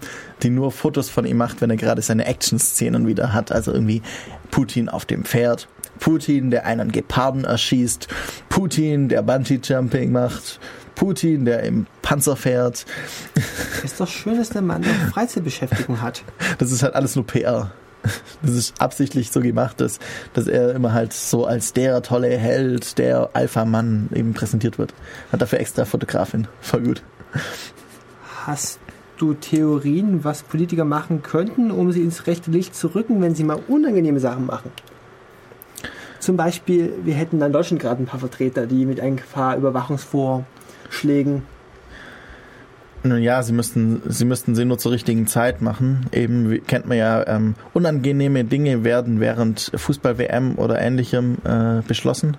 die 0.42 0.50
nur 0.50 0.72
Fotos 0.72 1.10
von 1.10 1.26
ihm 1.26 1.36
macht, 1.36 1.60
wenn 1.60 1.70
er 1.70 1.76
gerade 1.76 2.02
seine 2.02 2.24
Action-Szenen 2.24 3.06
wieder 3.06 3.32
hat. 3.34 3.52
Also 3.52 3.72
irgendwie 3.72 4.02
Putin 4.50 4.88
auf 4.88 5.04
dem 5.04 5.24
Pferd, 5.24 5.68
Putin, 6.00 6.50
der 6.50 6.66
einen 6.66 6.92
Geparden 6.92 7.44
erschießt, 7.44 8.08
Putin, 8.48 9.08
der 9.08 9.22
Bungee-Jumping 9.22 10.10
macht, 10.10 10.58
Putin, 10.96 11.44
der 11.44 11.62
im 11.62 11.86
Panzer 12.02 12.34
fährt. 12.34 12.84
Ist 13.84 14.00
doch 14.00 14.08
schön, 14.08 14.36
dass 14.38 14.48
der 14.50 14.62
Mann 14.62 14.80
noch 14.80 15.12
Freizeitbeschäftigung 15.12 16.02
hat. 16.02 16.24
Das 16.58 16.72
ist 16.72 16.82
halt 16.82 16.94
alles 16.94 17.14
nur 17.14 17.24
PR. 17.24 17.70
Das 18.42 18.52
ist 18.52 18.80
absichtlich 18.80 19.30
so 19.30 19.40
gemacht, 19.40 19.80
dass, 19.80 19.98
dass 20.32 20.46
er 20.46 20.74
immer 20.74 20.92
halt 20.92 21.12
so 21.12 21.44
als 21.44 21.72
der 21.72 22.02
tolle 22.02 22.36
Held, 22.36 22.98
der 22.98 23.30
Alpha-Mann 23.32 24.10
eben 24.14 24.32
präsentiert 24.32 24.78
wird. 24.78 24.94
Hat 25.32 25.42
dafür 25.42 25.60
extra 25.60 25.84
Fotografin. 25.84 26.48
Voll 26.60 26.82
gut. 26.82 27.02
Hast 28.46 28.78
du 29.18 29.34
Theorien, 29.34 30.24
was 30.24 30.42
Politiker 30.42 30.84
machen 30.84 31.22
könnten, 31.22 31.70
um 31.70 31.90
sie 31.92 32.02
ins 32.02 32.26
rechte 32.26 32.50
Licht 32.50 32.74
zu 32.74 32.88
rücken, 32.88 33.20
wenn 33.22 33.34
sie 33.34 33.44
mal 33.44 33.58
unangenehme 33.68 34.20
Sachen 34.20 34.46
machen? 34.46 34.70
Zum 36.20 36.36
Beispiel, 36.36 36.92
wir 37.04 37.14
hätten 37.14 37.38
dann 37.38 37.48
in 37.48 37.52
Deutschland 37.52 37.82
gerade 37.82 38.02
ein 38.02 38.06
paar 38.06 38.20
Vertreter, 38.20 38.66
die 38.66 38.86
mit 38.86 39.00
einer 39.00 39.16
Gefahr 39.16 39.56
Überwachungsvor 39.56 40.44
Schlägen? 40.90 41.42
Nun 43.02 43.22
ja, 43.22 43.42
sie 43.42 43.52
müssten, 43.52 44.02
sie 44.06 44.24
müssten 44.24 44.54
sie 44.54 44.64
nur 44.64 44.78
zur 44.78 44.92
richtigen 44.92 45.26
Zeit 45.26 45.62
machen. 45.62 46.06
Eben 46.12 46.64
kennt 46.66 46.86
man 46.86 46.98
ja, 46.98 47.26
ähm, 47.26 47.54
unangenehme 47.72 48.44
Dinge 48.44 48.84
werden 48.84 49.20
während 49.20 49.70
Fußball-WM 49.74 50.56
oder 50.56 50.80
ähnlichem 50.80 51.36
äh, 51.44 51.82
beschlossen. 51.86 52.36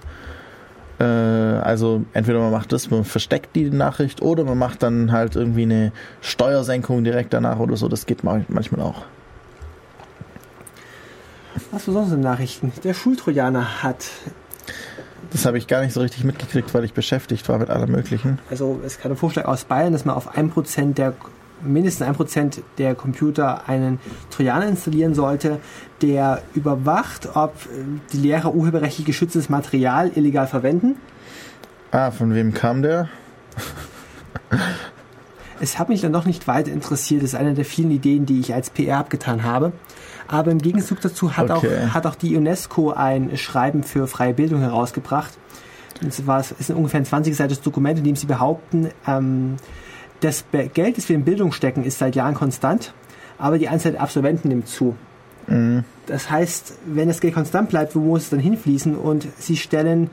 Äh, 0.99 1.03
also 1.03 2.05
entweder 2.13 2.39
man 2.39 2.51
macht 2.51 2.71
das, 2.71 2.89
man 2.89 3.05
versteckt 3.05 3.55
die 3.55 3.69
Nachricht 3.69 4.21
oder 4.21 4.43
man 4.43 4.57
macht 4.57 4.83
dann 4.83 5.11
halt 5.11 5.35
irgendwie 5.35 5.63
eine 5.63 5.91
Steuersenkung 6.21 7.03
direkt 7.03 7.33
danach 7.33 7.59
oder 7.59 7.77
so. 7.77 7.87
Das 7.87 8.05
geht 8.05 8.23
manchmal 8.23 8.81
auch. 8.81 9.05
Was 11.71 11.83
für 11.83 11.91
sonst 11.91 12.11
in 12.11 12.21
Nachrichten? 12.21 12.71
Der 12.83 12.93
Schultrojaner 12.93 13.83
hat. 13.83 14.05
Das 15.31 15.45
habe 15.45 15.57
ich 15.57 15.67
gar 15.67 15.81
nicht 15.81 15.93
so 15.93 16.01
richtig 16.01 16.23
mitgekriegt, 16.23 16.73
weil 16.73 16.83
ich 16.83 16.93
beschäftigt 16.93 17.47
war 17.49 17.59
mit 17.59 17.69
allem 17.69 17.91
Möglichen. 17.91 18.39
Also 18.49 18.79
es 18.85 18.99
kam 18.99 19.11
ein 19.11 19.17
Vorschlag 19.17 19.45
aus 19.45 19.65
Bayern, 19.65 19.93
dass 19.93 20.05
man 20.05 20.15
auf 20.15 20.37
1% 20.37 20.93
der 20.93 21.13
mindestens 21.61 22.07
1% 22.07 22.59
der 22.77 22.95
Computer 22.95 23.67
einen 23.67 23.99
Trojaner 24.29 24.67
installieren 24.67 25.15
sollte, 25.15 25.59
der 26.01 26.41
überwacht, 26.53 27.35
ob 27.35 27.55
die 28.13 28.17
Lehrer 28.17 28.53
urheberrechtlich 28.53 29.05
geschütztes 29.05 29.49
Material 29.49 30.11
illegal 30.15 30.47
verwenden. 30.47 30.97
Ah, 31.91 32.11
von 32.11 32.33
wem 32.33 32.53
kam 32.53 32.81
der? 32.81 33.09
es 35.59 35.79
hat 35.79 35.89
mich 35.89 36.01
dann 36.01 36.13
doch 36.13 36.25
nicht 36.25 36.47
weiter 36.47 36.71
interessiert. 36.71 37.23
Das 37.23 37.33
ist 37.33 37.39
eine 37.39 37.53
der 37.53 37.65
vielen 37.65 37.91
Ideen, 37.91 38.25
die 38.25 38.39
ich 38.39 38.53
als 38.53 38.69
PR 38.69 38.99
abgetan 38.99 39.43
habe. 39.43 39.71
Aber 40.27 40.51
im 40.51 40.59
Gegenzug 40.59 41.01
dazu 41.01 41.37
hat, 41.37 41.49
okay. 41.49 41.85
auch, 41.85 41.93
hat 41.93 42.05
auch 42.05 42.15
die 42.15 42.35
UNESCO 42.35 42.91
ein 42.91 43.37
Schreiben 43.37 43.83
für 43.83 44.07
freie 44.07 44.33
Bildung 44.33 44.59
herausgebracht. 44.59 45.33
Und 46.01 46.13
zwar 46.13 46.39
es 46.39 46.51
ist 46.51 46.69
ungefähr 46.69 46.99
ein 46.99 47.05
20-seitiges 47.05 47.61
Dokument, 47.61 47.97
in 47.97 48.03
dem 48.03 48.15
sie 48.15 48.27
behaupten, 48.27 48.89
ähm, 49.07 49.55
das 50.19 50.45
Geld, 50.51 50.97
das 50.97 51.09
wir 51.09 51.15
in 51.15 51.23
Bildung 51.23 51.51
stecken, 51.51 51.83
ist 51.83 51.99
seit 51.99 52.15
Jahren 52.15 52.33
konstant, 52.33 52.93
aber 53.37 53.57
die 53.57 53.69
Anzahl 53.69 53.93
der 53.93 54.01
Absolventen 54.01 54.49
nimmt 54.49 54.67
zu. 54.67 54.95
Mhm. 55.47 55.83
Das 56.07 56.29
heißt, 56.29 56.73
wenn 56.85 57.07
das 57.07 57.21
Geld 57.21 57.33
konstant 57.33 57.69
bleibt, 57.69 57.95
wo 57.95 57.99
muss 57.99 58.23
es 58.23 58.29
dann 58.29 58.39
hinfließen? 58.39 58.95
Und 58.95 59.27
sie 59.37 59.57
stellen 59.57 60.09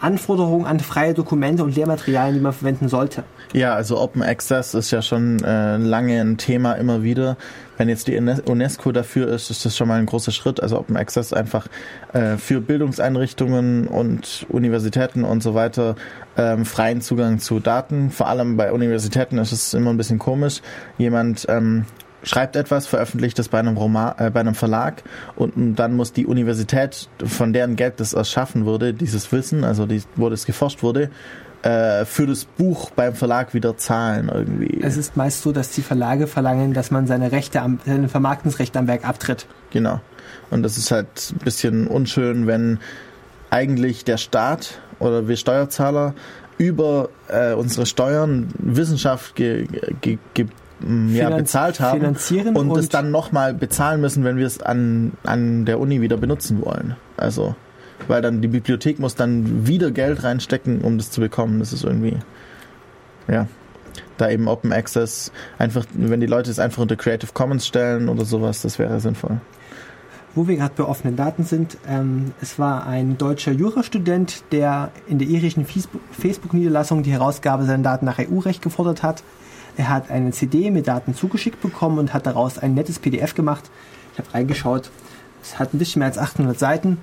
Anforderungen 0.00 0.66
an 0.66 0.80
freie 0.80 1.14
Dokumente 1.14 1.64
und 1.64 1.74
Lehrmaterialien, 1.74 2.34
die 2.36 2.40
man 2.40 2.52
verwenden 2.52 2.88
sollte. 2.88 3.24
Ja, 3.52 3.74
also 3.74 3.98
Open 3.98 4.22
Access 4.22 4.74
ist 4.74 4.90
ja 4.90 5.02
schon 5.02 5.42
äh, 5.42 5.76
lange 5.76 6.20
ein 6.20 6.36
Thema 6.36 6.74
immer 6.74 7.02
wieder. 7.02 7.36
Wenn 7.78 7.88
jetzt 7.88 8.08
die 8.08 8.16
UNESCO 8.16 8.92
dafür 8.92 9.28
ist, 9.28 9.50
ist 9.50 9.64
das 9.64 9.76
schon 9.76 9.88
mal 9.88 9.98
ein 9.98 10.06
großer 10.06 10.32
Schritt. 10.32 10.62
Also 10.62 10.78
Open 10.78 10.96
Access 10.96 11.32
einfach 11.32 11.68
äh, 12.12 12.36
für 12.36 12.60
Bildungseinrichtungen 12.60 13.86
und 13.86 14.46
Universitäten 14.48 15.24
und 15.24 15.42
so 15.42 15.54
weiter 15.54 15.96
ähm, 16.36 16.64
freien 16.64 17.00
Zugang 17.00 17.38
zu 17.38 17.60
Daten. 17.60 18.10
Vor 18.10 18.28
allem 18.28 18.56
bei 18.56 18.72
Universitäten 18.72 19.38
ist 19.38 19.52
es 19.52 19.74
immer 19.74 19.90
ein 19.90 19.96
bisschen 19.96 20.18
komisch. 20.18 20.62
Jemand 20.98 21.46
ähm, 21.48 21.84
schreibt 22.26 22.56
etwas, 22.56 22.86
veröffentlicht 22.86 23.38
es 23.38 23.48
bei 23.48 23.58
einem 23.58 23.76
Roman, 23.76 24.14
äh, 24.18 24.30
bei 24.30 24.40
einem 24.40 24.54
Verlag 24.54 25.02
und 25.36 25.76
dann 25.76 25.94
muss 25.94 26.12
die 26.12 26.26
Universität, 26.26 27.08
von 27.24 27.52
deren 27.52 27.76
Geld 27.76 28.00
das 28.00 28.12
erschaffen 28.12 28.66
wurde, 28.66 28.92
dieses 28.92 29.32
Wissen, 29.32 29.64
also 29.64 29.86
die, 29.86 30.02
wo 30.16 30.28
das 30.28 30.44
geforscht 30.44 30.82
wurde, 30.82 31.10
äh, 31.62 32.04
für 32.04 32.26
das 32.26 32.44
Buch 32.44 32.90
beim 32.90 33.14
Verlag 33.14 33.54
wieder 33.54 33.76
zahlen 33.76 34.30
irgendwie. 34.32 34.80
Es 34.82 34.96
ist 34.96 35.16
meist 35.16 35.42
so, 35.42 35.52
dass 35.52 35.70
die 35.70 35.82
Verlage 35.82 36.26
verlangen, 36.26 36.74
dass 36.74 36.90
man 36.90 37.06
seine 37.06 37.32
Rechte 37.32 37.62
am, 37.62 37.78
seine 37.86 38.08
Vermarktungsrechte 38.08 38.78
am 38.78 38.88
Werk 38.88 39.08
abtritt. 39.08 39.46
Genau. 39.70 40.00
Und 40.50 40.62
das 40.62 40.76
ist 40.76 40.90
halt 40.90 41.32
ein 41.32 41.38
bisschen 41.38 41.86
unschön, 41.86 42.46
wenn 42.46 42.80
eigentlich 43.50 44.04
der 44.04 44.16
Staat 44.16 44.80
oder 44.98 45.28
wir 45.28 45.36
Steuerzahler 45.36 46.14
über 46.58 47.10
äh, 47.28 47.52
unsere 47.52 47.86
Steuern 47.86 48.48
Wissenschaft 48.58 49.36
ge, 49.36 49.66
ge, 50.00 50.18
ge, 50.34 50.46
ja, 51.10 51.30
bezahlt 51.30 51.80
haben 51.80 52.04
und, 52.04 52.70
und 52.70 52.78
es 52.78 52.88
dann 52.88 53.10
nochmal 53.10 53.54
bezahlen 53.54 54.00
müssen, 54.00 54.24
wenn 54.24 54.36
wir 54.36 54.46
es 54.46 54.60
an, 54.60 55.12
an 55.24 55.64
der 55.64 55.80
Uni 55.80 56.00
wieder 56.00 56.16
benutzen 56.16 56.62
wollen. 56.64 56.96
Also, 57.16 57.54
weil 58.08 58.22
dann 58.22 58.42
die 58.42 58.48
Bibliothek 58.48 58.98
muss 58.98 59.14
dann 59.14 59.66
wieder 59.66 59.90
Geld 59.90 60.22
reinstecken, 60.22 60.82
um 60.82 60.98
das 60.98 61.10
zu 61.10 61.20
bekommen. 61.20 61.60
Das 61.60 61.72
ist 61.72 61.84
irgendwie, 61.84 62.18
ja, 63.28 63.46
da 64.16 64.30
eben 64.30 64.48
Open 64.48 64.72
Access 64.72 65.32
einfach, 65.58 65.86
wenn 65.94 66.20
die 66.20 66.26
Leute 66.26 66.50
es 66.50 66.58
einfach 66.58 66.82
unter 66.82 66.96
Creative 66.96 67.30
Commons 67.32 67.66
stellen 67.66 68.08
oder 68.08 68.24
sowas, 68.24 68.62
das 68.62 68.78
wäre 68.78 69.00
sinnvoll. 69.00 69.40
Wo 70.34 70.46
wir 70.46 70.56
gerade 70.56 70.74
bei 70.76 70.84
offenen 70.84 71.16
Daten 71.16 71.44
sind, 71.44 71.78
ähm, 71.88 72.32
es 72.42 72.58
war 72.58 72.86
ein 72.86 73.16
deutscher 73.16 73.52
Jurastudent, 73.52 74.44
der 74.52 74.90
in 75.08 75.18
der 75.18 75.28
irischen 75.28 75.64
Facebook-Niederlassung 75.64 77.02
die 77.02 77.12
Herausgabe 77.12 77.64
seiner 77.64 77.82
Daten 77.82 78.04
nach 78.04 78.18
EU-Recht 78.18 78.60
gefordert 78.60 79.02
hat. 79.02 79.22
Er 79.76 79.88
hat 79.88 80.10
eine 80.10 80.30
CD 80.30 80.70
mit 80.70 80.88
Daten 80.88 81.14
zugeschickt 81.14 81.60
bekommen 81.60 81.98
und 81.98 82.14
hat 82.14 82.26
daraus 82.26 82.58
ein 82.58 82.74
nettes 82.74 82.98
PDF 82.98 83.34
gemacht. 83.34 83.70
Ich 84.12 84.18
habe 84.18 84.32
reingeschaut. 84.32 84.90
Es 85.42 85.58
hat 85.58 85.74
ein 85.74 85.78
bisschen 85.78 86.00
mehr 86.00 86.08
als 86.08 86.18
800 86.18 86.58
Seiten 86.58 86.98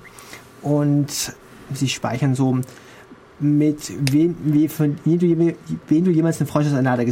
und 0.61 1.33
sie 1.73 1.89
speichern 1.89 2.35
so 2.35 2.59
mit 3.39 3.91
wem, 4.11 4.35
wie, 4.43 4.67
von 4.67 4.97
wen 5.05 5.19
du, 5.19 5.55
wen 5.87 6.05
du 6.05 6.11
jemals 6.11 6.39
eine 6.39 6.47
Freundschaftseinladung 6.47 7.05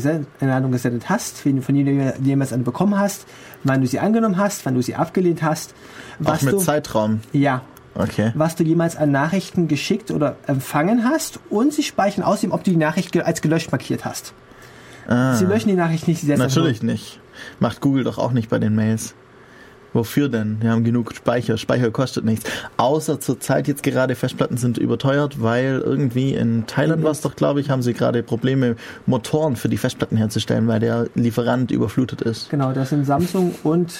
gesendet 0.72 1.10
hast, 1.10 1.46
wen 1.46 1.58
du 1.58 1.62
von 1.62 1.76
wem 1.76 1.86
du 1.86 2.14
jemals 2.24 2.54
eine 2.54 2.64
bekommen 2.64 2.98
hast, 2.98 3.26
wann 3.64 3.82
du 3.82 3.88
sie 3.88 4.00
angenommen 4.00 4.38
hast, 4.38 4.66
wann 4.66 4.76
du 4.76 4.82
sie 4.82 4.96
abgelehnt 4.96 5.44
hast. 5.44 5.74
Was 6.20 6.40
Auch 6.40 6.44
mit 6.44 6.54
du, 6.54 6.58
Zeitraum? 6.60 7.22
Ja. 7.34 7.62
Okay. 7.94 8.32
Was 8.36 8.56
du 8.56 8.64
jemals 8.64 8.96
an 8.96 9.12
Nachrichten 9.12 9.68
geschickt 9.68 10.12
oder 10.12 10.38
empfangen 10.48 11.04
hast 11.04 11.40
und 11.50 11.74
sie 11.74 11.84
speichern 11.84 12.24
außerdem, 12.24 12.54
ob 12.54 12.64
du 12.64 12.72
die 12.72 12.78
Nachricht 12.78 13.16
als 13.22 13.42
gelöscht 13.42 13.72
markiert 13.72 14.06
hast. 14.06 14.34
Ah. 15.08 15.36
Sie 15.36 15.46
löschen 15.46 15.70
die 15.70 15.76
Nachricht 15.76 16.08
nicht. 16.08 16.22
Sie 16.22 16.36
Natürlich 16.36 16.84
nicht. 16.84 17.20
Macht 17.60 17.82
Google 17.82 18.04
doch 18.04 18.18
auch 18.18 18.32
nicht 18.32 18.50
bei 18.50 18.60
den 18.60 18.76
Mails. 18.76 19.16
Wofür 19.94 20.30
denn? 20.30 20.58
Wir 20.62 20.72
haben 20.72 20.86
genug 20.86 21.14
Speicher. 21.14 21.58
Speicher 21.58 21.92
kostet 21.92 22.24
nichts. 22.24 22.50
Außer 22.78 23.20
zur 23.20 23.40
Zeit 23.42 23.68
jetzt 23.68 23.84
gerade 23.84 24.16
Festplatten 24.16 24.56
sind 24.56 24.78
überteuert, 24.78 25.42
weil 25.42 25.82
irgendwie 25.84 26.34
in 26.34 26.66
Thailand 26.66 27.04
war 27.04 27.12
es 27.12 27.20
doch, 27.20 27.36
glaube 27.36 27.60
ich, 27.60 27.70
haben 27.70 27.82
sie 27.82 27.94
gerade 27.94 28.24
Probleme, 28.24 28.78
Motoren 29.06 29.58
für 29.58 29.68
die 29.68 29.78
Festplatten 29.78 30.16
herzustellen, 30.16 30.68
weil 30.68 30.80
der 30.80 31.08
Lieferant 31.16 31.72
überflutet 31.72 32.22
ist. 32.22 32.50
Genau, 32.50 32.72
das 32.72 32.90
sind 32.90 33.06
Samsung 33.06 33.54
und 33.64 34.00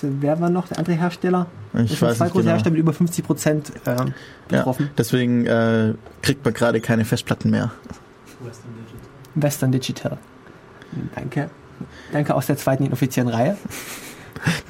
wer 0.00 0.40
war 0.40 0.48
noch 0.48 0.68
der 0.68 0.78
andere 0.78 0.96
Hersteller? 0.96 1.46
Ich 1.74 1.90
das 1.90 2.02
weiß 2.02 2.16
zwei 2.16 2.24
nicht 2.24 2.32
große 2.32 2.42
genau. 2.44 2.52
Hersteller 2.52 2.72
mit 2.72 2.80
über 2.80 2.92
50 2.94 3.24
Prozent 3.26 3.72
äh, 3.84 3.96
betroffen. 4.48 4.86
Ja, 4.86 4.92
deswegen 4.96 5.46
äh, 5.46 5.92
kriegt 6.22 6.44
man 6.44 6.54
gerade 6.54 6.80
keine 6.80 7.04
Festplatten 7.04 7.50
mehr. 7.50 7.72
Western 9.34 9.72
Digital. 9.72 10.18
Danke. 11.14 11.50
Danke 12.12 12.34
aus 12.34 12.46
der 12.46 12.56
zweiten 12.56 12.84
inoffiziellen 12.84 13.28
Reihe. 13.28 13.56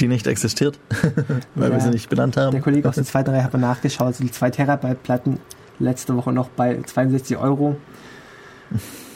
Die 0.00 0.08
nicht 0.08 0.26
existiert, 0.26 0.78
weil 1.54 1.70
ja, 1.70 1.76
wir 1.76 1.80
sie 1.80 1.90
nicht 1.90 2.08
benannt 2.08 2.36
haben. 2.36 2.52
Der 2.52 2.60
Kollege 2.60 2.88
aus 2.88 2.96
der 2.96 3.04
zweiten 3.04 3.30
Reihe 3.30 3.44
hat 3.44 3.52
mal 3.52 3.60
nachgeschaut. 3.60 4.08
Also 4.08 4.24
die 4.24 4.30
2 4.30 4.50
Terabyte 4.50 5.02
Platten 5.02 5.38
letzte 5.78 6.16
Woche 6.16 6.32
noch 6.32 6.48
bei 6.48 6.80
62 6.80 7.36
Euro. 7.36 7.76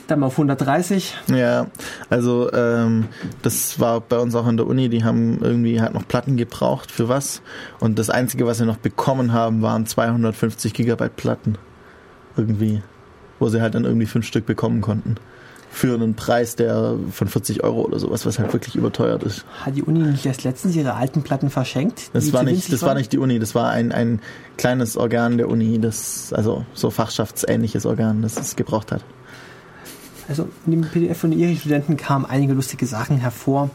Dann 0.07 0.21
mal 0.21 0.27
auf 0.27 0.35
130. 0.35 1.17
Ja, 1.29 1.67
also 2.11 2.53
ähm, 2.53 3.07
das 3.43 3.81
war 3.81 4.01
bei 4.01 4.19
uns 4.19 4.35
auch 4.35 4.47
an 4.47 4.57
der 4.57 4.67
Uni, 4.67 4.89
die 4.89 5.03
haben 5.03 5.39
irgendwie 5.41 5.81
halt 5.81 5.95
noch 5.95 6.07
Platten 6.07 6.37
gebraucht 6.37 6.91
für 6.91 7.09
was. 7.09 7.41
Und 7.81 7.99
das 7.99 8.11
Einzige, 8.11 8.47
was 8.47 8.59
sie 8.59 8.67
noch 8.67 8.77
bekommen 8.77 9.33
haben, 9.33 9.63
waren 9.63 9.87
250 9.87 10.75
Gigabyte 10.75 11.17
Platten. 11.17 11.57
Irgendwie. 12.37 12.83
Wo 13.39 13.49
sie 13.49 13.61
halt 13.61 13.75
dann 13.75 13.85
irgendwie 13.85 14.07
fünf 14.07 14.27
Stück 14.27 14.47
bekommen 14.47 14.83
konnten 14.83 15.17
für 15.75 15.95
einen 15.95 16.15
Preis, 16.15 16.55
der 16.55 16.95
von 17.11 17.27
40 17.27 17.65
Euro 17.65 17.83
oder 17.83 17.99
sowas, 17.99 18.25
was 18.25 18.39
halt 18.39 18.53
wirklich 18.53 18.77
überteuert 18.77 19.25
ist. 19.25 19.45
Hat 19.65 19.75
die 19.75 19.83
Uni 19.83 19.99
nicht 19.99 20.25
erst 20.25 20.45
letztens 20.45 20.77
ihre 20.77 20.95
alten 20.95 21.23
Platten 21.23 21.51
verschenkt? 21.51 22.11
Das 22.13 22.33
war 22.33 22.45
nicht, 22.45 22.73
das 22.73 22.83
war 22.83 22.95
nicht 22.95 23.13
die 23.13 23.19
Uni, 23.19 23.41
das 23.41 23.57
war 23.57 23.71
ein, 23.71 23.91
ein 23.91 24.21
kleines 24.57 24.97
Organ 24.97 25.37
der 25.37 25.49
Uni, 25.49 25.81
das, 25.81 26.33
also 26.33 26.65
so 26.75 26.91
fachschaftsähnliches 26.91 27.87
Organ, 27.87 28.23
das 28.23 28.39
es 28.39 28.55
gebraucht 28.55 28.93
hat. 28.93 29.05
Also 30.29 30.49
in 30.65 30.71
dem 30.71 30.83
PDF 30.83 31.19
von 31.19 31.33
ihren 31.33 31.57
Studenten 31.57 31.97
kamen 31.97 32.25
einige 32.25 32.53
lustige 32.53 32.87
Sachen 32.87 33.19
hervor. 33.19 33.69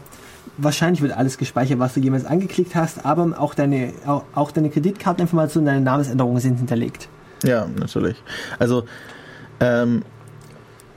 Wahrscheinlich 0.56 1.02
wird 1.02 1.12
alles 1.12 1.36
gespeichert, 1.36 1.78
was 1.80 1.92
du 1.92 2.00
jemals 2.00 2.24
angeklickt 2.24 2.74
hast, 2.74 3.04
aber 3.04 3.38
auch 3.38 3.54
deine, 3.54 3.92
auch, 4.06 4.24
auch 4.34 4.50
deine 4.52 4.70
Kreditkarteninformationen, 4.70 5.66
deine 5.66 5.80
Namensänderungen 5.82 6.40
sind 6.40 6.56
hinterlegt. 6.56 7.10
Ja, 7.44 7.66
natürlich. 7.78 8.16
Also 8.58 8.84
ähm, 9.60 10.02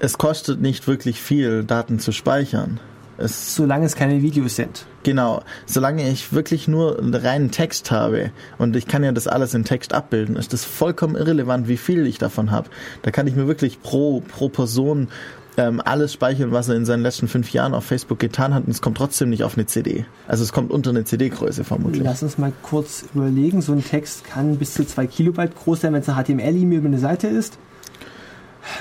es 0.03 0.17
kostet 0.17 0.61
nicht 0.61 0.85
wirklich 0.85 1.21
viel, 1.21 1.63
Daten 1.63 1.97
zu 1.97 2.11
speichern. 2.11 2.81
Es, 3.17 3.55
solange 3.55 3.85
es 3.85 3.95
keine 3.95 4.21
Videos 4.21 4.57
sind. 4.57 4.85
Genau. 5.03 5.43
Solange 5.65 6.09
ich 6.09 6.33
wirklich 6.33 6.67
nur 6.67 6.97
reinen 7.01 7.51
Text 7.51 7.89
habe 7.89 8.31
und 8.57 8.75
ich 8.75 8.85
kann 8.85 9.01
ja 9.05 9.13
das 9.13 9.27
alles 9.27 9.53
in 9.53 9.63
Text 9.63 9.93
abbilden, 9.93 10.35
ist 10.35 10.51
das 10.51 10.65
vollkommen 10.65 11.15
irrelevant, 11.15 11.69
wie 11.69 11.77
viel 11.77 12.05
ich 12.05 12.17
davon 12.17 12.51
habe. 12.51 12.69
Da 13.03 13.11
kann 13.11 13.27
ich 13.27 13.35
mir 13.35 13.47
wirklich 13.47 13.81
pro, 13.81 14.19
pro 14.19 14.49
Person 14.49 15.07
ähm, 15.55 15.81
alles 15.85 16.11
speichern, 16.11 16.51
was 16.51 16.67
er 16.67 16.75
in 16.75 16.85
seinen 16.85 17.03
letzten 17.03 17.29
fünf 17.29 17.53
Jahren 17.53 17.73
auf 17.73 17.85
Facebook 17.85 18.19
getan 18.19 18.53
hat 18.53 18.65
und 18.65 18.71
es 18.71 18.81
kommt 18.81 18.97
trotzdem 18.97 19.29
nicht 19.29 19.45
auf 19.45 19.55
eine 19.55 19.67
CD. 19.67 20.05
Also 20.27 20.43
es 20.43 20.51
kommt 20.51 20.71
unter 20.71 20.89
eine 20.89 21.05
CD-Größe 21.05 21.63
vermutlich. 21.63 22.03
Lass 22.03 22.23
uns 22.23 22.37
mal 22.37 22.51
kurz 22.61 23.05
überlegen. 23.13 23.61
So 23.61 23.71
ein 23.71 23.85
Text 23.85 24.25
kann 24.25 24.57
bis 24.57 24.73
zu 24.73 24.85
zwei 24.85 25.07
Kilobyte 25.07 25.55
groß 25.55 25.79
sein, 25.79 25.93
wenn 25.93 26.01
es 26.01 26.09
eine 26.09 26.21
HTML-E-Mail 26.21 26.79
über 26.79 26.87
eine 26.89 26.99
Seite 26.99 27.27
ist. 27.27 27.57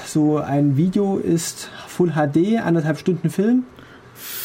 So 0.06 0.38
ein 0.38 0.76
Video 0.76 1.18
ist 1.18 1.70
Full 1.88 2.12
HD, 2.12 2.58
anderthalb 2.62 2.98
Stunden 2.98 3.30
Film. 3.30 3.64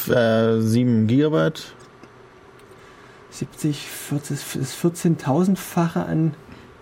Äh, 0.08 0.60
7 0.60 1.06
Gigabyte. 1.06 1.74
70, 3.30 3.86
40, 3.86 4.56
ist 4.56 4.84
14.000-fache 4.84 6.04
an 6.04 6.34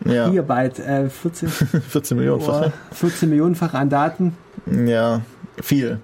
ja. 0.05 0.29
Gigabyte. 0.29 0.79
Äh, 0.79 1.11
14, 1.11 1.49
14 1.49 2.17
Millionenfache. 2.19 2.73
14 2.93 3.29
Millionenfache 3.29 3.77
an 3.79 3.91
Daten. 3.91 4.37
Ja, 4.67 5.21
Viel. 5.63 6.01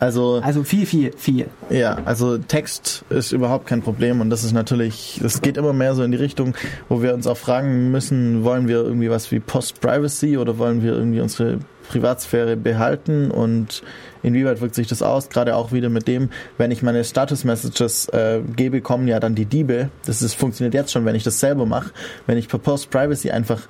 Also, 0.00 0.40
Also 0.42 0.64
viel, 0.64 0.84
viel, 0.84 1.12
viel. 1.16 1.46
ja, 1.70 1.98
also 2.04 2.36
Text 2.36 3.04
ist 3.08 3.30
überhaupt 3.30 3.68
kein 3.68 3.82
Problem 3.82 4.20
und 4.20 4.30
das 4.30 4.42
ist 4.42 4.52
natürlich, 4.52 5.20
das 5.22 5.42
geht 5.42 5.56
immer 5.56 5.72
mehr 5.72 5.94
so 5.94 6.02
in 6.02 6.10
die 6.10 6.16
Richtung, 6.16 6.56
wo 6.88 7.02
wir 7.02 7.14
uns 7.14 7.28
auch 7.28 7.36
fragen 7.36 7.92
müssen, 7.92 8.42
wollen 8.42 8.66
wir 8.66 8.78
irgendwie 8.78 9.10
was 9.10 9.30
wie 9.30 9.38
Post-Privacy 9.38 10.38
oder 10.38 10.58
wollen 10.58 10.82
wir 10.82 10.92
irgendwie 10.92 11.20
unsere 11.20 11.60
Privatsphäre 11.92 12.56
behalten 12.56 13.30
und 13.30 13.82
inwieweit 14.22 14.60
wirkt 14.60 14.74
sich 14.74 14.86
das 14.86 15.02
aus? 15.02 15.28
Gerade 15.28 15.56
auch 15.56 15.72
wieder 15.72 15.90
mit 15.90 16.08
dem, 16.08 16.30
wenn 16.58 16.70
ich 16.70 16.82
meine 16.82 17.04
Status-Messages 17.04 18.08
äh, 18.08 18.40
gebe, 18.56 18.80
kommen 18.80 19.06
ja 19.06 19.20
dann 19.20 19.34
die 19.34 19.44
Diebe. 19.44 19.90
Das 20.06 20.22
ist, 20.22 20.34
funktioniert 20.34 20.74
jetzt 20.74 20.90
schon, 20.90 21.04
wenn 21.04 21.14
ich 21.14 21.22
das 21.22 21.38
selber 21.38 21.66
mache. 21.66 21.90
Wenn 22.26 22.38
ich 22.38 22.48
per 22.48 22.58
Post-Privacy 22.58 23.30
einfach 23.30 23.60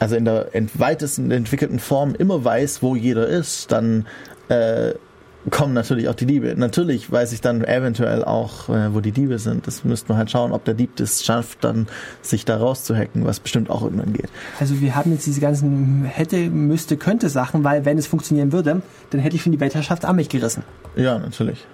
also 0.00 0.16
in 0.16 0.24
der 0.24 0.48
weitesten 0.74 1.30
entwickelten 1.30 1.78
Form 1.78 2.14
immer 2.18 2.44
weiß, 2.44 2.82
wo 2.82 2.96
jeder 2.96 3.28
ist, 3.28 3.70
dann 3.70 4.06
äh, 4.48 4.94
kommen 5.50 5.74
natürlich 5.74 6.08
auch 6.08 6.14
die 6.14 6.26
Diebe. 6.26 6.54
Natürlich 6.56 7.10
weiß 7.10 7.32
ich 7.32 7.40
dann 7.40 7.64
eventuell 7.64 8.24
auch, 8.24 8.68
äh, 8.68 8.94
wo 8.94 9.00
die 9.00 9.12
Diebe 9.12 9.38
sind. 9.38 9.66
Das 9.66 9.84
müsste 9.84 10.08
man 10.08 10.18
halt 10.18 10.30
schauen, 10.30 10.52
ob 10.52 10.64
der 10.64 10.74
Dieb 10.74 10.96
das 10.96 11.24
schafft, 11.24 11.64
dann 11.64 11.86
sich 12.22 12.44
da 12.44 12.56
rauszuhacken, 12.56 13.24
was 13.24 13.40
bestimmt 13.40 13.70
auch 13.70 13.82
irgendwann 13.82 14.12
geht. 14.12 14.28
Also 14.58 14.80
wir 14.80 14.94
haben 14.94 15.12
jetzt 15.12 15.26
diese 15.26 15.40
ganzen 15.40 16.04
hätte, 16.04 16.48
müsste, 16.48 16.96
könnte 16.96 17.28
Sachen, 17.28 17.64
weil 17.64 17.84
wenn 17.84 17.98
es 17.98 18.06
funktionieren 18.06 18.52
würde, 18.52 18.82
dann 19.10 19.20
hätte 19.20 19.36
ich 19.36 19.42
schon 19.42 19.52
die 19.52 19.60
Weltherrschaft 19.60 20.04
an 20.04 20.16
mich 20.16 20.28
gerissen. 20.28 20.64
Ja, 20.96 21.18
natürlich. 21.18 21.66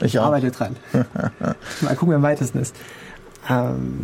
Ich 0.00 0.14
Ich 0.14 0.20
arbeite 0.20 0.50
dran. 0.50 0.76
Mal 1.80 1.94
gucken, 1.96 2.10
wer 2.10 2.16
am 2.16 2.22
weitesten 2.22 2.60
ist. 2.60 2.76
Ähm, 3.50 4.00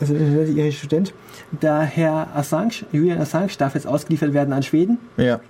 also 0.00 0.14
der 0.14 0.48
irische 0.48 0.78
Student. 0.78 1.12
Der 1.62 1.80
Herr 1.80 2.28
Assange, 2.34 2.84
Julian 2.92 3.20
Assange, 3.20 3.50
darf 3.58 3.74
jetzt 3.74 3.86
ausgeliefert 3.86 4.32
werden 4.32 4.52
an 4.52 4.62
Schweden. 4.62 4.98
Ja. 5.16 5.40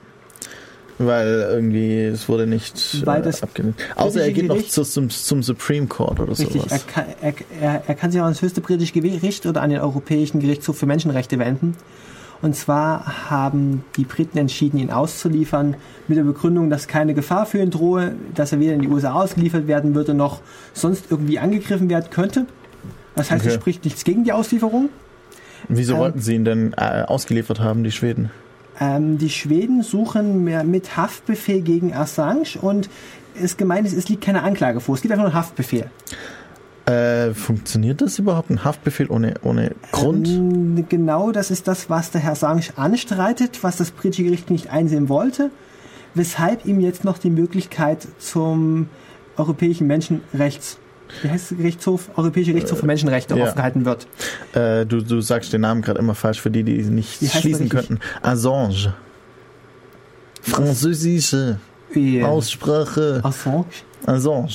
Weil 1.02 1.46
irgendwie 1.50 2.02
es 2.04 2.28
wurde 2.28 2.46
nicht 2.46 3.06
Weil 3.06 3.26
äh, 3.26 3.30
abgelehnt. 3.40 3.76
Außer 3.96 4.22
er 4.22 4.32
geht 4.32 4.46
noch 4.46 4.54
Gericht- 4.56 4.72
zu, 4.72 4.82
zum, 4.84 5.08
zum 5.08 5.42
Supreme 5.42 5.86
Court 5.86 6.20
oder 6.20 6.30
Richtig, 6.38 6.56
er 6.56 6.68
sowas. 6.68 6.86
kann, 6.86 7.04
er, 7.22 7.32
er, 7.60 7.82
er 7.86 7.94
kann 7.94 8.10
sich 8.12 8.20
auch 8.20 8.24
ans 8.26 8.42
höchste 8.42 8.60
britische 8.60 8.92
Gericht 9.00 9.46
oder 9.46 9.62
an 9.62 9.70
den 9.70 9.80
Europäischen 9.80 10.40
Gerichtshof 10.40 10.76
für 10.76 10.84
Menschenrechte 10.86 11.38
wenden. 11.38 11.74
Und 12.42 12.54
zwar 12.54 13.30
haben 13.30 13.82
die 13.96 14.04
Briten 14.04 14.36
entschieden, 14.38 14.78
ihn 14.78 14.90
auszuliefern 14.90 15.76
mit 16.06 16.18
der 16.18 16.24
Begründung, 16.24 16.68
dass 16.70 16.86
keine 16.86 17.14
Gefahr 17.14 17.46
für 17.46 17.58
ihn 17.62 17.70
drohe, 17.70 18.14
dass 18.34 18.52
er 18.52 18.60
weder 18.60 18.74
in 18.74 18.82
die 18.82 18.88
USA 18.88 19.12
ausgeliefert 19.14 19.66
werden 19.68 19.94
würde, 19.94 20.12
noch 20.14 20.40
sonst 20.74 21.06
irgendwie 21.10 21.38
angegriffen 21.38 21.88
werden 21.88 22.08
könnte. 22.10 22.44
Das 23.16 23.30
heißt, 23.30 23.44
es 23.46 23.52
Okay. 23.52 23.60
spricht 23.60 23.84
nichts 23.84 24.04
gegen 24.04 24.24
die 24.24 24.32
Auslieferung. 24.32 24.90
Wieso 25.68 25.94
ähm, 25.94 25.98
wollten 26.00 26.20
sie 26.20 26.34
ihn 26.34 26.44
denn 26.44 26.72
äh, 26.78 27.02
ausgeliefert 27.06 27.60
haben, 27.60 27.84
die 27.84 27.92
Schweden? 27.92 28.30
Ähm, 28.80 29.18
die 29.18 29.30
Schweden 29.30 29.82
suchen 29.82 30.44
mit 30.44 30.96
Haftbefehl 30.96 31.60
gegen 31.60 31.92
Assange 31.92 32.58
und 32.60 32.88
es 33.40 33.56
gemeint 33.56 33.86
ist, 33.86 33.92
es 33.96 34.08
liegt 34.08 34.24
keine 34.24 34.42
Anklage 34.42 34.80
vor. 34.80 34.94
Es 34.94 35.02
gibt 35.02 35.12
einfach 35.12 35.24
nur 35.24 35.32
einen 35.32 35.38
Haftbefehl. 35.38 35.90
Äh, 36.86 37.34
funktioniert 37.34 38.00
das 38.00 38.18
überhaupt? 38.18 38.50
Ein 38.50 38.64
Haftbefehl 38.64 39.08
ohne, 39.10 39.34
ohne 39.42 39.72
Grund? 39.92 40.26
Ähm, 40.28 40.86
Genau, 40.88 41.30
das 41.30 41.50
ist 41.50 41.68
das, 41.68 41.90
was 41.90 42.10
der 42.10 42.22
Herr 42.22 42.32
Assange 42.32 42.64
anstreitet, 42.76 43.62
was 43.62 43.76
das 43.76 43.90
britische 43.90 44.24
Gericht 44.24 44.50
nicht 44.50 44.70
einsehen 44.70 45.08
wollte, 45.08 45.50
weshalb 46.14 46.64
ihm 46.64 46.80
jetzt 46.80 47.04
noch 47.04 47.18
die 47.18 47.30
Möglichkeit 47.30 48.08
zum 48.18 48.88
Europäischen 49.36 49.86
Menschenrechts 49.86 50.78
der 51.22 51.38
Gerichtshof? 51.56 52.10
Europäischer 52.16 52.52
Gerichtshof 52.52 52.80
für 52.80 52.86
Menschenrechte 52.86 53.36
ja. 53.36 53.46
aufgehalten 53.46 53.84
wird. 53.84 54.06
Äh, 54.54 54.86
du, 54.86 55.02
du 55.02 55.20
sagst 55.20 55.52
den 55.52 55.62
Namen 55.62 55.82
gerade 55.82 55.98
immer 55.98 56.14
falsch 56.14 56.40
für 56.40 56.50
die, 56.50 56.62
die 56.62 56.82
nicht 56.82 57.20
Wie 57.20 57.28
schließen 57.28 57.68
könnten. 57.68 57.98
Assange. 58.22 58.94
Französische 60.42 61.58
Äh, 61.94 62.22
Aussprache. 62.22 63.20
Assange? 63.22 63.64
Assange. 64.06 64.48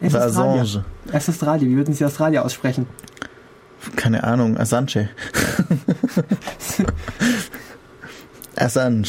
Er 0.00 0.08
ist. 0.08 0.16
Assange. 0.16 0.84
Er 1.10 1.18
ist 1.18 1.28
Australier. 1.28 1.68
Wie 1.68 1.76
würden 1.76 1.94
Sie 1.94 2.04
Australier 2.04 2.44
aussprechen? 2.44 2.86
Keine 3.96 4.24
Ahnung. 4.24 4.58
Assange. 4.58 5.08
Assange. 8.56 9.08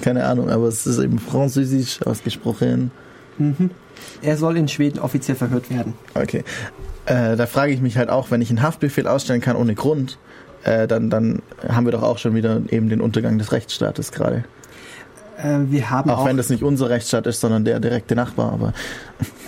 Keine 0.00 0.24
Ahnung, 0.24 0.50
aber 0.50 0.68
es 0.68 0.86
ist 0.86 0.98
eben 0.98 1.18
französisch 1.18 2.02
ausgesprochen. 2.02 2.90
Er 4.22 4.36
soll 4.36 4.56
in 4.56 4.68
Schweden 4.68 4.98
offiziell 4.98 5.36
verhört 5.36 5.70
werden. 5.70 5.94
Okay. 6.14 6.44
Äh, 7.06 7.36
da 7.36 7.46
frage 7.46 7.72
ich 7.72 7.80
mich 7.80 7.96
halt 7.98 8.08
auch, 8.08 8.30
wenn 8.30 8.40
ich 8.40 8.50
einen 8.50 8.62
Haftbefehl 8.62 9.08
ausstellen 9.08 9.40
kann 9.40 9.56
ohne 9.56 9.74
Grund, 9.74 10.18
äh, 10.64 10.86
dann, 10.86 11.10
dann 11.10 11.42
haben 11.68 11.86
wir 11.86 11.92
doch 11.92 12.02
auch 12.02 12.18
schon 12.18 12.34
wieder 12.34 12.60
eben 12.70 12.88
den 12.88 13.00
Untergang 13.00 13.38
des 13.38 13.52
Rechtsstaates 13.52 14.12
gerade. 14.12 14.44
Äh, 15.38 15.70
wir 15.70 15.90
haben 15.90 16.10
Auch, 16.10 16.20
auch, 16.20 16.26
wenn 16.26 16.36
das 16.36 16.50
nicht 16.50 16.62
unser 16.62 16.90
Rechtsstaat 16.90 17.26
ist, 17.26 17.40
sondern 17.40 17.64
der 17.64 17.80
direkte 17.80 18.14
Nachbar. 18.14 18.52
Aber 18.52 18.72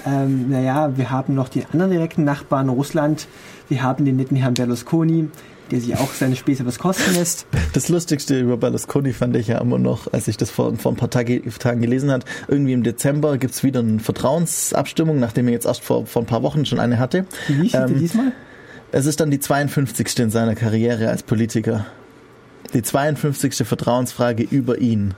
ähm, 0.06 0.50
naja, 0.50 0.96
wir 0.96 1.10
haben 1.10 1.34
noch 1.34 1.48
die 1.48 1.64
anderen 1.72 1.92
direkten 1.92 2.24
Nachbarn 2.24 2.68
Russland. 2.68 3.28
Wir 3.68 3.82
haben 3.82 4.04
den 4.04 4.16
netten 4.16 4.36
Herrn 4.36 4.54
Berlusconi, 4.54 5.30
der 5.70 5.80
sich 5.80 5.96
auch 5.96 6.12
seine 6.12 6.36
Späße 6.36 6.66
was 6.66 6.78
kosten 6.78 7.14
lässt. 7.14 7.46
das 7.72 7.88
Lustigste 7.88 8.38
über 8.38 8.56
Berlusconi 8.56 9.12
fand 9.12 9.36
ich 9.36 9.48
ja 9.48 9.60
immer 9.60 9.78
noch, 9.78 10.12
als 10.12 10.28
ich 10.28 10.36
das 10.36 10.50
vor, 10.50 10.76
vor 10.76 10.92
ein 10.92 10.96
paar 10.96 11.10
Tage, 11.10 11.42
Tagen 11.58 11.80
gelesen 11.80 12.10
hat. 12.10 12.24
Irgendwie 12.48 12.72
im 12.72 12.82
Dezember 12.82 13.38
gibt's 13.38 13.62
wieder 13.62 13.80
eine 13.80 13.98
Vertrauensabstimmung, 13.98 15.18
nachdem 15.18 15.48
er 15.48 15.54
jetzt 15.54 15.66
erst 15.66 15.82
vor, 15.82 16.06
vor 16.06 16.22
ein 16.22 16.26
paar 16.26 16.42
Wochen 16.42 16.66
schon 16.66 16.80
eine 16.80 16.98
hatte. 16.98 17.26
Wie 17.48 17.70
Ähm, 17.74 17.84
ähm, 17.88 17.98
diesmal? 17.98 18.32
Es 18.92 19.06
ist 19.06 19.20
dann 19.20 19.30
die 19.30 19.40
52. 19.40 20.20
in 20.20 20.30
seiner 20.30 20.54
Karriere 20.54 21.08
als 21.08 21.22
Politiker. 21.22 21.86
Die 22.74 22.82
52. 22.82 23.66
Vertrauensfrage 23.66 24.44
über 24.44 24.78
ihn. 24.78 25.14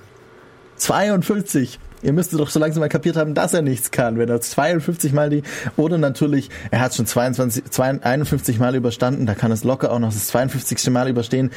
52! 0.76 1.78
Ihr 2.02 2.12
müsstet 2.12 2.38
doch 2.38 2.50
so 2.50 2.60
langsam 2.60 2.80
mal 2.80 2.88
kapiert 2.88 3.16
haben, 3.16 3.34
dass 3.34 3.54
er 3.54 3.62
nichts 3.62 3.90
kann, 3.90 4.18
wenn 4.18 4.28
er 4.28 4.40
52 4.40 5.12
Mal 5.12 5.30
die, 5.30 5.42
oder 5.76 5.98
natürlich, 5.98 6.50
er 6.70 6.80
hat 6.80 6.94
schon 6.94 7.06
22, 7.06 7.64
52 7.64 8.06
51 8.06 8.58
Mal 8.58 8.74
überstanden, 8.76 9.26
da 9.26 9.34
kann 9.34 9.50
es 9.50 9.64
locker 9.64 9.90
auch 9.90 9.98
noch 9.98 10.12
das 10.12 10.28
52. 10.28 10.90
Mal 10.90 11.08
überstehen. 11.08 11.50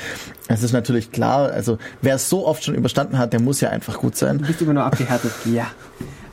Es 0.48 0.64
ist 0.64 0.72
natürlich 0.72 1.12
klar, 1.12 1.52
also 1.52 1.78
wer 2.02 2.16
es 2.16 2.30
so 2.30 2.48
oft 2.48 2.64
schon 2.64 2.76
überstanden 2.76 3.18
hat, 3.18 3.34
der 3.34 3.42
muss 3.42 3.62
ja 3.62 3.70
einfach 3.70 4.00
gut 4.00 4.16
sein. 4.16 4.40
Du 4.40 4.48
bist 4.48 4.62
immer 4.62 4.74
nur 4.74 4.86
abgehärtet. 4.86 5.32
Ja. 5.46 5.68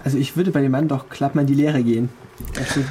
Also 0.04 0.18
ich 0.18 0.36
würde 0.36 0.52
bei 0.52 0.62
dem 0.62 0.70
Mann 0.70 0.88
doch 0.88 1.08
glatt 1.08 1.34
mal 1.34 1.42
in 1.42 1.48
die 1.48 1.54
Lehre 1.54 1.82
gehen. 1.82 2.08
Also, 2.58 2.82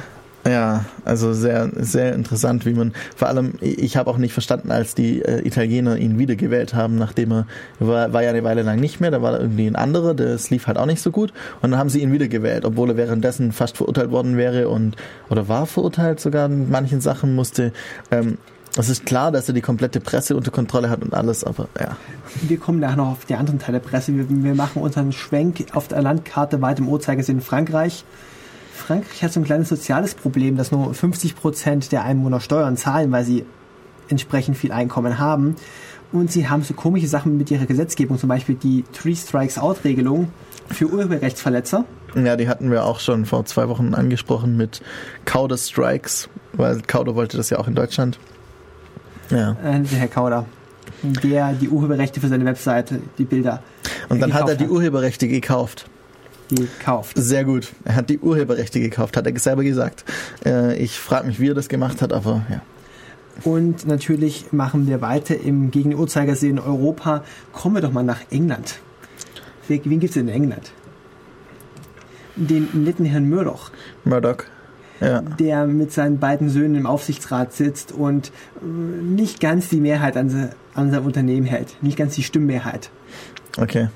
Ja, 0.46 0.84
also 1.04 1.32
sehr, 1.32 1.70
sehr 1.74 2.14
interessant, 2.14 2.66
wie 2.66 2.72
man, 2.72 2.92
vor 3.16 3.28
allem, 3.28 3.54
ich 3.60 3.96
habe 3.96 4.08
auch 4.10 4.16
nicht 4.18 4.32
verstanden, 4.32 4.70
als 4.70 4.94
die 4.94 5.22
äh, 5.22 5.46
Italiener 5.46 5.96
ihn 5.96 6.18
wiedergewählt 6.18 6.72
haben, 6.72 6.96
nachdem 6.96 7.32
er, 7.32 7.46
war, 7.80 8.12
war 8.12 8.22
ja 8.22 8.30
eine 8.30 8.44
Weile 8.44 8.62
lang 8.62 8.78
nicht 8.78 9.00
mehr, 9.00 9.10
da 9.10 9.22
war 9.22 9.40
irgendwie 9.40 9.66
ein 9.66 9.76
anderer, 9.76 10.14
das 10.14 10.50
lief 10.50 10.68
halt 10.68 10.78
auch 10.78 10.86
nicht 10.86 11.02
so 11.02 11.10
gut 11.10 11.32
und 11.62 11.72
dann 11.72 11.80
haben 11.80 11.88
sie 11.88 12.00
ihn 12.00 12.12
wiedergewählt, 12.12 12.64
obwohl 12.64 12.90
er 12.90 12.96
währenddessen 12.96 13.50
fast 13.50 13.76
verurteilt 13.76 14.10
worden 14.10 14.36
wäre 14.36 14.68
und, 14.68 14.96
oder 15.30 15.48
war 15.48 15.66
verurteilt 15.66 16.20
sogar 16.20 16.46
in 16.46 16.70
manchen 16.70 17.00
Sachen, 17.00 17.34
musste, 17.34 17.72
ähm, 18.12 18.38
es 18.78 18.88
ist 18.88 19.06
klar, 19.06 19.32
dass 19.32 19.48
er 19.48 19.54
die 19.54 19.62
komplette 19.62 20.00
Presse 20.00 20.36
unter 20.36 20.50
Kontrolle 20.50 20.90
hat 20.90 21.02
und 21.02 21.14
alles, 21.14 21.42
aber 21.44 21.68
ja. 21.80 21.96
wir 22.42 22.58
kommen 22.58 22.78
nachher 22.78 22.96
noch 22.96 23.12
auf 23.12 23.24
die 23.24 23.34
anderen 23.34 23.58
Teile 23.58 23.80
der 23.80 23.88
Presse. 23.88 24.14
Wir, 24.14 24.26
wir 24.28 24.54
machen 24.54 24.82
unseren 24.82 25.12
Schwenk 25.12 25.64
auf 25.72 25.88
der 25.88 26.02
Landkarte 26.02 26.60
weit 26.60 26.78
im 26.78 26.88
Uhrzeigersinn 26.88 27.40
Frankreich. 27.40 28.04
Frankreich 28.76 29.22
hat 29.22 29.32
so 29.32 29.40
ein 29.40 29.44
kleines 29.44 29.68
soziales 29.68 30.14
Problem, 30.14 30.56
dass 30.56 30.70
nur 30.70 30.92
50 30.92 31.34
Prozent 31.34 31.92
der 31.92 32.04
Einwohner 32.04 32.40
Steuern 32.40 32.76
zahlen, 32.76 33.10
weil 33.10 33.24
sie 33.24 33.44
entsprechend 34.08 34.56
viel 34.56 34.72
Einkommen 34.72 35.18
haben. 35.18 35.56
Und 36.12 36.30
sie 36.30 36.48
haben 36.48 36.62
so 36.62 36.74
komische 36.74 37.08
Sachen 37.08 37.36
mit 37.36 37.50
ihrer 37.50 37.66
Gesetzgebung, 37.66 38.18
zum 38.18 38.28
Beispiel 38.28 38.54
die 38.54 38.84
Three 38.92 39.16
Strikes 39.16 39.58
Out 39.58 39.84
Regelung 39.84 40.28
für 40.70 40.86
Urheberrechtsverletzer. 40.86 41.84
Ja, 42.14 42.36
die 42.36 42.48
hatten 42.48 42.70
wir 42.70 42.84
auch 42.84 43.00
schon 43.00 43.26
vor 43.26 43.44
zwei 43.44 43.68
Wochen 43.68 43.94
angesprochen 43.94 44.56
mit 44.56 44.80
Kauder 45.24 45.58
Strikes, 45.58 46.28
weil 46.52 46.80
Kauder 46.82 47.14
wollte 47.14 47.36
das 47.36 47.50
ja 47.50 47.58
auch 47.58 47.66
in 47.66 47.74
Deutschland. 47.74 48.18
Ja. 49.30 49.52
Äh, 49.64 49.80
der 49.80 49.98
Herr 49.98 50.08
Kauder, 50.08 50.46
der 51.02 51.52
die 51.54 51.68
Urheberrechte 51.68 52.20
für 52.20 52.28
seine 52.28 52.44
Webseite, 52.44 53.00
die 53.18 53.24
Bilder 53.24 53.62
Und 54.08 54.20
dann 54.20 54.32
hat 54.32 54.48
er 54.48 54.54
die 54.54 54.68
Urheberrechte 54.68 55.26
gekauft. 55.28 55.86
Gekauft. 56.48 57.12
Sehr 57.16 57.44
gut. 57.44 57.72
Er 57.84 57.96
hat 57.96 58.10
die 58.10 58.18
Urheberrechte 58.18 58.80
gekauft, 58.80 59.16
hat 59.16 59.26
er 59.26 59.38
selber 59.38 59.64
gesagt. 59.64 60.04
Äh, 60.44 60.76
ich 60.76 60.98
frage 60.98 61.26
mich, 61.26 61.40
wie 61.40 61.50
er 61.50 61.54
das 61.54 61.68
gemacht 61.68 62.02
hat, 62.02 62.12
aber 62.12 62.44
ja. 62.50 62.60
Und 63.44 63.86
natürlich 63.86 64.52
machen 64.52 64.86
wir 64.86 65.02
weiter 65.02 65.38
im 65.38 65.70
gegen 65.70 65.90
den 65.90 65.98
Uhrzeigersinn 65.98 66.52
in 66.52 66.58
Europa. 66.58 67.22
Kommen 67.52 67.74
wir 67.76 67.82
doch 67.82 67.92
mal 67.92 68.02
nach 68.02 68.20
England. 68.30 68.78
Wen 69.68 70.00
gibt's 70.00 70.14
denn 70.14 70.28
in 70.28 70.34
England? 70.34 70.70
Den 72.36 72.68
netten 72.72 73.04
Herrn 73.04 73.28
Murdoch, 73.28 73.70
Murdoch. 74.04 74.44
Ja. 75.00 75.20
der 75.20 75.66
mit 75.66 75.92
seinen 75.92 76.18
beiden 76.18 76.48
Söhnen 76.48 76.76
im 76.76 76.86
Aufsichtsrat 76.86 77.52
sitzt 77.52 77.92
und 77.92 78.28
äh, 78.62 78.64
nicht 78.64 79.40
ganz 79.40 79.68
die 79.68 79.80
Mehrheit 79.80 80.16
an, 80.16 80.50
an 80.74 80.90
seinem 80.90 81.04
Unternehmen 81.04 81.46
hält. 81.46 81.82
Nicht 81.82 81.98
ganz 81.98 82.14
die 82.14 82.22
Stimmmehrheit. 82.22 82.90
Okay. 83.58 83.88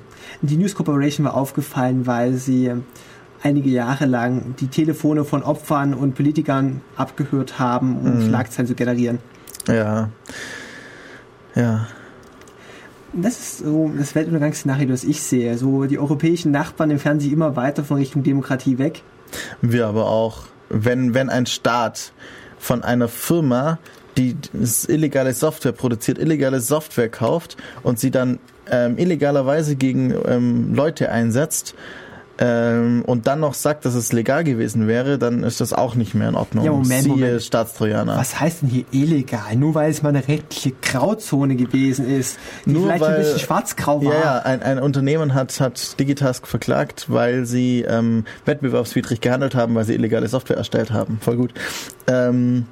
Die 0.43 0.57
News 0.57 0.75
Corporation 0.75 1.27
war 1.27 1.35
aufgefallen, 1.35 2.07
weil 2.07 2.35
sie 2.35 2.73
einige 3.43 3.71
Jahre 3.71 4.07
lang 4.07 4.55
die 4.61 4.69
Telefone 4.69 5.25
von 5.25 5.43
Opfern 5.43 5.95
und 5.95 6.15
Politikern 6.15 6.81
abgehört 6.97 7.59
haben, 7.59 7.99
um 7.99 8.27
Schlagzeilen 8.27 8.67
zu 8.67 8.75
generieren. 8.75 9.19
Ja. 9.67 10.11
Ja. 11.55 11.87
Das 13.13 13.39
ist 13.39 13.59
so 13.59 13.91
das 13.97 14.15
Weltuntergangsszenario, 14.15 14.89
das 14.89 15.05
ich 15.05 15.23
sehe. 15.23 15.59
So 15.59 15.85
die 15.87 15.99
europäischen 15.99 16.53
Nachbarn 16.53 16.91
entfernen 16.91 17.21
sich 17.21 17.33
immer 17.33 17.57
weiter 17.57 17.83
von 17.83 17.97
Richtung 17.97 18.23
Demokratie 18.23 18.79
weg. 18.79 19.03
Wir 19.61 19.87
aber 19.87 20.07
auch, 20.07 20.45
wenn, 20.69 21.15
wenn 21.15 21.29
ein 21.29 21.47
Staat 21.47 22.13
von 22.59 22.85
einer 22.85 23.09
Firma, 23.09 23.79
die 24.17 24.37
illegale 24.87 25.33
Software 25.33 25.73
produziert, 25.73 26.19
illegale 26.19 26.61
Software 26.61 27.09
kauft 27.09 27.57
und 27.83 27.99
sie 27.99 28.11
dann 28.11 28.39
ähm, 28.71 28.99
illegalerweise 28.99 29.77
gegen 29.77 30.15
ähm, 30.27 30.75
Leute 30.75 31.11
einsetzt, 31.11 31.75
ähm, 32.43 33.03
und 33.07 33.27
dann 33.27 33.41
noch 33.41 33.53
sagt, 33.53 33.85
dass 33.85 33.95
es 33.95 34.15
legal 34.15 34.45
gewesen 34.45 34.89
wäre, 34.89 35.19
dann 35.19 35.43
ist 35.43 35.61
das 35.61 35.75
auch 35.75 35.95
nicht 35.95 36.15
mehr 36.15 36.31
in 36.31 36.37
Ordnung. 36.37 36.65
Ja, 36.65 36.73
Moment, 36.73 37.03
Siehe 37.03 37.13
Moment. 37.13 37.43
Staatstrojaner. 37.43 38.17
Was 38.17 38.41
heißt 38.41 38.63
denn 38.63 38.71
hier 38.71 38.85
illegal? 38.93 39.57
Nur 39.57 39.75
weil 39.75 39.91
es 39.91 40.03
mal 40.03 40.09
eine 40.09 40.27
rechtliche 40.27 40.73
Grauzone 40.81 41.55
gewesen 41.55 42.09
ist, 42.09 42.39
die 42.65 42.71
Nur 42.71 42.85
vielleicht 42.85 43.03
weil- 43.03 43.17
ein 43.17 43.21
bisschen 43.21 43.41
schwarzgrau 43.41 44.03
war. 44.03 44.15
Ja, 44.15 44.21
ja, 44.21 44.39
ein, 44.39 44.63
ein 44.63 44.79
Unternehmen 44.79 45.35
hat, 45.35 45.61
hat 45.61 46.01
Digitask 46.01 46.47
verklagt, 46.47 47.07
weil 47.09 47.45
sie 47.45 47.83
ähm, 47.87 48.25
wettbewerbswidrig 48.47 49.21
gehandelt 49.21 49.55
haben, 49.55 49.75
weil 49.75 49.85
sie 49.85 49.93
illegale 49.93 50.27
Software 50.27 50.57
erstellt 50.57 50.93
haben. 50.93 51.19
Voll 51.21 51.37
gut. 51.37 51.53
Ähm, 52.07 52.65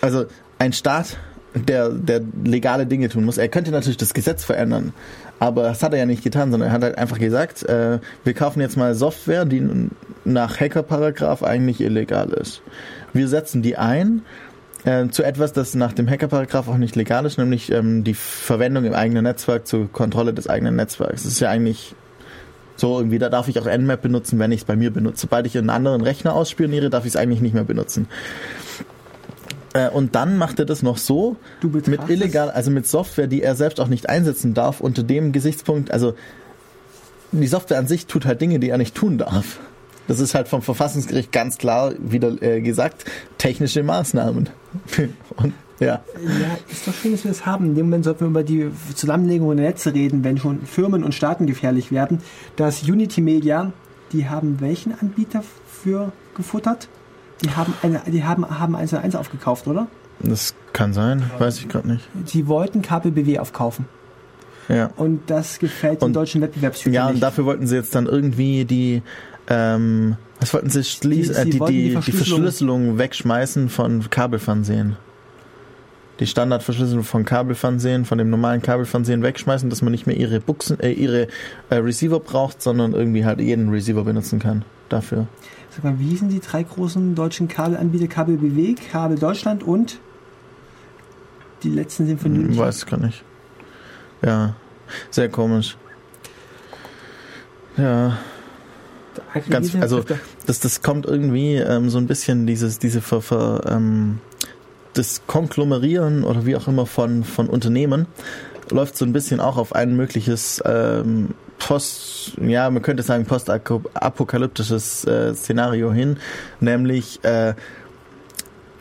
also 0.00 0.24
ein 0.58 0.72
Staat, 0.72 1.16
der, 1.54 1.88
der 1.90 2.20
legale 2.44 2.86
Dinge 2.86 3.08
tun 3.08 3.24
muss. 3.24 3.38
Er 3.38 3.48
könnte 3.48 3.70
natürlich 3.70 3.96
das 3.96 4.14
Gesetz 4.14 4.44
verändern, 4.44 4.92
aber 5.38 5.64
das 5.64 5.82
hat 5.82 5.92
er 5.92 5.98
ja 5.98 6.06
nicht 6.06 6.22
getan, 6.22 6.50
sondern 6.50 6.68
er 6.70 6.72
hat 6.72 6.82
halt 6.82 6.98
einfach 6.98 7.18
gesagt, 7.18 7.62
äh, 7.68 7.98
wir 8.24 8.34
kaufen 8.34 8.60
jetzt 8.60 8.76
mal 8.76 8.94
Software, 8.94 9.44
die 9.44 9.88
nach 10.24 10.60
Hackerparagraph 10.60 11.42
eigentlich 11.42 11.80
illegal 11.80 12.30
ist. 12.30 12.62
Wir 13.12 13.26
setzen 13.26 13.62
die 13.62 13.76
ein 13.76 14.22
äh, 14.84 15.08
zu 15.08 15.22
etwas, 15.22 15.52
das 15.52 15.74
nach 15.74 15.92
dem 15.92 16.08
Hackerparagraph 16.08 16.68
auch 16.68 16.76
nicht 16.76 16.96
legal 16.96 17.26
ist, 17.26 17.38
nämlich 17.38 17.70
ähm, 17.72 18.04
die 18.04 18.14
Verwendung 18.14 18.84
im 18.84 18.94
eigenen 18.94 19.24
Netzwerk 19.24 19.66
zur 19.66 19.90
Kontrolle 19.92 20.32
des 20.32 20.48
eigenen 20.48 20.76
Netzwerks. 20.76 21.24
Das 21.24 21.32
ist 21.32 21.40
ja 21.40 21.50
eigentlich 21.50 21.94
so 22.76 22.98
irgendwie, 22.98 23.18
da 23.18 23.28
darf 23.28 23.48
ich 23.48 23.60
auch 23.60 23.66
Nmap 23.66 24.00
benutzen, 24.00 24.38
wenn 24.38 24.52
ich 24.52 24.60
es 24.60 24.64
bei 24.64 24.76
mir 24.76 24.90
benutze. 24.90 25.22
Sobald 25.22 25.46
ich 25.46 25.56
einen 25.58 25.70
anderen 25.70 26.00
Rechner 26.00 26.34
ausspioniere, 26.34 26.88
darf 26.88 27.04
ich 27.04 27.10
es 27.10 27.16
eigentlich 27.16 27.42
nicht 27.42 27.54
mehr 27.54 27.64
benutzen. 27.64 28.08
Äh, 29.72 29.88
und 29.88 30.14
dann 30.14 30.36
macht 30.36 30.58
er 30.58 30.64
das 30.64 30.82
noch 30.82 30.98
so, 30.98 31.36
mit 31.62 32.08
illegal, 32.08 32.50
also 32.50 32.70
mit 32.70 32.86
Software, 32.86 33.26
die 33.26 33.42
er 33.42 33.54
selbst 33.54 33.80
auch 33.80 33.88
nicht 33.88 34.08
einsetzen 34.08 34.54
darf, 34.54 34.80
unter 34.80 35.02
dem 35.02 35.32
Gesichtspunkt, 35.32 35.90
also 35.90 36.14
die 37.32 37.46
Software 37.46 37.78
an 37.78 37.86
sich 37.86 38.06
tut 38.06 38.26
halt 38.26 38.40
Dinge, 38.40 38.58
die 38.58 38.70
er 38.70 38.78
nicht 38.78 38.94
tun 38.94 39.18
darf. 39.18 39.60
Das 40.08 40.18
ist 40.18 40.34
halt 40.34 40.48
vom 40.48 40.62
Verfassungsgericht 40.62 41.30
ganz 41.30 41.56
klar 41.56 41.92
wieder 41.98 42.42
äh, 42.42 42.60
gesagt, 42.60 43.04
technische 43.38 43.84
Maßnahmen. 43.84 44.48
Und 45.36 45.54
ja, 45.78 46.02
Ja, 46.16 46.58
ist 46.68 46.86
doch 46.86 46.92
schön, 46.92 47.12
dass 47.12 47.24
wir 47.24 47.30
das 47.30 47.46
haben. 47.46 47.66
In 47.66 47.74
dem 47.76 47.86
Moment 47.86 48.04
sollten 48.04 48.20
wir 48.20 48.26
über 48.26 48.42
die 48.42 48.70
Zusammenlegung 48.94 49.56
der 49.56 49.66
Netze 49.66 49.94
reden, 49.94 50.24
wenn 50.24 50.36
schon 50.36 50.66
Firmen 50.66 51.04
und 51.04 51.14
Staaten 51.14 51.46
gefährlich 51.46 51.92
werden. 51.92 52.18
Das 52.56 52.82
Unity 52.82 53.20
Media, 53.20 53.72
die 54.12 54.28
haben 54.28 54.60
welchen 54.60 54.98
Anbieter 54.98 55.42
für 55.66 56.12
gefuttert? 56.34 56.88
Die 57.44 57.50
haben 57.50 57.72
eine, 57.82 58.00
die 58.06 58.24
haben, 58.24 58.58
haben 58.60 58.74
1 58.76 58.92
1 58.94 59.14
aufgekauft, 59.14 59.66
oder? 59.66 59.86
das 60.22 60.54
kann 60.74 60.92
sein, 60.92 61.22
weiß 61.38 61.58
ich 61.60 61.68
gerade 61.68 61.88
nicht. 61.88 62.06
Die 62.34 62.46
wollten 62.46 62.82
KBBW 62.82 63.38
aufkaufen. 63.38 63.86
Ja. 64.68 64.90
Und 64.96 65.22
das 65.30 65.58
gefällt 65.58 66.02
den 66.02 66.06
Und- 66.08 66.12
deutschen 66.14 66.42
Wettbewerbshütern 66.42 66.92
Ja, 66.92 67.06
und 67.06 67.12
nicht. 67.14 67.22
dafür 67.22 67.44
wollten 67.46 67.66
sie 67.66 67.76
jetzt 67.76 67.94
dann 67.94 68.04
irgendwie 68.06 68.64
die, 68.66 69.02
ähm, 69.48 70.16
was 70.38 70.52
wollten 70.52 70.68
sie 70.68 70.84
schließen? 70.84 71.34
Sie- 71.34 71.40
äh, 71.40 71.44
die, 71.46 71.58
wollten 71.58 71.72
die 71.72 71.82
die, 71.82 71.88
die 71.88 71.94
Verschlüsselung- 71.96 72.16
Verschlüsselung 72.42 72.98
wegschmeißen 72.98 73.68
von 73.70 74.10
Kabelfernsehen. 74.10 74.96
Die 76.20 76.26
Standardverschlüsselung 76.26 77.02
von 77.04 77.24
Kabelfernsehen, 77.24 78.04
von 78.04 78.18
dem 78.18 78.28
normalen 78.28 78.60
Kabelfernsehen 78.60 79.22
wegschmeißen, 79.22 79.70
dass 79.70 79.80
man 79.80 79.90
nicht 79.90 80.06
mehr 80.06 80.16
ihre 80.18 80.38
Buchsen, 80.40 80.78
äh, 80.80 80.92
ihre 80.92 81.28
äh, 81.70 81.76
Receiver 81.76 82.20
braucht, 82.20 82.60
sondern 82.60 82.92
irgendwie 82.92 83.24
halt 83.24 83.40
jeden 83.40 83.70
Receiver 83.70 84.04
benutzen 84.04 84.38
kann. 84.38 84.64
Dafür. 84.90 85.26
Sag 85.70 85.84
mal, 85.84 85.98
wie 85.98 86.08
hießen 86.08 86.28
die 86.28 86.40
drei 86.40 86.62
großen 86.62 87.14
deutschen 87.14 87.48
Kabelanbieter? 87.48 88.08
KBBW, 88.08 88.74
Kabel 88.90 89.18
Deutschland 89.18 89.62
und 89.62 89.98
die 91.62 91.68
letzten 91.70 92.06
sind 92.06 92.20
von 92.20 92.32
Hm, 92.34 92.44
Unity. 92.44 92.58
weiß 92.58 92.86
gar 92.86 92.98
nicht. 92.98 93.22
Ja, 94.22 94.54
sehr 95.10 95.28
komisch. 95.28 95.76
Ja. 97.76 98.18
ganz- 99.48 99.74
also- 99.76 100.04
das, 100.46 100.60
das 100.60 100.82
kommt 100.82 101.06
irgendwie 101.06 101.54
ähm, 101.56 101.88
so 101.90 101.98
ein 101.98 102.06
bisschen 102.06 102.46
dieses, 102.46 102.78
diese 102.78 103.00
Ver, 103.00 103.20
Ver, 103.22 103.62
ähm, 103.68 104.18
das 104.94 105.22
Konglomerieren 105.26 106.24
oder 106.24 106.46
wie 106.46 106.56
auch 106.56 106.66
immer 106.66 106.84
von, 106.86 107.22
von 107.22 107.48
Unternehmen 107.48 108.06
läuft 108.72 108.96
so 108.96 109.04
ein 109.04 109.12
bisschen 109.12 109.40
auch 109.40 109.56
auf 109.56 109.74
ein 109.74 109.96
mögliches 109.96 110.60
ähm, 110.64 111.34
Post, 111.60 112.32
ja, 112.40 112.68
man 112.70 112.82
könnte 112.82 113.04
sagen 113.04 113.26
postapokalyptisches 113.26 115.04
äh, 115.04 115.34
Szenario 115.34 115.92
hin, 115.92 116.16
nämlich 116.58 117.22
äh, 117.22 117.54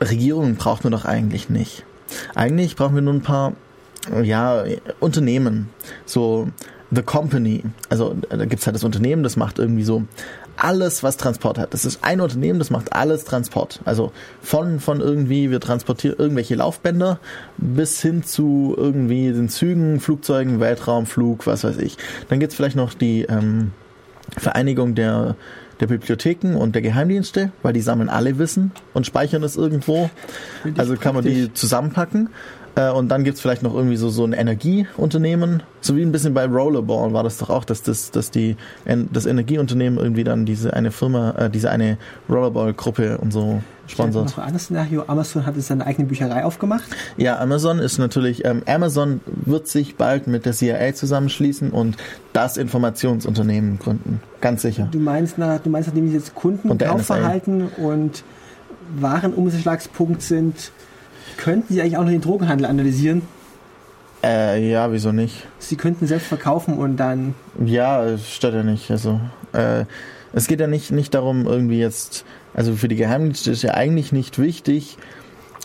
Regierungen 0.01 0.55
braucht 0.55 0.83
man 0.83 0.91
doch 0.91 1.05
eigentlich 1.05 1.49
nicht. 1.49 1.85
Eigentlich 2.33 2.75
brauchen 2.75 2.95
wir 2.95 3.01
nur 3.01 3.13
ein 3.13 3.21
paar 3.21 3.53
ja, 4.23 4.63
Unternehmen, 4.99 5.69
so 6.05 6.47
The 6.91 7.03
Company. 7.03 7.63
Also 7.89 8.15
da 8.29 8.45
gibt's 8.45 8.65
halt 8.65 8.75
das 8.75 8.83
Unternehmen, 8.83 9.23
das 9.23 9.35
macht 9.35 9.59
irgendwie 9.59 9.83
so 9.83 10.03
alles, 10.63 11.03
was 11.03 11.17
Transport 11.17 11.57
hat. 11.57 11.73
Das 11.73 11.85
ist 11.85 12.03
ein 12.03 12.21
Unternehmen, 12.21 12.59
das 12.59 12.69
macht 12.69 12.93
alles 12.93 13.25
Transport. 13.25 13.79
Also 13.85 14.11
von, 14.41 14.79
von 14.79 15.01
irgendwie, 15.01 15.51
wir 15.51 15.59
transportieren 15.59 16.17
irgendwelche 16.17 16.55
Laufbänder 16.55 17.19
bis 17.57 18.01
hin 18.01 18.23
zu 18.23 18.73
irgendwie 18.77 19.31
den 19.31 19.49
Zügen, 19.49 19.99
Flugzeugen, 19.99 20.59
Weltraumflug, 20.59 21.47
was 21.47 21.63
weiß 21.63 21.77
ich. 21.77 21.97
Dann 22.29 22.39
gibt's 22.39 22.55
vielleicht 22.55 22.75
noch 22.75 22.93
die 22.93 23.23
ähm, 23.23 23.71
Vereinigung 24.37 24.95
der, 24.95 25.35
der 25.79 25.87
Bibliotheken 25.87 26.55
und 26.55 26.75
der 26.75 26.81
Geheimdienste, 26.81 27.51
weil 27.63 27.73
die 27.73 27.81
sammeln 27.81 28.09
alle 28.09 28.37
Wissen 28.37 28.71
und 28.93 29.05
speichern 29.05 29.43
es 29.43 29.55
irgendwo. 29.55 30.09
Also 30.77 30.95
kann 30.95 31.15
man 31.15 31.23
die 31.23 31.53
zusammenpacken. 31.53 32.29
Äh, 32.75 32.89
Und 32.89 33.09
dann 33.09 33.23
gibt's 33.23 33.41
vielleicht 33.41 33.63
noch 33.63 33.73
irgendwie 33.73 33.97
so, 33.97 34.09
so 34.09 34.23
ein 34.25 34.33
Energieunternehmen, 34.33 35.63
so 35.81 35.95
wie 35.95 36.01
ein 36.01 36.11
bisschen 36.11 36.33
bei 36.33 36.45
Rollerball 36.45 37.13
war 37.13 37.23
das 37.23 37.37
doch 37.37 37.49
auch, 37.49 37.65
dass 37.65 37.81
das, 37.81 38.11
dass 38.11 38.31
die, 38.31 38.57
das 39.11 39.25
Energieunternehmen 39.25 39.99
irgendwie 39.99 40.23
dann 40.23 40.45
diese 40.45 40.73
eine 40.73 40.91
Firma, 40.91 41.31
äh, 41.31 41.49
diese 41.49 41.71
eine 41.71 41.97
Rollerball-Gruppe 42.29 43.17
und 43.17 43.31
so 43.31 43.61
sponsert. 43.87 44.25
Noch 44.25 44.37
ein 44.37 44.43
anderes 44.45 44.63
Szenario. 44.63 45.03
Amazon 45.07 45.45
hat 45.45 45.55
jetzt 45.55 45.67
seine 45.67 45.85
eigene 45.85 46.07
Bücherei 46.07 46.45
aufgemacht. 46.45 46.83
Ja, 47.17 47.39
Amazon 47.39 47.79
ist 47.79 47.97
natürlich, 47.97 48.45
ähm, 48.45 48.61
Amazon 48.67 49.21
wird 49.25 49.67
sich 49.67 49.95
bald 49.95 50.27
mit 50.27 50.45
der 50.45 50.53
CIA 50.53 50.93
zusammenschließen 50.93 51.71
und 51.71 51.97
das 52.33 52.57
Informationsunternehmen 52.57 53.79
gründen. 53.79 54.21
Ganz 54.41 54.61
sicher. 54.61 54.87
Du 54.91 54.99
meinst, 54.99 55.37
nach, 55.37 55.59
du 55.59 55.69
meinst, 55.69 55.91
die 55.95 56.01
jetzt 56.01 56.35
Kunden, 56.35 56.69
Und 56.69 56.81
Kaufverhalten 56.81 57.67
und 57.77 58.23
Warenumschlagspunkt 58.99 60.21
sind, 60.21 60.71
könnten 61.39 61.73
sie 61.73 61.81
eigentlich 61.81 61.97
auch 61.97 62.03
noch 62.03 62.11
den 62.11 62.21
Drogenhandel 62.21 62.67
analysieren. 62.67 63.21
Äh, 64.23 64.69
ja, 64.69 64.91
wieso 64.91 65.13
nicht? 65.13 65.47
Sie 65.59 65.77
könnten 65.77 66.05
selbst 66.05 66.27
verkaufen 66.27 66.77
und 66.77 66.97
dann 66.97 67.33
Ja, 67.65 68.17
stört 68.17 68.53
ja 68.53 68.63
nicht. 68.63 68.91
Also, 68.91 69.21
äh, 69.53 69.85
es 70.33 70.47
geht 70.47 70.59
ja 70.59 70.67
nicht, 70.67 70.91
nicht 70.91 71.13
darum, 71.13 71.47
irgendwie 71.47 71.79
jetzt, 71.79 72.25
also 72.53 72.75
für 72.75 72.89
die 72.89 72.97
Geheimdienste 72.97 73.51
ist 73.51 73.61
ja 73.61 73.73
eigentlich 73.73 74.11
nicht 74.11 74.37
wichtig, 74.37 74.97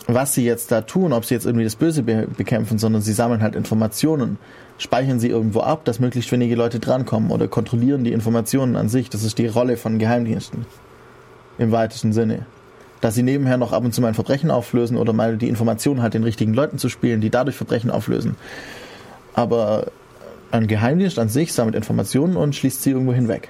was 0.07 0.33
sie 0.33 0.45
jetzt 0.45 0.71
da 0.71 0.81
tun, 0.81 1.11
ob 1.11 1.25
sie 1.25 1.33
jetzt 1.33 1.45
irgendwie 1.45 1.65
das 1.65 1.75
Böse 1.75 2.03
be 2.03 2.27
bekämpfen, 2.37 2.77
sondern 2.77 3.01
sie 3.01 3.13
sammeln 3.13 3.41
halt 3.41 3.55
Informationen, 3.55 4.37
speichern 4.77 5.19
sie 5.19 5.29
irgendwo 5.29 5.59
ab, 5.59 5.83
dass 5.83 5.99
möglichst 5.99 6.31
wenige 6.31 6.55
Leute 6.55 6.79
drankommen 6.79 7.31
oder 7.31 7.49
kontrollieren 7.49 8.05
die 8.05 8.13
Informationen 8.13 8.77
an 8.77 8.87
sich. 8.87 9.09
Das 9.09 9.23
ist 9.23 9.37
die 9.37 9.47
Rolle 9.47 9.75
von 9.75 9.99
Geheimdiensten. 9.99 10.65
Im 11.57 11.71
weitesten 11.71 12.13
Sinne. 12.13 12.45
Dass 13.01 13.15
sie 13.15 13.23
nebenher 13.23 13.57
noch 13.57 13.73
ab 13.73 13.83
und 13.83 13.93
zu 13.93 14.01
mal 14.01 14.07
ein 14.07 14.13
Verbrechen 14.13 14.51
auflösen 14.51 14.97
oder 14.97 15.13
mal 15.13 15.37
die 15.37 15.49
Informationen 15.49 16.01
halt 16.01 16.13
den 16.13 16.23
richtigen 16.23 16.53
Leuten 16.53 16.77
zu 16.77 16.89
spielen, 16.89 17.21
die 17.21 17.29
dadurch 17.29 17.55
Verbrechen 17.55 17.91
auflösen. 17.91 18.35
Aber 19.33 19.87
ein 20.51 20.67
Geheimdienst 20.67 21.19
an 21.19 21.29
sich 21.29 21.53
sammelt 21.53 21.75
Informationen 21.75 22.37
und 22.37 22.55
schließt 22.55 22.81
sie 22.81 22.91
irgendwo 22.91 23.13
hinweg. 23.13 23.49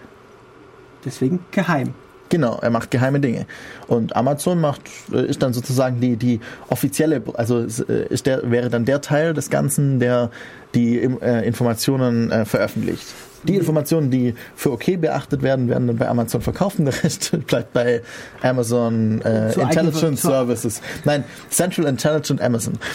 deswegen 1.06 1.40
geheim. 1.52 1.94
Genau, 2.30 2.58
er 2.60 2.72
macht 2.72 2.90
geheime 2.90 3.20
Dinge. 3.20 3.46
Und 3.88 4.16
Amazon 4.16 4.60
macht, 4.60 4.82
äh, 5.14 5.26
ist 5.26 5.44
dann 5.44 5.54
sozusagen 5.54 6.02
die, 6.02 6.18
die 6.18 6.40
offizielle, 6.70 7.22
also 7.36 7.60
äh, 7.60 8.08
ist 8.10 8.26
der, 8.26 8.50
wäre 8.50 8.70
dann 8.70 8.86
der 8.86 9.02
Teil 9.02 9.34
des 9.34 9.52
Ganzen, 9.52 10.00
der 10.00 10.32
die 10.74 10.98
äh, 10.98 11.46
Informationen 11.48 12.32
äh, 12.32 12.46
veröffentlicht. 12.46 13.06
Die 13.48 13.56
Informationen, 13.56 14.12
die 14.12 14.34
für 14.56 14.72
okay 14.72 14.98
beachtet 14.98 15.42
werden, 15.42 15.68
werden 15.70 15.88
dann 15.88 15.98
bei 15.98 16.08
Amazon 16.08 16.42
verkauft 16.42 16.80
und 16.80 16.86
der 16.86 17.04
Rest 17.04 17.32
bleibt 17.48 17.74
bei 17.74 18.02
Amazon 18.42 19.22
äh, 19.22 19.52
zur- 19.52 20.16
Services. 20.18 20.82
Nein, 21.04 21.24
Central 21.50 21.88
Intelligent 21.88 22.42
Amazon. 22.42 22.74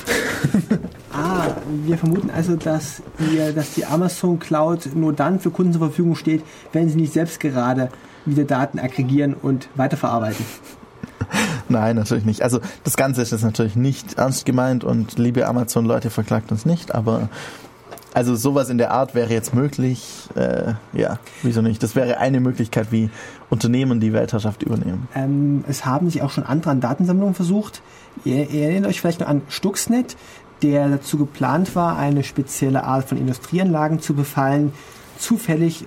Ah, 1.12 1.48
wir 1.84 1.98
vermuten 1.98 2.30
also, 2.30 2.54
dass, 2.54 3.02
ihr, 3.32 3.52
dass 3.52 3.72
die 3.74 3.84
Amazon 3.84 4.38
Cloud 4.38 4.94
nur 4.94 5.12
dann 5.12 5.40
für 5.40 5.50
Kunden 5.50 5.72
zur 5.72 5.82
Verfügung 5.82 6.14
steht, 6.14 6.42
wenn 6.72 6.88
sie 6.88 6.96
nicht 6.96 7.12
selbst 7.12 7.40
gerade 7.40 7.88
wieder 8.24 8.44
Daten 8.44 8.78
aggregieren 8.78 9.34
und 9.34 9.68
weiterverarbeiten. 9.74 10.44
Nein, 11.68 11.96
natürlich 11.96 12.24
nicht. 12.24 12.42
Also 12.42 12.60
das 12.84 12.96
Ganze 12.96 13.22
ist 13.22 13.32
jetzt 13.32 13.42
natürlich 13.44 13.76
nicht 13.76 14.18
ernst 14.18 14.46
gemeint 14.46 14.84
und 14.84 15.18
liebe 15.18 15.46
Amazon-Leute 15.46 16.10
verklagt 16.10 16.50
uns 16.52 16.64
nicht, 16.64 16.94
aber 16.94 17.28
Also 18.12 18.34
sowas 18.34 18.70
in 18.70 18.78
der 18.78 18.90
Art 18.90 19.14
wäre 19.14 19.32
jetzt 19.32 19.54
möglich. 19.54 20.28
Äh, 20.34 20.74
ja, 20.92 21.18
wieso 21.42 21.62
nicht? 21.62 21.82
Das 21.82 21.94
wäre 21.94 22.18
eine 22.18 22.40
Möglichkeit, 22.40 22.90
wie 22.90 23.08
Unternehmen 23.50 24.00
die 24.00 24.12
Weltherrschaft 24.12 24.62
übernehmen. 24.62 25.08
Ähm, 25.14 25.64
es 25.68 25.86
haben 25.86 26.10
sich 26.10 26.22
auch 26.22 26.30
schon 26.30 26.44
andere 26.44 26.70
an 26.70 26.80
Datensammlungen 26.80 27.34
versucht. 27.34 27.82
Ihr, 28.24 28.50
ihr 28.50 28.68
erinnert 28.68 28.90
euch 28.90 29.00
vielleicht 29.00 29.20
noch 29.20 29.28
an 29.28 29.42
Stuxnet, 29.48 30.16
der 30.62 30.88
dazu 30.88 31.18
geplant 31.18 31.74
war, 31.76 31.96
eine 31.98 32.24
spezielle 32.24 32.84
Art 32.84 33.08
von 33.08 33.16
Industrieanlagen 33.16 34.00
zu 34.00 34.14
befallen. 34.14 34.72
Zufällig 35.18 35.86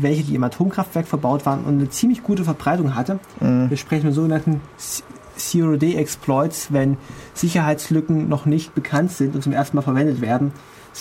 welche, 0.00 0.22
die 0.22 0.34
im 0.34 0.44
Atomkraftwerk 0.44 1.06
verbaut 1.06 1.44
waren 1.44 1.64
und 1.64 1.78
eine 1.78 1.90
ziemlich 1.90 2.22
gute 2.22 2.44
Verbreitung 2.44 2.94
hatte. 2.94 3.18
Wir 3.40 3.76
sprechen 3.76 4.02
von 4.02 4.12
sogenannten 4.12 4.60
Zero-Day-Exploits, 5.36 6.72
wenn 6.72 6.98
Sicherheitslücken 7.34 8.28
noch 8.28 8.46
nicht 8.46 8.74
bekannt 8.74 9.12
sind 9.12 9.34
und 9.34 9.42
zum 9.42 9.52
ersten 9.52 9.76
Mal 9.76 9.82
verwendet 9.82 10.20
werden, 10.20 10.52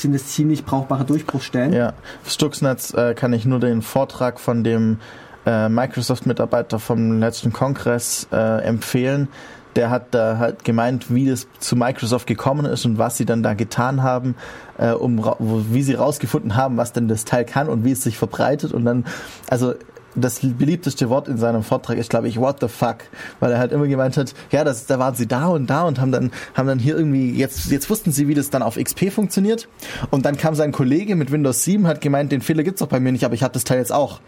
sind 0.02 0.14
es 0.14 0.28
ziemlich 0.28 0.66
brauchbare 0.66 1.06
Durchbruchstellen. 1.06 1.74
Ja, 1.74 1.94
für 2.24 2.32
Stuxnet 2.32 2.94
äh, 2.94 3.14
kann 3.14 3.34
ich 3.34 3.46
nur 3.46 3.60
den 3.60 3.82
Vortrag 3.82 4.40
von 4.40 4.64
dem 4.64 5.00
äh, 5.46 5.70
Microsoft-Mitarbeiter 5.70 6.80
vom 6.80 7.20
letzten 7.20 7.54
Kongress 7.54 8.28
äh, 8.32 8.64
empfehlen. 8.64 9.30
Der 9.76 9.90
hat 9.90 10.08
da 10.12 10.38
halt 10.40 10.64
gemeint, 10.64 11.14
wie 11.14 11.30
das 11.30 11.48
zu 11.60 11.76
Microsoft 11.76 12.26
gekommen 12.26 12.66
ist 12.66 12.86
und 12.86 12.98
was 12.98 13.18
sie 13.18 13.26
dann 13.26 13.44
da 13.44 13.54
getan 13.54 14.02
haben, 14.02 14.36
äh, 14.78 14.92
um 14.92 15.24
wie 15.70 15.84
sie 15.84 15.94
rausgefunden 15.94 16.56
haben, 16.56 16.78
was 16.78 16.94
denn 16.94 17.08
das 17.08 17.26
Teil 17.26 17.46
kann 17.46 17.70
und 17.70 17.84
wie 17.84 17.92
es 17.92 18.02
sich 18.02 18.18
verbreitet 18.18 18.74
und 18.74 18.86
dann, 18.86 19.06
also 19.50 19.76
das 20.18 20.40
beliebteste 20.42 21.10
Wort 21.10 21.28
in 21.28 21.38
seinem 21.38 21.64
Vortrag 21.64 21.98
ist, 21.98 22.10
glaube 22.10 22.28
ich, 22.28 22.40
what 22.40 22.58
the 22.60 22.68
fuck, 22.68 22.98
weil 23.40 23.52
er 23.52 23.60
halt 23.60 23.72
immer 23.72 23.88
gemeint 23.88 24.18
hat, 24.18 24.34
ja, 24.52 24.64
das, 24.64 24.86
da 24.86 25.00
waren 25.00 25.16
sie 25.16 25.28
da 25.28 25.48
und 25.48 25.68
da 25.68 25.84
und 25.84 26.02
haben 26.02 26.12
dann, 26.12 26.32
haben 26.56 26.68
dann 26.68 26.80
hier 26.80 26.98
irgendwie, 26.98 27.32
jetzt, 27.32 27.72
jetzt 27.72 27.90
wussten 27.90 28.12
sie, 28.12 28.28
wie 28.28 28.34
das 28.34 28.50
dann 28.50 28.62
auf 28.62 28.76
XP 28.76 29.12
funktioniert 29.12 29.68
und 30.10 30.26
dann 30.26 30.38
kam 30.38 30.56
sein 30.56 30.72
Kollege 30.72 31.16
mit 31.16 31.32
Windows 31.32 31.64
7, 31.64 31.88
hat 31.88 32.02
gemeint, 32.02 32.32
den 32.32 32.42
Fehler 32.42 32.64
gibt's 32.64 32.80
doch 32.80 32.88
bei 32.88 33.00
mir 33.00 33.12
nicht, 33.12 33.26
aber 33.26 33.36
ich 33.36 33.44
habe 33.44 33.54
das 33.54 33.64
Teil 33.64 33.78
jetzt 33.78 33.94
auch. 33.94 34.20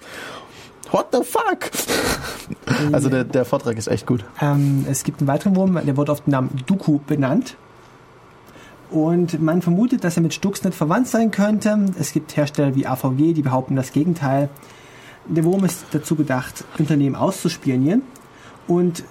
What 0.92 1.08
the 1.12 1.24
fuck? 1.24 1.72
Also 2.92 3.10
der, 3.10 3.26
der 3.26 3.46
Vortrag 3.46 3.78
ist 3.78 3.88
echt 3.88 4.08
gut. 4.08 4.24
Ähm, 4.42 4.86
es 4.90 5.04
gibt 5.04 5.20
einen 5.20 5.28
weiteren 5.28 5.56
Wurm, 5.56 5.80
der 5.86 5.98
wurde 5.98 6.12
auf 6.12 6.22
den 6.22 6.32
Namen 6.32 6.50
Duku 6.66 7.00
benannt. 7.06 7.58
Und 8.90 9.42
man 9.42 9.62
vermutet, 9.62 10.04
dass 10.04 10.18
er 10.18 10.24
mit 10.24 10.34
Stuxnet 10.34 10.74
verwandt 10.74 11.08
sein 11.08 11.30
könnte. 11.30 11.78
Es 12.00 12.12
gibt 12.12 12.36
Hersteller 12.36 12.76
wie 12.76 12.88
AVG, 12.88 13.34
die 13.34 13.42
behaupten 13.42 13.76
das 13.76 13.92
Gegenteil. 13.92 14.50
Der 15.32 15.44
Wurm 15.44 15.64
ist 15.64 15.86
dazu 15.92 16.16
gedacht, 16.16 16.66
Unternehmen 16.80 17.16
auszuspionieren. 17.16 18.02
Und 18.68 19.04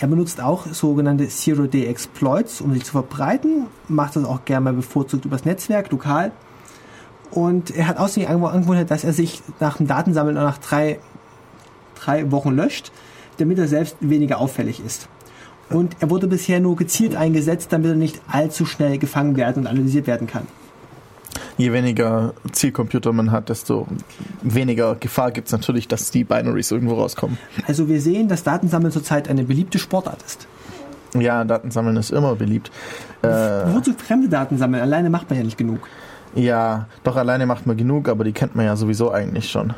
er 0.00 0.08
benutzt 0.08 0.40
auch 0.40 0.66
sogenannte 0.66 1.28
Zero-Day-Exploits, 1.28 2.60
um 2.60 2.74
sich 2.74 2.84
zu 2.84 2.92
verbreiten. 2.92 3.66
Macht 3.86 4.16
das 4.16 4.24
auch 4.24 4.44
gerne 4.44 4.64
mal 4.64 4.72
bevorzugt 4.72 5.24
übers 5.24 5.44
Netzwerk, 5.44 5.92
lokal. 5.92 6.32
Und 7.30 7.70
er 7.70 7.86
hat 7.86 7.98
außerdem 7.98 8.22
die 8.22 8.46
Angewohnheit, 8.46 8.90
dass 8.90 9.04
er 9.04 9.12
sich 9.12 9.42
nach 9.60 9.76
dem 9.76 9.86
Datensammeln 9.86 10.34
nach 10.34 10.58
drei, 10.58 10.98
drei 11.94 12.32
Wochen 12.32 12.50
löscht, 12.50 12.90
damit 13.36 13.56
er 13.60 13.68
selbst 13.68 13.96
weniger 14.00 14.40
auffällig 14.40 14.84
ist. 14.84 15.08
Und 15.68 15.96
er 16.00 16.10
wurde 16.10 16.26
bisher 16.26 16.58
nur 16.58 16.74
gezielt 16.74 17.14
eingesetzt, 17.14 17.72
damit 17.72 17.90
er 17.90 17.96
nicht 17.96 18.20
allzu 18.26 18.66
schnell 18.66 18.98
gefangen 18.98 19.36
werden 19.36 19.60
und 19.60 19.66
analysiert 19.68 20.08
werden 20.08 20.26
kann. 20.26 20.48
Je 21.58 21.72
weniger 21.72 22.34
Zielcomputer 22.52 23.12
man 23.12 23.30
hat, 23.30 23.48
desto 23.48 23.86
weniger 24.42 24.94
Gefahr 24.94 25.30
gibt's 25.30 25.52
natürlich, 25.52 25.88
dass 25.88 26.10
die 26.10 26.24
Binaries 26.24 26.70
irgendwo 26.70 26.94
rauskommen. 26.94 27.38
Also 27.66 27.88
wir 27.88 28.00
sehen, 28.00 28.28
dass 28.28 28.42
Datensammeln 28.42 28.92
zurzeit 28.92 29.28
eine 29.28 29.44
beliebte 29.44 29.78
Sportart 29.78 30.22
ist. 30.22 30.46
Ja, 31.18 31.44
Datensammeln 31.44 31.96
ist 31.96 32.10
immer 32.10 32.36
beliebt. 32.36 32.70
Äh, 33.22 33.28
Wozu 33.28 33.92
fremde 33.94 34.28
Daten 34.28 34.58
sammeln? 34.58 34.82
Alleine 34.82 35.10
macht 35.10 35.28
man 35.28 35.38
ja 35.38 35.44
nicht 35.44 35.58
genug. 35.58 35.80
ja, 36.34 36.86
doch 37.02 37.16
alleine 37.16 37.46
macht 37.46 37.66
man 37.66 37.76
genug, 37.76 38.08
aber 38.08 38.24
die 38.24 38.32
kennt 38.32 38.54
man 38.54 38.64
ja 38.64 38.76
sowieso 38.76 39.10
eigentlich 39.10 39.50
schon. 39.50 39.74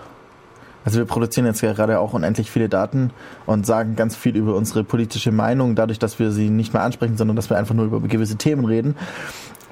Also 0.84 0.98
wir 0.98 1.06
produzieren 1.06 1.46
jetzt 1.46 1.60
gerade 1.60 2.00
auch 2.00 2.12
unendlich 2.12 2.50
viele 2.50 2.68
Daten 2.68 3.10
und 3.46 3.64
sagen 3.66 3.94
ganz 3.94 4.16
viel 4.16 4.36
über 4.36 4.56
unsere 4.56 4.82
politische 4.84 5.30
Meinung, 5.30 5.74
dadurch, 5.74 5.98
dass 5.98 6.18
wir 6.18 6.32
sie 6.32 6.50
nicht 6.50 6.74
mehr 6.74 6.82
ansprechen, 6.82 7.16
sondern 7.16 7.36
dass 7.36 7.50
wir 7.50 7.56
einfach 7.56 7.74
nur 7.74 7.86
über 7.86 8.00
gewisse 8.00 8.36
Themen 8.36 8.64
reden. 8.64 8.96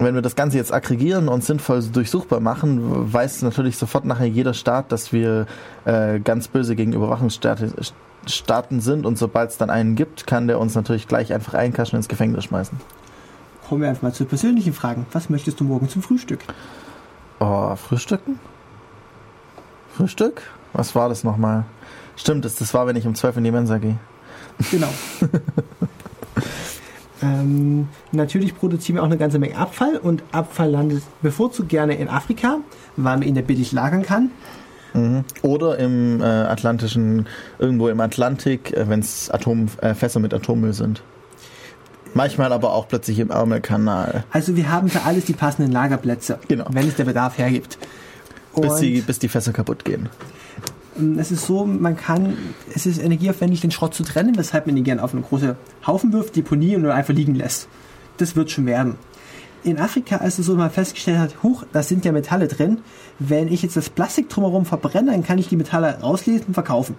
Wenn 0.00 0.14
wir 0.14 0.22
das 0.22 0.34
Ganze 0.34 0.56
jetzt 0.56 0.72
aggregieren 0.72 1.28
und 1.28 1.44
sinnvoll 1.44 1.82
durchsuchbar 1.82 2.40
machen, 2.40 3.12
weiß 3.12 3.42
natürlich 3.42 3.76
sofort 3.76 4.06
nachher 4.06 4.26
jeder 4.26 4.54
Staat, 4.54 4.92
dass 4.92 5.12
wir 5.12 5.46
äh, 5.84 6.18
ganz 6.20 6.48
böse 6.48 6.74
gegen 6.74 6.94
Überwachungsstaaten 6.94 7.74
Staaten 8.26 8.80
sind 8.80 9.06
und 9.06 9.16
sobald 9.16 9.50
es 9.50 9.56
dann 9.56 9.70
einen 9.70 9.96
gibt, 9.96 10.26
kann 10.26 10.46
der 10.46 10.58
uns 10.58 10.74
natürlich 10.74 11.08
gleich 11.08 11.32
einfach 11.32 11.54
einkaschen 11.54 11.96
und 11.96 12.00
ins 12.00 12.08
Gefängnis 12.08 12.44
schmeißen. 12.44 12.78
Kommen 13.68 13.82
wir 13.82 13.88
einfach 13.88 14.02
mal 14.02 14.12
zu 14.12 14.24
persönlichen 14.24 14.72
Fragen. 14.72 15.06
Was 15.12 15.30
möchtest 15.30 15.60
du 15.60 15.64
morgen 15.64 15.88
zum 15.88 16.02
Frühstück? 16.02 16.40
Oh, 17.38 17.76
Frühstücken? 17.76 18.38
Frühstück? 19.96 20.42
Was 20.72 20.94
war 20.94 21.08
das 21.08 21.24
nochmal? 21.24 21.64
Stimmt, 22.16 22.44
das, 22.44 22.56
das 22.56 22.74
war, 22.74 22.86
wenn 22.86 22.96
ich 22.96 23.06
um 23.06 23.14
12 23.14 23.38
in 23.38 23.44
die 23.44 23.50
Mensa 23.50 23.78
gehe. 23.78 23.96
Genau. 24.70 24.88
ähm, 27.22 27.88
natürlich 28.12 28.56
produzieren 28.56 28.96
wir 28.96 29.02
auch 29.02 29.06
eine 29.06 29.18
ganze 29.18 29.38
Menge 29.38 29.56
Abfall 29.56 29.96
und 29.96 30.22
Abfall 30.32 30.70
landet 30.70 31.02
bevorzugt 31.22 31.68
gerne 31.68 31.94
in 31.94 32.08
Afrika, 32.08 32.58
weil 32.96 33.18
man 33.18 33.22
ihn 33.28 33.34
da 33.34 33.40
billig 33.42 33.72
lagern 33.72 34.02
kann. 34.02 34.30
Oder 35.42 35.78
im 35.78 36.20
äh, 36.20 36.24
Atlantischen, 36.24 37.26
irgendwo 37.60 37.88
im 37.88 38.00
Atlantik, 38.00 38.72
äh, 38.76 38.88
wenn 38.88 39.00
es 39.00 39.28
äh, 39.28 39.94
Fässer 39.94 40.18
mit 40.18 40.34
Atommüll 40.34 40.72
sind. 40.72 41.02
Manchmal 42.14 42.52
aber 42.52 42.72
auch 42.72 42.88
plötzlich 42.88 43.20
im 43.20 43.30
Ärmelkanal. 43.30 44.24
Also 44.32 44.56
wir 44.56 44.68
haben 44.68 44.88
für 44.88 45.02
alles 45.02 45.26
die 45.26 45.32
passenden 45.32 45.70
Lagerplätze, 45.70 46.40
Genau. 46.48 46.66
wenn 46.72 46.88
es 46.88 46.96
der 46.96 47.04
Bedarf 47.04 47.38
hergibt. 47.38 47.78
Bis 48.56 48.76
die, 48.76 49.00
bis 49.00 49.20
die 49.20 49.28
Fässer 49.28 49.52
kaputt 49.52 49.84
gehen. 49.84 50.08
Ähm, 51.00 51.18
es 51.18 51.30
ist 51.30 51.46
so, 51.46 51.64
man 51.64 51.96
kann, 51.96 52.36
es 52.74 52.86
ist 52.86 53.02
energieaufwendig, 53.02 53.60
den 53.60 53.70
Schrott 53.70 53.94
zu 53.94 54.02
trennen, 54.02 54.36
weshalb 54.36 54.66
man 54.66 54.76
ihn 54.76 54.84
gerne 54.84 55.02
auf 55.02 55.14
einen 55.14 55.22
großen 55.22 55.56
Haufen 55.86 56.12
wirft, 56.12 56.36
deponieren 56.36 56.84
oder 56.84 56.94
einfach 56.94 57.14
liegen 57.14 57.34
lässt. 57.34 57.68
Das 58.18 58.36
wird 58.36 58.50
schon 58.50 58.66
werden. 58.66 58.96
In 59.62 59.78
Afrika 59.78 60.16
ist 60.16 60.38
es 60.38 60.46
so, 60.46 60.54
man 60.54 60.70
festgestellt 60.70 61.18
hat, 61.18 61.42
huch, 61.42 61.64
da 61.72 61.82
sind 61.82 62.04
ja 62.04 62.12
Metalle 62.12 62.48
drin. 62.48 62.78
Wenn 63.18 63.48
ich 63.48 63.62
jetzt 63.62 63.76
das 63.76 63.90
Plastik 63.90 64.28
drumherum 64.30 64.64
verbrenne, 64.64 65.10
dann 65.10 65.22
kann 65.22 65.38
ich 65.38 65.48
die 65.48 65.56
Metalle 65.56 65.98
rauslesen 66.00 66.46
und 66.48 66.54
verkaufen. 66.54 66.96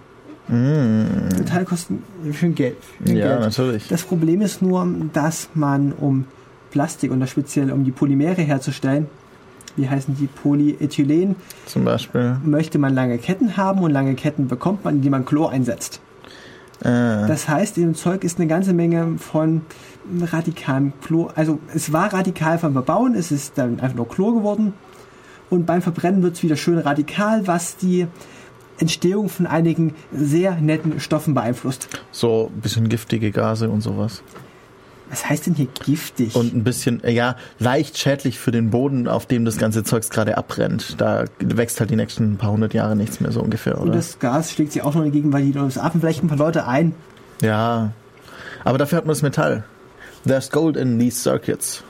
Metalle 0.48 1.64
kosten 1.64 2.02
schön 2.32 2.54
Geld. 2.54 2.76
Mm. 3.00 3.16
Ja, 3.16 3.28
Geld. 3.28 3.40
natürlich. 3.40 3.88
Das 3.88 4.02
Problem 4.02 4.42
ist 4.42 4.60
nur, 4.60 4.86
dass 5.12 5.48
man 5.54 5.92
um 5.92 6.26
Plastik 6.70 7.10
und 7.10 7.26
speziell 7.28 7.70
um 7.70 7.84
die 7.84 7.92
Polymere 7.92 8.42
herzustellen, 8.42 9.06
wie 9.76 9.88
heißen 9.88 10.16
die 10.16 10.26
Polyethylen, 10.26 11.36
Zum 11.66 11.84
Beispiel. 11.84 12.36
möchte 12.44 12.78
man 12.78 12.94
lange 12.94 13.18
Ketten 13.18 13.56
haben 13.56 13.80
und 13.80 13.90
lange 13.90 14.14
Ketten 14.14 14.48
bekommt 14.48 14.84
man, 14.84 14.96
indem 14.96 15.12
man 15.12 15.24
Chlor 15.24 15.50
einsetzt. 15.50 16.00
Äh, 16.80 16.88
Das 17.28 17.48
heißt, 17.48 17.76
in 17.78 17.84
dem 17.84 17.94
Zeug 17.94 18.24
ist 18.24 18.38
eine 18.38 18.48
ganze 18.48 18.72
Menge 18.72 19.18
von 19.18 19.62
radikalem 20.20 20.92
Chlor. 21.00 21.32
Also 21.36 21.58
es 21.74 21.92
war 21.92 22.12
radikal 22.12 22.58
beim 22.58 22.72
Verbauen, 22.72 23.14
es 23.14 23.30
ist 23.30 23.56
dann 23.58 23.80
einfach 23.80 23.96
nur 23.96 24.08
Chlor 24.08 24.34
geworden. 24.34 24.74
Und 25.50 25.66
beim 25.66 25.82
Verbrennen 25.82 26.22
wird 26.22 26.36
es 26.36 26.42
wieder 26.42 26.56
schön 26.56 26.78
radikal, 26.78 27.46
was 27.46 27.76
die 27.76 28.06
Entstehung 28.78 29.28
von 29.28 29.46
einigen 29.46 29.94
sehr 30.12 30.56
netten 30.56 30.98
Stoffen 30.98 31.34
beeinflusst. 31.34 31.88
so 32.10 32.50
ein 32.52 32.60
bisschen 32.60 32.88
giftige 32.88 33.30
Gase 33.30 33.68
und 33.68 33.80
sowas. 33.82 34.22
Was 35.12 35.28
heißt 35.28 35.46
denn 35.46 35.54
hier 35.54 35.66
giftig? 35.84 36.34
Und 36.34 36.54
ein 36.54 36.64
bisschen, 36.64 37.04
äh, 37.04 37.12
ja, 37.12 37.36
leicht 37.58 37.98
schädlich 37.98 38.38
für 38.38 38.50
den 38.50 38.70
Boden, 38.70 39.08
auf 39.08 39.26
dem 39.26 39.44
das 39.44 39.58
ganze 39.58 39.84
Zeugs 39.84 40.08
gerade 40.08 40.38
abbrennt. 40.38 40.98
Da 41.02 41.26
wächst 41.38 41.80
halt 41.80 41.90
die 41.90 41.96
nächsten 41.96 42.38
paar 42.38 42.50
hundert 42.50 42.72
Jahre 42.72 42.96
nichts 42.96 43.20
mehr 43.20 43.30
so 43.30 43.42
ungefähr, 43.42 43.76
Und 43.76 43.88
oder? 43.88 43.92
das 43.98 44.18
Gas 44.20 44.50
schlägt 44.50 44.72
sich 44.72 44.80
auch 44.80 44.94
noch 44.94 45.04
dagegen, 45.04 45.30
weil 45.30 45.44
die 45.44 45.54
atmen 45.58 46.00
vielleicht 46.00 46.24
ein 46.24 46.28
paar 46.28 46.38
Leute 46.38 46.66
ein. 46.66 46.94
Ja. 47.42 47.92
Aber 48.64 48.78
dafür 48.78 48.96
hat 48.96 49.04
man 49.04 49.12
das 49.12 49.20
Metall. 49.20 49.64
There's 50.24 50.50
gold 50.50 50.78
in 50.78 50.98
these 50.98 51.20
circuits. 51.20 51.84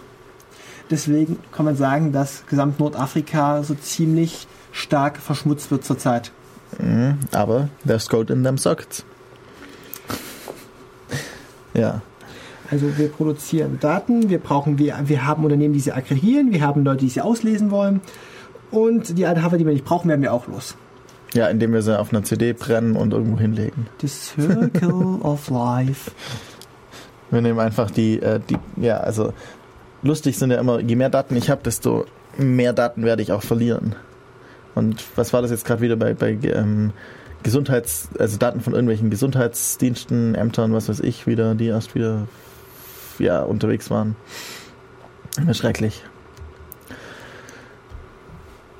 Deswegen 0.90 1.38
kann 1.52 1.64
man 1.64 1.76
sagen, 1.76 2.10
dass 2.10 2.44
gesamt 2.46 2.80
Nordafrika 2.80 3.62
so 3.62 3.74
ziemlich 3.74 4.48
stark 4.72 5.18
verschmutzt 5.18 5.70
wird 5.70 5.84
zurzeit. 5.84 6.32
Mhm. 6.80 7.18
Aber 7.30 7.68
there's 7.86 8.08
gold 8.08 8.30
in 8.30 8.42
them 8.42 8.58
circuits. 8.58 9.04
Ja. 11.72 12.02
Also 12.72 12.96
wir 12.96 13.08
produzieren 13.08 13.78
Daten, 13.80 14.30
wir 14.30 14.38
brauchen, 14.38 14.78
wir, 14.78 14.98
wir 15.04 15.26
haben 15.26 15.44
Unternehmen, 15.44 15.74
die 15.74 15.80
sie 15.80 15.92
aggregieren, 15.92 16.52
wir 16.52 16.62
haben 16.62 16.84
Leute, 16.84 17.00
die 17.00 17.10
sie 17.10 17.20
auslesen 17.20 17.70
wollen. 17.70 18.00
Und 18.70 19.18
die 19.18 19.26
alte 19.26 19.42
Hardware, 19.42 19.58
die 19.58 19.66
wir 19.66 19.74
nicht 19.74 19.84
brauchen, 19.84 20.08
werden 20.08 20.22
wir 20.22 20.32
auch 20.32 20.48
los. 20.48 20.74
Ja, 21.34 21.48
indem 21.48 21.74
wir 21.74 21.82
sie 21.82 21.98
auf 21.98 22.14
einer 22.14 22.24
CD 22.24 22.54
brennen 22.54 22.96
und 22.96 23.12
irgendwo 23.12 23.38
hinlegen. 23.38 23.88
The 24.00 24.08
Circle 24.08 25.18
of 25.20 25.50
Life. 25.50 26.12
Wir 27.30 27.42
nehmen 27.42 27.60
einfach 27.60 27.90
die, 27.90 28.18
äh, 28.22 28.40
die, 28.48 28.56
ja, 28.82 28.96
also 28.96 29.34
lustig 30.02 30.38
sind 30.38 30.50
ja 30.50 30.58
immer, 30.58 30.80
je 30.80 30.96
mehr 30.96 31.10
Daten 31.10 31.36
ich 31.36 31.50
habe, 31.50 31.62
desto 31.62 32.06
mehr 32.38 32.72
Daten 32.72 33.04
werde 33.04 33.20
ich 33.20 33.32
auch 33.32 33.42
verlieren. 33.42 33.96
Und 34.74 35.04
was 35.16 35.34
war 35.34 35.42
das 35.42 35.50
jetzt 35.50 35.66
gerade 35.66 35.82
wieder 35.82 35.96
bei, 35.96 36.14
bei 36.14 36.38
ähm, 36.42 36.92
Gesundheits, 37.42 38.08
also 38.18 38.38
Daten 38.38 38.62
von 38.62 38.72
irgendwelchen 38.72 39.10
Gesundheitsdiensten, 39.10 40.34
Ämtern, 40.34 40.72
was 40.72 40.88
weiß 40.88 41.00
ich, 41.00 41.26
wieder, 41.26 41.54
die 41.54 41.66
erst 41.66 41.94
wieder 41.94 42.28
ja, 43.18 43.42
unterwegs 43.42 43.90
waren. 43.90 44.16
Schrecklich. 45.52 46.04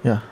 Ja. 0.03 0.23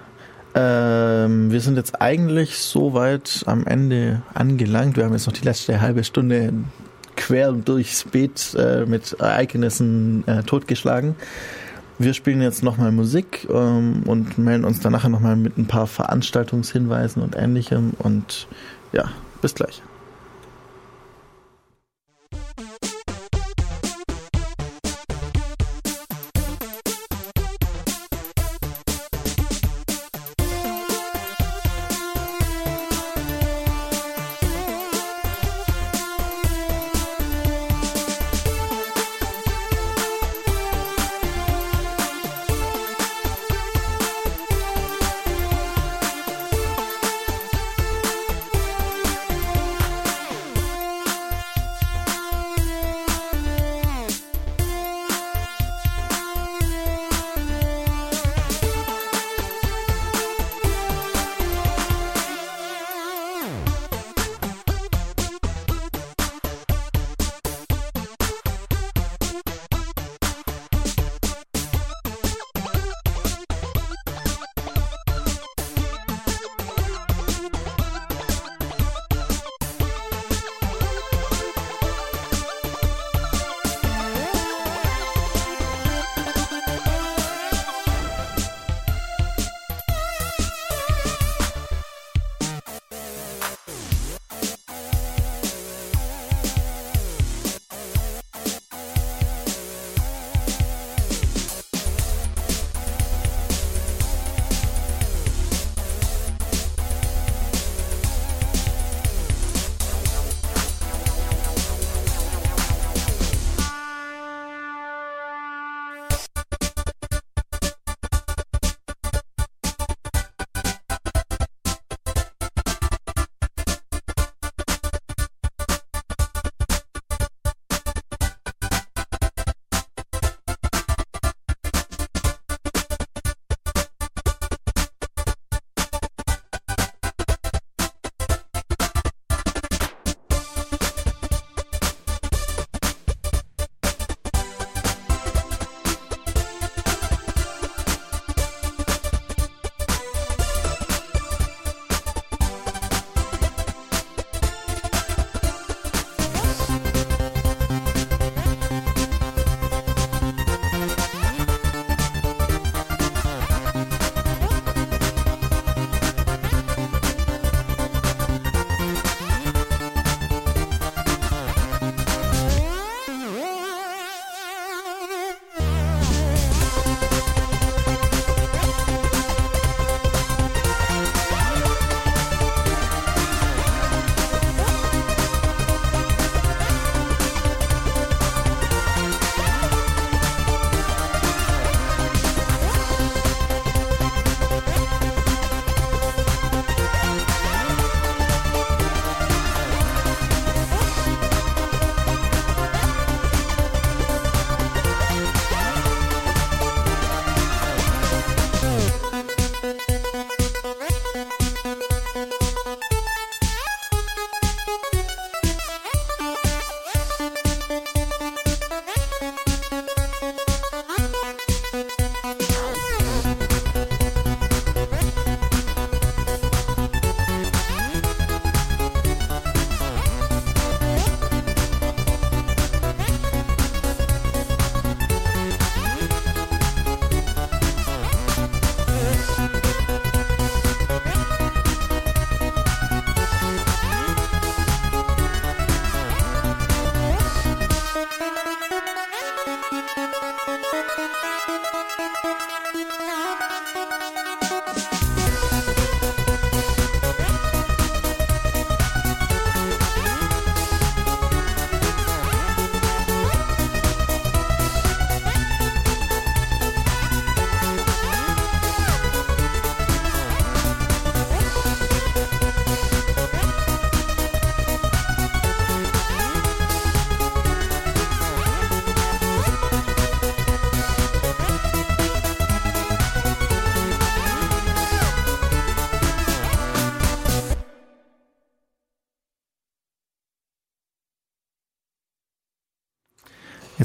Ähm, 0.55 1.53
wir 1.53 1.61
sind 1.61 1.77
jetzt 1.77 2.01
eigentlich 2.01 2.59
soweit 2.59 3.45
am 3.47 3.67
Ende 3.67 4.23
angelangt. 4.35 4.97
Wir 4.97 5.05
haben 5.05 5.13
jetzt 5.13 5.27
noch 5.27 5.33
die 5.33 5.45
letzte 5.45 5.81
halbe 5.81 6.03
Stunde 6.03 6.53
quer 7.17 7.53
durchs 7.53 8.05
Beet 8.05 8.55
äh, 8.59 8.85
mit 8.87 9.13
Ereignissen 9.21 10.27
äh, 10.27 10.43
totgeschlagen. 10.43 11.15
Wir 11.99 12.15
spielen 12.15 12.41
jetzt 12.41 12.63
nochmal 12.63 12.93
Musik 12.93 13.47
ähm, 13.51 14.03
und 14.07 14.39
melden 14.39 14.65
uns 14.65 14.81
dann 14.81 14.93
nachher 14.93 15.11
nochmal 15.11 15.37
mit 15.37 15.59
ein 15.59 15.67
paar 15.67 15.87
Veranstaltungshinweisen 15.87 17.23
und 17.23 17.37
ähnlichem. 17.37 17.93
Und 17.99 18.49
ja, 18.93 19.11
bis 19.43 19.55
gleich. 19.55 19.83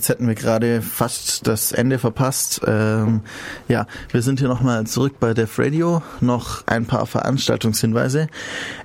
jetzt 0.06 0.10
hätten 0.10 0.28
wir 0.28 0.36
gerade 0.36 0.84
fast 0.84 1.48
das 1.48 1.72
Ende 1.72 1.98
verpasst. 1.98 2.62
Ähm, 2.68 3.22
ja, 3.68 3.88
wir 4.12 4.22
sind 4.22 4.38
hier 4.38 4.48
nochmal 4.48 4.86
zurück 4.86 5.16
bei 5.20 5.34
Def 5.34 5.58
Radio. 5.58 6.04
Noch 6.22 6.68
ein 6.68 6.86
paar 6.86 7.08
Veranstaltungshinweise. 7.08 8.28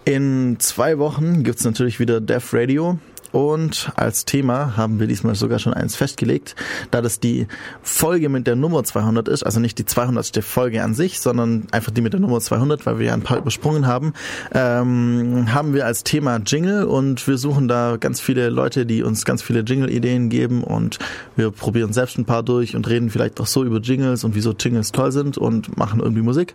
In 0.06 0.56
zwei 0.60 0.96
Wochen 0.98 1.44
gibt's 1.44 1.64
natürlich 1.64 2.00
wieder 2.00 2.22
Def 2.22 2.54
Radio. 2.54 2.98
Und 3.32 3.92
als 3.96 4.24
Thema 4.24 4.76
haben 4.76 5.00
wir 5.00 5.06
diesmal 5.06 5.34
sogar 5.34 5.58
schon 5.58 5.74
eins 5.74 5.96
festgelegt, 5.96 6.56
da 6.90 7.00
das 7.00 7.20
die 7.20 7.46
Folge 7.82 8.28
mit 8.28 8.46
der 8.46 8.56
Nummer 8.56 8.82
200 8.82 9.28
ist, 9.28 9.42
also 9.44 9.60
nicht 9.60 9.78
die 9.78 9.84
200. 9.84 10.42
Folge 10.42 10.82
an 10.82 10.94
sich, 10.94 11.20
sondern 11.20 11.66
einfach 11.70 11.92
die 11.92 12.00
mit 12.00 12.12
der 12.12 12.20
Nummer 12.20 12.40
200, 12.40 12.86
weil 12.86 12.98
wir 12.98 13.06
ja 13.06 13.14
ein 13.14 13.22
paar 13.22 13.38
übersprungen 13.38 13.86
haben, 13.86 14.12
ähm, 14.52 15.52
haben 15.52 15.74
wir 15.74 15.86
als 15.86 16.04
Thema 16.04 16.38
Jingle 16.44 16.84
und 16.84 17.26
wir 17.26 17.38
suchen 17.38 17.68
da 17.68 17.96
ganz 17.98 18.20
viele 18.20 18.48
Leute, 18.50 18.86
die 18.86 19.02
uns 19.02 19.24
ganz 19.24 19.42
viele 19.42 19.60
Jingle-Ideen 19.60 20.28
geben 20.28 20.64
und 20.64 20.98
wir 21.36 21.50
probieren 21.50 21.92
selbst 21.92 22.18
ein 22.18 22.24
paar 22.24 22.42
durch 22.42 22.74
und 22.74 22.88
reden 22.88 23.10
vielleicht 23.10 23.40
auch 23.40 23.46
so 23.46 23.64
über 23.64 23.78
Jingles 23.78 24.24
und 24.24 24.34
wieso 24.34 24.52
Jingles 24.52 24.92
toll 24.92 25.12
sind 25.12 25.38
und 25.38 25.76
machen 25.76 26.00
irgendwie 26.00 26.22
Musik. 26.22 26.54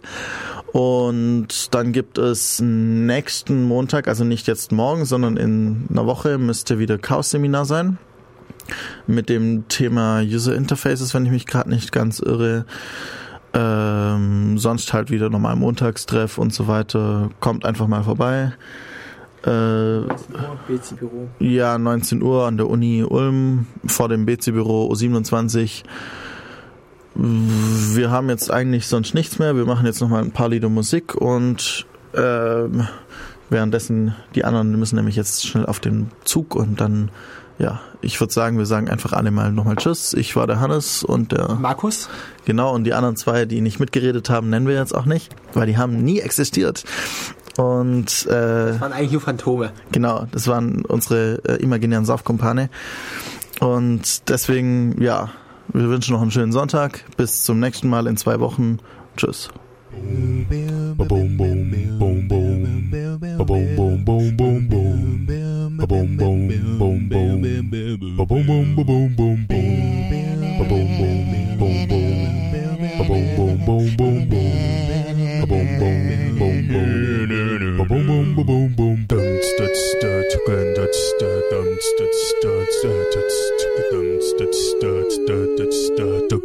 Und 0.76 1.74
dann 1.74 1.94
gibt 1.94 2.18
es 2.18 2.60
nächsten 2.60 3.64
Montag, 3.64 4.10
also 4.10 4.26
nicht 4.26 4.46
jetzt 4.46 4.74
morgen, 4.74 5.06
sondern 5.06 5.38
in 5.38 5.86
einer 5.90 6.06
Woche 6.06 6.38
müsste 6.38 6.80
wieder 6.80 6.98
Chaos-Seminar 6.98 7.64
sein 7.64 7.98
mit 9.08 9.30
dem 9.30 9.70
Thema 9.70 10.20
User 10.20 10.54
Interfaces, 10.54 11.14
wenn 11.14 11.26
ich 11.26 11.32
mich 11.32 11.46
gerade 11.46 11.70
nicht 11.70 11.94
ganz 11.94 12.20
irre. 12.20 12.66
Ähm, 13.54 14.58
sonst 14.58 14.92
halt 14.92 15.12
wieder 15.12 15.30
normal 15.30 15.56
Montagstreff 15.56 16.38
und 16.38 16.54
so 16.54 16.68
weiter. 16.68 17.30
Kommt 17.40 17.64
einfach 17.64 17.88
mal 17.88 18.04
vorbei. 18.04 18.52
Äh, 19.46 19.50
19 19.50 20.10
Uhr, 20.34 20.60
BC-Büro. 20.68 21.30
Ja, 21.40 21.78
19 21.78 22.22
Uhr 22.22 22.48
an 22.48 22.58
der 22.58 22.68
Uni 22.68 23.02
Ulm 23.02 23.68
vor 23.86 24.10
dem 24.10 24.26
BC-Büro 24.26 24.92
U27 24.92 25.86
wir 27.16 28.12
haben 28.12 28.30
jetzt 28.30 28.52
eigentlich 28.52 28.88
sonst 28.88 29.14
nichts 29.14 29.40
mehr. 29.40 29.56
Wir 29.56 29.66
machen 29.66 29.86
jetzt 29.86 30.02
nochmal 30.02 30.22
ein 30.22 30.32
paar 30.32 30.50
Lieder 30.50 30.70
Musik 30.70 31.16
und 31.16 31.86
ähm, 32.14 32.88
währenddessen 33.50 34.16
die 34.36 34.44
anderen 34.44 34.78
müssen 34.78 34.96
nämlich 34.96 35.16
jetzt 35.16 35.48
schnell 35.48 35.66
auf 35.66 35.80
den 35.80 36.12
Zug 36.26 36.56
und 36.56 36.82
dann, 36.82 37.10
ja, 37.58 37.80
ich 38.02 38.20
würde 38.20 38.34
sagen, 38.34 38.58
wir 38.58 38.66
sagen 38.66 38.90
einfach 38.90 39.14
alle 39.14 39.32
mal 39.32 39.52
nochmal 39.52 39.78
Tschüss. 39.78 40.14
Ich 40.14 40.36
war 40.36 40.46
der 40.46 40.60
Hannes 40.60 41.04
und 41.04 41.32
der 41.32 41.56
Markus. 41.56 42.10
Genau, 42.44 42.74
und 42.74 42.84
die 42.84 42.94
anderen 42.94 43.16
zwei, 43.16 43.46
die 43.46 43.62
nicht 43.62 43.80
mitgeredet 43.80 44.30
haben, 44.30 44.50
nennen 44.50 44.68
wir 44.68 44.76
jetzt 44.76 44.94
auch 44.94 45.06
nicht, 45.06 45.34
weil 45.54 45.68
die 45.68 45.78
haben 45.78 46.04
nie 46.04 46.20
existiert. 46.20 46.84
Und 47.58 48.26
äh, 48.26 48.30
das 48.30 48.82
waren 48.82 48.92
eigentlich 48.92 49.14
nur 49.14 49.22
Phantome. 49.22 49.72
Genau, 49.92 50.28
das 50.32 50.48
waren 50.48 50.84
unsere 50.84 51.40
äh, 51.48 51.56
imaginären 51.64 52.04
Saufkumpane. 52.04 52.70
Und 53.62 54.30
deswegen, 54.30 55.02
ja, 55.02 55.32
wir 55.74 55.90
wünschen 55.90 56.14
noch 56.14 56.22
einen 56.22 56.32
schönen 56.32 56.52
Sonntag. 56.52 57.04
Bis 57.18 57.44
zum 57.44 57.60
nächsten 57.60 57.90
Mal 57.90 58.08
in 58.08 58.18
zwei 58.18 58.40
Wochen. 58.40 58.80
Tschüss. 59.18 59.50
stu 84.36 84.54
stu 84.54 85.10
stu 85.10 85.72
stu 85.72 86.12
stu 86.28 86.40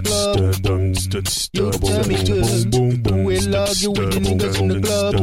the 0.00 0.08
club. 0.08 0.36
You 1.52 1.70
tell 1.72 2.04
me 2.06 2.16
good. 2.24 2.74
Who 3.10 3.24
will 3.24 3.56
argue 3.56 3.90
with 3.90 4.10
the 4.12 4.20
niggas 4.20 4.56
in 4.60 4.68
the 4.68 4.80
club? 4.80 5.14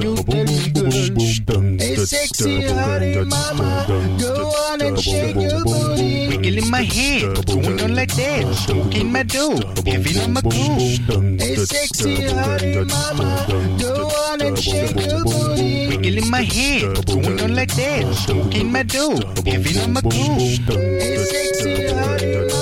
You 0.00 0.16
tell 0.16 0.44
me 0.44 0.70
good. 0.72 1.80
Hey, 1.80 1.96
sexy 1.96 2.62
honey 2.62 3.24
mama, 3.24 3.86
go 4.20 4.52
on 4.70 4.82
and 4.82 4.98
shake 5.00 5.36
your 5.36 5.62
booty. 5.64 6.28
Wiggle 6.28 6.58
in 6.58 6.70
my 6.70 6.82
head, 6.82 7.46
going 7.46 7.80
on 7.80 7.94
like 7.94 8.14
that. 8.16 8.54
Stroking 8.54 9.12
my 9.12 9.22
dough, 9.22 9.58
giving 9.82 10.18
on 10.22 10.32
my 10.32 10.40
groove. 10.40 11.40
Hey, 11.40 11.56
sexy 11.56 12.26
honey 12.26 12.84
mama, 12.84 13.46
go 13.80 14.08
on 14.30 14.40
and 14.42 14.58
shake 14.58 14.96
your 14.96 15.24
booty. 15.24 15.88
Wiggle 15.88 16.18
in 16.18 16.30
my 16.30 16.42
head, 16.42 17.06
going 17.06 17.40
on 17.40 17.54
like 17.54 17.74
that. 17.76 18.14
Stroking 18.14 18.72
my 18.72 18.82
dough, 18.82 19.18
giving 19.42 19.78
on 19.82 19.92
my 19.92 20.00
groove. 20.00 20.58
Hey, 20.68 21.16
sexy 21.18 21.86
honey 21.88 22.36
mama, 22.48 22.53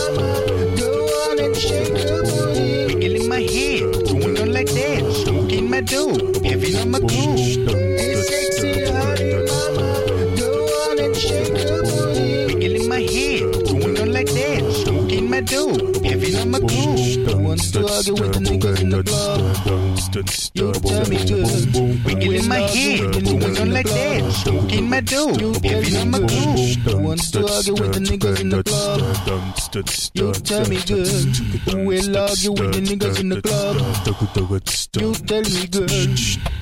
My 5.83 5.89
dough, 5.89 6.15
giving 6.43 6.77
on 6.77 6.91
my 6.93 6.99
groove. 7.01 7.11
Hey, 7.19 8.15
sexy 8.15 8.85
honey 8.85 9.35
mama, 9.49 9.87
go 10.39 10.49
on 10.87 10.99
and 11.01 11.17
shake 11.17 11.59
your 11.59 11.83
booty. 11.83 12.55
Wiggle 12.55 12.77
in 12.83 12.89
my 12.89 13.01
head, 13.01 13.51
going 13.67 13.99
on 14.01 14.13
like 14.13 14.29
that. 14.29 14.73
Stroking 14.81 15.29
my 15.29 15.41
dough, 15.41 15.77
giving 16.01 16.37
on 16.37 16.51
my 16.53 16.61
groove. 16.61 17.43
Wants 17.43 17.73
to 17.73 17.85
argue 17.85 18.15
with 18.15 18.33
the 18.33 18.39
niggas 18.39 18.81
in 18.81 18.91
the 18.91 19.03
club. 19.03 19.41
You 20.55 20.73
tell 20.73 21.05
me 21.09 21.17
good. 21.27 22.05
Wiggle 22.05 22.35
in 22.35 22.47
my 22.49 22.59
head, 22.61 23.25
going 23.25 23.59
on 23.59 23.73
like 23.73 23.87
that. 23.87 24.33
Stroking 24.35 24.89
my 24.89 25.01
dough, 25.01 25.35
giving 25.35 25.97
on 25.97 26.11
my. 26.13 26.21
Wants 26.95 27.31
to 27.33 27.41
argue 27.41 27.75
with 27.75 27.93
the 27.95 28.01
niggas 28.01 28.41
in 28.41 28.51
the 28.51 28.63
club. 28.63 29.01
You 30.15 30.33
tell 30.33 30.65
me 30.69 30.81
good. 30.87 31.27
Will 31.75 32.17
argue 32.17 32.53
with 32.53 32.73
the 32.73 32.81
niggas 32.83 33.19
in 33.19 33.31
the 33.31 33.43
club? 33.43 33.79
You 34.95 35.15
tell 35.15 35.41
me 35.41 35.67
good. 35.69 36.62